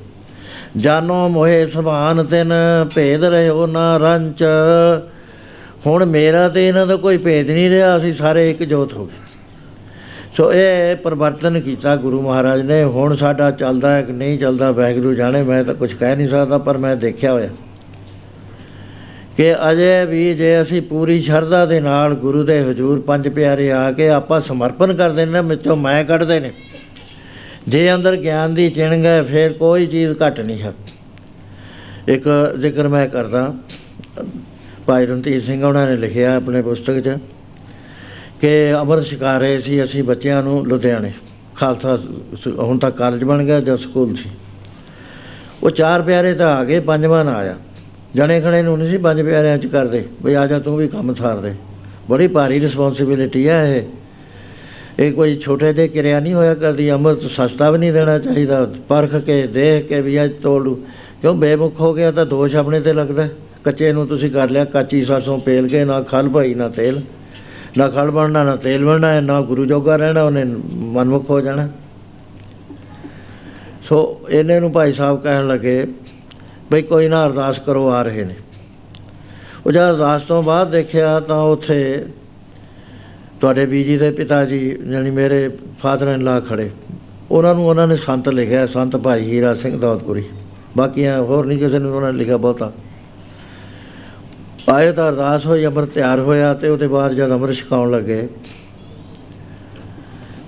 ਜਾਨੋ 0.78 1.28
ਮੋਹਿ 1.30 1.68
ਸੁਭਾਨ 1.68 2.26
ਤਿਨ, 2.26 2.54
ਭੇਦ 2.96 3.24
ਰਹਿਓ 3.24 3.66
ਨਾ 3.66 3.98
ਰੰਚ। 3.98 4.44
ਹੁਣ 5.88 6.06
ਮੇਰਾ 6.06 6.50
ਤੇ 6.50 6.68
ਇਹਨਾਂ 6.68 6.88
ਦਾ 6.88 6.96
ਕੋਈ 6.96 7.18
ਭੇਦ 7.18 7.52
ਨਹੀਂ 7.52 7.70
ਰਿਹਾ, 7.70 7.98
ਅਸੀਂ 7.98 8.14
ਸਾਰੇ 8.14 8.50
ਇੱਕ 8.52 8.64
ਜੋਤ 8.64 8.94
ਹੋ 8.94 9.06
ਗਏ। 9.06 9.24
ਸੋ 10.38 10.54
ਇਹ 10.54 10.96
ਪਰਿਵਰਤਨ 10.96 11.60
ਕੀਤਾ 11.60 11.96
ਗੁਰੂ 11.96 12.22
ਮਹਾਰਾਜ 12.22 12.62
ਨੇ, 12.62 12.84
ਹੁਣ 12.84 13.16
ਸਾਡਾ 13.16 13.52
ਚੱਲਦਾ 13.52 13.96
ਹੈ 13.96 14.02
ਕਿ 14.02 14.12
ਨਹੀਂ 14.12 14.40
ਚੱਲਦਾ, 14.40 14.72
ਵਾਹਿਗੁਰੂ 14.72 15.14
ਜਾਣੇ, 15.14 15.44
ਮੈਂ 15.44 15.64
ਤਾਂ 15.64 15.74
ਕੁਝ 15.74 15.94
ਕਹਿ 15.94 16.16
ਨਹੀਂ 16.16 16.30
ਸਕਦਾ, 16.30 16.58
ਪਰ 16.58 16.78
ਮੈਂ 16.78 16.96
ਦੇਖਿਆ 16.96 17.32
ਹੋਇਆ। 17.32 17.50
ਕਿ 19.38 19.72
ਅਜੇ 19.72 20.06
ਵੀ 20.06 20.34
ਜੇ 20.34 20.62
ਅਸੀਂ 20.62 20.82
ਪੂਰੀ 20.82 21.22
ਸ਼ਰਧਾ 21.22 21.66
ਦੇ 21.66 21.80
ਨਾਲ 21.80 22.14
ਗੁਰੂ 22.14 22.44
ਦੇ 22.44 22.62
ਹਜ਼ੂਰ 22.62 23.00
ਪੰਜ 23.00 23.28
ਪਿਆਰੇ 23.28 23.72
ਆ 23.72 23.92
ਕੇ 23.92 24.10
ਆਪਾਂ 24.10 24.42
ਸਮਰਪਣ 24.42 24.94
ਕਰ 24.94 25.10
ਦਿੰਦੇ 25.10 25.40
ਵਿੱਚੋਂ 25.40 25.76
ਮੈਂ 25.76 26.06
ਕੱਢਦੇ 26.06 26.40
ਨੇ। 26.40 26.52
ਜੇ 27.68 27.94
ਅੰਦਰ 27.94 28.16
ਗਿਆਨ 28.16 28.54
ਦੀ 28.54 28.70
ਚਿਣਗ 28.70 29.06
ਹੈ, 29.06 29.24
ਫਿਰ 29.24 29.54
ਕੋਈ 29.54 29.88
ਚੀਜ਼ 29.88 30.14
ਘਟ 30.28 30.40
ਨਹੀਂ 30.40 30.60
ਸਕਦੀ 30.60 30.92
ਇੱਕ 32.14 32.56
ਜ਼ਿਕਰ 32.60 32.88
ਮੈਂ 32.88 33.08
ਕਰਦਾ। 33.08 33.54
ਭਾਈ 34.86 35.06
ਰਣਧੀਰ 35.06 35.44
ਸਿੰਘ 35.44 35.64
ਉਹਨਾਂ 35.64 35.88
ਨੇ 35.88 35.96
ਲਿਖਿਆ 35.96 36.36
ਆਪਣੇ 36.36 36.62
ਪੁਸਤਕ 36.62 37.00
'ਚ 37.00 37.18
ਕਿ 38.42 38.74
ਅਮਰ 38.82 39.02
ਸ਼ਿਕਾਰੇ 39.02 39.60
ਸੀ 39.60 39.84
ਅਸੀਂ 39.84 40.04
ਬੱਚਿਆਂ 40.04 40.44
ਨੂੰ 40.44 40.68
ਲੁਧਿਆਣੇ। 40.68 41.12
ਖਾਲਸਾ 41.56 41.98
ਸ- 41.98 42.60
ਹੁਣ 42.60 42.78
ਤਾਂ 42.78 42.92
ਕਾਲਜ 42.92 43.24
ਬਣ 43.24 43.44
ਗਿਆ 43.44 43.60
ਜਾਂ 43.60 43.78
ਸਕੂਲ 43.78 44.16
ਸੀ। 44.16 44.30
ਉਹ 45.64 45.70
ਚਾਰ 45.70 46.02
ਪਿਆਰੇ 46.02 46.34
ਤਾਂ 46.34 46.56
ਆ 46.56 46.64
ਗਏ, 46.64 46.80
ਪੰਜਵਾਂ 46.80 47.26
ਨਾ 47.26 47.32
ਆਇਆ। 47.32 47.56
ਜਣੇ 48.16 48.40
ਖਣੇ 48.42 48.62
ਨੂੰ 48.62 48.78
ਨਹੀਂ 48.78 48.90
ਸੀ 48.90 48.98
ਪੰਜ 48.98 49.22
ਪਿਆਰਿਆਂ 49.22 49.58
ਚ 49.58 49.66
ਕਰਦੇ, 49.66 50.04
ਬਈ 50.24 50.34
ਆ 50.34 50.48
ਜਾ 50.48 50.60
ਤੂੰ 50.60 50.78
ਵੀ 50.78 50.88
ਕੰਮ 50.88 51.14
ਸਾਰ 51.14 51.38
ਦੇ। 51.38 51.54
ਬੜੀ 52.10 52.28
ਭਾਰੀ 52.28 52.60
ਰਿਸਪੌਂਸਿਬਿਲਿਟੀ 52.60 53.48
ਹੈ 53.48 53.76
ਇਹ। 53.76 53.84
ਇਹ 55.00 55.14
ਕੋਈ 55.14 55.36
ਛੋਟੇ 55.38 55.74
ਜਿਹੇ 55.74 55.88
ਕਿਰਿਆ 55.88 56.20
ਨਹੀਂ 56.20 56.34
ਹੋਇਆ 56.34 56.54
ਕਰਦੀ, 56.54 56.92
ਅੰਮ੍ਰਿਤ 56.92 57.32
ਸਸਤਾ 57.32 57.72
ਵੀ 57.72 57.78
ਨਹੀਂ 57.78 57.94
ਦੇਣਾ 57.94 58.20
ਚਾਹੀਦਾ, 58.20 58.74
ਪਰਖ 58.90 59.16
ਕੇ, 59.16 59.48
ਦੇਖ 59.48 59.88
ਕੇ 59.88 60.02
ਵੀ 60.02 60.24
ਅੱਜ 60.24 60.32
ਤੋੜੂ। 60.44 60.76
ਕਿਉਂ 61.22 61.34
ਬੇਮੁਖ 61.36 61.80
ਹੋ 61.80 61.94
ਗਿਆ 61.94 62.12
ਤਾਂ 62.12 62.26
ਦੋਸ਼ 62.26 62.56
ਆਪਣੇ 62.56 62.80
ਤੇ 62.80 62.94
ਲੱਗਦਾ 62.94 63.28
ਕੱਚੇ 63.64 63.92
ਨੂੰ 63.94 64.08
ਤੁਸੀਂ 64.08 64.32
ਕਰ 64.32 64.50
ਲਿਆ, 64.50 64.66
ਕਾਚੀ 64.66 65.06
ਸਰਸੋਂ 65.06 65.40
ਪੇਲ 65.40 65.68
ਕੇ 65.68 65.84
ਨਾ 65.86 66.02
ਖਲ 66.02 66.30
ਭਾਈ, 66.30 66.54
ਨਾ 66.54 66.70
ਤੇਲ। 66.70 67.02
ਨਾ 67.78 67.88
ਖਲ 67.90 68.12
ਬਣਨਾ, 68.12 68.44
ਨਾ 68.44 68.56
ਤੇਲ 68.56 68.86
ਬਣਨਾ 68.86 69.20
ਨਾ 69.22 69.42
ਗੁਰੂ 69.42 69.66
ਜੋਗਾ 69.66 69.96
ਰਹਿਣਾ, 69.96 70.24
ਉਹਨੇ 70.24 70.44
ਮਨਮੁਖ 70.74 71.30
ਹੋ 71.30 71.42
ਜਾਣਾ। 71.42 71.68
ਸੋ 73.84 74.22
ਇਹਨੇ 74.30 74.60
ਨੂੰ 74.60 74.72
ਭਾਈ 74.72 74.94
ਸਾਹਿਬ 74.94 75.22
ਕਹਿਣ 75.22 75.48
ਲੱਗੇ 75.48 75.86
ਬਈ 76.72 76.82
ਕੋਈ 76.82 77.08
ਨਾ 77.08 77.26
ਅਰਦਾਸ 77.26 77.60
ਕਰੋ, 77.60 77.88
ਆ 77.90 78.02
ਰਹੇ 78.02 78.24
ਨੇ। 78.24 78.36
ਉਹ 79.66 79.72
ਜਦ 79.72 79.90
ਅਰਦਾਸ 79.90 80.22
ਤੋਂ 80.22 80.42
ਬਾਅਦ 80.44 80.72
ਦੇਖਿਆ 80.72 81.20
ਤਾਂ 81.20 81.42
ਉੱਥੇ 81.44 82.06
ਤੁਹਾਡੇ 83.42 83.66
ਬੀਜੀ 83.66 83.98
ਦੇ 83.98 84.10
ਪਿਤਾ 84.12 84.44
ਜੀ, 84.46 84.78
ਯਾਨੀ 84.90 85.12
ਮੇਰੇ 85.12 85.50
ਫਾਦਰ 85.82 86.08
ਇਨ 86.08 86.24
ਲਾ 86.24 86.40
ਖੜੇ। 86.40 86.70
ਉਹਨਾਂ 87.32 87.54
ਨੂੰ 87.56 87.68
ਉਹਨਾਂ 87.68 87.88
ਨੇ 87.88 87.96
ਸੰਤ 87.96 88.30
ਲਿਖਿਆ, 88.30 88.66
ਸੰਤ 88.66 88.96
ਭਾਈ 88.98 89.24
ਹੀਰਾ 89.24 89.54
ਸਿੰਘ 89.54 89.78
ਦੌਦਪੁਰੀ 89.80 90.24
ਬਾਕੀਆਂ 90.78 91.22
ਹੋਰ 91.22 91.46
ਨਹੀਂ 91.46 91.58
ਕਿਸੇ 91.60 91.80
ਨੂੰ 91.80 91.96
ਉਹਨਾਂ 91.96 92.12
ਨੇ 92.14 92.18
ਲਿਖਿਆ 92.20 92.38
ਬਹੁਤਾ। 92.38 92.72
ਆਏ 94.70 94.92
ਤਾਂ 94.92 95.08
ਅਰਦਾਸ 95.10 95.46
ਹੋਈ, 95.46 95.66
ਅੰਮ੍ਰਿਤ 95.66 95.90
ਤਿਆਰ 95.90 96.20
ਹੋਇਆ 96.20 96.54
ਤੇ 96.54 96.70
ਉਹਦੇ 96.70 96.88
ਬਾਅਦ 96.88 97.14
ਜਦ 97.14 97.32
ਅੰਮ੍ਰਿਤ 97.32 97.56
ਛਕਾਉਣ 97.56 97.92
ਲੱਗੇ, 97.92 98.28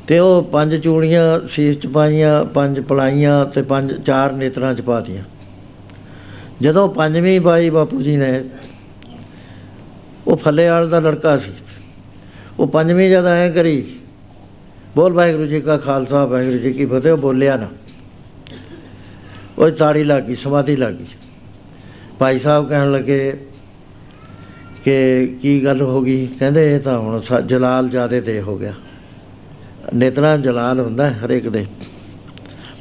ਤੇ 0.08 0.20
ਉਹ 0.20 0.42
ਪੰਜ 0.44 0.76
ਚੂੜੀਆਂ 0.76 1.40
ਸੀਸ 1.50 1.78
ਚ 1.78 1.88
ਪਾਈਆਂ, 1.88 2.44
ਪੰਜ 2.46 2.80
ਪਲਾਈਆਂ 2.80 3.46
ਤੇ 3.46 3.62
ਪੰਜ 3.62 3.94
ਚਾਰ 4.02 4.32
ਨੇਤਰਾਂ 4.34 4.74
ਚ 4.74 4.82
ਪਾਤੀਆਂ 4.82 5.24
ਜਦੋਂ 6.62 6.90
ਪੰਜਵੀਂ 6.90 7.42
ਬਾਈ 7.42 7.70
ਬਾਪੂ 7.70 8.02
ਜੀ 8.02 8.18
ਨੇ 8.18 8.44
ਉਹ 10.28 10.38
ਫੱਲੇਵਾਲ 10.38 10.90
ਦਾ 10.90 11.00
ਲੜਕਾ 11.00 11.38
ਸੀ, 11.38 11.52
ਉਹ 12.60 12.68
ਪੰਜਵੀਂ 12.68 13.12
ਜਦ 13.12 13.26
ਐ 13.26 13.50
ਕਰੀ, 13.50 13.96
ਬੋਲ 14.96 15.14
ਵਾਹਿਗੁਰੂ 15.14 15.46
ਜੀ 15.46 15.62
ਕਾ 15.62 15.78
ਖਾਲਸਾ, 15.78 16.26
ਵਾਹਿਗੁਰੂ 16.26 16.58
ਜੀ 16.58 16.74
ਕੀ 16.74 16.86
ਫਤਿਹ, 16.86 17.12
ਉਹ 17.12 17.18
ਬੋਲਿਆ 17.18 17.58
ਨਾ। 17.58 17.68
ਉਹ 19.58 19.70
ਤਾੜੀ 19.70 20.04
ਲੱਗ 20.04 20.24
ਗਈ, 20.24 20.36
ਸਮਾਧੀ 20.36 20.76
ਲੱਗ 20.76 20.94
ਗਈ। 20.94 21.06
ਭਾਈ 22.20 22.40
ਸਾਹਿਬ 22.40 22.70
ਕਹਿਣ 22.70 22.92
ਲੱਗੇ 22.92 23.48
ਕਿ 24.84 25.28
ਕੀ 25.42 25.66
ਗੱਲ 25.66 25.82
ਹੋ 25.82 26.02
ਗਈ? 26.02 26.28
ਕਹਿੰਦੇ 26.28 26.76
ਇਹ 26.76 26.80
ਤਾਂ 26.80 27.00
ਹੁਣ 27.00 27.22
ਸਾ- 27.22 27.42
ਜਲਾਲ 27.42 27.90
ਜਿਆਦੇ 27.90 28.22
ਤੇ 28.22 28.42
ਹੋ 28.42 28.58
ਗਿਆ। 28.58 28.74
ਨੇਤਰਾਂ 29.96 30.38
ਜਲਾਲ 30.38 30.80
ਹੁੰਦਾ 30.80 31.08
ਹੈ 31.08 31.20
ਹਰੇਕ 31.26 31.50
ਦੇ। 31.50 31.66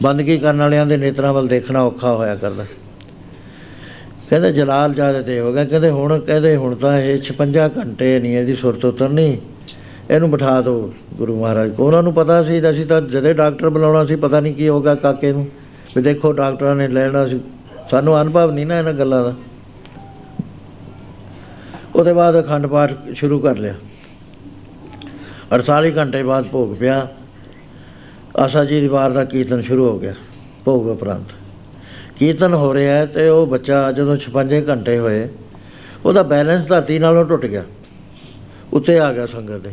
ਬੰਦਗੀ 0.03 0.39
ਕਰਨ 0.39 0.59
ਵਾਲਿਆਂ 0.59 0.87
ਦੇ 0.87 0.97
ਨੇਤਰਾਂ 0.97 1.33
ਵੱਲ 1.33 1.49
ਦੇਖਣਾ 1.49 1.83
ਔਖਾ 1.83 2.15
ਹੋਇਆ 2.15 2.37
ਕਰਦਾ। 2.37 2.65
ਕਹਿੰਦੇ 4.31 4.53
ਜਲਾਲ 4.53 4.95
ਜਿਆਦੇ 4.95 5.23
ਤੇ 5.23 5.41
ਹੋ 5.41 5.53
ਗਿਆ, 5.53 5.65
ਕਹਿੰਦੇ 5.65 5.91
ਹੁਣ 5.91 6.19
ਕਹਿੰਦੇ 6.19 6.57
ਹੁਣ 6.57 6.75
ਤਾਂ 6.75 6.99
ਇਹ 6.99 7.21
56 7.23 7.69
ਘੰਟੇ 7.77 8.19
ਨਹੀਂ, 8.21 8.37
ਇਹਦੀ 8.37 8.55
ਸੁਰਤ 8.55 8.85
ਉਤਰਨੀ। 8.85 9.39
ਇਹਨੂੰ 10.11 10.31
ਬਿਠਾ 10.31 10.61
ਦਿਓ 10.61 10.93
ਗੁਰੂ 11.15 11.41
ਮਹਾਰਾਜ 11.41 11.71
ਕੋ 11.71 11.87
ਉਹਨਾਂ 11.87 12.03
ਨੂੰ 12.03 12.13
ਪਤਾ 12.15 12.43
ਸੀ, 12.43 12.59
ਅਸੀਂ 12.71 12.87
ਤਾਂ 12.87 13.01
ਜਦੇ 13.03 13.33
ਡਾਕਟਰ 13.35 13.69
ਬੁਲਾਉਣਾ 13.69 14.05
ਸੀ, 14.05 14.17
ਪਤਾ 14.17 14.41
ਨਹੀਂ 14.41 14.55
ਕੀ 14.55 14.69
ਹੋ 14.69 14.81
ਗਿਆ 14.83 14.95
ਕਾਕੇ 14.95 15.33
ਨੂੰ। 15.33 15.47
ਵੀ 15.97 16.03
ਦੇਖੋ 16.03 16.33
ਡਾਕਟਰਾਂ 16.33 16.75
ਨੇ 16.75 16.89
ਲੈਣਾ 16.89 17.27
ਸੀ। 17.27 17.41
ਸਾਨੂੰ 17.91 18.21
ਅਨੁਭਵ 18.23 18.51
ਨਹੀਂ 18.51 18.67
ਨਾ 18.67 18.79
ਇਹਨਾਂ 18.79 18.93
ਗੱਲਾਂ 18.93 19.23
ਦਾ। 19.25 19.35
ਉਹਦੇ 21.97 22.13
ਬਾਅਦ 22.13 22.41
ਅਖੰਡ 22.41 22.67
ਪਾਠ 22.67 22.93
ਸ਼ੁਰੂ 23.15 23.39
ਕਰ 23.39 23.57
ਲਿਆ। 23.57 23.75
48 25.53 25.97
ਘੰਟੇ 25.97 26.23
ਬਾਅਦ 26.23 26.47
ਭੋਗ 26.47 26.77
ਪਿਆ। 26.77 27.07
ਆਸਾ 28.37 28.65
ਜੀ 28.65 28.81
ਦੀ 28.81 28.89
ਵਾਰ 28.89 29.11
ਦਾ 29.11 29.25
ਕੀਰਤਨ 29.25 29.61
ਸ਼ੁਰੂ 29.63 29.89
ਹੋ 29.89 29.99
ਗਿਆ, 29.99 30.15
ਭੋਗ 30.65 30.87
ਉਪਰੰਤ। 30.87 31.33
ਕੀਰਤਨ 32.19 32.55
ਹੋ 32.55 32.75
ਰਿਹਾ 32.75 32.95
ਹੈ 32.95 33.07
ਤੇ 33.07 33.29
ਉਹ 33.29 33.47
ਬੱਚਾ 33.47 33.93
ਜਦੋਂ 33.93 34.17
56 34.17 34.63
ਘੰਟੇ 34.69 34.99
ਹੋਏ, 34.99 35.29
ਉਹਦਾ 36.05 36.23
ਬੈਲੈਂਸ 36.23 36.67
ਧਰਤੀ 36.67 36.99
ਨਾਲੋਂ 36.99 37.25
ਟੁੱਟ 37.25 37.47
ਗਿਆ। 37.47 37.65
ਉੱਤੇ 38.73 38.99
ਆ 38.99 39.13
ਗਿਆ 39.13 39.27
ਸੰਗਤ 39.27 39.57
ਦੇ। 39.57 39.71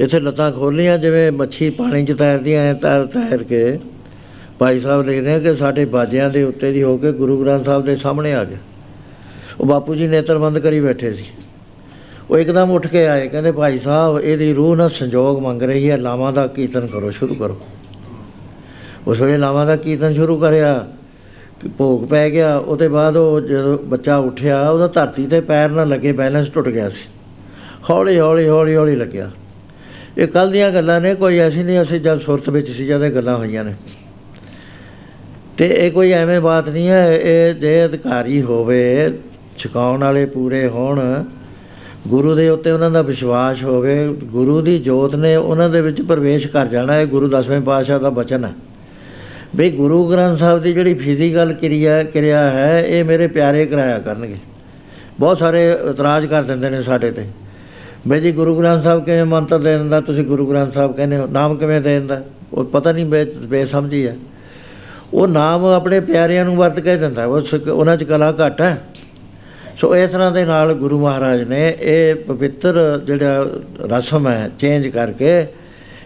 ਇੱਥੇ 0.00 0.20
ਲੱਤਾਂ 0.20 0.52
ਖੋਲੀਆਂ 0.52 0.98
ਜਿਵੇਂ 0.98 1.32
ਮੱਛੀ 1.32 1.70
ਪਾਣੀ 1.70 2.04
'ਚ 2.04 2.12
ਤੈਰਦੀਆਂ 2.12 2.62
ਐ, 2.62 2.72
ਤੈਰ 2.72 3.06
ਤੈਰ 3.06 3.42
ਕੇ 3.42 3.78
ਭਾਈ 4.58 4.80
ਸਾਹਿਬ 4.80 5.06
ਲਿਖਦੇ 5.06 5.32
ਆ 5.32 5.38
ਕਿ 5.38 5.54
ਸਾਡੇ 5.54 5.84
ਬਾਜਿਆਂ 5.84 6.30
ਦੇ 6.30 6.42
ਉੱਤੇ 6.42 6.72
ਦੀ 6.72 6.82
ਹੋ 6.82 6.96
ਕੇ 6.96 7.12
ਗੁਰੂ 7.12 7.42
ਗ੍ਰੰਥ 7.42 7.64
ਸਾਹਿਬ 7.64 7.84
ਦੇ 7.84 7.96
ਸਾਹਮਣੇ 7.96 8.34
ਆ 8.34 8.44
ਗਿਆ। 8.44 8.58
ਉਹ 9.60 9.66
ਬਾਪੂ 9.66 9.94
ਜੀ 9.94 10.06
ਨੇਤਰ 10.06 10.38
ਬੰਦ 10.38 10.58
ਕਰੀ 10.58 10.80
ਬੈਠੇ 10.80 11.14
ਸੀ। 11.14 11.24
ਉਹ 12.30 12.38
ਇੱਕਦਮ 12.38 12.70
ਉੱਠ 12.70 12.86
ਕੇ 12.86 13.06
ਆਏ, 13.06 13.28
ਕਹਿੰਦੇ, 13.28 13.52
ਭਾਈ 13.52 13.78
ਸਾਹਿਬ, 13.78 14.20
ਇਹਦੀ 14.20 14.52
ਰੂਹ 14.52 14.76
ਨਾਲ 14.76 14.90
ਸੰਜੋਗ 14.90 15.40
ਮੰਗ 15.40 15.62
ਰਹੀ 15.62 15.90
ਹੈ, 15.90 15.96
ਲਾਵਾਂ 15.96 16.32
ਦਾ 16.32 16.46
ਕੀਰਤਨ 16.46 16.86
ਕਰੋ, 16.86 17.10
ਸ਼ੁਰੂ 17.10 17.34
ਕਰੋ। 17.34 17.60
ਉਸ 19.06 19.20
ਵੇਲੇ 19.20 19.38
ਲਾਵਾਂ 19.38 19.66
ਦਾ 19.66 19.76
ਕੀਰਤਨ 19.76 20.14
ਸ਼ੁਰੂ 20.14 20.38
ਕਰਿਆ। 20.38 20.78
ਕਿ 20.78 21.03
ਭੋਗ 21.78 22.08
ਪੈ 22.08 22.30
ਗਿਆ, 22.30 22.56
ਉਹਦੇ 22.56 22.88
ਬਾਅਦ 22.88 23.16
ਉਹ 23.16 23.40
ਜਦੋਂ 23.40 23.78
ਬੱਚਾ 23.78 24.16
ਉੱਠਿਆ, 24.16 24.70
ਉਹਦਾ 24.70 24.86
ਧਰਤੀ 24.86 25.26
ਤੇ 25.26 25.40
ਪੈਰ 25.40 25.70
ਨਾ 25.70 25.84
ਲੱਗੇ 25.84 26.12
ਬੈਲੈਂਸ 26.12 26.48
ਟੁੱਟ 26.48 26.68
ਗਿਆ 26.68 26.88
ਸੀ। 26.88 27.08
ਹੌਲੀ 27.90 28.18
ਹੌਲੀ 28.18 28.48
ਹੌਲੀ 28.48 28.76
ਹੌਲੀ 28.76 28.96
ਲੱਗਿਆ। 28.96 29.30
ਇਹ 30.18 30.28
ਕੱਲ 30.28 30.50
ਦੀਆਂ 30.50 30.70
ਗੱਲਾਂ 30.70 31.00
ਨੇ, 31.00 31.14
ਕੋਈ 31.14 31.38
ਐਸੀ 31.38 31.62
ਨਹੀਂ, 31.62 31.82
ਅਸੀਂ 31.82 32.00
ਜਦ 32.00 32.20
ਸੁਰਤ 32.20 32.50
ਵਿੱਚ 32.50 32.70
ਸੀ, 32.70 32.86
ਜਦ 32.86 33.02
ਇਹ 33.02 33.10
ਗੱਲਾਂ 33.10 33.36
ਹੋਈਆਂ 33.36 33.64
ਨੇ। 33.64 33.74
ਤੇ 35.58 35.74
ਇਹ 35.78 35.92
ਕੋਈ 35.92 36.12
ਐਵੇਂ 36.12 36.40
ਬਾਤ 36.40 36.68
ਨਹੀਂ 36.68 36.88
ਹੈ, 36.88 37.16
ਇਹ 37.16 37.54
ਜੇ 37.54 37.84
ਅਧਿਕਾਰੀ 37.84 38.42
ਹੋਵੇ, 38.42 39.12
ਛਕਾਉਣ 39.58 40.04
ਵਾਲੇ 40.04 40.26
ਪੂਰੇ 40.26 40.68
ਹੋਣ, 40.68 41.24
ਗੁਰੂ 42.08 42.34
ਦੇ 42.34 42.48
ਉੱਤੇ 42.48 42.70
ਉਹਨਾਂ 42.70 42.90
ਦਾ 42.90 43.02
ਵਿਸ਼ਵਾਸ 43.02 43.62
ਹੋਵੇ, 43.62 44.08
ਗੁਰੂ 44.08 44.60
ਦੀ 44.60 44.78
ਜੋਤ 44.78 45.16
ਨੇ 45.16 45.36
ਉਹਨਾਂ 45.36 45.70
ਦੇ 45.70 45.80
ਵਿੱਚ 45.80 46.02
ਪ੍ਰਵੇਸ਼ 46.02 46.46
ਕਰ 46.46 46.66
ਜਾਣਾ, 46.66 47.00
ਇਹ 47.00 47.06
ਗੁਰੂ 47.06 47.28
ਦਸਵੇਂ 47.28 47.60
ਪਾਤਸ਼ਾਹ 47.60 48.00
ਦਾ 48.00 48.10
ਬਚਨ 48.10 48.44
ਹੈ। 48.44 48.52
ਵੀ 49.54 49.70
ਗੁਰੂ 49.70 50.10
ਗ੍ਰੰਥ 50.10 50.38
ਸਾਹਿਬ 50.38 50.62
ਦੀ 50.62 50.72
ਜਿਹੜੀ 50.72 50.94
ਫਿਜ਼ੀਕਲ 50.94 51.52
ਕਿਰਿਆ 51.52 52.02
ਕਿਰਿਆ 52.02 52.50
ਹੈ, 52.50 52.84
ਇਹ 52.86 53.04
ਮੇਰੇ 53.04 53.26
ਪਿਆਰੇ 53.26 53.66
ਕਰਾਇਆ 53.66 53.98
ਕਰਨਗੇ। 53.98 54.36
ਬਹੁਤ 55.20 55.38
ਸਾਰੇ 55.38 55.72
ਇਤਰਾਜ਼ 55.90 56.26
ਕਰ 56.26 56.42
ਦਿੰਦੇ 56.42 56.70
ਨੇ 56.70 56.82
ਸਾਡੇ 56.82 57.10
ਤੇ। 57.10 57.24
ਬਈ 58.08 58.20
ਜੀ 58.20 58.32
ਗੁਰੂ 58.32 58.58
ਗ੍ਰੰਥ 58.58 58.84
ਸਾਹਿਬ 58.84 59.04
ਕਿਵੇਂ 59.04 59.24
ਮੰਤਰ 59.24 59.58
ਦੇ 59.58 59.78
ਦਿੰਦਾ, 59.78 60.00
ਤੁਸੀਂ 60.00 60.24
ਗੁਰੂ 60.24 60.46
ਗ੍ਰੰਥ 60.46 60.74
ਸਾਹਿਬ 60.74 60.96
ਕਹਿੰਦੇ 60.96 61.16
ਹੋ, 61.16 61.26
ਨਾਮ 61.26 61.56
ਕਿਵੇਂ 61.56 61.80
ਦੇ 61.80 61.98
ਦਿੰਦਾ? 61.98 62.22
ਉਹ 62.52 62.64
ਪਤਾ 62.64 62.92
ਨਹੀਂ 62.92 63.06
ਬੇ 63.06 63.24
ਬੇਸਮਝੀ 63.24 64.06
ਹੈ 64.06 64.16
ਉਹ 65.14 65.26
ਨਾਮ 65.26 65.64
ਆਪਣੇ 65.64 66.00
ਪਿਆਰਿਆਂ 66.00 66.44
ਨੂੰ 66.44 66.56
ਵਰਤ 66.56 66.80
ਕੇ 66.80 66.96
ਦਿੰਦਾ, 66.96 67.26
ਉਹ 67.26 67.40
ਸਿੱਖ- 67.40 67.70
ਉਹਨਾਂ 67.70 67.96
'ਚ 67.96 68.04
ਕਲਾ 68.04 68.34
ਘੱਟ 68.46 68.60
ਹੈ। 68.60 68.82
ਸੋ 69.80 69.96
ਇਸ 69.96 70.10
ਤਰ੍ਹਾਂ 70.10 70.32
ਦੇ 70.32 70.44
ਨਾਲ 70.44 70.74
ਗੁਰੂ 70.74 71.00
ਮਹਾਰਾਜ 71.00 71.42
ਨੇ 71.42 71.76
ਇਹ 71.80 72.14
ਪਵਿੱਤਰ 72.14 73.00
ਜਿਹੜਾ 73.04 73.46
ਰਸਮ 73.80 74.28
ਹੈ 74.28 74.50
ਚੇਂਜ 74.58 74.88
ਕਰਕੇ, 74.88 75.46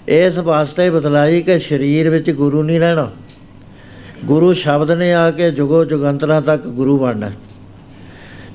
ਇਸ 0.09 0.39
ਵਾਸਤੇ 0.39 0.91
ਬਦਲਾਈ 0.91 1.43
ਕਿ 1.43 1.59
ਸਰੀਰ 1.59 2.11
ਵਿੱਚ 2.11 2.31
ਗੁਰੂ 2.31 2.63
ਨਹੀਂ 2.63 2.81
ਰਹਿਣਾ। 2.81 3.11
ਗੁਰੂ 4.25 4.53
ਸ਼ਬਦ 4.53 4.91
ਨੇ 4.91 5.15
ਆ 5.15 5.31
ਕੇ 5.31 5.51
ਜੁਗੋ 5.51 5.85
ਜੁਗੰਤਰਾਂ 5.85 6.43
ਤੱਕ 6.43 6.67
ਗੁਰੂ 6.67 6.99
ਬਣਨਾ। 6.99 7.31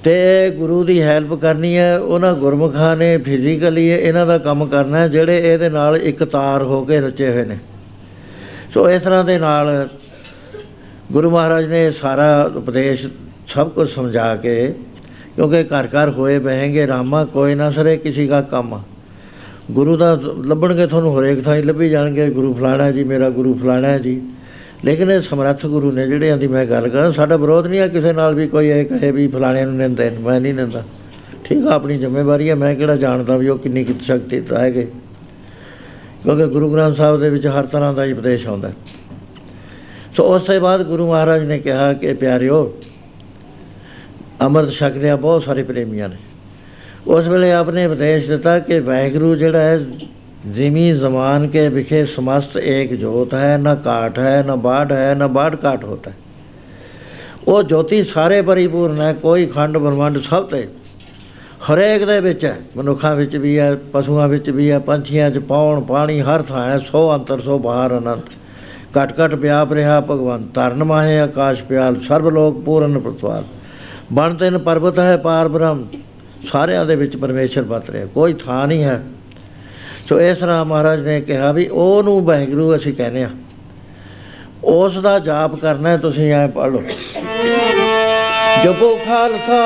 ਤੇ 0.03 0.49
ਗੁਰੂ 0.49 0.83
ਦੀ 0.83 1.01
ਹੈਲਪ 1.01 1.33
ਕਰਨੀ 1.33 1.77
ਹੈ, 1.77 1.97
ਉਹਨਾਂ 1.97 2.33
ਗੁਰਮੁਖਾਂ 2.33 2.97
ਨੇ 2.97 3.17
ਫਿਜ਼ੀਕਲੀ 3.17 3.87
ਇਹਨਾਂ 3.87 4.25
ਦਾ 4.25 4.37
ਕੰਮ 4.37 4.65
ਕਰਨਾ 4.65 4.97
ਹੈ, 4.97 5.07
ਜਿਹੜੇ 5.07 5.53
ਇਹਦੇ 5.53 5.69
ਨਾਲ 5.69 5.97
ਇੱਕ 5.97 6.23
ਤਾਰ 6.23 6.63
ਹੋ 6.63 6.83
ਕੇ 6.83 7.01
ਰਚੇ 7.01 7.29
ਹੋਏ 7.29 7.45
ਨੇ। 7.45 7.57
ਸੋ 8.73 8.89
ਇਸ 8.89 9.01
ਤਰ੍ਹਾਂ 9.01 9.23
ਦੇ 9.23 9.37
ਨਾਲ 9.39 9.87
ਗੁਰੂ 11.11 11.29
ਮਹਾਰਾਜ 11.29 11.65
ਨੇ 11.65 11.91
ਸਾਰਾ 11.91 12.51
ਉਪਦੇਸ਼ 12.55 13.07
ਸਭ 13.47 13.69
ਕੁਝ 13.69 13.89
ਸਮਝਾ 13.89 14.35
ਕੇ, 14.35 14.73
ਕਿਉਂਕਿ 15.35 15.63
ਘਰ 15.63 15.87
ਘਰ 15.87 16.09
ਹੋਏ 16.09 16.39
ਬਹਿੰਗੇ 16.39 16.87
ਰਾਮਾ 16.87 17.25
ਕੋਈ 17.25 17.55
ਨਾ 17.55 17.71
ਸਰੇ 17.71 17.97
ਕਿਸੇ 17.97 18.27
ਦਾ 18.27 18.41
ਕੰਮ। 18.41 18.81
ਗੁਰੂ 19.71 19.97
ਦਾ 19.97 20.19
ਲੱਭਣਗੇ 20.45 20.87
ਤੁਹਾਨੂੰ 20.87 21.19
ਹਰੇਕ 21.19 21.43
ਥਾਂ 21.43 21.55
ਹੀ, 21.55 21.61
ਲੱਭੀ 21.61 21.89
ਜਾਣਗੇ, 21.89 22.29
ਗੁਰੂ 22.29 22.53
ਫਲਾਣਾ 22.53 22.91
ਜੀ, 22.91 23.03
ਮੇਰਾ 23.03 23.29
ਗੁਰੂ 23.29 23.53
ਫਲਾਣਾ 23.53 23.87
ਹੈ 23.87 23.99
ਜੀ। 23.99 24.21
ਲੇਕਿਨ 24.85 25.11
ਇਹ 25.11 25.21
ਸਮਰੱਥ 25.21 25.65
ਗੁਰੂ 25.65 25.91
ਨੇ 25.91 26.05
ਜਿਹੜਿਆਂ 26.07 26.37
ਦੀ 26.37 26.47
ਮੈਂ 26.47 26.65
ਗੱਲ 26.65 26.87
ਕਰਾਂ, 26.89 27.11
ਸਾਡਾ 27.11 27.35
ਵਿਰੋਧ 27.35 27.67
ਨਹੀਂ 27.67 27.79
ਹੈ 27.79 27.87
ਕਿਸੇ 27.87 28.13
ਨਾਲ 28.13 28.33
ਵੀ 28.35 28.47
ਕੋਈ 28.47 28.69
ਇਹ 28.69 28.85
ਕਹੇ 28.85 29.11
ਵੀ 29.11 29.27
ਫਲਾਣੇ 29.27 29.63
ਨੂੰ 29.65 29.75
ਨਿੰਦੇ, 29.75 30.09
ਮੈਂ 30.09 30.39
ਨਹੀਂ 30.41 30.53
ਨਿੰਦਾ। 30.53 30.83
ਠੀਕ 31.43 31.67
ਆ, 31.67 31.71
ਆਪਣੀ 31.71 31.97
ਜ਼ਿੰਮੇਵਾਰੀ 31.97 32.49
ਹੈ 32.49 32.55
ਮੈਂ 32.55 32.75
ਕਿਹੜਾ 32.75 32.95
ਜਾਣਦਾ 32.95 33.37
ਵੀ 33.37 33.47
ਉਹ 33.49 33.57
ਕਿੰਨੀ 33.57 33.83
ਕਿ 33.83 33.93
ਸ਼ਕਤੀ 34.01 34.41
ਹੈਗੇ 34.53 34.87
ਕਿਉਂਕਿ 36.23 36.45
ਗੁਰੂ 36.45 36.71
ਗ੍ਰੰਥ 36.73 36.97
ਸਾਹਿਬ 36.97 37.19
ਦੇ 37.19 37.29
ਵਿੱਚ 37.29 37.47
ਹਰ 37.47 37.65
ਤਰ੍ਹਾਂ 37.65 37.93
ਦਾ 37.93 38.05
ਹੀ 38.05 38.11
ਉਪਦੇਸ਼ 38.11 38.47
ਆਉਂਦਾ 38.47 38.67
ਹੈ। 38.67 38.73
ਸੋ 40.17 40.23
ਉਸ 40.35 40.43
ਤੋਂ 40.43 40.59
ਬਾਅਦ 40.61 40.83
ਗੁਰੂ 40.83 41.09
ਮਹਾਰਾਜ 41.09 41.43
ਨੇ 41.43 41.59
ਕਿਹਾ 41.59 41.93
ਕਿ 41.93 42.13
ਪਿਆਰਿਓ, 42.13 42.73
ਅੰਮ੍ਰਿਤ 44.41 44.71
ਛਕਦਿਆਂ 44.71 45.17
ਬਹੁਤ 45.17 45.43
ਸਾਰੇ 45.43 45.63
ਪ੍ਰੇਮੀਆਂ 45.63 46.09
ਨੇ। 46.09 46.15
ਉਸ 47.07 47.27
ਵੇਲੇ 47.27 47.51
ਆਪਨੇ 47.51 47.85
ਉਪਦੇਸ਼ 47.85 48.27
ਦਿੱਤਾ 48.27 48.59
ਕਿ 48.59 48.79
ਵਾਹਿਗੁਰੂ 48.79 49.35
ਜਿਹੜਾ 49.35 49.59
ਹੈ 49.59 49.79
ਜ਼ਿਮੀ 50.51 50.91
ਜ਼ਮਾਨ 50.91 51.47
ਕੇ 51.47 51.67
ਵਿਖੇ 51.69 52.05
ਸਮਸਤ 52.05 52.57
ਏਕ 52.57 52.93
ਜੋਤ 52.93 53.33
ਹੈ, 53.33 53.57
ਨਾ 53.57 53.75
ਕਾਟ 53.75 54.19
ਹੈ, 54.19 54.43
ਨਾ 54.47 54.55
ਬਾੜ 54.55 54.91
ਹੈ, 54.91 55.15
ਨਾ 55.15 55.27
ਬਾੜ 55.27 55.55
ਕਾਟ 55.55 55.83
ਹੋਤਾ 55.83 56.11
ਹੈ। 56.11 56.15
ਉਹ 57.47 57.63
ਜੋਤੀ 57.63 58.03
ਸਾਰੇ 58.03 58.41
ਪਰਿਪੂਰਨ 58.41 59.01
ਹੈ, 59.01 59.13
ਕੋਈ 59.13 59.45
ਖੰਡ 59.45 59.77
ਬ੍ਰਹਮੰਡ 59.77 60.21
ਸਭ 60.21 60.45
ਤੇ। 60.45 60.67
ਹਰੇਕ 61.63 62.05
ਦੇ 62.05 62.19
ਵਿੱਚ 62.19 62.45
ਹੈ, 62.45 62.57
ਮਨੁੱਖਾਂ 62.77 63.15
ਵਿੱਚ 63.15 63.35
ਵੀ 63.35 63.59
ਹੈ, 63.59 63.75
ਪਸ਼ੂਆਂ 63.93 64.27
ਵਿੱਚ 64.27 64.49
ਵੀ 64.49 64.71
ਹੈ, 64.71 64.79
ਪੰਛੀਆਂ 64.79 65.31
'ਚ 65.31 65.37
ਪੌਣ, 65.37 65.81
ਪਾਣੀ 65.81 66.21
ਹਰ 66.21 66.41
ਥਾਂ 66.41 66.69
ਹੈ, 66.69 66.79
ਸੋ 66.79 67.15
ਅੰਤਰ, 67.15 67.41
ਸੋ 67.41 67.57
ਬਾਹਰ 67.59 67.97
ਅਨੰਤ। 67.97 68.23
ਘਟ 68.97 69.13
ਘਟ 69.19 69.33
ਵਿਆਪ 69.33 69.73
ਰਿਹਾ 69.73 70.01
ਭਗਵਾਨ 70.01 70.47
ਧਰਨ 70.53 70.83
ਮਾਹੇ 70.83 71.19
ਆਕਾਸ਼ 71.19 71.63
ਪਿਆਲ, 71.63 71.99
ਸਰਬ 71.99 72.29
ਲੋਕ 72.29 72.61
ਪੂਰਨ 72.63 72.99
ਪ੍ਰਤਵਾਲ। 72.99 73.43
ਬਣ 74.13 74.33
ਤਿੰਨ 74.33 74.57
ਪਰਬਤ 74.57 74.99
ਹੈ, 74.99 75.17
ਪਾਰ 75.17 75.47
ਬ੍ਰਹਮ। 75.47 75.85
ਸਾਰਿਆਂ 76.51 76.85
ਦੇ 76.85 76.95
ਵਿੱਚ 76.95 77.15
ਪਰਮੇਸ਼ਰ 77.15 77.61
ਵਰਤ 77.61 77.89
ਰਿਹਾ, 77.89 78.05
ਕੋਈ 78.05 78.33
ਥਾਂ 78.33 78.67
ਨਹੀਂ 78.67 78.83
ਹੈ। 78.83 79.01
ਸੋ 80.13 80.19
ਇਸ 80.21 80.37
ਤਰ੍ਹਾਂ 80.37 80.63
ਮਹਾਰਾਜ 80.65 80.99
ਨੇ 81.05 81.19
ਕਿਹਾ 81.21 81.51
ਵੀ 81.51 81.67
ਉਹਨੂੰ 81.67 82.23
ਵਾਹਿਗੁਰੂ 82.25 82.75
ਅਸੀਂ 82.75 82.93
ਕਹਿੰਦੇ 82.93 83.23
ਆ 83.23 83.29
ਉਸ 84.73 84.97
ਦਾ 84.97 85.17
ਜਾਪ 85.19 85.55
ਕਰਨਾ 85.55 85.89
ਹੈ, 85.89 85.97
ਤੁਸੀਂ 85.97 86.31
ਐ 86.33 86.45
ਪੜ੍ਹ 86.47 86.71
ਲਓ। 86.71 86.81
ਜਪੋ 88.63 88.89
ਖਾਲਸਾ 89.05 89.61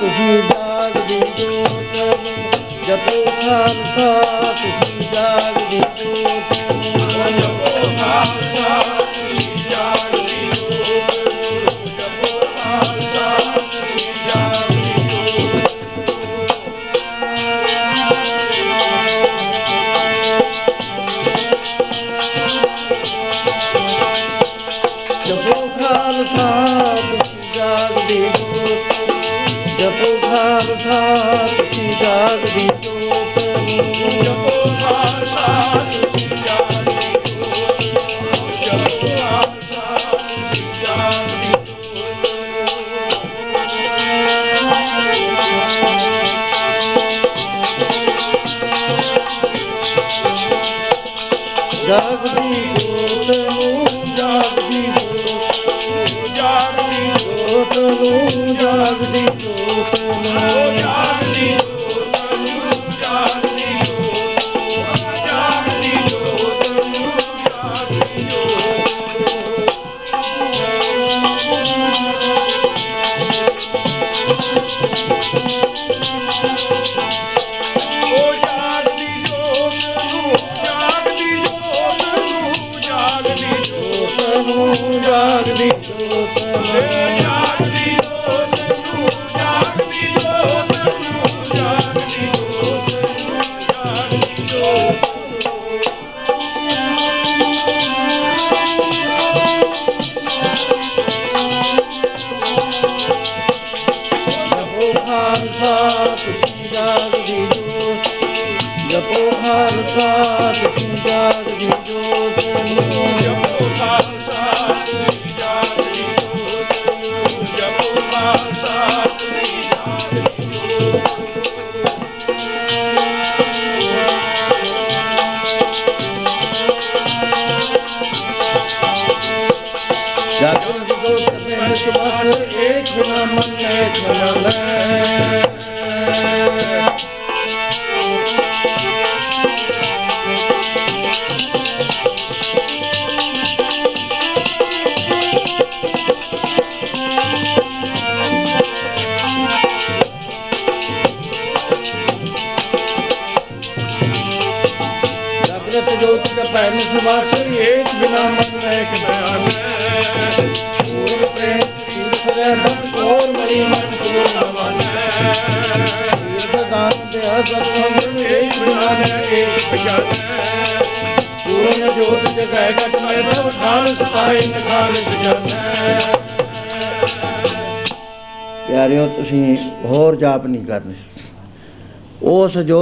ਤੁਸੀਂ 0.00 0.36
ਜਾਗਦੀ 0.42 1.18
ਜੋਤ 1.38 1.96
ਨੂੰ 1.96 2.14
ਜਪੋ 2.86 3.24
ਖਾਲਸਾ 3.40 4.12
ਤੁਸੀਂ 4.52 5.08
ਜਾਗਦੀ 5.12 5.80
ਜੋਤ 5.98 6.52
ਨੂੰ 6.70 6.82
ਜਪੋ 7.40 7.90
ਖਾਲਸਾ 7.98 8.59
ਤੁਸੀਂ 32.00 32.06
ਜਾਗਦੀ 32.06 32.66
ਜੋਤ 32.82 33.38
ਨੂੰ 33.38 33.84
ਜਪੋ 34.22 34.70
ਖਾਲਸਾ 34.80 35.80
ਸ੍ਰੀ 35.90 36.28
ਜਾਗਦੀ 36.38 37.12
ਜੋਤ 37.26 37.82
ਜਪੋ 38.62 39.08
ਖਾਲਸਾ 39.16 39.98
ਸ੍ਰੀ 40.30 40.62
ਜਾਗਦੀ 40.80 41.52
ਜਾਗਦੀ 51.86 52.52
ਜੋਤ 52.76 53.30
ਨੂੰ 53.30 53.86
ਜਾਗਦੀ 54.16 54.82
ਜੋਤ 54.86 55.20
ਜੋਤ 55.20 56.28
ਜਾਗਦੀ 56.36 57.02
ਜੋਤ 57.18 57.76
ਨੂੰ 57.76 58.56
ਜਾਗਦੀ 58.56 59.22
ਜੋਤ 59.22 59.39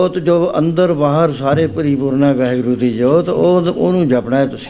ਜੋਤ, 0.08 0.18
ਜੋ 0.18 0.52
ਅੰਦਰ 0.58 0.92
ਬਾਹਰ 0.92 1.32
ਸਾਰੇ 1.32 1.66
ਪਰਿਪੂਰਨ 1.66 2.24
ਹੈ 2.24 2.34
ਵਾਹਿਗੁਰੂ 2.34 2.76
ਦੀ 2.76 2.96
ਜੋਤ, 2.96 3.28
ਉਹ 3.28 3.60
ਉਹਨੂੰ 3.60 4.08
ਜਪਣਾ 4.08 4.36
ਹੈ 4.36 4.46
ਤੁਸੀਂ। 4.46 4.68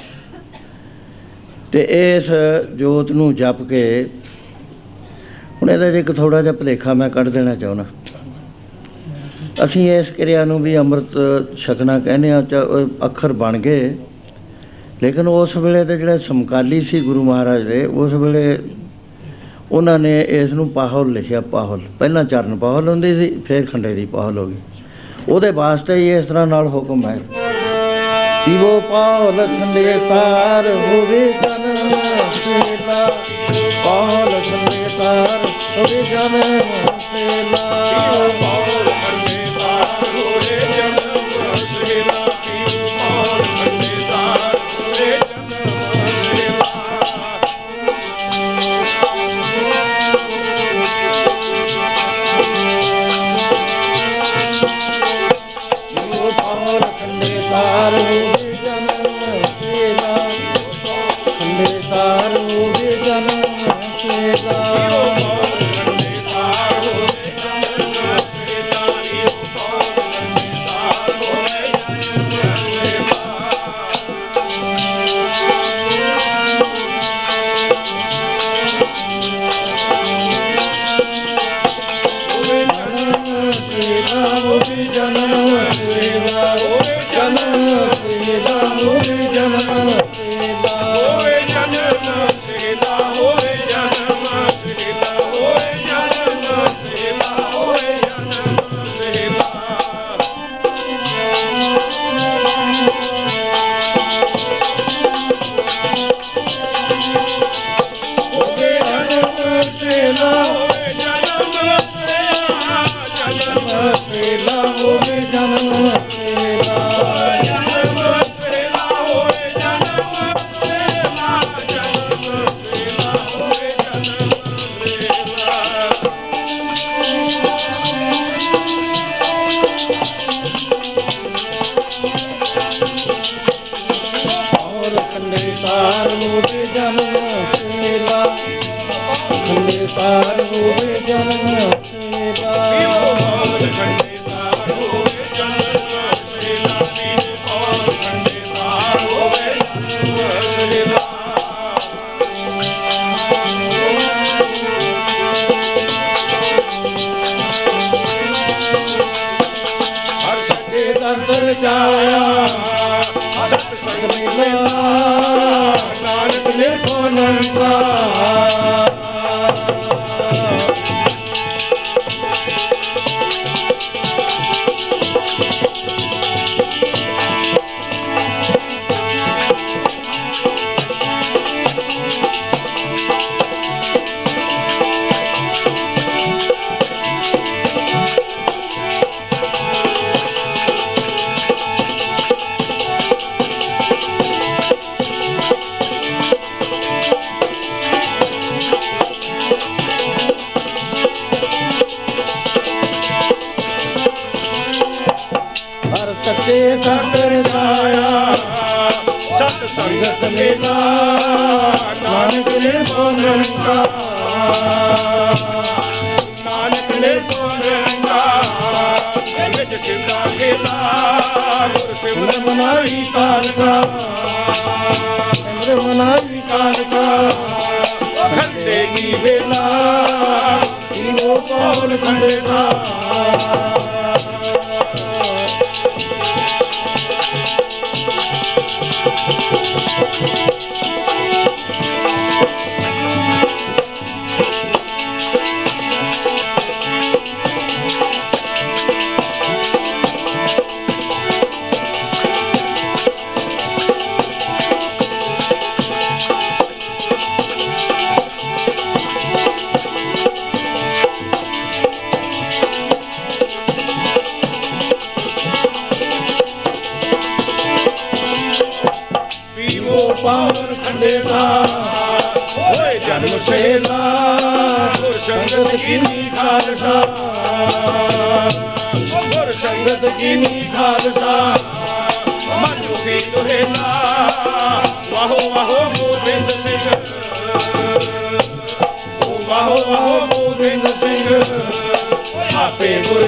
ਤੇ 1.73 1.89
ਇਸ 1.91 2.25
ਜੋਤ 2.77 3.13
ਨੂੰ 3.13 3.35
ਜਪ 3.35 3.63
ਕੇ 3.63 4.07
ਹੁਣ 5.63 5.71
ਇਹਦਾ 5.71 5.87
ਇੱਕ 5.87 6.13
ਥੋੜਾ 6.13 6.43
ਜਿਹਾ 6.43 6.53
ਭਲੇਖਾ 6.53 6.95
ਮੈਂ 6.95 7.11
ਕੱਢ 7.11 7.29
ਦੇਣਾ 7.29 7.55
ਚਾਹੁੰਦਾ। 7.55 7.85
ਅਸੀਂ 9.65 9.93
ਇਸ 9.93 10.11
ਕਿਰਿਆ 10.11 10.45
ਨੂੰ 10.45 10.63
ਵੀ 10.63 10.79
ਅੰਮ੍ਰਿਤ 10.79 11.43
ਛਕਣਾ 11.59 11.99
ਕਹਿੰਦੇ 11.99 12.33
ਆ 12.33 12.43
ਚਾ- 12.43 12.65
ਉਹ 12.65 12.89
ਅੱਖਰ 13.05 13.33
ਬਣ 13.33 13.59
ਗਏ। 13.59 13.97
ਲੇਕਿਨ 15.03 15.29
ਉਸ 15.29 15.57
ਵੇਲੇ 15.57 15.85
ਦੇ 15.85 15.97
ਜਿਹੜੇ 15.97 16.19
ਸਮਕਾਲੀ 16.19 16.81
ਸੀ 16.81 17.01
ਗੁਰੂ 17.01 17.23
ਮਹਾਰਾਜ 17.23 17.63
ਦੇ, 17.63 17.87
ਉਸ 17.87 18.13
ਵੇਲੇ 18.13 18.59
ਉਹਨਾਂ 19.73 19.99
ਨੇ 19.99 20.27
ਇਸ 20.29 20.53
ਨੂੰ 20.53 20.69
ਪਾਹਲ 20.69 21.13
ਲਿਖਿਆ, 21.13 21.41
ਪਾਹਲ। 21.41 21.81
ਪਹਿਲਾਂ 21.99 22.25
ਚਰਨ 22.25 22.59
ਪਾਹਲ 22.59 22.89
ਹੁੰਦੀ 22.89 23.15
ਸੀ, 23.15 23.41
ਫਿਰ 23.41 23.67
ਖੰਡੇ 23.67 23.95
ਦੀ 23.95 24.07
ਪਾਹਲ 24.07 24.39
ਹੋ 24.39 24.47
ਗਈ। 24.47 24.55
ਉਹਦੇ 25.29 25.51
ਵਾਸਤੇ 25.51 25.95
ਹੀ 25.95 26.11
ਇਸ 26.19 26.27
ਤਰ੍ਹਾਂ 26.27 26.47
ਨਾਲ 26.47 26.67
ਹੁਕਮ 26.67 27.07
ਹੈ। 27.07 27.19
ਪੀਵੋ 28.45 28.83
ਪਾਹਲ 28.91 29.47
ਖੰਡੇ 29.47 29.99
ਤਾਰ 30.09 30.67
ਹੋਵੇ 30.67 31.33
ਜਨ 31.33 31.75
ਸੇਲਾ। 32.33 33.13
ਪਾਹਲ 33.85 34.31
ਖੰਡੇ 34.31 34.89
ਤਾਰ 34.99 35.39
ਹੋਵੇ 35.79 36.03
ਜਨ 36.03 36.61
ਸੇਲਾ। 36.99 37.89
ਪਾਉਲ 38.43 38.58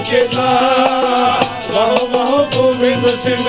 ਚੇਲਾ 0.01 0.51
ਵਾਹੋ 1.75 2.07
ਵਾਹੋ 2.09 2.45
ਗੋਬਿੰਦ 2.55 3.07
ਸਿੰਘ। 3.25 3.45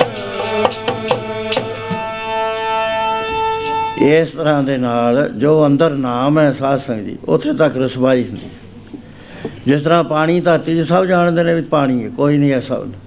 ਇਸ 4.08 4.28
ਤਰ੍ਹਾਂ 4.28 4.62
ਦੇ 4.62 4.76
ਨਾਲ 4.78 5.28
ਜੋ 5.36 5.66
ਅੰਦਰ 5.66 5.90
ਨਾਮ 5.90 6.38
ਹੈ 6.38 6.52
ਸਾਧ 6.52 6.80
ਸੰਗਤ 6.80 7.04
ਜੀ, 7.04 7.16
ਉੱਥੇ 7.28 7.52
ਤੱਕ 7.52 7.76
ਰਸਵਾਈ 7.76 8.24
ਹੁੰਦੀ 8.24 8.44
ਹੈ। 8.44 8.50
ਜਿਸ 9.66 9.82
ਤਰ੍ਹਾਂ 9.82 10.02
ਪਾਣੀ 10.04 10.40
ਧਰਤੀ 10.40 10.74
'ਚ 10.76 10.88
ਸਭ 10.88 11.04
ਜਾਣਦੇ 11.04 11.42
ਨੇ 11.42 11.54
ਵੀ 11.54 11.62
ਪਾਣੀ 11.70 12.02
ਹੈ, 12.04 12.08
ਕੋਈ 12.08 12.38
ਨਹੀਂ 12.38 12.52
ਐਸਾ 12.52 12.76
ਹੁੰਦਾ 12.76 12.98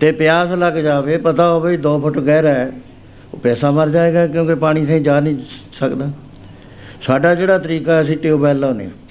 ਤੇ 0.00 0.12
ਪਿਆਸ 0.12 0.50
ਲੱਗ 0.50 0.72
ਜਾਵੇ, 0.74 1.16
ਪਤਾ 1.16 1.48
ਹੋਵੇ 1.50 1.76
2 1.78 1.98
ਫੁੱਟ 2.00 2.18
ਗਹਿਰਾ 2.18 2.50
ਹੈ, 2.50 2.70
ਉਹ 3.34 3.38
ਪੈਸਾ 3.38 3.70
ਮਰ 3.70 3.88
ਜਾਏਗਾ 3.88 4.26
ਕਿਉਂਕਿ 4.26 4.54
ਪਾਣੀ 4.54 4.86
ਸੇ 4.86 5.00
ਜਾ 5.00 5.18
ਨਹੀਂ 5.20 5.36
ਸਕਦਾ। 5.80 6.10
ਸਾਡਾ 7.06 7.34
ਜਿਹੜਾ 7.34 7.58
ਤਰੀਕਾ 7.58 8.00
ਅਸੀਂ 8.02 8.16
ਟਿਊਬਵੈਲ 8.16 8.60
ਲਾਉਂਦੇ 8.60 8.84
ਹਾਂ। 8.84 9.05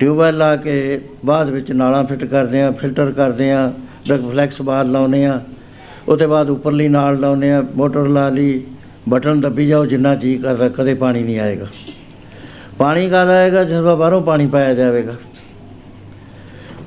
ਟਿਊਬਵੈਲ 0.00 0.36
ਲਾ 0.38 0.56
ਕੇ 0.56 1.00
ਬਾਅਦ 1.24 1.50
ਵਿੱਚ 1.50 1.72
ਨਾਲਾਂ 1.72 2.04
ਫਿੱਟ 2.04 2.24
ਕਰਦੇ 2.24 2.62
ਆ 2.62 2.70
ਫਿਲਟਰ 2.70 3.10
ਕਰਦੇ 3.10 3.50
ਆ 3.52 3.72
ਰਿਫਲੈਕਸ 4.08 4.62
ਬਾਰ 4.62 4.84
ਲਾਉਂਦੇ 4.84 5.24
ਆ 5.24 5.40
ਉਹਦੇ 6.08 6.26
ਬਾਅਦ 6.26 6.50
ਉੱਪਰਲੀ 6.50 6.88
ਨਾਲ 6.88 7.20
ਲਾਉਂਦੇ 7.20 7.52
ਆ 7.52 7.62
ਮੋਟਰ 7.76 8.08
ਲਾ 8.08 8.28
ਲਈ, 8.28 8.62
ਬਟਨ 9.08 9.40
ਦੱਬੀ 9.40 9.66
ਜਾਓ, 9.66 9.86
ਜਿੰਨਾ 9.86 10.14
ਜੀ 10.14 10.38
ਕਰਦਾ 10.38 10.68
ਕਦੇ 10.68 10.94
ਪਾਣੀ 10.94 11.22
ਨਹੀਂ 11.22 11.38
ਆਏਗਾ। 11.38 11.66
ਪਾਣੀ 12.78 13.08
ਕਦ 13.08 13.28
ਆਏਗਾ? 13.28 13.64
ਜਿਸ 13.64 13.80
ਵਾਰ 13.80 13.96
ਬਾਹਰੋਂ 13.96 14.22
ਪਾਣੀ 14.22 14.46
ਪਾਇਆ 14.46 14.74
ਜਾਵੇਗਾ। 14.74 15.14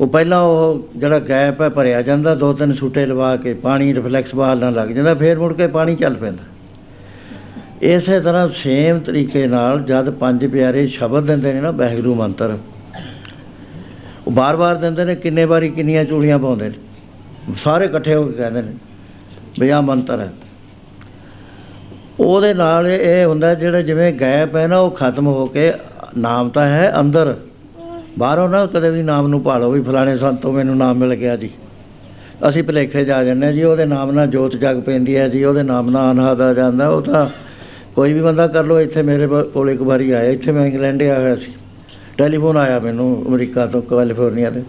ਉਹ 0.02 0.07
ਪਹਿਲਾਂ 0.07 0.41
ਉਹ 0.41 0.90
ਜਿਹੜਾ 0.95 1.19
ਗੈਪ 1.19 1.61
ਹੈ, 1.61 1.69
ਭਰਿਆ 1.69 2.02
ਜਾਂਦਾ, 2.02 2.36
ਦੋ 2.36 2.53
ਤਿੰਨ 2.53 2.73
ਛੂਟੇ 2.73 3.06
ਲਵਾ 3.06 3.36
ਕੇ 3.36 3.53
ਪਾਣੀ 3.53 3.94
ਰਿਫਲੈਕਸ 3.94 4.36
ਬਾਲ 4.36 4.60
ਨਾਲ 4.60 4.73
ਲੱਗ 4.73 4.90
ਜਾਂਦਾ, 4.90 5.14
ਫੇਰ 5.14 5.40
ਮੁੜ 5.40 5.53
ਕੇ 5.53 5.68
ਪਾਣੀ 5.68 5.95
ਚੱਲ 5.95 6.14
ਪੈਂਦਾ। 6.14 6.44
ਇਸੇ 7.81 8.19
ਤਰ੍ਹਾਂ 8.19 8.49
ਸੇਮ 8.56 8.99
ਤਰੀਕੇ 8.99 9.48
ਨਾਲ 9.48 9.81
ਜਦ 9.81 10.10
ਪੰਜ 10.10 10.45
ਪਿਆਰੇ 10.45 10.88
ਸ਼ਬਦ 10.88 11.23
ਦਿੰਦੇ 11.23 11.53
ਨੇ 11.53 11.61
ਨਾ, 11.61 11.72
ਵਾਹਿਗੁਰੂ 11.72 12.15
ਮੰਤਰ 12.15 12.57
ਉਹ 14.30 14.34
ਬਾਰ-ਬਾਰ 14.34 14.76
ਦਿੰਦੇ 14.76 15.06
ਨੇ, 15.06 15.15
ਕਿੰਨੇ 15.15 15.45
ਵਾਰੀ 15.45 15.69
ਕਿੰਨੀਆਂ 15.69 16.06
ਚੂੜੀਆਂ 16.06 16.39
ਪਾਉਂਦੇ 16.39 16.69
ਨੇ। 16.69 16.76
ਸਾਰੇ 17.57 17.85
ਇਕੱਠੇ 17.85 18.15
ਹੋ 18.15 18.23
ਕੇ 18.23 18.34
ਕਹਿੰਦੇ 18.34 18.61
ਨੇ, 18.61 18.73
ਵੀ 19.60 19.69
ਆਹ 19.69 19.81
ਮੰਤਰ 19.81 20.19
ਹੈ। 20.19 20.34
ਉਹਦੇ 22.19 22.53
ਨਾਲ 22.53 22.88
ਇਹ 22.88 23.26
ਹੁੰਦਾ 23.26 23.53
ਜਿਹੜਾ 23.53 23.81
ਜਿਵੇਂ 23.81 24.14
ਗੈਪ 24.14 24.56
ਹੈ 24.56 24.68
ਨਾ, 24.68 24.77
ਉਹ 24.77 24.91
ਖਤਮ 24.91 25.27
ਹੋ 25.27 25.45
ਕੇ 25.45 25.73
ਨਾਮ 26.18 26.49
ਤਾਂ 26.49 26.65
ਹੈ 26.65 26.93
ਅੰਦਰ। 26.99 27.35
ਬਾਹਰੋਂ 28.19 28.49
ਨਾ 28.49 28.65
ਕਦੇ 28.65 28.89
ਵੀ 28.89 29.03
ਨਾਮ 29.03 29.27
ਨੂੰ 29.27 29.43
ਭਾਲੋ 29.43 29.72
ਵੀ 29.72 29.81
ਫਲਾਣੇ 29.81 30.18
ਸੰਤੋਂ 30.18 30.53
ਮੈਨੂੰ 30.53 30.77
ਨਾਮ 30.77 30.95
ਮਿਲ 30.95 31.15
ਗਿਆ 31.15 31.35
ਜੀ। 31.35 31.49
ਅਸੀਂ 32.49 32.64
ਭਲੇਖੇ 32.64 33.06
ਜਾ 33.06 33.23
ਜਾਂਦੇ 33.23 33.45
ਹਾਂ 33.45 33.53
ਜੀ, 33.53 33.64
ਉਹਦੇ 33.64 33.85
ਨਾਮ 33.85 34.11
ਨਾਲ 34.11 34.27
ਜੋਤ 34.27 34.56
ਜਗ 34.56 34.81
ਪੈਂਦੀ 34.81 35.18
ਹੈ 35.18 35.27
ਜੀ, 35.27 35.43
ਉਹਦੇ 35.43 35.64
ਨਾਮ 35.64 35.89
ਨਾਲ 35.89 36.11
ਅਨਾਹਦ 36.11 36.41
ਆ 36.41 36.53
ਜਾਂਦਾ, 36.53 36.89
ਉਹ 36.89 37.01
ਤਾਂ 37.01 37.30
ਕੋਈ 37.95 38.14
ਵੀ 38.14 38.22
ਬੰਦਾ 38.22 38.47
ਕਰ 38.47 38.64
ਲੋ 38.64 38.81
ਇੱਥੇ 38.81 39.01
ਮੇਰੇ 39.01 39.27
ਬ- 39.27 39.43
ਕੋਲ 39.43 39.69
ਇੱਕ 39.69 39.81
ਵਾਰੀ 39.81 40.11
ਆਇਆ, 40.11 40.30
ਇੱਥੇ 40.30 40.51
ਮੈਂ 40.51 40.65
ਇੰਗਲੈਂਡ 40.65 41.01
ਆਇਆ 41.01 41.19
ਹੋਇਆ 41.19 41.35
ਸੀ। 41.35 41.53
ਟੈਲੀਫੋਨ 42.20 42.58
ਆਇਆ 42.58 42.80
ਮੈਨੂੰ 42.80 43.26
ਅਮਰੀਕਾ 43.28 43.66
ਤੋਂ 43.66 43.82
ਕੈਲੀਫੋਰਨੀਆ 43.82 44.50
ਤੇ। 44.50 44.64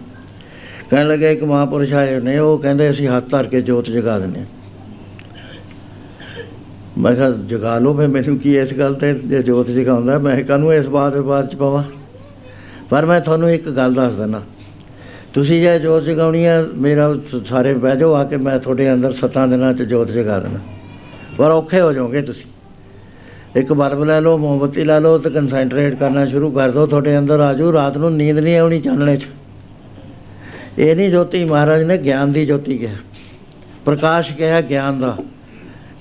ਕਹਿਣ 0.89 1.07
ਲੱਗੇ 1.07 1.31
ਇੱਕ 1.31 1.43
ਮਹਾਂਪੁਰਸ਼ 1.43 1.93
ਆਏ 1.93 2.19
ਨੇ, 2.19 2.39
ਉਹ 2.39 2.57
ਕਹਿੰਦੇ 2.57 2.89
ਅਸੀਂ 2.89 3.07
ਹੱਥ 3.07 3.29
ਧਰ 3.29 3.43
ਕੇ 3.43 3.61
ਜੋਤ 3.61 3.85
ਜਗਾ 3.85 4.19
ਦਿੰਦੇ 4.19 4.39
ਹਾਂ। 4.39 4.45
ਮੈਂ 6.97 7.15
ਕਿਹਾ, 7.15 7.29
ਜਗਾ 7.29 7.79
ਲਓ 7.79 7.93
ਫਿਰ 7.93 8.07
ਮੈਨੂੰ 8.07 8.37
ਕੀ 8.37 8.57
ਇਸ 8.57 8.73
ਗੱਲ 8.73 8.93
ਤੇ 8.93 9.13
ਜੇ 9.13 9.43
ਜੋਤ 9.43 9.67
ਜਗਾਉਂਦਾ, 9.67 10.17
ਮੈਂ 10.17 10.43
ਕਾਹਨੂੰ 10.43 10.73
ਇਸ 10.73 10.87
ਬਾਤ 10.87 11.13
ਵਿਵਾਦ 11.13 11.49
ਚ 11.49 11.55
ਪਵਾਂ? 11.55 11.83
ਪਰ 12.89 13.05
ਮੈਂ 13.05 13.21
ਤੁਹਾਨੂੰ 13.21 13.51
ਇੱਕ 13.51 13.69
ਗੱਲ 13.69 13.93
ਦੱਸ 13.93 14.13
ਦਿੰਦਾ। 14.13 14.41
ਤੁਸੀਂ 15.33 15.61
ਜੇ 15.61 15.79
ਜੋਤ 15.79 16.03
ਜਗਾਉਣੀ 16.03 16.45
ਹੈ 16.45 16.65
ਮੇਰਾ 16.75 17.13
ਸ- 17.13 17.47
ਸਾਰੇ 17.47 17.73
ਬਹਿ 17.73 17.97
ਜਾਓ 17.97 18.13
ਆ 18.13 18.23
ਕੇ, 18.23 18.37
ਮੈਂ 18.37 18.59
ਤੁਹਾਡੇ 18.59 18.93
ਅੰਦਰ 18.93 19.11
ਸੱਤਾਂ 19.11 19.47
ਦਿਨਾਂ 19.47 19.73
ਚ 19.73 19.81
ਜੋਤ 19.81 20.07
ਜਗਾ 20.07 20.39
ਦੇਣਾ 20.39 20.59
ਪਰ 21.37 21.51
ਔਖੇ 21.51 21.81
ਹੋ 21.81 21.93
ਜਾਓਗੇ 21.93 22.21
ਤੁਸੀਂ। 22.21 22.50
ਇੱਕ 23.55 23.73
ਬਲਬ 23.73 24.03
ਲੈ 24.03 24.21
ਲਓ, 24.21 24.37
ਮੋਮਬੱਤੀ 24.37 24.83
ਲਾ 24.83 24.99
ਲਓ 24.99 25.17
ਤੇ 25.17 25.29
ਕਨਸੈਂਟਰੇਟ 25.29 25.95
ਕਰਨਾ 25.95 26.25
ਸ਼ੁਰੂ 26.25 26.51
ਕਰ 26.51 26.71
ਦਿਓ, 26.71 26.85
ਤੁਹਾਡੇ 26.85 27.17
ਅੰਦਰ 27.17 27.39
ਆਜੂ 27.39 27.73
ਰਾਤ 27.73 27.97
ਨੂੰ 27.97 28.13
ਨੀਂਦ 28.13 28.37
ਨਹੀਂ 28.37 28.57
ਆਉਣੀ 28.57 28.81
ਚਾਨਣੇ 28.81 29.17
'ਚ। 29.17 29.25
ਇਹ 30.79 30.95
ਨਹੀਂ 30.95 31.11
ਜੋਤੀ 31.11 31.43
ਮਹਾਰਾਜ 31.45 31.83
ਨੇ 31.83 31.97
ਗਿਆਨ 31.97 32.31
ਦੀ 32.31 32.45
ਜੋਤੀ 32.45 32.77
ਕਿਹਾ। 32.77 32.95
ਪ੍ਰਕਾਸ਼ 33.85 34.31
ਕਿਹਾ 34.31 34.61
ਗਿਆਨ 34.61 34.99
ਦਾ। 34.99 35.17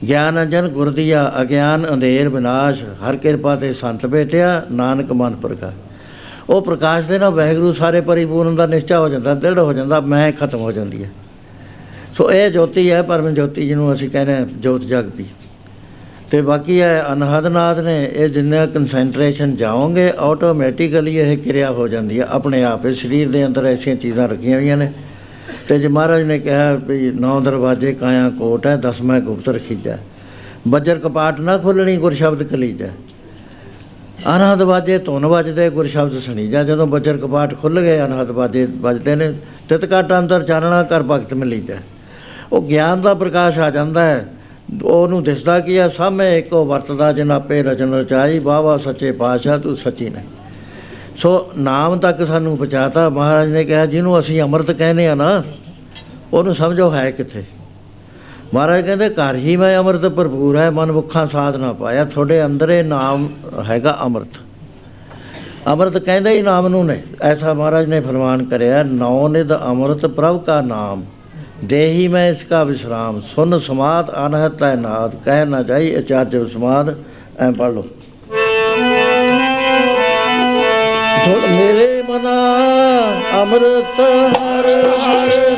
ਗਿਆਨ 0.09 0.43
ਅੰਜਨ 0.43 0.69
ਗੁਰ 0.69 0.91
ਦੀਆ 0.91 1.33
ਅਗਿਆਨ 1.43 1.87
ਅੰਧੇਰ 1.93 2.29
ਵਿਨਾਸ਼, 2.29 2.83
ਹਰ 2.83 3.17
ਕਿਰਪਾ 3.17 3.57
ਤੇ 3.57 3.73
ਸੰਤ 3.73 4.07
ਭੇਟਿਆ 4.07 4.63
ਨਾਨਕ 4.73 5.13
ਮਨ 5.13 5.35
ਪ੍ਰਕਾਸ਼ 5.37 6.51
ਉਹ 6.51 6.63
ਪ੍ਰਕਾਸ਼ 6.63 7.07
ਦੇ 7.07 7.19
ਨਾਲ 7.19 7.31
ਵਾਹਿਗੁਰੂ 7.31 7.73
ਸਾਰੇ 7.73 8.01
ਪਰਿਪੂਰਨ 8.01 8.57
ਦਾ 8.57 8.67
ਨਿਸ਼ਚਾ 8.67 9.01
ਹੋ 9.01 9.09
ਜਾਂਦਾ, 9.09 9.35
ਦ੍ਰਿੜ 9.35 9.59
ਹੋ 9.59 9.73
ਜਾਂਦਾ, 9.73 10.01
ਮੈਂ 10.01 10.33
ਖਤਮ 10.33 10.59
ਹੋ 10.59 10.73
ਜਾਂਦੀ 10.73 11.05
ਹੈ 11.05 11.11
ਸੋ 12.17 12.31
ਇਹ 12.33 12.51
ਜੋਤੀ 12.51 12.91
ਹੈ, 12.91 13.03
ਪਰਮ 13.03 13.31
ਜੋਤੀ 13.31 13.67
ਜਿਹਨੂੰ 13.67 13.93
ਅਸੀਂ 13.95 14.11
ਕਹਿੰਦੇ 14.11 14.37
ਹਾਂ 14.37 14.47
ਜੋਤ 14.47 14.81
ਜਗਤੀ 14.81 15.25
ਤੇ 16.31 16.40
ਬਾਕੀ 16.43 16.81
ਹੈ 16.81 17.05
ਅਨਹਦਨਾਦ 17.12 17.78
ਨੇ, 17.78 18.11
ਇਹ 18.15 18.28
ਜਿੰਨਾ 18.28 18.66
ਕਨਸੈਂਟਰੇਸ਼ਨ 18.66 19.57
ਜਾਓਗੇ 19.57 20.12
ਆਟੋਮੈਟਿਕਲੀ 20.19 21.16
ਇਹ 21.16 21.39
ਕਿਰਿਆ 21.39 21.70
ਹੋ 21.70 21.89
ਜਾਂਦੀ 21.89 22.20
ਹੈ। 22.20 22.27
ਆਪਣੇ 22.31 22.65
ਆਪ 22.65 22.86
ਇਹ 22.86 22.94
ਸਰੀਰ 22.94 23.28
ਦੇ 23.28 23.47
ਅੰਦਰ 23.47 23.66
ਐਸੀਆਂ 23.66 23.97
ਚੀਜ਼ਾਂ 23.97 24.28
ਰੱਖੀਆਂ 24.28 24.59
ਹੋਈਆਂ 24.59 24.77
ਨੇ। 24.77 24.93
ਤੇ 25.69 25.78
ਜੇ 25.78 25.89
ਮਹਾਰਾਜ 25.89 26.23
ਨੇ 26.23 26.39
ਕਿਹਾ 26.39 26.73
ਵੀ 26.73 27.12
ਨੌ 27.20 27.40
ਦਰਵਾਜ਼ੇ 27.40 27.93
ਕਾਇਆ 27.93 28.31
ਕੋਟ 28.31 28.66
ਹੈ 28.66 28.77
ਦਸਵਾਂ 28.77 29.20
ਗੁਪਤ 29.20 29.48
ਰਖੀਜਾ। 29.48 29.98
ਬੱਜਰ 30.69 30.98
ਕਪਾਟ 30.98 31.40
ਨਾ 31.40 31.59
ਖੁੱਲਣੀ 31.59 31.97
ਗੁਰ 31.97 32.15
ਸ਼ਬਦ 32.15 32.43
ਕਲੀਜਾ। 32.43 32.86
ਅਨਹਦ 34.36 34.62
ਵਾਜੇ, 34.62 34.98
ਧੁਨ 34.98 35.27
ਵੱਜਦੇ 35.27 35.70
ਗੁਰ 35.70 35.86
ਸ਼ਬਦ 35.86 36.19
ਸੁਣੀਜਾ। 36.19 36.65
ਜਦੋਂ 36.65 36.86
ਬੱਜਰ 36.86 37.16
ਕਪਾਟ 37.16 37.61
ਖੁੱਲ 37.61 37.81
ਗਏ, 37.81 38.01
ਅਨਹਦ 38.01 38.31
ਵਾਜੇ 38.31 38.66
ਵੱਜਦੇ 38.70 39.15
ਨੇ। 39.15 39.35
ਤਿਤ 39.69 39.85
ਘਟ 39.85 40.19
ਅੰਦਰ 40.19 40.43
ਚਾਨਣਾ 40.43 40.82
ਕਰ 40.82 41.02
ਭਗਤ 41.02 41.35
ਮਿਲੀਜਾ। 41.35 41.74
ਉਹ 42.52 42.62
ਗਿਆਨ 42.62 43.01
ਦਾ 43.01 43.15
ਪ੍ਰਕਾਸ਼ 43.15 43.59
ਆ 43.59 43.70
ਜਾਂਦਾ 43.70 44.05
ਹੈ। 44.05 44.27
ਉਹਨੂੰ 44.85 45.23
ਦਿਸਦਾ 45.23 45.61
ਕੀ 45.61 45.77
ਆ, 45.77 45.89
ਸਾਹਮਣੇ 45.89 46.39
ਇੱਕੋ 46.39 46.65
ਵਰਤਦਾ 46.65 47.13
ਜਿਨ 47.13 47.31
ਆਪੇ 47.31 47.63
ਰਚਨ 47.63 47.95
ਰਚਾਈ 47.95 48.39
ਵਾਵਾ 48.39 48.77
ਸੱਚੇ 48.77 49.13
ਪਾਤਸ਼ਾਹ, 49.13 49.59
ਤੂੰ 49.59 49.77
ਸੱਚੀ 49.77 50.11
ਨਹੀਂ 50.11 50.25
ਸੋ 51.17 51.51
ਨਾਮ 51.59 51.99
ਤੱਕ 51.99 52.27
ਸਾਨੂੰ 52.27 52.57
ਪਹੁੰਚਾਤਾ, 52.57 53.09
ਮਹਾਰਾਜ 53.09 53.49
ਨੇ 53.49 53.65
ਕਿਹਾ, 53.65 53.87
ਜਿਹਨੂੰ 53.87 54.19
ਅਸੀਂ 54.19 54.43
ਅੰਮ੍ਰਿਤ 54.43 54.71
ਕਹਿੰਦੇ 54.71 55.09
ਆ 55.09 55.15
ਨਾ, 55.15 55.43
ਉਹਨੂੰ 56.33 56.55
ਸਮਝੋ 56.55 56.91
ਹੈ 56.95 57.11
ਕਿੱਥੇ? 57.11 57.45
ਮਹਾਰਾਜ 58.55 58.85
ਕਹਿੰਦੇ, 58.85 59.09
ਘਰ 59.09 59.35
ਹੀ 59.35 59.57
ਮੈਂ 59.57 59.79
ਅੰਮ੍ਰਿਤ 59.79 60.07
ਭਰਪੂਰ 60.07 60.57
ਹੈ, 60.57 60.71
ਮਨ 60.71 60.93
ਮੁਖਾਂ 60.93 61.27
ਸਾਧ 61.27 61.57
ਨਾ 61.57 61.73
ਪਾਇਆ, 61.73 62.05
ਤੁਹਾਡੇ 62.05 62.45
ਅੰਦਰ 62.45 62.71
ਇਹ 62.71 62.85
ਨਾਮ 62.85 63.29
ਹੈਗਾ 63.69 63.99
ਅੰਮ੍ਰਿਤ। 64.03 64.39
ਅੰਮ੍ਰਿਤ 65.69 65.99
ਕਹਿੰਦੇ 65.99 66.31
ਹੀ 66.31 66.43
ਨਾਮ 66.43 66.69
ਨੂੰ 66.69 66.87
ਨੇ, 66.87 67.03
ਐਸਾ 67.23 67.53
ਮਹਾਰਾਜ 67.55 67.87
ਨੇ 67.87 68.01
ਫਰਮਾਨ 68.01 68.45
ਕਰਿਆ, 68.45 68.83
ਨੌ 68.83 69.29
ਨਿਧ 69.29 69.53
ਅੰਮ੍ਰਿਤ 69.53 70.07
ਪ੍ਰਭ 70.07 70.43
ਕਾ 70.45 70.61
ਨਾਮ। 70.61 71.05
ਦੇਹੀ 71.65 72.07
ਮੈਂ 72.09 72.31
ਇਸਕਾ 72.32 72.62
ਵਿਸਰਾਮ, 72.65 73.20
ਸੁਨ 73.20 73.59
ਸਮਾਦ 73.59 74.11
ਅਨਹਤ 74.27 74.62
ਹੈ 74.62 74.74
ਨਾਦ, 74.77 75.15
ਕਹਿ 75.24 75.47
ਨਾ 75.47 75.62
ਜਾਈ 75.62 75.97
ਅਚਾਰਜ 75.99 76.37
ਸਮਾਦ 76.53 76.95
ਐ 77.39 77.51
ਪੜ 77.51 77.70
ਲੋ 77.73 77.85
ਸੁਣ 81.24 81.47
ਮੇਰੇ 81.49 82.03
ਮਨਾ, 82.09 82.37
ਅੰਮ੍ਰਿਤ 83.43 84.01
ਹਰ 84.37 84.69
ਹਰ 85.01 85.50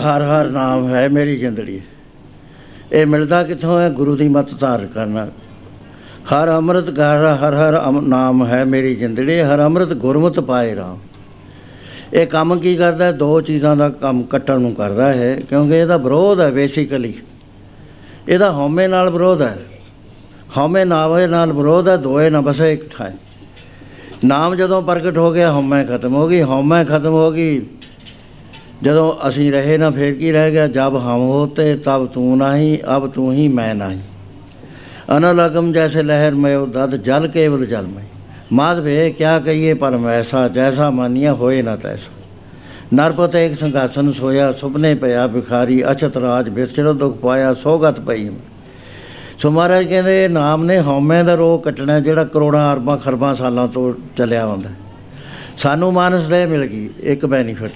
ਹਰ 0.00 0.22
ਹਰ 0.22 0.50
ਨਾਮ 0.50 0.94
ਹੈ 0.94 1.08
ਮੇਰੀ 1.08 1.36
ਜਿੰਦੜੀ। 1.36 1.80
ਇਹ 2.92 3.06
ਮਿਲਦਾ 3.06 3.42
ਕਿੱਥੋਂ 3.42 3.80
ਹੈ? 3.80 3.90
ਗੁਰੂ 3.90 4.16
ਦੀ 4.16 4.28
ਮੱਤ 4.28 4.60
ਧਾਰ 4.60 4.86
ਕਰਨਾ। 4.86 5.26
ਹਰ 6.32 6.56
ਅੰਮ੍ਰਿਤ 6.56 6.90
ਘਰ, 6.90 7.36
ਹਰ 7.36 7.54
ਹਰ 7.54 7.82
ਅਮ- 7.88 8.00
ਨਾਮ 8.00 8.46
ਹੈ 8.46 8.64
ਮੇਰੀ 8.64 8.94
ਜਿੰਦੜੀ। 8.94 9.40
ਹਰ 9.40 9.64
ਅੰਮ੍ਰਿਤ 9.64 9.88
ਗੁਰਮਤਿ 9.88 10.40
ਪਾਏ 10.40 10.76
ਰਾਮ। 10.76 10.98
ਇਹ 12.14 12.26
ਕੰਮ 12.26 12.58
ਕੀ 12.58 12.76
ਕਰਦਾ? 12.76 13.04
ਹੈ? 13.04 13.12
ਦੋ 13.12 13.40
ਚੀਜ਼ਾਂ 13.40 13.76
ਦਾ 13.76 13.88
ਕੰਮ 13.88 14.22
ਕੱਟਣ 14.22 14.60
ਨੂੰ 14.60 14.74
ਕਰਦਾ 14.74 15.12
ਹੈ, 15.12 15.40
ਕਿਉਂਕਿ 15.48 15.74
ਇਹਦਾ 15.74 15.96
ਵਿਰੋਧ 15.96 16.40
ਹੈ 16.40 16.50
ਬੇਸਿਕਲੀ 16.50 17.14
ਇਹਦਾ 18.28 18.52
ਹਉਮੈ 18.52 18.88
ਨਾਲ 18.88 19.10
ਵਿਰੋਧ 19.10 19.42
ਹੈ। 19.42 19.58
ਹਉਮੈ 20.56 20.84
ਨਾਵੇ 20.84 21.26
ਨਾਲ 21.26 21.52
ਵਿਰੋਧ 21.52 21.88
ਹੈ, 21.88 21.96
ਦੋਏ 21.96 22.30
ਨਾ 22.30 22.40
ਬਸੇ 22.40 22.72
ਇੱਕ 22.72 22.96
ਠਾਏ। 22.96 23.10
ਨਾਮ 24.24 24.54
ਜਦੋਂ 24.54 24.82
ਪ੍ਰਗਟ 24.82 25.18
ਹੋ 25.18 25.32
ਗਿਆ, 25.32 25.52
ਹਉਮੈ 25.52 25.84
ਖਤਮ 25.84 26.14
ਹੋ 26.14 26.28
ਗਈ। 26.28 26.42
ਹਉਮੈ 26.42 26.84
ਖਤਮ 26.84 27.12
ਹੋ 27.12 27.32
ਗਈ 27.32 27.62
ਜਦੋਂ 28.82 29.28
ਅਸੀਂ 29.28 29.52
ਰਹੇ 29.52 29.78
ਨਾ, 29.78 29.90
ਫੇਰ 29.90 30.14
ਕੀ 30.14 30.32
ਰਹਿ 30.32 30.50
ਗਿਆ? 30.50 30.66
ਜਬ 30.66 30.96
ਹਮ 30.96 31.20
ਹੋਤੇ, 31.20 31.76
ਤਬ 31.76 32.06
ਤੂੰ 32.06 32.38
ਨਹੀਂ, 32.38 32.78
ਅਬ 32.96 33.06
ਤੂੰ 33.06 33.32
ਹੀ 33.32 33.48
ਮੈਂ 33.48 33.74
ਨਹੀਂ। 33.74 33.98
ਅਨਲਗਮ 35.16 35.72
ਜੈਸੇ 35.72 36.02
ਲਹਿਰ 36.02 36.34
ਮੈਂ 36.34 36.58
ਦਦ 36.58 36.96
ਜਲ 36.96 37.28
ਕੇਵਲ 37.28 37.66
ਜਲ 37.66 37.82
ਮੈਂ। 37.82 38.02
ਮਾਧਵੇ 38.52 39.10
ਕਿਆ 39.10 39.38
ਕਹੀਏ 39.38 39.74
ਪਰਮ 39.74 40.08
ਐਸਾ, 40.08 40.48
ਜੈਸਾ 40.48 40.90
ਮਾਨੀਆ 40.90 41.34
ਹੋਏ 41.34 41.62
ਨਾ 41.62 41.76
ਤੈਸਾ। 41.76 42.10
ਨਰਪਤ 42.94 43.34
ਇੱਕ 43.34 43.58
ਸੰਘਾਸਨ 43.58 44.12
ਸੋਇਆ, 44.12 44.52
ਸੁਪਨੇ 44.52 44.94
ਪਿਆ 44.94 45.26
ਭਿਖਾਰੀ, 45.26 45.84
ਅਛਤ 45.92 46.16
ਰਾਜ 46.16 46.48
ਵਿਸਰ 46.48 46.92
ਦੁਖ 46.92 47.16
ਪਾਇਆ, 47.16 47.54
ਸੋਗਤ 47.54 48.00
ਪਈ 48.00 48.30
ਸੋ 49.38 49.50
ਮਹਾਰਾਜ 49.50 49.86
ਕਹਿੰਦੇ 49.86 50.24
ਇਹ 50.24 50.30
ਨਾਮ 50.30 50.64
ਨੇ 50.64 50.80
ਹਉਮੈ 50.80 51.22
ਦਾ 51.22 51.34
ਰੋਗ 51.34 51.60
ਕੱਟਣਾ, 51.60 52.00
ਜਿਹੜਾ 52.00 52.24
ਕਰੋੜਾਂ 52.24 52.72
ਅਰਬਾਂ 52.72 52.98
ਖਰਬਾਂ 52.98 53.34
ਸਾਲਾਂ 53.34 53.68
ਤੋਂ 53.68 53.94
ਚੱਲਿਆ 54.16 54.44
ਆਉਂਦਾ। 54.44 54.68
ਸਾਨੂੰ 55.58 55.92
ਮਾਨਸ 55.92 56.28
ਦੇ 56.28 56.46
ਮਿਲ 56.46 56.66
ਗਈ, 56.66 56.90
ਇੱਕ 57.00 57.26
ਬੈਨੀਫਿਟ। 57.26 57.70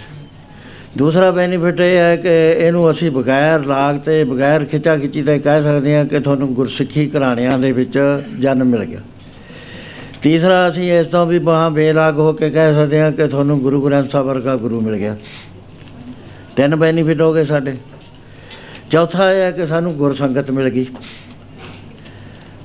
ਦੂਸਰਾ 0.99 1.31
ਬੈਨੀਫਿਟ 1.31 1.81
ਇਹ 1.81 1.97
ਹੈ 1.97 2.17
ਕਿ 2.17 2.51
ਇਹਨੂੰ 2.59 2.91
ਅਸੀਂ 2.91 3.11
ਬਗੈਰ 3.11 3.65
ਲਾਗ 3.65 3.99
ਤੇ, 3.99 4.25
ਬਗੈਰ 4.25 4.65
ਖਿੱਚਾ 4.65 4.97
ਖਿੱਚੀ 4.97 5.23
ਤੇ 5.23 5.39
ਕਹਿ 5.39 5.63
ਸਕਦੇ 5.63 5.97
ਹਾਂ 5.97 6.05
ਕਿ 6.05 6.21
ਤੁਹਾਨੂੰ 6.21 6.55
ਗੁਰਸਿੱਖੀ 6.55 7.11
ਘਰਾਣਿਆਂ 7.11 7.59
ਦੇ 7.59 7.73
ਵਿੱਚ 7.73 8.23
ਜਨਮ 8.39 8.67
ਮਿਲ 8.67 8.85
ਗਿਆ। 8.85 9.01
ਤੀਸਰਾ, 10.23 10.69
ਅਸੀਂ 10.69 10.93
ਇਸ 10.93 11.07
ਤੋਂ 11.07 11.27
ਵੀ 11.27 11.39
ਬਾਹ 11.39 11.71
ਬੇਲਾਗ 11.71 12.19
ਹੋ 12.19 12.33
ਕੇ 12.33 12.51
ਕਹਿ 12.51 12.75
ਸਕਦੇ 12.75 13.01
ਹਾਂ 13.01 13.13
ਕਿ 13.13 13.27
ਤੁਹਾਨੂੰ 13.27 13.61
ਗੁਰੂ 13.61 13.85
ਗ੍ਰੰਥ 13.85 14.11
ਸਾਹਿਬ 14.11 14.27
ਵਰਗਾ 14.27 14.57
ਗੁਰੂ 14.57 14.81
ਮਿਲ 14.81 14.97
ਗਿਆ। 14.97 15.17
ਤਿੰਨ 16.57 16.77
ਬੈਨੀਫਿਟ 16.77 17.21
ਹੋ 17.21 17.35
ਗਏ 17.35 17.45
ਸਾਡੇ। 17.45 17.77
ਚੌਥਾ 18.91 19.33
ਇਹ 19.33 19.41
ਹੈ 19.41 19.51
ਕਿ 19.51 19.67
ਸਾਨੂੰ 19.67 19.95
ਗੁਰਸੰਗਤ 19.95 20.51
ਮਿਲ 20.51 20.69
ਗਈ। 20.69 20.87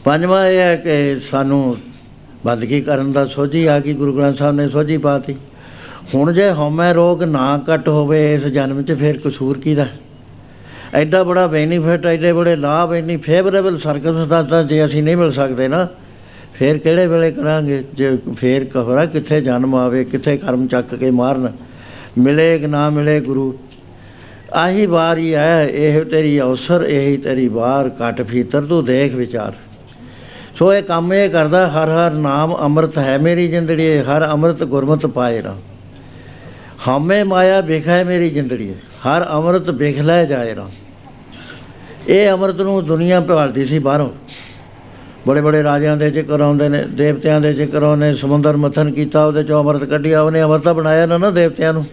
ਪੰਜਵਾਂ 0.03 0.47
ਇਹ 0.47 0.57
ਹੈ 0.57 0.76
ਕਿ 0.76 1.19
ਸਾਨੂੰ 1.31 1.77
ਬੰਦਗੀ 2.45 2.81
ਕਰਨ 2.81 3.11
ਦਾ 3.11 3.26
ਸੋਝੀ 3.26 3.65
ਆ 3.65 3.80
ਗਈ, 3.80 3.93
ਗੁਰੂ 3.93 4.18
ਗ੍ਰੰਥ 4.18 4.38
ਸਾਹਿਬ 4.38 4.56
ਨੇ 4.56 4.69
ਸੋਝੀ 4.69 4.97
ਪਾਤੀ 4.97 5.35
ਹੁਣ 6.14 6.34
ਜੇ 6.34 6.49
ਹਉਮੈ 6.52 6.94
ਰੋਗ 6.94 7.23
ਨਾ 7.23 7.60
ਘਟ 7.69 7.88
ਹੋਵੇ, 7.90 8.34
ਇਸ 8.36 8.45
ਜਨਮ 8.45 8.82
'ਚ 8.84 8.94
ਫਿਰ 8.94 9.19
ਕਸੂਰ 9.26 9.57
ਕਿਹਦਾ 9.57 9.88
ਐਡਾ 10.94 11.23
ਬੜਾ 11.23 11.48
ਬੈਨੀਫਿਟ 11.48 12.06
ਐਡੇ 12.06 12.34
ਬੜੇ 12.34 12.56
ਲਾਭ, 12.56 12.94
ਇੰਨੀ 12.94 13.18
ਫੇਵਰੇਬਲ 13.18 13.77
ਸਰਕਮਸਟੈਂਸਾਂ 13.77 14.64
ਜੇ 14.64 14.86
ਅਸੀਂ 14.86 15.03
ਨਹੀਂ 15.03 15.18
ਮਿਲ 15.18 15.32
ਸਕਦੇ 15.32 15.68
ਨਾ, 15.68 15.88
ਫਿਰ 16.53 16.77
ਕਿਹੜੇ 16.77 17.07
ਵੇਲੇ 17.07 17.32
ਕਰਾਂਗੇ? 17.32 17.84
ਜੇ 17.94 18.18
ਫੇਰ 18.36 18.64
ਕਹਰਾ 18.64 19.06
ਕਿੱਥੇ 19.06 19.41
ਜਨਮ 19.41 19.76
ਆਵੇ, 19.76 20.03
ਕਿੱਥੇ 20.03 20.38
ਕਰਮ 20.38 20.68
ਚੱਕ 20.68 20.95
ਕੇ 20.95 21.11
ਮਾਰਨ? 21.11 21.52
ਮਿਲੇ 22.18 22.57
ਕਿ 22.60 22.68
ਨਾ 22.68 22.90
ਮਿਲੇ 22.90 23.19
ਗੁਰੂ? 23.19 23.53
ਆਹੀ 24.53 24.86
ਵਾਰ 24.86 25.18
ਹੀ 25.18 25.34
ਹੈ, 25.36 25.68
ਇਹ 25.68 26.06
ਤੇਰੀ 26.06 26.40
ਅਵਸਰ, 26.41 26.84
ਇਹੀ 26.84 27.18
ਤੇਰੀ 27.18 27.48
ਵਾਰ 27.48 27.91
ਘਟ 28.02 28.22
ਫੀਤਰ 28.22 28.61
ਤੂੰ 28.61 28.86
ਦੇਖ 28.86 29.15
ਵਿਚਾਰ। 29.15 29.53
ਸੋ 30.56 30.73
ਇਹ 30.73 30.84
ਕੰਮ 30.84 31.14
ਇਹ 31.14 31.30
ਕਰਦਾ, 31.30 31.68
ਹਰ 31.68 31.90
ਹਰ 31.90 32.11
ਨਾਮ 32.11 32.56
ਅੰਮ੍ਰਿਤ 32.56 32.98
ਹੈ 32.98 33.18
ਮੇਰੀ 33.18 33.48
ਜਿੰਦੜੀ 33.48 33.88
ਹਰ 33.99 34.30
ਅੰਮ੍ਰਿਤ 34.32 34.64
ਗੁਰਮਤਿ 34.64 35.07
ਪਾਏ 35.07 35.41
ਰਾ 35.41 35.56
ਹਮੇ 36.88 37.23
ਮਾਇਆ 37.23 37.61
ਵਿਖੈ 37.61 38.03
ਮੇਰੀ 38.03 38.30
ਜਿੰਦੜੀ। 38.30 38.73
ਹਰ 39.07 39.26
ਅੰਮ੍ਰਿਤ 39.30 39.69
ਵਿਖ 39.69 39.99
ਲੈ 39.99 40.26
ਜਾਏ 40.26 40.56
ਰਾ 40.56 40.69
ਇਹ 42.07 42.30
ਅੰਮ੍ਰਿਤ 42.31 42.61
ਨੂੰ 42.61 42.85
ਦੁਨੀਆ 42.85 43.19
ਭਾਲਦੀ 43.19 43.65
ਸੀ 43.65 43.80
ਬਾਹਰੋਂ। 43.80 44.10
ਬੜੇ 45.27 45.41
ਬੜੇ 45.41 45.64
ਰਾਜਿਆਂ 45.64 45.97
ਦੇ 45.97 46.10
ਜ਼ਿਕਰ 46.11 46.41
ਆਉਂਦੇ 46.41 46.69
ਨੇ, 46.69 46.84
ਦੇਵਤਿਆਂ 46.84 47.41
ਦੇ 47.41 47.53
ਜ਼ਿਕਰ 47.53 47.84
ਆਉਂਦੇ 47.84 48.06
ਨੇ, 48.06 48.14
ਸਮੁੰਦਰ 48.14 48.57
ਮਥਨ 48.57 48.91
ਕੀਤਾ, 48.91 49.26
ਉਹਦੇ 49.26 49.43
ਚੋਂ 49.43 49.60
ਅੰਮ੍ਰਿਤ 49.60 49.84
ਕੱਢਿਆ, 49.84 50.22
ਉਹਨੇ 50.22 50.41
ਅੰਮ੍ਰਿਤ 50.41 50.68
ਬਣਾਇਆ 50.68 51.06
ਨਾ 51.06 51.18
ਨਾ 51.18 51.31
ਦੇਵਤਿਆਂ 51.31 51.73
ਨੂੰ। 51.73 51.85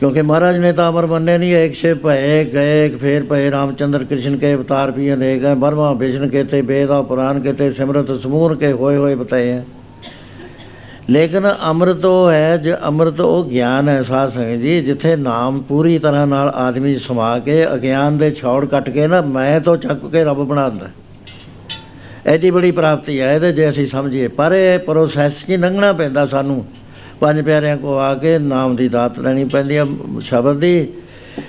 ਕਿਉਂਕਿ 0.00 0.22
ਮਹਾਰਾਜ 0.22 0.56
ਨੇ 0.58 0.72
ਤਾਂ 0.72 0.88
ਅਮਰ 0.90 1.06
ਬੰਨੇ 1.06 1.38
ਨਹੀਂ 1.38 1.56
ਇੱਕ 1.56 1.74
ਸੇ 1.74 1.94
ਭਏ 1.94 2.44
ਗਏ 2.44 2.88
ਫੇਰ 2.88 3.22
ਭਏ 3.22 3.50
ਰਾਮਚੰਦਰ 3.50 4.04
ਕ੍ਰਿਸ਼ਨ 4.04 4.36
ਕੇ 4.36 4.54
ਅਵਤਾਰ 4.54 4.90
ਵੀ 4.90 5.12
ਅਨੇਕ 5.14 5.44
ਹੈ 5.44 5.54
ਬਰਮਾ 5.54 5.92
ਵਿਸ਼ਨ 5.92 6.28
ਕੇ 6.28 6.44
ਤੇ 6.44 6.60
ਵੇਦ 6.60 6.90
ਔਰ 6.90 7.02
ਪੁਰਾਨ 7.02 7.40
ਕੇ 7.40 7.52
ਤੇ 7.52 7.70
ਸਿਮਰਤ 7.70 8.20
ਸਮੂਰ 8.22 8.56
ਕੇ 8.56 8.72
ਹੋਏ 8.72 8.96
ਹੋਏ 8.96 9.14
ਬਤਾਏ 9.14 9.50
ਹੈ 9.50 9.64
ਲੇਕਿਨ 11.10 11.46
ਅੰਮ੍ਰਿਤ 11.66 12.04
ਉਹ 12.04 12.30
ਹੈ 12.30 12.56
ਜੇ 12.56 12.74
ਅੰਮ੍ਰਿਤ 12.74 13.20
ਉਹ 13.20 13.44
ਗਿਆਨ 13.44 13.88
ਹੈ 13.88 14.02
ਸਾਧ 14.02 14.32
ਸੰਗਤ 14.32 14.60
ਜੀ 14.60 14.80
ਜਿੱਥੇ 14.82 15.16
ਨਾਮ 15.16 15.60
ਪੂਰੀ 15.60 15.98
ਤਰ੍ਹਾਂ 15.98 16.26
ਨਾਲ 16.26 16.48
ਆਦਮੀ 16.48 16.94
ਸਮਾ 16.96 17.38
ਕੇ 17.38 17.74
ਅਗਿਆਨ 17.74 18.18
ਦੇ 18.18 18.30
ਛੌੜ 18.30 18.64
ਕੱਟ 18.64 18.90
ਕੇ 18.90 19.06
ਨਾ 19.06 19.20
ਮੈਂ 19.20 19.60
ਤੋਂ 19.60 19.76
ਚੱਕ 19.76 20.10
ਕੇ 20.12 20.24
ਰੱਬ 20.24 20.36
ਬਣਾ 20.36 20.68
ਦਿੰਦਾ। 20.68 20.86
ਐਡੀ 22.26 22.50
ਬੜੀ 22.50 22.70
ਪ੍ਰਾਪਤੀ 22.70 23.20
ਹੈ 23.20 23.34
ਇਹਦੇ 23.34 23.52
ਜੇ 23.52 23.68
ਅਸੀਂ 23.68 23.86
ਸਮਝੀਏ। 23.86 24.28
ਪਰ 24.28 24.52
ਇਹ 24.52 24.78
ਪ੍ਰੋਸੈਸ 24.78 25.32
'ਚ 25.32 25.50
ਹੀ 25.50 25.56
ਲੰਘਣਾ 25.56 25.92
ਪੈਂਦਾ 25.92 26.26
ਸਾਨੂੰ। 26.26 26.64
ਪੰਜ 27.20 27.40
ਪਿਆਰਿਆਂ 27.40 27.76
ਕੋ 27.76 27.96
ਆ 27.98 28.14
ਕੇ 28.14 28.38
ਨਾਮ 28.38 28.76
ਦੀ 28.76 28.88
ਦਾਤ 28.88 29.18
ਲੈਣੀ 29.18 29.44
ਪੈਂਦੀ 29.44 29.76
ਆ 29.76 29.86
ਸ਼ਬਦ 30.20 30.56
ਦੀ। 30.56 30.88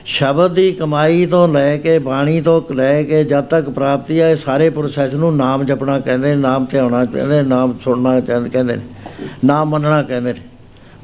ਸ਼ਬਦ 0.05 0.53
ਦੀ 0.53 0.71
ਕਮਾਈ 0.71 1.25
ਤੋਂ 1.25 1.47
ਲੈ 1.47 1.77
ਕੇ 1.77 1.99
ਬਾਣੀ 1.99 2.41
ਤੋਂ 2.41 2.61
ਲੈ 2.73 3.03
ਕੇ 3.03 3.23
ਜਦ 3.23 3.43
ਤੱਕ 3.43 3.69
ਪ੍ਰਾਪਤੀ 3.69 4.19
ਹੈ 4.21 4.31
ਇਹ 4.31 4.37
ਸਾਰੇ 4.37 4.69
ਪ੍ਰੋਸੈਸ 4.69 5.13
ਨੂੰ 5.13 5.35
ਨਾਮ 5.37 5.63
ਜਪਣਾ 5.63 5.99
ਕਹਿੰਦੇ 5.99 6.35
ਨੇ 6.35 6.41
ਨਾਮ 6.41 6.65
ਧਿਆਉਣਾ 6.65 7.05
ਕਹਿੰਦੇ 7.05 7.35
ਨੇ, 7.35 7.49
ਨਾਮ 7.49 7.73
ਸੁਣਨਾ 7.83 8.19
ਕਹਿੰਦੇ 8.19 8.49
ਕਹਿੰਦੇ 8.49 8.77
ਨੇ 9.21 9.27
ਨਾਮ 9.45 9.69
ਮੰਨਣਾ 9.69 10.01
ਕਹਿੰਦੇ 10.03 10.33
ਨੇ। 10.33 10.41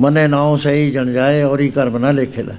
ਮੰਨੇ 0.02 0.28
ਨਾਉ 0.28 0.56
ਸਹੀ 0.58 0.92
ਜਣ 0.92 1.12
ਜਾਏ, 1.12 1.42
ਔਰੀ 1.44 1.70
ਕਰਮ 1.70 1.98
ਨਾ 1.98 2.12
ਲੇਖੇ 2.12 2.44
ਲੈ। 2.44 2.56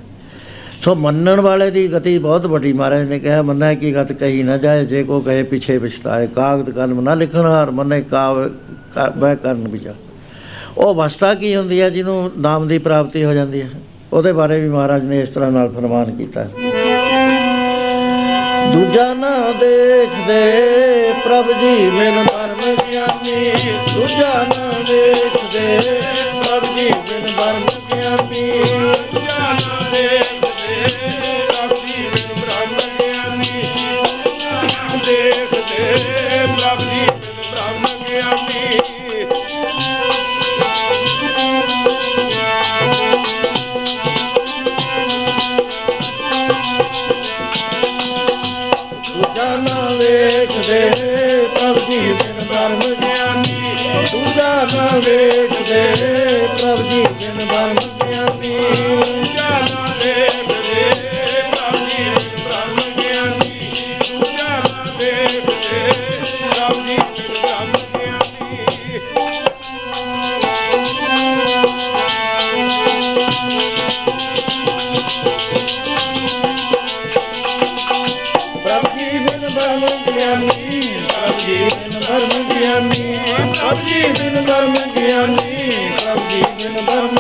ਸੋ 0.84 0.94
ਮੰਨਣ 0.94 1.40
ਵਾਲੇ 1.40 1.70
ਦੀ 1.70 1.86
ਗਤੀ 1.92 2.16
ਬਹੁਤ 2.18 2.46
ਵੱਡੀ 2.46 2.72
ਮਹਾਰਾਜ 2.72 3.08
ਨੇ 3.08 3.18
ਕਿਹਾ, 3.18 3.42
ਮੰਨੈ 3.42 3.74
ਕੀ 3.74 3.94
ਗਤ 3.94 4.12
ਕਹੀ 4.12 4.42
ਨਾ 4.42 4.56
ਜਾਏ, 4.56 4.84
ਜੇ 4.84 5.02
ਕੋ 5.04 5.20
ਕਹੇ 5.20 5.42
ਪਿਛੇ 5.42 5.78
ਪਛਤਾਏ, 5.78 6.26
ਕਾਗਦ 6.26 6.70
ਕਲਮ 6.70 7.00
ਨਾ 7.00 7.14
ਲਿਖਣ 7.14 7.46
ਹਾਰ, 7.46 7.70
ਮੰਨੇ 7.70 8.00
ਕਾਵ 8.00 8.48
ਬਹਿ 9.16 9.36
ਕਰਨ 9.36 9.68
ਵਿਚਾਰ 9.68 9.94
ਉਹ 10.78 10.94
ਅਵਸਥਾ 10.94 11.34
ਕੀ 11.34 11.54
ਹੁੰਦੀ 11.56 11.80
ਹੈ 11.80 11.88
ਜਿਹਨੂੰ 11.90 12.30
ਨਾਮ 12.38 12.66
ਦੀ 12.68 12.78
ਪ੍ਰਾਪਤੀ 12.78 13.24
ਹੋ 13.24 13.32
ਜਾਂਦੀ 13.34 13.62
ਹੈ 13.62 13.68
ਉਹਦੇ 14.12 14.32
ਬਾਰੇ 14.32 14.60
ਵੀ 14.60 14.68
ਮਹਾਰਾਜ 14.68 15.04
ਨੇ 15.04 15.20
ਇਸ 15.20 15.28
ਤਰ੍ਹਾਂ 15.28 15.50
ਨਾਲ 15.50 15.68
ਫਰਮਾਨ 15.68 16.10
ਕੀਤਾ। 16.10 16.44
ਦੂਜਾ 18.72 19.12
ਨਾ 19.14 19.30
ਦੇਖਦੇ 19.60 20.40
ਪ੍ਰਭ 21.24 21.46
ਜੀ 21.60 21.90
ਬਿਨ 21.90 22.24
ਧਰਮ 22.24 22.74
ਗਿਆਨੀ 22.90 23.50
ਦੂਜਾ 23.94 24.44
ਨਾ 24.84 24.94
ਦੇਖਦੇ 25.52 25.78
ਪ੍ਰਭ 26.42 26.76
ਜੀ 26.76 26.90
ਬਿਨ 26.90 27.26
ਧਰਮ 27.36 27.66
ਗਿਆਨੀ 54.04 54.10
ਦੂਜਾ 54.12 54.66
ਨਾ 54.74 54.86
ਵੇਖਦੇ 54.96 55.94
ਪ੍ਰਭ 56.56 56.82
ਜੀ 56.82 57.04
ਬਿਨ 57.04 57.38
ਧਰਮ 57.38 57.76
ਗਿਆਨੀ 58.04 59.23
ਗਿਆਨੀ 83.64 83.80
ਜੀ 83.80 84.02
ਬਿਨ 84.12 84.44
ਧਰਮ 84.44 84.74
ਗਿਆਨੀ 84.94 85.70
ਪ੍ਰਭ 85.98 86.18
ਜੀ 86.28 86.42
ਬਿਨ 86.58 86.84
ਧਰਮ 86.86 87.16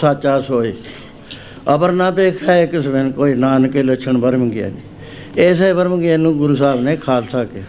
ਸਾਚਾ 0.00 0.36
ਮੁਖ 0.36 0.46
ਸਾਚਾ 0.46 0.48
ਸੋਏ। 0.48 0.74
ਅਬਰ 1.74 1.92
ਨਾ 1.92 2.10
ਦੇਖੈ 2.10 2.66
ਕਿਸ 2.66 2.86
ਬਿਨ 2.86 3.12
ਕੋਈ। 3.12 3.34
ਨਾਨਕੇ 3.34 3.82
ਲਛਣ 3.82 4.16
ਵਰਮ 4.16 4.50
ਗਿਆ 4.50 4.68
ਜੀ। 4.68 5.42
ਐਸੇ 5.42 5.72
ਵਰਮ 5.72 6.00
ਗਿਆਨ 6.00 6.20
ਨੂੰ 6.20 6.38
ਗੁਰੂ 6.38 6.56
ਸਾਹਿਬ 6.56 6.82
ਨੇ 6.82 6.96
ਖਾਲਸਾ 6.96 7.44
ਕਿਹਾ। 7.44 7.64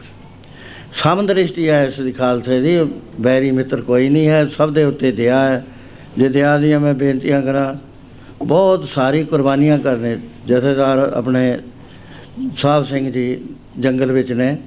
ਸਮਦ੍ਰਿਸ਼ਟੀ 0.95 1.69
ਹੈ 1.69 1.85
ਇਸ 1.85 1.99
ਦੀ 1.99 2.11
ਖਾਲਸੇ 2.11 2.61
ਦੀ। 2.61 2.93
ਬੈਰੀ 3.21 3.51
ਮਿੱਤਰ 3.51 3.81
ਕੋਈ 3.81 4.09
ਨਹੀਂ 4.09 4.27
ਹੈ। 4.27 4.45
ਸਭ 4.45 4.71
ਦੇ 4.71 4.83
ਉੱਤੇ 4.83 5.11
ਦਇਆ 5.11 5.49
ਹੈ। 5.49 5.65
ਜੇ 6.17 6.29
ਦਇਆ 6.29 6.57
ਦੀਆਂ 6.57 6.79
ਮੈਂ 6.79 6.93
ਬੇਨਤੀਆਂ 6.93 7.41
ਕਰਾਂ, 7.41 7.75
ਬਹੁਤ 8.45 8.89
ਸਾਰੀ 8.89 9.23
ਕੁਰਬਾਨੀਆਂ 9.23 9.79
ਕਰਨੇ 9.79 10.17
ਜਥੇਦਾਰ 10.47 10.97
ਆਪਣੇ 10.99 11.59
ਸਾਹਿਬ 12.57 12.85
ਸਿੰਘ 12.85 13.11
ਜੀ 13.11 13.41
ਜੰਗਲ 13.79 14.11
ਵਿੱਚ 14.11 14.31
ਨੇ। 14.31 14.57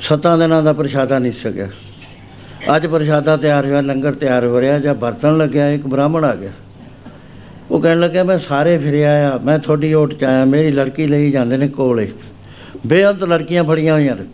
ਸੱਤਾਂ 0.00 0.38
ਦਿਨਾਂ 0.38 0.62
ਦਾ 0.62 0.72
ਪ੍ਰਸ਼ਾਦਾ 0.72 1.18
ਨਹੀਂ 1.18 1.32
ਸਕਿਆ। 1.32 1.68
ਅੱਜ 2.76 2.86
ਪ੍ਰਸ਼ਾਦਾ 2.86 3.36
ਤਿਆਰ 3.36 3.66
ਹੋਇਆ, 3.66 3.80
ਲੰਗਰ 3.80 4.12
ਤਿਆਰ 4.12 4.44
ਹੋ 4.44 4.60
ਰਿਹਾ, 4.60 4.78
ਜਾਂ 4.78 4.94
ਬਰਤਨ 4.94 5.36
ਲੱਗਿਆ, 5.36 5.70
ਇੱਕ 5.70 5.86
ਬ੍ਰਾਹਮਣ 5.86 6.24
ਆ 6.24 6.34
ਗਿਆ। 6.34 6.50
ਉਹ 7.70 7.80
ਕਹਿਣ 7.80 8.00
ਲੱਗਿਆ 8.00 8.24
ਮੈਂ 8.24 8.38
ਸਾਰੇ 8.38 8.78
ਫਿਰਿਆ 8.78 9.34
ਆ 9.34 9.38
ਮੈਂ 9.38 9.58
ਤੁਹਾਡੀ 9.58 9.94
ਓਟ 9.94 10.14
ਚ 10.14 10.24
ਆਇਆ, 10.24 10.44
ਮੇਰੀ 10.44 10.70
ਲੜਕੀ 10.70 11.06
ਲਈ 11.06 11.30
ਜਾਂਦੇ 11.30 11.56
ਨੇ 11.56 11.68
ਕੋਲੇ। 11.68 12.12
ਬੇਅੰਤ 12.86 13.24
ਲੜਕੀਆਂ 13.24 13.64
ਫੜੀਆਂ 13.64 13.94
ਹੋਈਆਂ 13.94 14.16
ਨੇ। 14.16 14.24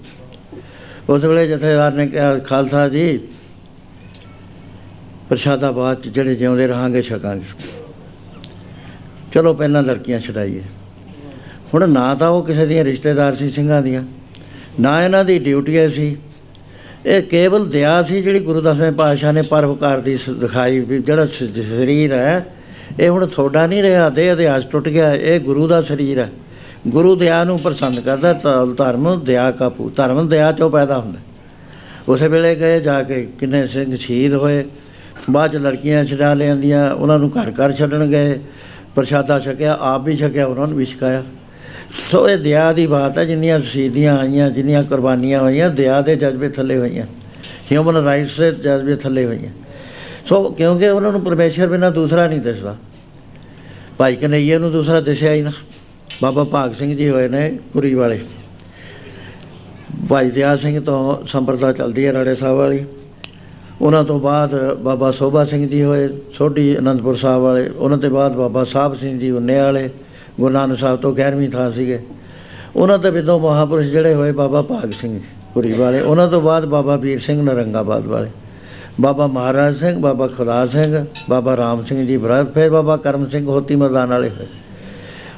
ਉਸ 1.08 1.24
ਵੇਲੇ 1.24 1.46
ਜਥੇਦਾਰ 1.46 1.92
ਨੇ 1.92 2.06
ਕਿਹਾ, 2.06 2.38
ਖਾਲਸਾ 2.38 2.88
ਜੀ, 2.88 3.20
ਪ੍ਰਸ਼ਾਦਾ 5.28 5.70
ਬਾਅਦ 5.70 6.00
ਚ 6.00 6.08
ਜਿਹੜੇ 6.08 6.34
ਜਿਉਂਦੇ 6.34 6.66
ਰਹਾਂਗੇ, 6.66 7.02
ਛਕਾਂਗੇ। 7.02 7.68
ਚਲੋ, 9.34 9.54
ਪਹਿਲਾਂ 9.54 9.82
ਲੜਕੀਆਂ 9.82 10.20
ਛਡਾਈਏ। 10.20 10.62
ਹੁਣ 11.74 11.88
ਨਾ 11.88 12.14
ਤਾਂ 12.14 12.28
ਉਹ 12.28 12.44
ਕਿਸੇ 12.44 12.66
ਦੀਆਂ 12.66 12.84
ਰਿਸ਼ਤੇਦਾਰ 12.84 13.36
ਸੀ, 13.36 13.50
ਸਿੰਘਾਂ 13.50 13.82
ਦੀਆਂ, 13.82 14.02
ਨਾ 14.80 15.04
ਇਹਨਾਂ 15.04 15.24
ਦੀ 15.24 15.38
ਡਿਊਟੀ 15.38 15.88
ਸੀ। 15.88 16.16
ਇਹ 17.08 17.22
ਕੇਵਲ 17.22 17.68
ਦਇਆ 17.68 18.02
ਸੀ 18.02 18.22
ਜਿਹੜੀ 18.22 18.40
ਗੁਰੂ 18.40 18.60
ਦਸਵੇਂ 18.60 18.92
ਪਾਤਸ਼ਾਹ 18.92 19.32
ਨੇ 19.32 19.42
ਪਰਵਕਾਰ 19.42 20.00
ਦੀ 20.00 20.16
ਸ- 20.16 20.30
ਦਿਖਾਈ 20.30 20.80
ਵੀ 20.80 20.98
ਜਿਹੜਾ 20.98 21.26
ਸ- 21.26 21.66
ਸਰੀਰ 21.68 22.12
ਹੈ, 22.12 22.46
ਇਹ 23.00 23.08
ਹੁਣ 23.08 23.26
ਤੁਹਾਡਾ 23.26 23.66
ਨਹੀਂ 23.66 23.82
ਰਿਹਾ 23.82 24.10
ਦੇਹ 24.10 24.32
ਅਧਿਆਸ 24.32 24.64
ਟੁੱਟ 24.64 24.88
ਗਿਆ, 24.88 25.14
ਇਹ 25.14 25.40
ਗੁਰੂ 25.40 25.68
ਦਾ 25.68 25.82
ਸਰੀਰ 25.82 26.18
ਹੈ। 26.18 26.30
ਗੁਰੂ 26.88 27.16
ਦਇਆ 27.16 27.44
ਨੂੰ 27.44 27.58
ਪਸੰਦ 27.58 28.00
ਕਰਦਾ 28.00 28.32
ਧ- 28.32 28.76
ਧਰਮ 28.76 29.20
ਦਇਆ 29.24 29.50
ਕਾ 29.50 29.68
ਪੂ 29.68 29.90
ਧਰਮ 29.90 30.28
ਦਇਆ 30.28 30.52
ਚੋਂ 30.52 30.70
ਪੈਦਾ 30.70 30.98
ਹੁੰਦਾ। 30.98 31.18
ਉਸੇ 32.08 32.28
ਵੇਲੇ 32.28 32.54
ਗਏ 32.54 32.80
ਜਾ 32.80 33.02
ਕੇ 33.02 33.28
ਕਿੰਨੇ 33.38 33.66
ਸਿੰਘ 33.66 33.96
ਸ਼ਹੀਦ 33.96 34.34
ਹੋਏ। 34.34 34.64
ਬਾਅਦ 35.30 35.52
ਚ 35.52 35.56
ਲੜਕੀਆਂ 35.56 36.04
ਛਡਾ 36.04 36.34
ਲਿਆਂਦੀਆਂ, 36.34 36.94
ਉਹਨਾਂ 36.94 37.18
ਨੂੰ 37.18 37.30
ਘਰ 37.30 37.50
ਘਰ 37.50 37.72
ਛੱਡਣ 37.72 38.06
ਗਏ। 38.06 38.38
ਪ੍ਰਸ਼ਾਦਾ 38.94 39.40
ਛਕਿਆ, 39.40 39.78
ਆਪ 39.80 40.04
ਵੀ 40.04 40.16
ਛਕਿਆ, 40.16 40.46
ਉਹਨਾਂ 40.46 40.66
ਨੂੰ 40.66 40.78
ਵੀ 40.78 40.84
ਛਕਾਇਆ। 40.84 41.22
ਸੋ 41.90 42.28
ਇਹ 42.28 42.38
ਦਇਆ 42.38 42.72
ਦੀ 42.72 42.86
ਬਾਤ 42.86 43.18
ਹੈ, 43.18 43.24
ਜਿੰਨੀਆਂ 43.24 43.60
ਸ਼ਹੀਦੀਆਂ 43.60 44.18
ਆਈਆਂ, 44.18 44.50
ਜਿੰਨੀਆਂ 44.50 44.82
ਕੁਰਬਾਨੀਆਂ 44.82 45.40
ਹੋਈਆਂ 45.40 45.70
ਦਇਆ 45.70 46.00
ਦੇ 46.00 46.16
ਜਜ਼ਬੇ 46.16 46.48
ਥੱਲੇ 46.48 46.78
ਹੋਈਆਂ। 46.78 47.06
ਹਿਊਮਨ 47.72 47.96
ਰਾਈਟਸ 47.96 48.40
ਦੇ 48.40 48.50
ਜਜ਼ਬੇ 48.50 48.96
ਥੱਲੇ 48.96 49.24
ਹੋਈਆਂ। 49.24 49.50
ਸੋ 50.28 50.50
ਕਿਉਂਕਿ 50.50 50.88
ਉਹਨਾਂ 50.88 51.12
ਨੂੰ 51.12 51.20
ਪਰਮੇਸ਼ਰ 51.20 51.66
ਬਿਨਾਂ 51.66 51.90
ਦੂਸਰਾ 51.90 52.28
ਨਹੀਂ 52.28 52.40
ਦਿਸਦਾ। 52.40 52.76
ਭਾਈ 53.98 54.16
ਕਨਈਏ 54.16 54.58
ਨੂੰ 54.58 54.72
ਦੂਸਰਾ 54.72 55.00
ਦਿਸਿਆ 55.00 55.32
ਹੀ 55.32 55.42
ਨਾ। 55.42 55.50
ਬਾਬਾ 56.22 56.44
ਭਾਗ 56.44 56.74
ਸਿੰਘ 56.74 56.96
ਜੀ 56.96 57.08
ਹੋਏ 57.08 57.28
ਨੇ 57.28 57.58
ਪੁਰੀ 57.72 57.94
ਵਾਲੇ। 57.94 58.20
ਭਾਈ 60.08 60.30
ਦਿਆ 60.30 60.56
ਸਿੰਘ 60.56 60.80
ਤੋਂ 60.80 61.26
ਸੰਪਰਦਾ 61.26 61.72
ਚੱਲਦੀ 61.72 62.06
ਹੈ 62.06 62.12
ਰਾੜੇ 62.12 62.34
ਸਾਹਿਬ 62.34 62.56
ਵਾਲੀ। 62.56 62.84
ਉਹਨਾਂ 63.80 64.04
ਤੋਂ 64.04 64.20
ਬਾਅਦ 64.20 64.74
ਬਾਬਾ 64.74 65.10
ਸੋਭਾ 65.10 65.44
ਸਿੰਘ 65.44 65.68
ਜੀ 65.68 65.82
ਹੋਏ, 65.82 66.08
ਸੋਢੀ 66.34 66.78
ਅਨੰਦਪੁਰ 66.78 67.16
ਸਾਹਿਬ 67.16 67.42
ਵਾਲੇ। 67.42 67.68
ਉਹਨਾਂ 67.68 67.98
ਤੋਂ 67.98 68.10
ਬਾਅਦ 68.10 68.36
ਬਾਬਾ 68.36 68.64
ਸਾਹਿਬ 68.64 68.94
ਸਿੰਘ 68.94 69.18
ਜੀ 69.18 69.30
ਉਨੇ 69.30 69.60
ਵਾਲੇ। 69.60 69.90
ਗੁਰੂ 70.40 70.54
ਨਾਨਕ 70.54 70.78
ਸਾਹਿਬ 70.78 71.00
ਤੋਂ 71.00 71.14
11ਵੀਂ 71.14 71.50
ਥਾਂ 71.50 71.72
ਸੀਗੇ। 71.72 72.00
ਉਹਨਾਂ 72.76 72.98
ਤੋਂ 72.98 73.12
ਬਿਦੋਂ 73.12 73.40
ਮਹਾਪੁਰਸ਼ 73.40 73.86
ਜਿਹੜੇ 73.86 74.14
ਹੋਏ 74.14 74.32
ਬਾਬਾ 74.32 74.62
ਭਾਗ 74.62 74.90
ਸਿੰਘ 74.90 75.20
ਪੁਰੀ 75.54 75.72
ਵਾਲੇ, 75.72 76.00
ਉਹਨਾਂ 76.00 76.28
ਤੋਂ 76.28 76.40
ਬਾਅਦ 76.40 76.66
ਬਾਬਾ 76.66 76.96
ਵੀਰ 76.96 77.18
ਸਿੰਘ 77.18 77.42
ਨਰੰਗਾਬਾਦ 77.42 78.06
ਵਾਲੇ। 78.06 78.30
ਬਾਬਾ 79.00 79.26
ਮਹਾਰਾਜ 79.26 79.76
ਸਿੰਘ, 79.76 79.98
ਬਾਬਾ 79.98 80.26
ਖੁਦਾ 80.26 80.66
ਸਿੰਘ, 80.66 81.04
ਬਾਬਾ 81.30 81.56
ਰਾਮ 81.56 81.84
ਸਿੰਘ 81.84 82.06
ਜੀ 82.06 82.16
ਬਰਾਦ 82.16 82.52
ਫਿਰ 82.52 82.70
ਬਾਬਾ 82.70 82.96
ਕਰਮ 82.96 83.28
ਸਿੰਘ 83.28 83.46
ਹੋਤੀ 83.46 83.76
ਮੈਦਾਨ 83.76 84.08
ਵਾਲੇ 84.08 84.28
ਹੋਏ। 84.28 84.46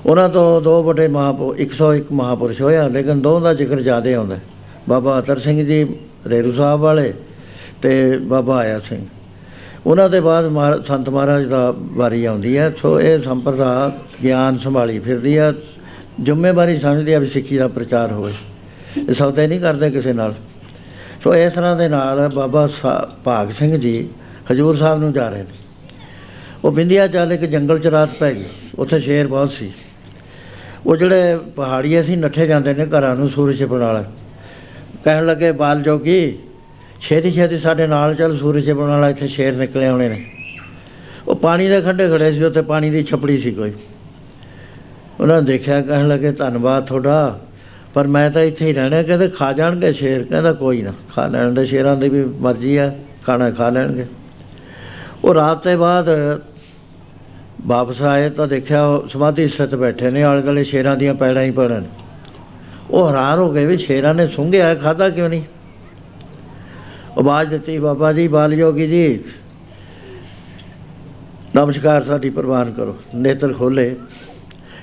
ਉਹਨਾਂ 0.06 0.28
ਤੋਂ 0.28 0.60
ਦੋ 0.60 0.82
ਵੱਡੇ 0.82 1.08
ਮਹਾਪੁਰ 1.08 1.56
101 1.56 2.12
ਮਹਾਪੁਰਸ਼ 2.12 2.62
ਹੋਇਆ, 2.62 2.88
ਲੇਕਿਨ 2.88 3.20
ਦੋ 3.20 3.40
ਦਾ 3.40 3.54
ਜ਼ਿਕਰ 3.54 3.80
ਜ਼ਿਆਦਾ 3.80 4.14
ਆਉਂਦਾ। 4.14 4.34
ਹੈ। 4.34 4.40
ਬਾਬਾ 4.88 5.18
ਅਤਰ 5.18 5.38
ਸਿੰਘ 5.38 5.66
ਜੀ 5.66 5.86
ਰੇਰੂ 6.26 6.52
ਸਾਹਿਬ 6.52 6.80
ਵਾਲੇ 6.80 7.14
ਤੇ 7.82 8.18
ਬਾਬਾ 8.22 8.56
ਆਇਆ 8.56 8.78
ਸਿੰਘ। 8.78 9.06
ਉਹਨਾਂ 9.86 10.08
ਦੇ 10.08 10.20
ਬਾਅਦ 10.20 10.46
ਮਹਾ- 10.46 10.82
ਸੰਤ 10.82 11.08
ਮਹਾਰਾਜ 11.08 11.44
ਦਾ 11.44 11.74
ਵਾਰੀ 11.78 12.24
ਆਉਂਦੀ 12.24 12.58
ਹੈ, 12.58 12.72
ਸੋ 12.82 13.00
ਇਹ 13.00 13.22
ਸੰਪਰਦਾ 13.22 13.98
ਗਿਆਨ 14.22 14.58
ਸੰਭਾਲੀ 14.58 14.98
ਫਿਰਦੀ 14.98 15.36
ਆ 15.36 15.54
ਜ਼ਿੰਮੇਵਾਰੀ 16.22 16.76
ਸਮਝਦੀ 16.76 17.12
ਆ 17.12 17.18
ਵੀ 17.18 17.26
ਸਿੱਖੀ 17.26 17.56
ਦਾ 17.56 17.68
ਪ੍ਰਚਾਰ 17.68 18.12
ਹੋਵੇ। 18.12 18.32
ਇਹ 19.08 19.14
ਸੌਦੇ 19.14 19.46
ਨਹੀਂ 19.46 19.60
ਕਰਦੇ 19.60 19.90
ਕਿਸੇ 19.90 20.12
ਨਾਲ। 20.12 20.34
ਸੋ 21.24 21.34
ਇਸ 21.34 21.52
ਤਰ੍ਹਾਂ 21.52 21.76
ਦੇ 21.76 21.88
ਨਾਲ 21.88 22.30
ਬਾਬਾ 22.34 22.66
ਸਾ- 22.66 23.22
ਭਾਗ 23.24 23.50
ਸਿੰਘ 23.50 23.76
ਜੀ 23.76 24.08
ਹਜੂਰ 24.52 24.76
ਸਾਹਿਬ 24.76 25.00
ਨੂੰ 25.00 25.12
ਜਾ 25.12 25.28
ਰਹੇ 25.28 25.42
ਨੇ। 25.42 25.54
ਉਹ 26.64 26.72
ਬਿੰਦਿਆ 26.72 27.06
ਚੱਲ 27.06 27.32
ਇੱਕ 27.32 27.44
ਜੰਗਲ 27.44 27.78
ਚ 27.78 27.86
ਰਾਤ 27.86 28.08
ਪੈ 28.20 28.34
ਗਈ। 28.34 28.44
ਉੱਥੇ 28.78 29.00
ਸ਼ੇਰ 29.00 29.26
ਬਹੁਤ 29.26 29.52
ਸੀ। 29.52 29.72
ਉਹ 30.86 30.96
ਜਿਹੜੇ 30.96 31.38
ਪਹਾੜੀਏ 31.56 32.02
ਸੀ, 32.02 32.16
ਨੱਠੇ 32.16 32.46
ਜਾਂਦੇ 32.46 32.74
ਨੇ 32.74 32.86
ਘਰਾਂ 32.86 33.16
ਨੂੰ 33.16 33.28
ਸੂਰਜ 33.28 33.58
ਛਿਪਣ 33.58 33.78
ਵਾਲਾ। 33.78 34.04
ਕਹਿਣ 35.04 35.26
ਲੱਗੇ 35.26 35.52
ਬਾਲ 35.52 35.82
ਜੋਗੀ 35.82 36.38
ਛੇਤੀ 37.00 37.32
ਛੇਤੀ 37.32 37.58
ਸਾਡੇ 37.58 37.86
ਨਾਲ 37.86 38.14
ਚੱਲ, 38.14 38.38
ਸੂਰਜ 38.38 38.66
ਛਿਪਣ 38.66 38.82
ਵਾਲਾ 38.82 39.08
ਇੱਥੇ 39.08 39.28
ਸ਼ੇਰ 39.28 39.52
ਨਿਕਲੇ 39.52 39.86
ਆਉਣੇ 39.86 40.08
ਨੇ। 40.08 40.24
ਉਹ 41.28 41.36
ਪਾਣੀ 41.36 41.68
ਦੇ 41.68 41.80
ਖੰਡੇ 41.80 42.08
ਖੜੇ 42.08 42.32
ਸੀ, 42.32 42.44
ਉੱਥੇ 42.44 42.62
ਪਾਣੀ 42.62 42.90
ਦੀ 42.90 43.04
ਛਪੜੀ 43.04 43.38
ਸੀ 43.38 43.50
ਕੋਈ। 43.50 43.72
ਉਹਨਾਂ 45.20 45.42
ਨੇ 45.42 45.46
ਦੇਖਿਆ, 45.46 45.80
ਕਹਿਣ 45.82 46.08
ਲੱਗੇ, 46.08 46.32
ਧੰਨਵਾਦ 46.32 46.86
ਤੁਹਾਡਾ, 46.86 47.40
ਪਰ 47.94 48.06
ਮੈਂ 48.06 48.30
ਤਾਂ 48.30 48.42
ਇੱਥੇ 48.42 48.66
ਹੀ 48.66 48.72
ਰਹਿਣਾ 48.72 49.02
ਕਹਿੰਦੇ, 49.02 49.28
ਖਾ 49.28 49.52
ਜਾਣਗੇ 49.52 49.92
ਸ਼ੇਰ। 49.92 50.22
ਕਹਿੰਦਾ, 50.22 50.52
ਕੋਈ 50.52 50.82
ਨਾ, 50.82 50.92
ਖਾ 51.14 51.26
ਲੈਣ 51.26 51.52
ਦੇ, 51.52 51.66
ਸ਼ੇਰਾਂ 51.66 51.96
ਦੀ 51.96 52.08
ਵੀ 52.08 52.24
ਮਰਜ਼ੀ 52.24 52.76
ਆ, 52.76 52.92
ਖਾਣਾ 53.26 53.50
ਖਾ 53.50 53.70
ਲੈਣਗੇ। 53.70 54.06
ਉਹ 55.24 55.34
ਰਾਤ 55.34 55.64
ਦੇ 55.64 55.76
ਬਾਅਦ 55.76 56.08
ਵਾਪਸ 57.66 58.02
ਆਏ, 58.02 58.30
ਤਾਂ 58.30 58.48
ਦੇਖਿਆ, 58.48 58.86
ਉਹ 58.86 59.08
ਸਮਾਧੀ 59.08 59.48
ਸਥਿਤ 59.48 59.74
ਬੈਠੇ 59.74 60.10
ਨੇ 60.10 60.22
ਆਲੇ 60.22 60.42
ਦੁਆਲੇ 60.42 60.64
ਸ਼ੇਰਾਂ 60.64 60.96
ਦੀਆਂ 60.96 61.14
ਪੈੜਾਂ 61.14 61.42
ਹੀ 61.42 61.50
ਪੈੜਾਂ 61.50 61.80
ਨੇ। 61.80 61.86
ਉਹ 62.90 63.08
ਹੈਰਾਨ 63.08 63.38
ਹੋ 63.38 63.52
ਗਏ 63.52 63.66
ਵੀ 63.66 63.76
ਸ਼ੇਰਾਂ 63.76 64.14
ਨੇ 64.14 64.26
ਸੁੰਘਿਆ 64.26 64.74
ਖਾਦਾ 64.74 65.08
ਕਿਉਂ 65.10 65.28
ਨਹੀਂ? 65.28 65.42
ਆਵਾਜ਼ 67.18 67.50
ਦਿੱਤੀ, 67.50 67.78
ਬਾਬਾ 67.78 68.12
ਜੀ, 68.12 68.26
ਬਾਲ 68.28 68.54
ਯੋਗੀ 68.54 68.86
ਜੀ। 68.86 69.20
ਨਮਸਕਾਰ 71.56 72.04
ਸਾਡੀ 72.04 72.30
ਪ੍ਰਵਾਨ 72.30 72.70
ਕਰੋ। 72.72 72.96
ਨੇਤਰ 73.14 73.52
ਖੋਲੇ 73.52 73.94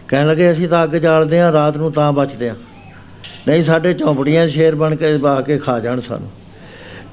ਕਹਿਣ 0.07 0.27
ਲੱਗੇ, 0.27 0.51
ਅਸੀਂ 0.51 0.67
ਤਾਂ 0.67 0.83
ਅੱਗ 0.83 0.89
ਜਾਲਦੇ 0.89 1.39
ਆ 1.39 1.51
ਰਾਤ 1.51 1.77
ਨੂੰ 1.77 1.91
ਤਾਂ 1.91 2.11
ਬਚਦੇ 2.13 2.49
ਆ 2.49 2.55
ਨਹੀਂ, 3.47 3.63
ਸਾਡੇ 3.63 3.93
ਝੌਂਪੜੀਆਂ 3.93 4.47
ਸ਼ੇਰ 4.47 4.75
ਬਣ 4.75 4.95
ਕੇ 4.95 5.17
ਬਾ 5.17 5.41
ਕੇ 5.41 5.57
ਖਾ 5.57 5.79
ਜਾਣ 5.79 6.01
ਸਾਨੂੰ। 6.01 6.29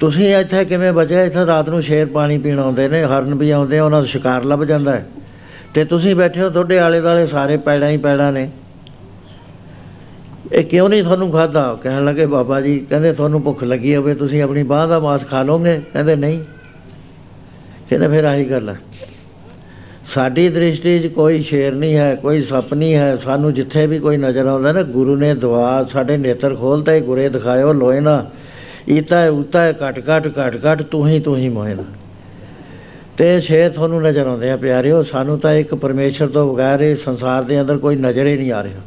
ਤੁਸੀਂ 0.00 0.34
ਇੱਥੇ 0.36 0.64
ਕਿਵੇਂ 0.64 0.92
ਬਚੇ? 0.92 1.24
ਇੱਥੇ 1.24 1.46
ਰਾਤ 1.46 1.68
ਨੂੰ 1.68 1.82
ਸ਼ੇਰ 1.82 2.06
ਪਾਣੀ 2.06 2.38
ਪੀਣ 2.38 2.58
ਆਉਂਦੇ 2.58 2.88
ਨੇ, 2.88 3.02
ਹਰਨ 3.02 3.34
ਵੀ 3.34 3.50
ਆਉਂਦੇ 3.50 3.78
ਆ, 3.78 3.84
ਉਹਨਾਂ 3.84 4.00
ਦਾ 4.00 4.06
ਸ਼ਿਕਾਰ 4.06 4.44
ਲੱਭ 4.44 4.64
ਜਾਂਦਾ 4.64 4.92
ਹੈ। 4.92 5.06
ਤੇ 5.74 5.84
ਤੁਸੀਂ 5.84 6.14
ਬੈਠੇ 6.14 6.42
ਹੋ, 6.42 6.48
ਤੁਹਾਡੇ 6.50 6.78
ਆਲੇ 6.78 7.00
ਦੁਆਲੇ 7.00 7.26
ਸਾਰੇ 7.26 7.56
ਪੈੜਾਂ 7.56 7.90
ਹੀ 7.90 7.96
ਪੈੜਾਂ 7.96 8.32
ਨੇ। 8.32 8.50
ਇਹ 10.54 10.64
ਕਿਉਂ 10.64 10.88
ਨਹੀਂ 10.88 11.02
ਤੁਹਾਨੂੰ 11.02 11.30
ਖਾਦਾ 11.30 11.78
ਕਹਿਣ 11.82 12.04
ਲੱਗੇ, 12.04 12.26
ਬਾਬਾ 12.26 12.60
ਜੀ, 12.60 12.78
ਕਹਿੰਦੇ, 12.90 13.12
ਤੁਹਾਨੂੰ 13.12 13.42
ਭੁੱਖ 13.42 13.64
ਲੱਗੀ 13.64 13.96
ਹੋਵੇ, 13.96 14.14
ਤੁਸੀਂ 14.14 14.42
ਆਪਣੀ 14.42 14.62
ਬਾਹ 14.62 14.88
ਦਾ 14.88 14.98
ਮਾਸ 14.98 15.24
ਖਾ 15.24 15.42
ਲਓਗੇ? 15.42 15.80
ਕਹਿੰਦੇ, 15.92 16.16
ਨਹੀਂ। 16.16 16.40
ਕਹਿੰਦੇ, 17.90 18.08
ਫਿਰ 18.08 18.24
ਆਹੀ 18.24 18.44
ਗੱਲ 18.44 18.68
ਹੈ 18.68 18.76
ਸਾਡੀ 20.14 20.48
ਦ੍ਰਿਸ਼ਟੀ 20.48 20.98
'ਚ 20.98 21.06
ਕੋਈ 21.06 21.42
ਸ਼ੇਰ 21.42 21.74
ਨਹੀਂ 21.74 21.96
ਹੈ, 21.96 22.14
ਕੋਈ 22.14 22.42
ਸੱਪ 22.42 22.74
ਨਹੀਂ 22.74 22.94
ਹੈ। 22.94 23.16
ਸਾਨੂੰ 23.16 23.52
ਜਿੱਥੇ 23.54 23.86
ਵੀ 23.86 23.98
ਕੋਈ 23.98 24.16
ਨਜ਼ਰ 24.16 24.46
ਆਉਂਦਾ 24.46 24.72
ਨਾ, 24.72 24.82
ਗੁਰੂ 24.82 25.16
ਨੇ 25.16 25.34
ਦੁਆ, 25.34 25.84
ਸਾਡੇ 25.84 26.16
ਨੇਤਰ 26.16 26.54
ਖੋਲਤਾ 26.54 26.94
ਹੀ 26.94 27.00
ਗੁਰੇ 27.00 27.28
ਦਿਖਾਇਓ 27.28 27.72
ਲੋਏ 27.72 28.00
ਨਾ 28.00 28.24
ਈਤਾ 28.88 29.28
ਉਤਾ 29.30 29.70
ਘਟ 29.70 29.98
ਘਟ 29.98 30.28
ਘਟ 30.38 30.56
ਘਟ, 30.66 30.82
ਤੂੰ 30.82 31.08
ਹੀ 31.08 31.20
ਤੂੰ 31.20 31.36
ਹੀ 31.36 31.48
ਮੋਏ 31.48 31.74
ਨਾ 31.74 31.84
ਤੇ 33.16 33.40
ਸ਼ੇਰ 33.40 33.70
ਤੁਹਾਨੂੰ 33.70 34.02
ਨਜ਼ਰ 34.02 34.26
ਆਉਂਦੇ 34.26 34.50
ਆ, 34.50 34.56
ਪਿਆਰਿਓ। 34.56 35.02
ਸਾਨੂੰ 35.02 35.38
ਤਾਂ 35.38 35.52
ਇੱਕ 35.54 35.74
ਪਰਮੇਸ਼ਰ 35.74 36.26
ਤੋਂ 36.26 36.52
ਬਗੈਰ 36.54 36.80
ਇਹ 36.80 36.96
ਸੰਸਾਰ 36.96 37.42
ਦੇ 37.42 37.60
ਅੰਦਰ 37.60 37.78
ਕੋਈ 37.78 37.96
ਨਜ਼ਰ 37.96 38.26
ਹੀ 38.26 38.36
ਨਹੀਂ 38.36 38.52
ਆ 38.52 38.62
ਰਿਹਾ। 38.62 38.80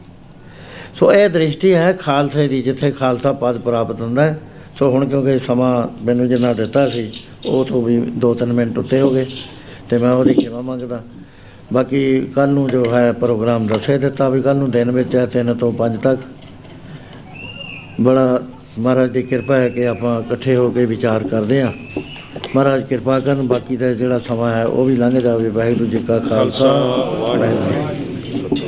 ਸੋ 0.97 1.11
ਇਹ 1.13 1.29
ਦ੍ਰਿਸ਼ਟੀ 1.29 1.73
ਹੈ 1.73 1.91
ਖਾਲਸੇ 1.93 2.47
ਦੀ, 2.47 2.61
ਜਿੱਥੇ 2.61 2.91
ਖਾਲਸਾ 2.91 3.31
ਪਦ 3.33 3.57
ਪ੍ਰਾਪਤ 3.61 4.01
ਹੁੰਦਾ 4.01 4.23
ਹੈ। 4.23 4.37
ਸੋ 4.77 4.89
ਹੁਣ 4.91 5.05
ਕਿਉਂਕਿ 5.05 5.37
ਸਮਾਂ 5.47 5.87
ਮੈਨੂੰ 6.05 6.27
ਜਿੰਨਾ 6.29 6.53
ਦਿੱਤਾ 6.53 6.87
ਸੀ, 6.89 7.09
ਉਹ 7.45 7.65
ਤੋਂ 7.65 7.81
ਵੀ 7.81 7.97
2-3 8.19 8.53
ਮਿੰਟ 8.53 8.77
ਉੱਤੇ 8.77 9.01
ਹੋ 9.01 9.09
ਗਏ 9.11 9.25
ਤੇ 9.89 9.97
ਮੈਂ 9.97 10.11
ਉਹਦੀ 10.11 10.33
ਖਿਮਾ 10.33 10.61
ਮੰਗਦਾ 10.61 11.01
ਬਾਕੀ 11.73 11.99
ਕੱਲ 12.35 12.49
ਨੂੰ 12.49 12.67
ਜੋ 12.69 12.83
ਹੈ 12.93 13.11
ਪ੍ਰੋਗਰਾਮ 13.11 13.67
ਦੱਸੇ 13.67 13.97
ਦਿੱਤਾ 13.97 14.29
ਵੀ 14.29 14.41
ਕੱਲ 14.41 14.55
ਨੂੰ 14.55 14.69
ਦਿਨ 14.71 14.91
ਵਿੱਚ 14.91 15.15
ਹੈ 15.15 15.25
3 15.27 15.53
ਤੋਂ 15.55 15.71
5 15.79 15.97
ਤੱਕ 16.03 16.19
ਬੜਾ 18.01 18.39
ਮਹਾਰਾਜ 18.79 19.09
ਦੀ 19.11 19.21
ਕਿਰਪਾ 19.23 19.55
ਹੈ 19.55 19.69
ਕਿ 19.69 19.87
ਆਪਾਂ 19.87 20.19
ਇਕੱਠੇ 20.21 20.55
ਹੋ 20.55 20.69
ਕੇ 20.71 20.85
ਵਿਚਾਰ 20.85 21.27
ਕਰਦੇ 21.27 21.61
ਹਾਂ 21.61 21.71
ਮਹਾਰਾਜ 22.55 22.83
ਕਿਰਪਾ 22.83 23.19
ਕਰਨ, 23.19 23.47
ਬਾਕੀ 23.47 23.77
ਦਾ 23.77 23.93
ਜਿਹੜਾ 23.93 24.19
ਸਮਾਂ 24.27 24.51
ਹੈ 24.55 24.65
ਉਹ 24.65 24.85
ਵੀ 24.85 24.95
ਲੰਘ 24.95 25.19
ਜਾਵੇ 25.19 25.49
ਵਾਹਿਗੁਰੂ 25.49 25.89
ਜੀ 25.89 25.99
ਕਾ 26.07 26.19
ਖਾਲਸਾ, 26.19 26.73
ਵਾਹਿਗੁਰੂ 27.17 27.93
ਜੀ 27.93 28.31
ਕੀ 28.31 28.39
ਫਤਿਹ। 28.39 28.66